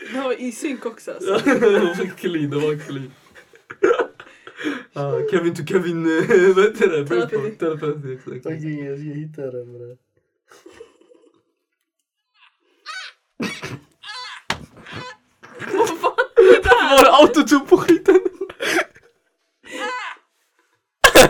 det 0.00 0.18
här 0.18 0.24
var 0.24 0.40
i 0.40 0.52
synk 0.52 0.86
också 0.86 1.10
alltså. 1.10 1.38
det 1.44 1.58
var 1.68 2.16
clean, 2.16 2.50
det 2.50 2.56
var 2.56 2.86
clean. 2.86 3.10
Ah, 4.94 5.12
Kevin 5.30 5.54
to 5.54 5.62
Kevin, 5.64 6.06
eh, 6.06 6.28
vad 6.56 6.64
heter 6.64 6.88
det? 6.88 7.06
Telepathy. 7.06 7.50
Telepathy, 7.56 8.14
exakt. 8.14 8.46
Okej, 8.46 8.84
jag 8.84 8.98
ska 8.98 9.08
hitta 9.08 9.42
den 9.50 9.72
bre. 9.72 9.96
Var 16.90 17.04
det 17.04 17.10
autotune 17.12 17.64
på 17.68 17.76
skiten? 17.76 18.20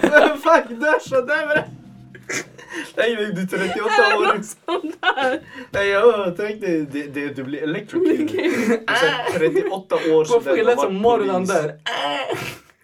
Men 0.03 0.39
fuck, 0.39 0.71
dasha 0.81 1.21
där 1.21 1.47
bre! 1.47 1.65
Nej, 2.97 3.17
men 3.17 3.35
du 3.35 3.43
är 3.43 3.47
38 3.47 3.85
år. 4.19 4.43
Sånt 4.67 4.97
där. 5.01 5.41
Nej, 5.71 5.89
jag 5.89 6.37
tänkte 6.37 6.67
det, 6.67 7.03
det, 7.07 7.29
du 7.29 7.45
blir 7.45 7.63
electrocuted. 7.63 8.31
Så 8.89 9.07
här 9.07 9.31
38 9.39 9.95
år 9.95 10.01
Varför 10.15 10.33
sådär, 10.41 10.49
jag 10.51 10.59
du 10.59 10.63
lät 10.65 10.81
som 10.81 11.03
polis. 11.03 11.49
där? 11.49 11.79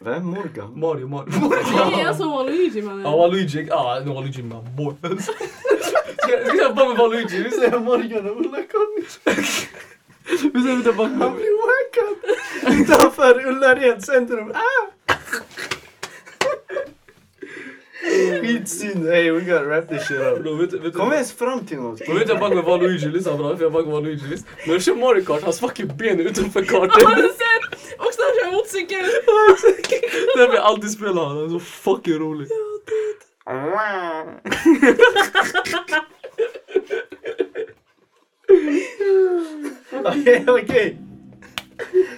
Vem? 0.01 0.25
Morgan? 0.27 0.73
Mario, 0.81 1.09
Mario. 1.09 1.31
Är 1.99 2.05
jag 2.05 2.17
som 2.17 2.31
var 2.31 2.45
Luigi 2.45 2.83
mannen. 2.83 3.03
Ja, 3.03 3.17
Waluigi. 3.17 3.67
Ja, 3.71 4.03
nu 4.05 4.13
Waluigi 4.15 4.43
man 4.43 4.77
boy. 4.77 4.95
Ska 5.21 6.33
jag- 6.33 6.47
ska 6.47 6.57
jag 6.57 6.75
bara 6.77 6.89
med 6.89 6.97
Waluigi? 6.99 7.43
Vi 7.43 7.51
säger 7.51 7.79
Morgan 7.79 8.31
och 8.31 8.37
Ulla-Conny. 8.41 9.03
vi 10.55 10.63
säger 10.63 10.73
inte 10.77 10.93
bara 10.93 11.09
Han 11.09 11.35
blir 11.37 11.57
wackad 11.67 12.81
utanför 12.81 13.47
Ullared 13.47 14.05
centrum. 14.05 14.53
Ah! 14.55 15.13
Skitsynd. 18.03 19.07
Hey, 19.09 19.31
we 19.31 19.41
gotta 19.41 19.65
wrap 19.67 19.89
this 19.89 20.07
shit 20.09 20.21
up. 20.21 20.43
Bro, 20.43 20.55
vet, 20.57 20.73
vet, 20.73 20.95
Kom 20.95 21.13
ens 21.13 21.33
fram 21.33 21.67
till 21.67 21.77
något. 21.77 22.01
Jag 22.01 22.15
vet 22.15 22.29
jag 22.29 22.41
buggar 22.41 22.55
med 22.57 22.65
Waluigi, 22.65 23.09
lyssna 23.09 23.37
bra, 23.37 23.57
för 23.57 23.63
jag 23.65 23.73
buggar 23.73 23.87
med 23.87 23.95
Waluigi 23.95 24.27
visst. 24.31 24.47
När 24.67 24.73
jag 24.73 24.83
kör 24.83 24.95
Mario 24.95 25.25
Kart, 25.25 25.43
hans 25.43 25.61
fucking 25.61 25.97
ben 25.97 26.21
är 26.21 26.25
utanför 26.25 26.61
Har 26.61 26.67
kartan. 26.89 27.15
du 27.17 27.23
sett? 27.29 27.99
Och 27.99 28.15
snart 28.15 28.35
kör 28.43 28.53
motorcykel. 28.53 29.05
Därför 30.37 30.55
jag 30.55 30.65
alltid 30.65 30.91
spelar 30.91 31.25
han, 31.25 31.37
han 31.37 31.45
är 31.47 31.51
så 31.51 31.61
fucking 31.61 32.15
rolig. 32.19 32.49
Okej, 40.05 40.45
okej. 40.49 40.99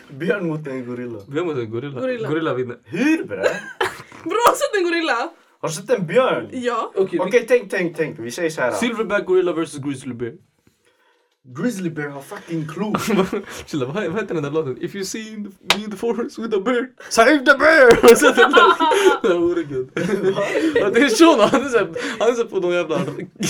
Björn 0.08 0.48
mot 0.48 0.66
en 0.66 0.86
gorilla. 0.86 1.18
Vem 1.28 1.48
är 1.50 1.54
det? 1.54 1.66
Gorilla? 1.66 2.00
Gorilla. 2.00 2.28
Gorilla 2.28 2.54
vinner. 2.54 2.76
Hur 2.84 3.24
bre? 3.24 3.36
Bro, 4.24 4.38
har 4.46 4.52
du 4.52 4.58
sett 4.58 4.76
en 4.76 4.84
gorilla? 4.84 5.30
Har 5.60 5.68
du 5.68 5.74
sett 5.74 5.90
en 5.90 6.06
björn? 6.06 6.48
Ja. 6.52 6.92
Okej, 6.96 7.20
Okej, 7.20 7.44
tänk, 7.48 7.70
tänk, 7.70 7.96
tänk. 7.96 8.18
Vi 8.18 8.30
säger 8.30 8.50
så 8.50 8.60
här. 8.60 8.72
Silverback 8.72 9.26
Gorilla 9.26 9.52
vs 9.52 9.76
Grizzly 9.78 10.14
Bear. 10.14 10.32
Grizzly 11.56 11.90
bear 11.90 12.08
har 12.08 12.20
fucking 12.20 12.68
klor. 12.68 12.98
Chilla, 13.66 13.86
vad, 13.86 13.94
vad 13.94 14.20
heter 14.22 14.34
den 14.34 14.42
där 14.42 14.50
låten? 14.50 14.76
If 14.82 14.94
you 14.94 15.04
see 15.04 15.32
in 15.32 15.44
the, 15.44 15.76
me 15.78 15.84
in 15.84 15.90
the 15.90 15.96
forest 15.96 16.38
with 16.38 16.56
a 16.56 16.60
bear, 16.60 16.86
save 17.08 17.38
the 17.38 17.58
bear! 17.58 17.90
Där? 20.74 20.90
Det 20.94 21.00
är 21.00 21.08
Sean, 21.08 21.40
han 21.40 21.62
är 21.64 21.68
såhär, 22.34 22.44
på 22.44 22.60
någon 22.60 22.72
jävla 22.74 22.96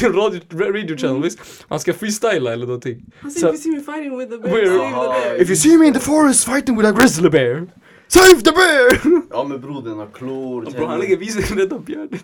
radio, 0.02 0.40
radio 0.72 0.96
channel 0.96 1.22
visst? 1.22 1.38
Han 1.68 1.80
ska 1.80 1.92
freestyla 1.92 2.52
eller 2.52 2.66
någonting. 2.66 3.04
Han 3.20 3.30
Så- 3.30 3.40
säger, 3.40 3.54
if 3.54 3.66
you 3.66 3.74
see 3.82 3.92
me 3.92 3.94
fighting 3.94 4.18
with 4.18 4.30
the 4.30 4.38
bear, 4.38 4.66
save 4.66 4.90
the 4.90 5.28
bear. 5.28 5.42
If 5.42 5.48
you 5.48 5.56
see 5.56 5.76
me 5.76 5.86
in 5.86 5.92
the 5.94 6.00
forest 6.00 6.44
fighting 6.44 6.76
with 6.76 6.88
a 6.88 6.92
grizzly 6.92 7.30
bear, 7.30 7.66
save 8.10 8.42
the 8.42 8.52
bear! 8.52 9.00
Ja 9.30 9.44
men 9.44 9.60
bror 9.60 9.82
den 9.82 9.98
har 9.98 10.06
klor. 10.06 10.62
Bro, 10.76 10.86
han 10.86 10.98
lägger 11.00 11.16
visen 11.16 11.58
rädda 11.58 11.78
björnen. 11.78 12.18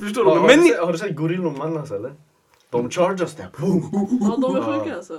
Förstår 0.00 0.24
Har, 0.24 0.34
du? 0.34 0.40
har, 0.40 0.46
Men 0.46 0.56
du 0.58 0.62
ni... 0.64 0.68
sett, 0.70 0.80
har 0.80 0.92
du 0.92 0.98
sett 0.98 1.16
gorillor 1.16 1.50
mannas 1.50 1.90
eller? 1.90 2.12
De 2.70 2.90
chargas 2.90 3.34
där. 3.34 3.46
Ja, 4.20 4.36
de 4.40 4.56
är 4.56 4.62
sjuka 4.62 4.96
alltså. 4.96 5.18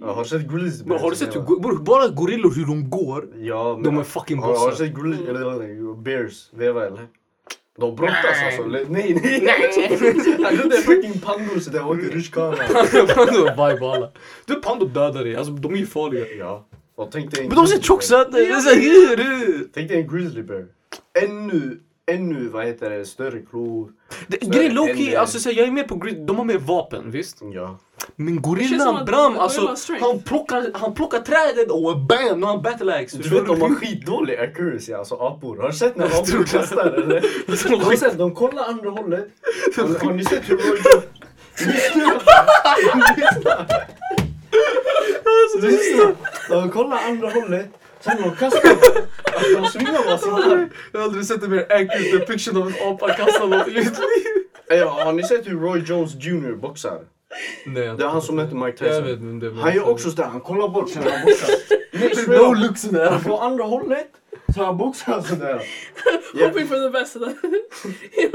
Ja, 0.00 0.12
har 0.12 0.22
du 0.22 0.28
sett 0.28 0.50
grizzly 0.52 0.86
Men 0.88 0.98
har 0.98 1.10
du 1.10 1.16
sett 1.16 1.36
hur, 1.36 1.40
go- 1.40 1.78
bara 1.82 2.08
gorillor 2.08 2.50
hur 2.54 2.66
de 2.66 2.90
går? 2.90 3.28
Ja, 3.36 3.74
men, 3.74 3.82
De 3.82 3.98
är 3.98 4.02
fucking 4.04 4.38
har, 4.38 4.46
har 4.46 4.54
du 4.54 4.70
bossar. 4.70 4.84
sett 4.84 4.94
grizzly, 4.94 5.26
eller 5.28 5.94
bears 6.02 6.48
veva 6.52 6.86
eller? 6.86 7.06
De 7.78 7.96
brottas 7.96 8.24
alltså. 8.46 8.62
Nej, 8.62 8.86
nej, 8.88 9.40
nej. 9.42 9.72
Han 10.44 10.56
trodde 10.58 10.76
fucking 10.76 11.20
pandor 11.20 11.60
så 11.60 11.70
där 11.70 11.86
åker 11.88 12.02
rutschkana. 12.02 12.56
Pando 13.14 13.42
vibe 13.42 13.92
alla. 13.92 14.10
Du 14.46 14.54
Pando 14.54 14.86
dödar 14.86 15.24
dig, 15.24 15.36
alltså 15.36 15.52
de 15.52 15.72
är 15.72 15.76
ju 15.76 15.86
farliga. 15.86 16.24
Ja. 16.38 16.67
Och 16.98 17.08
tänk 17.12 17.30
dig 17.30 17.42
en 17.42 17.48
Men 17.48 17.56
de 17.56 17.66
ser 17.66 17.74
grizzly 17.74 17.86
tjocksöta 17.86 18.38
ut, 18.38 19.70
Tänk 19.74 19.88
dig 19.88 20.00
en 20.00 20.08
grizzly 20.08 20.42
bear. 20.42 20.66
Ännu, 21.22 21.80
ännu 22.10 22.48
vad 22.48 22.66
heter 22.66 22.90
det, 22.90 23.04
större 23.04 23.40
klor. 23.40 23.92
Grejen 24.28 24.74
Loki, 24.74 25.16
alltså 25.16 25.38
så 25.38 25.48
här, 25.48 25.56
jag 25.56 25.68
är 25.68 25.72
med 25.72 25.88
på 25.88 25.96
grid, 25.96 26.26
de 26.26 26.36
har 26.36 26.44
mer 26.44 26.58
vapen 26.58 27.10
visst? 27.10 27.38
Ja. 27.54 27.78
Men 28.16 28.42
gorillan 28.42 29.04
Bram, 29.04 29.38
alltså 29.38 29.74
han 30.00 30.22
plockar, 30.22 30.70
han 30.74 30.94
plockar 30.94 31.20
trädet 31.20 31.70
och 31.70 31.98
bam, 31.98 32.40
nu 32.40 32.46
har 32.46 32.52
han 32.52 32.62
battle 32.62 32.94
axe. 32.94 33.18
Du 33.18 33.28
vet 33.28 33.46
de 33.46 33.60
har 33.60 33.74
skitdålig 33.74 34.36
accuracy, 34.36 34.92
alltså 34.92 35.14
apor. 35.14 35.56
Har 35.56 35.68
du 35.68 35.74
sett 35.74 35.96
när 35.96 36.06
apor 36.06 36.44
kastar 36.44 36.90
eller? 36.90 37.20
De 37.46 37.84
Har 37.84 37.90
du 37.90 37.96
sett, 37.96 38.18
de 38.18 38.34
kollar 38.34 38.64
andra 38.64 38.90
hållet. 38.90 39.28
Har, 39.76 40.04
har 40.06 40.12
ni 40.12 40.24
sett 40.24 40.50
hur 40.50 40.56
Roy. 40.56 41.02
Lyssna! 41.66 42.20
Lyssna! 45.54 45.68
Lyssna! 45.68 46.14
De 46.48 46.70
kollar 46.70 46.98
andra 47.08 47.30
hållet. 47.30 47.66
Sen 48.00 48.22
de 48.22 48.36
kastar. 48.36 48.70
Alltså 48.70 49.60
de 49.60 49.66
svingar 49.66 50.04
bara 50.06 50.18
sin 50.18 50.32
arm. 50.32 50.70
Jag 50.92 51.00
har 51.00 51.04
aldrig 51.04 51.24
sett 51.26 51.42
en 51.42 51.50
mer 51.50 51.66
accurate 51.72 52.18
depiction 52.18 52.56
av 52.56 52.66
en 52.68 52.74
apa 52.92 53.12
kasta 53.14 53.46
något 53.46 53.68
i 53.68 53.70
mitt 53.74 53.84
liv. 53.98 54.44
Ey, 54.70 54.80
Har 54.80 55.12
ni 55.12 55.22
sett 55.22 55.46
hur 55.46 55.60
Roy 55.60 55.82
Jones 55.86 56.14
Jr 56.14 56.52
boxar? 56.54 56.98
Nej, 57.66 57.94
Det 57.98 58.04
är 58.04 58.08
han 58.08 58.22
som 58.22 58.36
möter 58.36 58.54
Mike 58.56 58.84
Jag 58.86 59.02
Tyson. 59.04 59.40
vet 59.40 59.54
det. 59.54 59.60
Han 59.62 59.74
gör 59.74 59.88
också 59.88 60.10
sådär, 60.10 60.24
han 60.24 60.40
kollar 60.40 60.68
bort 60.68 60.90
sen 60.90 61.02
han 61.02 61.24
boxar. 61.26 62.48
No 62.48 62.54
looks 62.54 62.84
in 62.84 62.94
Han 62.96 63.20
får 63.20 63.42
andra 63.44 63.64
hållet. 63.64 64.08
Boxar 64.78 65.20
sådär. 65.22 65.62
Ja. 66.34 66.46
Hoping 66.46 66.66
for 66.66 66.76
the 66.76 66.90
best. 66.90 67.16
Jag 68.16 68.34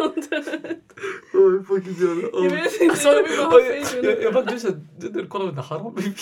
Oh, 1.34 1.64
fucking 1.64 1.94
jävla- 1.94 2.24
Jag 2.24 2.36
oh. 2.36 2.44
vet 2.44 2.82
inte, 2.82 2.92
Alltså, 2.92 3.08
jag 3.08 3.24
vill 3.24 3.38
bara 3.38 3.46
ha 3.48 3.54
och 3.58 3.62
jag- 3.62 3.86
face 3.88 3.98
jag- 3.98 4.24
Jag 4.24 4.34
bara, 4.34 4.44
du 4.46 4.60
såhär, 4.60 4.76
du- 5.00 5.10
du 5.10 5.26
kollar 5.28 5.46
på 5.48 5.52
den 5.52 5.64
haram-videon. 5.64 6.14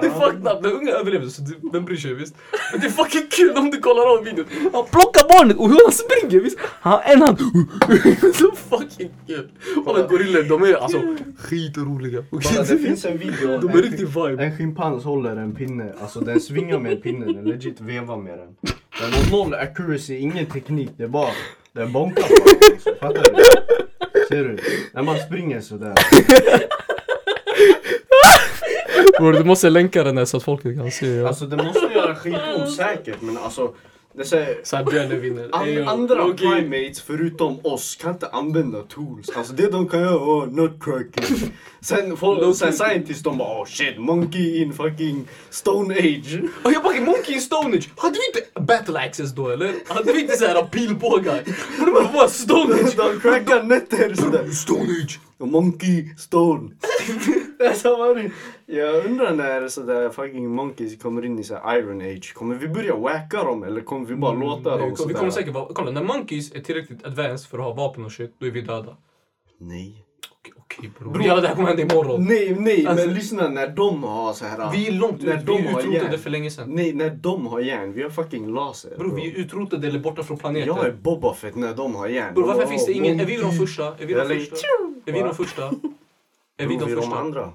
Det 0.00 0.06
är 0.06 0.10
fucked 0.20 0.52
up, 0.52 0.62
när 0.62 0.72
unga 0.72 0.92
överlever 0.92 1.26
så 1.26 1.42
du- 1.42 1.70
vem 1.72 1.84
bryr 1.84 1.96
sig 1.96 2.14
visst? 2.14 2.34
Men 2.72 2.80
det 2.80 2.86
är 2.86 2.90
fucking 2.90 3.26
kul 3.30 3.56
om 3.56 3.70
du 3.70 3.78
kollar 3.80 4.18
om 4.18 4.24
videon. 4.24 4.44
Han 4.72 4.84
plockar 4.92 5.28
barnet 5.28 5.56
och 5.56 5.68
hur 5.68 5.78
han 5.84 5.92
springer 5.92 6.40
visst? 6.44 6.58
Han 6.80 6.92
har 6.92 7.00
en 7.02 7.22
hand. 7.22 7.38
Så 8.34 8.50
fucking 8.52 9.10
kul. 9.26 9.50
Alla 9.86 10.06
gorillor 10.06 10.42
de 10.42 10.62
är 10.62 10.74
alltså 10.74 11.00
skitroliga. 11.38 12.24
Det 12.68 12.78
finns 12.78 13.04
en 13.04 13.18
video. 13.18 13.58
De 13.60 13.68
är 13.78 13.82
riktigt 13.82 14.08
vibe. 14.08 14.44
En 14.44 14.56
schimpans 14.58 15.04
håller 15.04 15.36
en 15.36 15.54
pinne, 15.54 15.92
alltså 16.00 16.20
den 16.20 16.40
svingar 16.40 16.78
med 16.78 16.92
en 16.92 17.00
pinne, 17.00 17.26
den 17.26 17.44
legit 17.44 17.80
vevar 17.80 18.16
med 18.16 18.38
den. 18.38 18.56
Den 19.00 19.12
har 19.12 19.30
noll 19.30 19.54
accuracy, 19.54 20.16
ingen 20.18 20.46
teknik, 20.46 20.90
det 20.96 21.04
är 21.04 21.08
bara, 21.08 21.30
den 21.72 21.92
bonkar 21.92 22.22
bara. 22.22 22.74
Alltså, 22.74 22.94
fattar 23.00 23.34
du? 23.34 23.44
Ser 24.28 24.44
du? 24.44 24.58
När 24.92 25.02
man 25.02 25.18
springer 25.18 25.60
sådär. 25.60 25.94
Bror 29.18 29.32
du 29.32 29.44
måste 29.44 29.70
länka 29.70 30.04
den 30.04 30.14
där 30.14 30.24
så 30.24 30.36
att 30.36 30.42
folket 30.42 30.76
kan 30.76 30.90
se. 30.90 31.06
Ja. 31.06 31.28
Alltså 31.28 31.46
det 31.46 31.56
måste 31.56 31.90
göra 31.94 32.14
skitont 32.14 32.76
säkert 32.76 33.20
men 33.20 33.38
alltså, 33.38 33.74
Så 34.22 34.36
här 34.76 34.84
björnen 34.84 35.20
vinner. 35.20 35.48
An 35.52 35.88
andra 35.88 36.14
low-key. 36.14 36.36
primates 36.36 37.00
förutom 37.00 37.60
oss 37.62 37.96
kan 37.96 38.10
inte 38.10 38.28
använda 38.28 38.82
tools. 38.82 39.30
Alltså 39.36 39.52
det 39.52 39.70
de 39.70 39.88
kan 39.88 40.00
göra, 40.00 40.16
oh, 40.16 40.48
nutcracking. 40.48 41.52
Sen, 41.80 42.16
folk, 42.16 42.56
sen 42.56 42.72
scientists 42.72 43.22
de 43.22 43.38
bara 43.38 43.60
oh 43.62 43.66
shit, 43.66 43.98
monkey 43.98 44.62
in 44.62 44.72
fucking 44.72 45.28
stone 45.50 45.94
age. 45.94 46.40
Och 46.62 46.72
jag 46.72 46.82
bara 46.82 47.00
Monkey 47.00 47.34
in 47.34 47.40
Stone 47.40 47.76
Age, 47.76 47.90
hade 47.96 48.18
vi 48.18 48.26
inte 48.26 48.60
battle 48.60 48.98
axes 48.98 49.32
då 49.32 49.48
eller? 49.48 49.74
Hade 49.88 50.12
vi 50.12 50.20
inte 50.20 50.36
såhär 50.36 50.62
pilbågar? 50.62 51.42
Borde 51.78 51.92
man 51.92 52.12
vara 52.12 52.28
Stone 52.28 52.74
Age? 52.84 52.96
De 52.96 53.20
crackar 53.20 53.62
nötter 53.62 54.14
sådär. 54.14 54.48
Stone 54.50 54.92
Age! 55.02 55.20
Monkey 55.38 56.14
stone. 56.18 56.70
alltså, 57.68 57.88
är? 57.88 58.32
Jag 58.66 59.04
undrar 59.06 59.32
när 59.34 59.68
sådär 59.68 60.10
fucking 60.10 60.48
monkeys 60.50 61.02
kommer 61.02 61.24
in 61.24 61.38
i 61.38 61.44
såhär 61.44 61.78
iron 61.78 62.00
age. 62.00 62.34
Kommer 62.34 62.54
vi 62.54 62.68
börja 62.68 62.94
wacka 62.96 63.44
dem 63.44 63.62
eller 63.62 63.80
kommer 63.80 64.06
vi 64.06 64.14
bara 64.14 64.32
låta 64.32 64.70
Nej, 64.70 64.78
dem 64.78 64.90
vi 64.90 64.96
sådär? 64.96 65.14
kommer 65.14 65.30
säkert 65.30 65.54
vara, 65.54 65.68
kolla 65.74 65.90
när 65.90 66.02
monkeys 66.02 66.52
är 66.52 66.60
tillräckligt 66.60 67.04
advanced 67.06 67.50
för 67.50 67.58
att 67.58 67.64
ha 67.64 67.72
vapen 67.72 68.04
och 68.04 68.12
shit, 68.12 68.34
då 68.38 68.46
är 68.46 68.50
vi 68.50 68.60
döda. 68.60 68.96
Nej. 69.58 70.04
Okej, 70.30 70.52
okej 70.56 70.90
bror. 70.98 71.22
Jävlar 71.22 71.42
det 71.42 71.48
här 71.48 71.54
kommer 71.54 71.68
hända 71.68 71.82
imorgon. 71.94 72.24
Nej, 72.24 72.56
nej, 72.58 72.86
Alltså- 72.86 73.06
men 73.06 73.14
lyssna 73.14 73.48
när 73.48 73.68
de 73.68 74.02
har 74.04 74.32
så 74.32 74.44
här. 74.44 74.72
Vi 74.72 74.88
är 74.88 74.92
långt 74.92 75.22
när 75.22 75.34
ut, 75.34 75.40
vi 75.42 75.44
de 75.46 75.52
är 75.66 75.72
har 75.72 75.80
utrotade 75.80 76.18
för 76.18 76.30
länge 76.30 76.50
sedan. 76.50 76.70
Nej, 76.70 76.92
när 76.92 77.10
de 77.10 77.46
har 77.46 77.60
järn. 77.60 77.92
Vi 77.92 78.02
har 78.02 78.10
fucking 78.10 78.46
laser. 78.54 78.96
Bror 78.98 79.14
vi 79.14 79.30
är 79.30 79.34
utrotade 79.34 79.88
eller 79.88 79.98
borta 79.98 80.22
från 80.22 80.36
planeten. 80.38 80.66
Jag 80.76 80.86
är 80.86 80.92
Boba 80.92 81.34
Fett 81.34 81.54
när 81.56 81.74
de 81.74 81.94
har 81.94 82.08
järn. 82.08 82.34
Bror 82.34 82.46
varför 82.46 82.60
De 82.62 82.66
finns 82.68 82.86
det 82.86 82.92
ingen, 82.92 83.20
är 83.20 83.24
vi 83.24 83.36
de 83.36 83.52
första? 83.52 83.84
Är 83.86 84.06
vi 84.06 84.14
de 84.14 84.24
första? 84.28 84.56
Är 85.06 85.12
vi 85.12 85.20
de 85.20 85.34
första? 85.34 85.62
Är 86.56 86.66
vi 86.66 86.76
de 86.76 86.84
vi 86.86 86.92
är 86.92 86.96
första? 86.96 87.16
andra. 87.16 87.52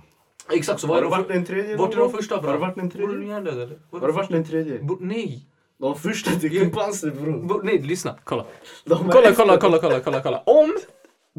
Exakt 0.52 0.80
så 0.80 0.88
Har 0.88 0.94
vad 0.94 1.04
du 1.04 1.08
är 1.08 1.12
de 1.12 1.18
varit 1.18 1.28
den 1.28 1.46
tredje 1.46 1.76
Vart 1.78 1.94
är 1.94 1.98
de 1.98 2.12
första 2.12 2.36
Har 2.36 2.42
bra? 2.42 2.52
du 2.54 2.58
varit 2.58 2.76
den 2.76 2.86
är 2.86 2.90
du 2.90 3.06
tredje? 3.08 3.28
hjärndöd 3.28 3.54
eller? 3.62 3.80
Har 3.92 4.08
du 4.08 4.14
varit 4.14 4.30
den 4.30 4.44
tredje? 4.46 4.80
Nej. 5.00 5.46
De 5.80 5.96
första 6.00 6.32
till 6.32 6.50
schimpanser 6.50 7.12
bror. 7.12 7.62
Nej 7.64 7.80
lyssna, 7.82 8.16
kolla. 8.24 8.42
Är 8.86 8.96
Kolla, 9.12 9.32
kolla, 9.34 9.58
kolla, 9.58 9.78
kolla, 9.80 10.00
kolla, 10.00 10.22
kolla. 10.22 10.44
Om 10.46 10.74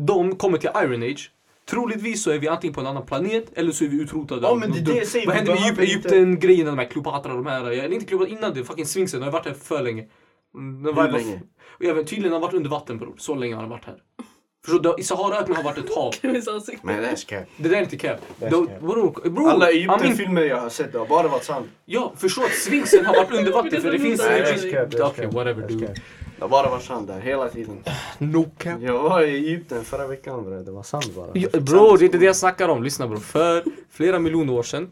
de 0.06 0.36
kommer 0.36 0.58
till 0.58 0.70
Iron 0.84 1.02
Age, 1.02 1.30
troligtvis 1.70 2.22
så 2.22 2.30
är 2.30 2.38
vi 2.38 2.48
antingen 2.48 2.74
på 2.74 2.80
en 2.80 2.86
annan 2.86 3.06
planet 3.06 3.44
eller 3.54 3.72
så 3.72 3.84
är 3.84 3.88
vi 3.88 4.02
utrotade. 4.02 4.40
Ja, 4.46 4.54
men 4.54 4.72
det 4.72 4.78
är 4.78 4.82
det 4.82 4.94
jag 4.98 5.06
säger, 5.06 5.26
Vad 5.26 5.34
vi 5.34 5.38
hände 5.38 5.52
med 5.52 5.60
behöver 5.60 5.82
Egypten, 5.82 6.02
inte- 6.02 6.16
Egypten-grejerna, 6.16 6.70
de 6.70 6.78
här 6.78 6.86
Kleopatra, 6.86 7.34
de 7.34 7.46
här. 7.46 7.64
Eller 7.70 7.92
inte 7.92 8.06
Kleopatra, 8.06 8.32
innan 8.38 8.54
det, 8.54 8.64
fucking 8.64 8.86
Sphinxen. 8.86 9.20
De 9.20 9.24
har 9.26 9.32
varit 9.32 9.46
här 9.46 9.54
för 9.54 9.82
länge. 9.82 10.06
Mm, 10.54 10.82
den 10.82 10.94
Hur 10.94 11.02
var- 11.02 11.08
länge? 11.08 11.40
Jag 11.78 11.94
vet, 11.94 12.06
tydligen 12.06 12.32
har 12.32 12.40
han 12.40 12.42
varit 12.48 12.54
under 12.54 12.70
vatten 12.70 12.98
bror. 12.98 13.14
Så 13.18 13.34
länge 13.34 13.54
har 13.54 13.60
han 13.62 13.70
varit 13.70 13.84
här. 13.84 13.96
Förstår 14.64 14.80
du? 14.82 14.94
I 14.98 15.02
Saharaöknen 15.04 15.56
har 15.56 15.62
varit 15.64 15.78
ett 15.78 15.94
hav. 15.94 16.14
Men 16.22 16.32
det 17.02 17.08
är 17.08 17.16
skräp. 17.16 17.48
Det 17.56 17.68
där 17.68 17.76
är 17.76 17.82
inte 17.82 17.96
cap. 17.96 18.20
Det 18.38 18.46
är 18.46 18.50
Då- 18.50 18.64
skräp. 18.64 18.80
Bror, 18.80 19.30
bror. 19.30 19.50
Alla 19.50 19.70
I 19.70 19.86
mean- 19.86 20.00
Egypten-filmer 20.00 20.42
jag 20.42 20.56
har 20.56 20.68
sett, 20.68 20.92
det 20.92 20.98
har 20.98 21.06
bara 21.06 21.28
varit 21.28 21.44
sant. 21.44 21.66
Ja, 21.84 22.12
förstå 22.16 22.42
att 22.44 22.52
Sphinxen 22.52 23.06
har 23.06 23.16
varit 23.16 23.32
under 23.32 23.52
vatten 23.52 23.82
för 23.82 23.92
det 23.92 23.98
finns... 23.98 24.20
Nej, 24.20 24.40
det 24.42 24.48
är 24.50 24.56
skräp, 24.58 24.94
Okej, 25.00 25.26
whatever 25.26 25.68
dude. 25.68 25.86
Det 25.86 26.44
har 26.44 26.48
bara 26.48 26.70
varit 26.70 26.84
sant 26.84 27.06
där, 27.08 27.20
hela 27.20 27.48
tiden. 27.48 27.84
No 28.18 28.50
cap. 28.58 28.80
Jag 28.82 28.98
var 29.02 29.22
i 29.22 29.34
Egypten 29.36 29.84
förra 29.84 30.06
veckan 30.06 30.44
bre, 30.44 30.62
det 30.62 30.70
var 30.70 30.82
sant 30.82 31.14
bara. 31.16 31.30
Ja, 31.34 31.48
bror, 31.60 31.98
det 31.98 32.04
är 32.04 32.06
inte 32.06 32.18
det 32.18 32.24
jag 32.24 32.36
snackar 32.36 32.68
om. 32.68 32.82
Lyssna 32.82 33.06
bror. 33.08 33.18
För 33.18 33.64
flera 33.90 34.18
miljoner 34.18 34.52
år 34.52 34.62
sedan, 34.62 34.88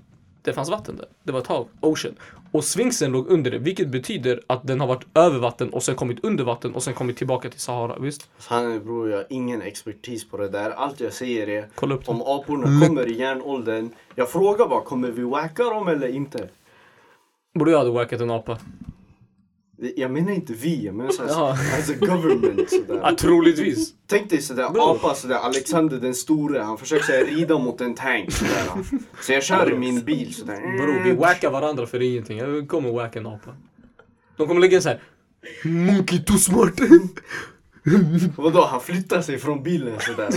det 0.49 0.55
fanns 0.55 0.71
vatten 0.71 0.97
där. 0.97 1.07
Det 1.23 1.33
var 1.33 1.41
ett 1.41 1.47
hav, 1.47 1.69
ocean. 1.81 2.15
Och 2.53 2.65
Sphinxen 2.65 3.13
låg 3.13 3.29
under 3.29 3.51
det, 3.51 3.59
vilket 3.59 3.89
betyder 3.89 4.41
att 4.47 4.67
den 4.67 4.81
har 4.81 4.87
varit 4.87 5.07
över 5.17 5.39
vatten 5.39 5.71
och 5.71 5.83
sen 5.83 5.95
kommit 5.95 6.25
under 6.25 6.45
vatten 6.45 6.75
och 6.75 6.83
sen 6.83 6.95
kommit 6.95 7.17
tillbaka 7.17 7.51
till 7.51 7.61
Sahara. 7.61 7.99
Visst? 7.99 8.29
Han 8.49 8.85
bror, 8.85 9.11
jag 9.11 9.17
har 9.17 9.27
ingen 9.31 9.63
expertis 9.63 10.29
på 10.31 10.37
det 10.37 10.49
där. 10.49 10.71
Allt 10.71 11.01
jag 11.01 11.13
säger 11.13 11.49
är 11.49 11.69
Kolla 11.75 11.95
upp 11.95 12.05
det. 12.07 12.11
om 12.11 12.23
aporna 12.23 12.87
kommer 12.87 13.09
i 13.09 13.19
järnåldern. 13.19 13.91
Jag 14.15 14.31
frågar 14.31 14.69
bara, 14.69 14.81
kommer 14.81 15.11
vi 15.11 15.23
wacka 15.23 15.65
dem 15.65 15.89
eller 15.89 16.09
inte? 16.09 16.49
Borde 17.55 17.71
jag 17.71 17.79
hade 17.79 17.91
wackat 17.91 18.21
en 18.21 18.31
apa? 18.31 18.59
Jag 19.97 20.11
menar 20.11 20.33
inte 20.33 20.53
vi, 20.53 20.85
jag 20.85 20.95
menar 20.95 21.11
såhär, 21.11 21.29
Jaha. 21.31 21.53
as 21.53 21.91
a 21.91 21.93
government 22.01 22.59
Ja, 22.73 22.79
sådär. 22.87 23.15
troligtvis. 23.19 23.93
Tänk 24.07 24.31
dig 24.31 24.43
sådär 24.43 24.71
Bro. 24.71 24.83
apa 24.83 25.15
sådär, 25.15 25.37
Alexander 25.37 25.97
den 25.97 26.15
store, 26.15 26.61
han 26.63 26.79
försöker 26.79 27.05
såhär 27.05 27.25
rida 27.25 27.59
mot 27.59 27.81
en 27.81 27.95
tank 27.95 28.33
sådär. 28.33 28.69
Så 29.21 29.33
jag 29.33 29.43
kör 29.43 29.73
i 29.73 29.79
min 29.79 30.05
bil 30.05 30.35
sådär. 30.35 30.77
Bror, 30.77 31.05
vi 31.05 31.13
wackar 31.17 31.51
varandra 31.51 31.87
för 31.87 32.03
ingenting. 32.03 32.39
Jag 32.39 32.69
kommer 32.69 32.93
wacka 32.93 33.19
en 33.19 33.27
apa. 33.27 33.57
De 34.37 34.49
kommer 34.49 34.61
lägga 34.61 34.77
en 34.77 34.83
sån 34.83 34.93
här 34.93 35.03
Monkey 35.65 36.19
too 36.25 36.37
smart. 36.39 36.81
Vadå, 38.37 38.65
han 38.65 38.81
flyttar 38.81 39.23
sig 39.23 39.39
från 39.39 39.63
bilen 39.63 40.01
sådär. 40.01 40.31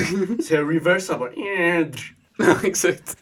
Så 0.44 0.54
jag 0.54 0.76
reversar 0.76 1.18
bara. 1.20 1.32
Ja, 2.48 2.56
exakt. 2.64 3.18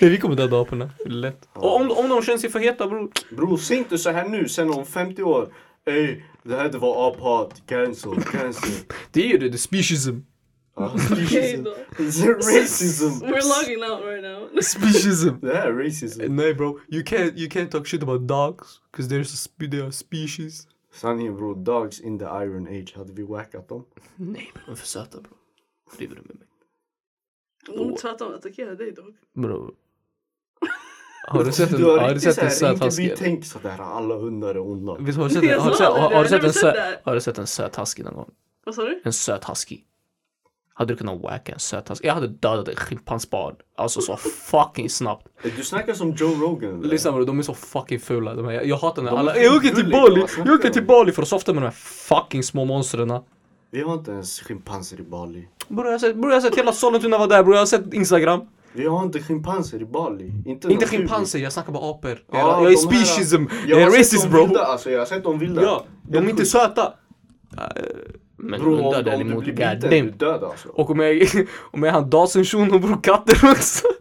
Nej, 0.00 0.10
vi 0.10 0.18
kommer 0.18 0.36
döda 0.36 0.60
aporna. 0.60 0.90
Lätt. 1.06 1.48
Och 1.52 1.76
om, 1.76 1.90
om 1.90 2.08
de 2.08 2.22
känner 2.22 2.38
sig 2.38 2.50
för 2.50 2.58
heta 2.58 2.86
bror. 2.86 3.10
Bror, 3.30 3.56
säg 3.56 3.76
inte 3.76 3.98
så 3.98 4.10
här 4.10 4.28
nu, 4.28 4.48
sen 4.48 4.70
om 4.70 4.86
50 4.86 5.22
år. 5.22 5.52
Ey, 5.86 6.22
det 6.42 6.56
här 6.56 6.68
det 6.68 6.78
var 6.78 7.08
aphat, 7.08 7.62
cancel, 7.66 8.22
cancel. 8.22 8.70
Det 9.12 9.22
är 9.22 9.26
ju 9.28 9.38
det, 9.38 9.52
the 9.52 9.58
speciesism. 9.58 10.18
Ja, 10.76 10.96
Okej 11.12 11.62
då. 11.64 11.74
It's 12.04 12.26
racism. 12.26 13.04
We're 13.24 13.42
logging 13.58 13.82
out 13.90 14.04
right 14.04 14.22
now. 14.22 14.60
Speciesism. 14.62 15.34
Det 15.40 15.56
här 15.56 15.66
är 15.68 15.72
racism. 15.84 16.36
Nej 16.36 16.54
bro, 16.54 16.80
you 16.88 17.02
can't, 17.02 17.32
you 17.36 17.48
can't 17.48 17.68
talk 17.70 17.86
shit 17.86 18.02
about 18.02 18.28
dogs. 18.28 18.80
Cause 18.96 19.08
there's 19.08 19.32
a 19.34 19.36
spe 19.36 19.68
they 19.70 19.80
are 19.80 19.92
species. 19.92 20.66
Sanningen 20.94 21.36
bror, 21.36 21.54
dogs 21.64 22.00
in 22.00 22.18
the 22.18 22.24
iron 22.24 22.66
age, 22.66 22.94
hade 22.96 23.12
vi 23.12 23.22
wackat 23.22 23.68
dem? 23.68 23.84
Nej 24.16 24.50
bro, 24.54 24.62
de 24.66 24.72
är 24.72 24.76
för 24.76 24.86
söta 24.86 25.20
bro. 25.20 25.32
Driver 25.96 26.14
du 26.16 26.22
med 26.22 26.36
mig? 26.36 26.46
De 27.66 27.96
tvärtom 27.96 28.34
attackerar 28.34 28.74
dig 28.74 28.92
dock. 28.92 29.14
Bro. 29.34 29.74
Har 31.28 31.44
du 31.44 31.52
sett 31.52 31.72
en, 31.72 31.78
Du 31.78 31.84
har 31.84 31.98
har 31.98 32.14
du 32.14 32.20
sett 32.20 32.38
en 32.38 32.50
söt 32.50 32.84
husky? 32.84 33.02
vi 33.02 33.06
eller? 33.08 33.16
tänk 33.16 33.44
sådär, 33.44 33.78
alla 33.80 34.14
hundar 34.14 34.48
är 34.54 34.58
onda. 34.58 34.96
Visst 35.00 35.18
har 35.18 35.28
du 35.28 35.34
sett 35.34 35.42
en, 35.50 35.60
har 35.60 35.70
du 35.70 35.76
sett, 35.76 35.86
har, 35.86 36.10
det, 36.10 36.16
har 36.16 36.22
du 36.22 36.28
sett 36.28 36.64
en 36.64 36.96
har 37.04 37.14
du 37.14 37.20
sett 37.20 37.38
en 37.38 37.46
söt 37.46 37.76
husky 37.78 38.02
någon 38.02 38.14
gång? 38.14 38.30
Vad 38.64 38.74
sa 38.74 38.82
du? 38.82 39.00
En 39.04 39.12
söt 39.12 39.44
husky. 39.50 39.78
Hade 40.74 40.92
du 40.92 40.96
kunnat 40.98 41.20
wacka 41.20 41.52
en 41.52 41.58
söt 41.58 41.90
husky? 41.90 42.06
Jag 42.06 42.14
hade 42.14 42.28
dödat 42.28 42.68
en 42.68 42.76
schimpansbarn. 42.76 43.56
Alltså 43.76 44.00
så 44.00 44.16
fucking 44.16 44.90
snabbt. 44.90 45.26
Du 45.56 45.64
snackar 45.64 45.94
som 45.94 46.10
Joe 46.10 46.34
Rogan. 46.34 46.78
eller? 46.78 46.88
Lyssna 46.88 47.12
bror, 47.12 47.26
de 47.26 47.38
är 47.38 47.42
så 47.42 47.54
fucking 47.54 48.00
fula. 48.00 48.34
De 48.34 48.44
här. 48.44 48.52
Jag, 48.52 48.66
jag 48.66 48.76
hatar 48.76 49.02
när 49.02 49.10
alla, 49.18 49.36
jag 49.38 49.56
åker 49.56 49.68
till 49.68 49.90
Bali, 49.90 50.28
snackar 50.28 50.50
jag 50.50 50.58
åker 50.60 50.70
till? 50.70 50.86
Bali 50.86 51.12
för 51.12 51.22
att 51.22 51.28
softa 51.28 51.52
med 51.52 51.62
de 51.62 51.66
här 51.66 51.72
fucking 51.74 52.42
små 52.42 52.64
monstren. 52.64 53.20
Vi 53.70 53.82
har 53.82 53.94
inte 53.94 54.10
ens 54.10 54.40
schimpanser 54.40 55.00
i 55.00 55.02
Bali. 55.02 55.48
Bror 55.68 55.86
jag 55.86 55.92
har 55.92 55.98
sett, 55.98 56.16
bror, 56.16 56.30
jag 56.32 56.36
har 56.36 56.40
sett 56.50 56.58
hela 56.58 56.72
Sollentuna 56.72 57.18
var 57.18 57.26
där 57.28 57.42
bror, 57.42 57.54
jag 57.54 57.60
har 57.60 57.66
sett 57.66 57.94
Instagram. 57.94 58.40
Vi 58.72 58.86
har 58.86 59.02
inte 59.02 59.20
schimpanser 59.22 59.82
i 59.82 59.84
Bali. 59.84 60.32
Inte, 60.46 60.72
Inte 60.72 60.86
schimpanser, 60.86 61.38
jag 61.38 61.52
snackar 61.52 61.72
bara 61.72 61.90
apor. 61.90 62.18
Ja, 62.32 62.38
jag, 62.38 62.48
jag 62.48 62.66
är 62.66 62.70
de 62.70 62.76
speciesism, 62.76 63.44
Jag 63.66 63.70
jag 63.70 63.80
är 63.80 63.84
har 63.84 63.90
sett 63.90 63.98
racist 64.00 64.28
bro. 64.30 64.44
Vilda, 64.44 64.60
alltså, 64.64 64.90
jag 64.90 64.98
har 64.98 65.06
sett 65.06 65.24
dem 65.24 65.38
vilda. 65.38 65.62
Ja, 65.62 65.84
de 66.08 66.18
är 66.18 66.30
inte 66.30 66.44
söta. 66.46 66.92
Eh, 67.58 67.66
Men 68.36 68.60
Bro, 68.60 68.74
hundar 68.74 69.02
däremot, 69.02 69.46
är 69.46 69.52
goddamn. 69.52 70.12
död 70.18 70.44
alltså. 70.44 70.68
Och 70.68 70.90
om 70.90 70.98
jag, 71.00 71.28
om 71.72 71.82
jag 71.82 71.92
har 71.92 72.02
en 72.02 72.10
Dawson 72.10 72.44
shuno 72.44 72.78
bror, 72.78 73.00
katter 73.02 73.50
också. 73.50 73.86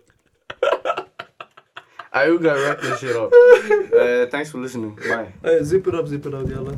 I 2.14 2.28
gotta 2.32 2.56
wrap 2.56 2.82
this 2.82 3.00
shit 3.00 3.16
up. 3.16 3.34
Uh, 3.94 4.26
thanks 4.32 4.52
for 4.52 4.60
listening. 4.60 4.96
Bye. 4.96 5.66
Zip 5.66 5.88
it 5.88 5.94
up, 5.94 6.08
zip 6.08 6.26
it 6.26 6.34
up 6.34 6.50
jalla. 6.52 6.72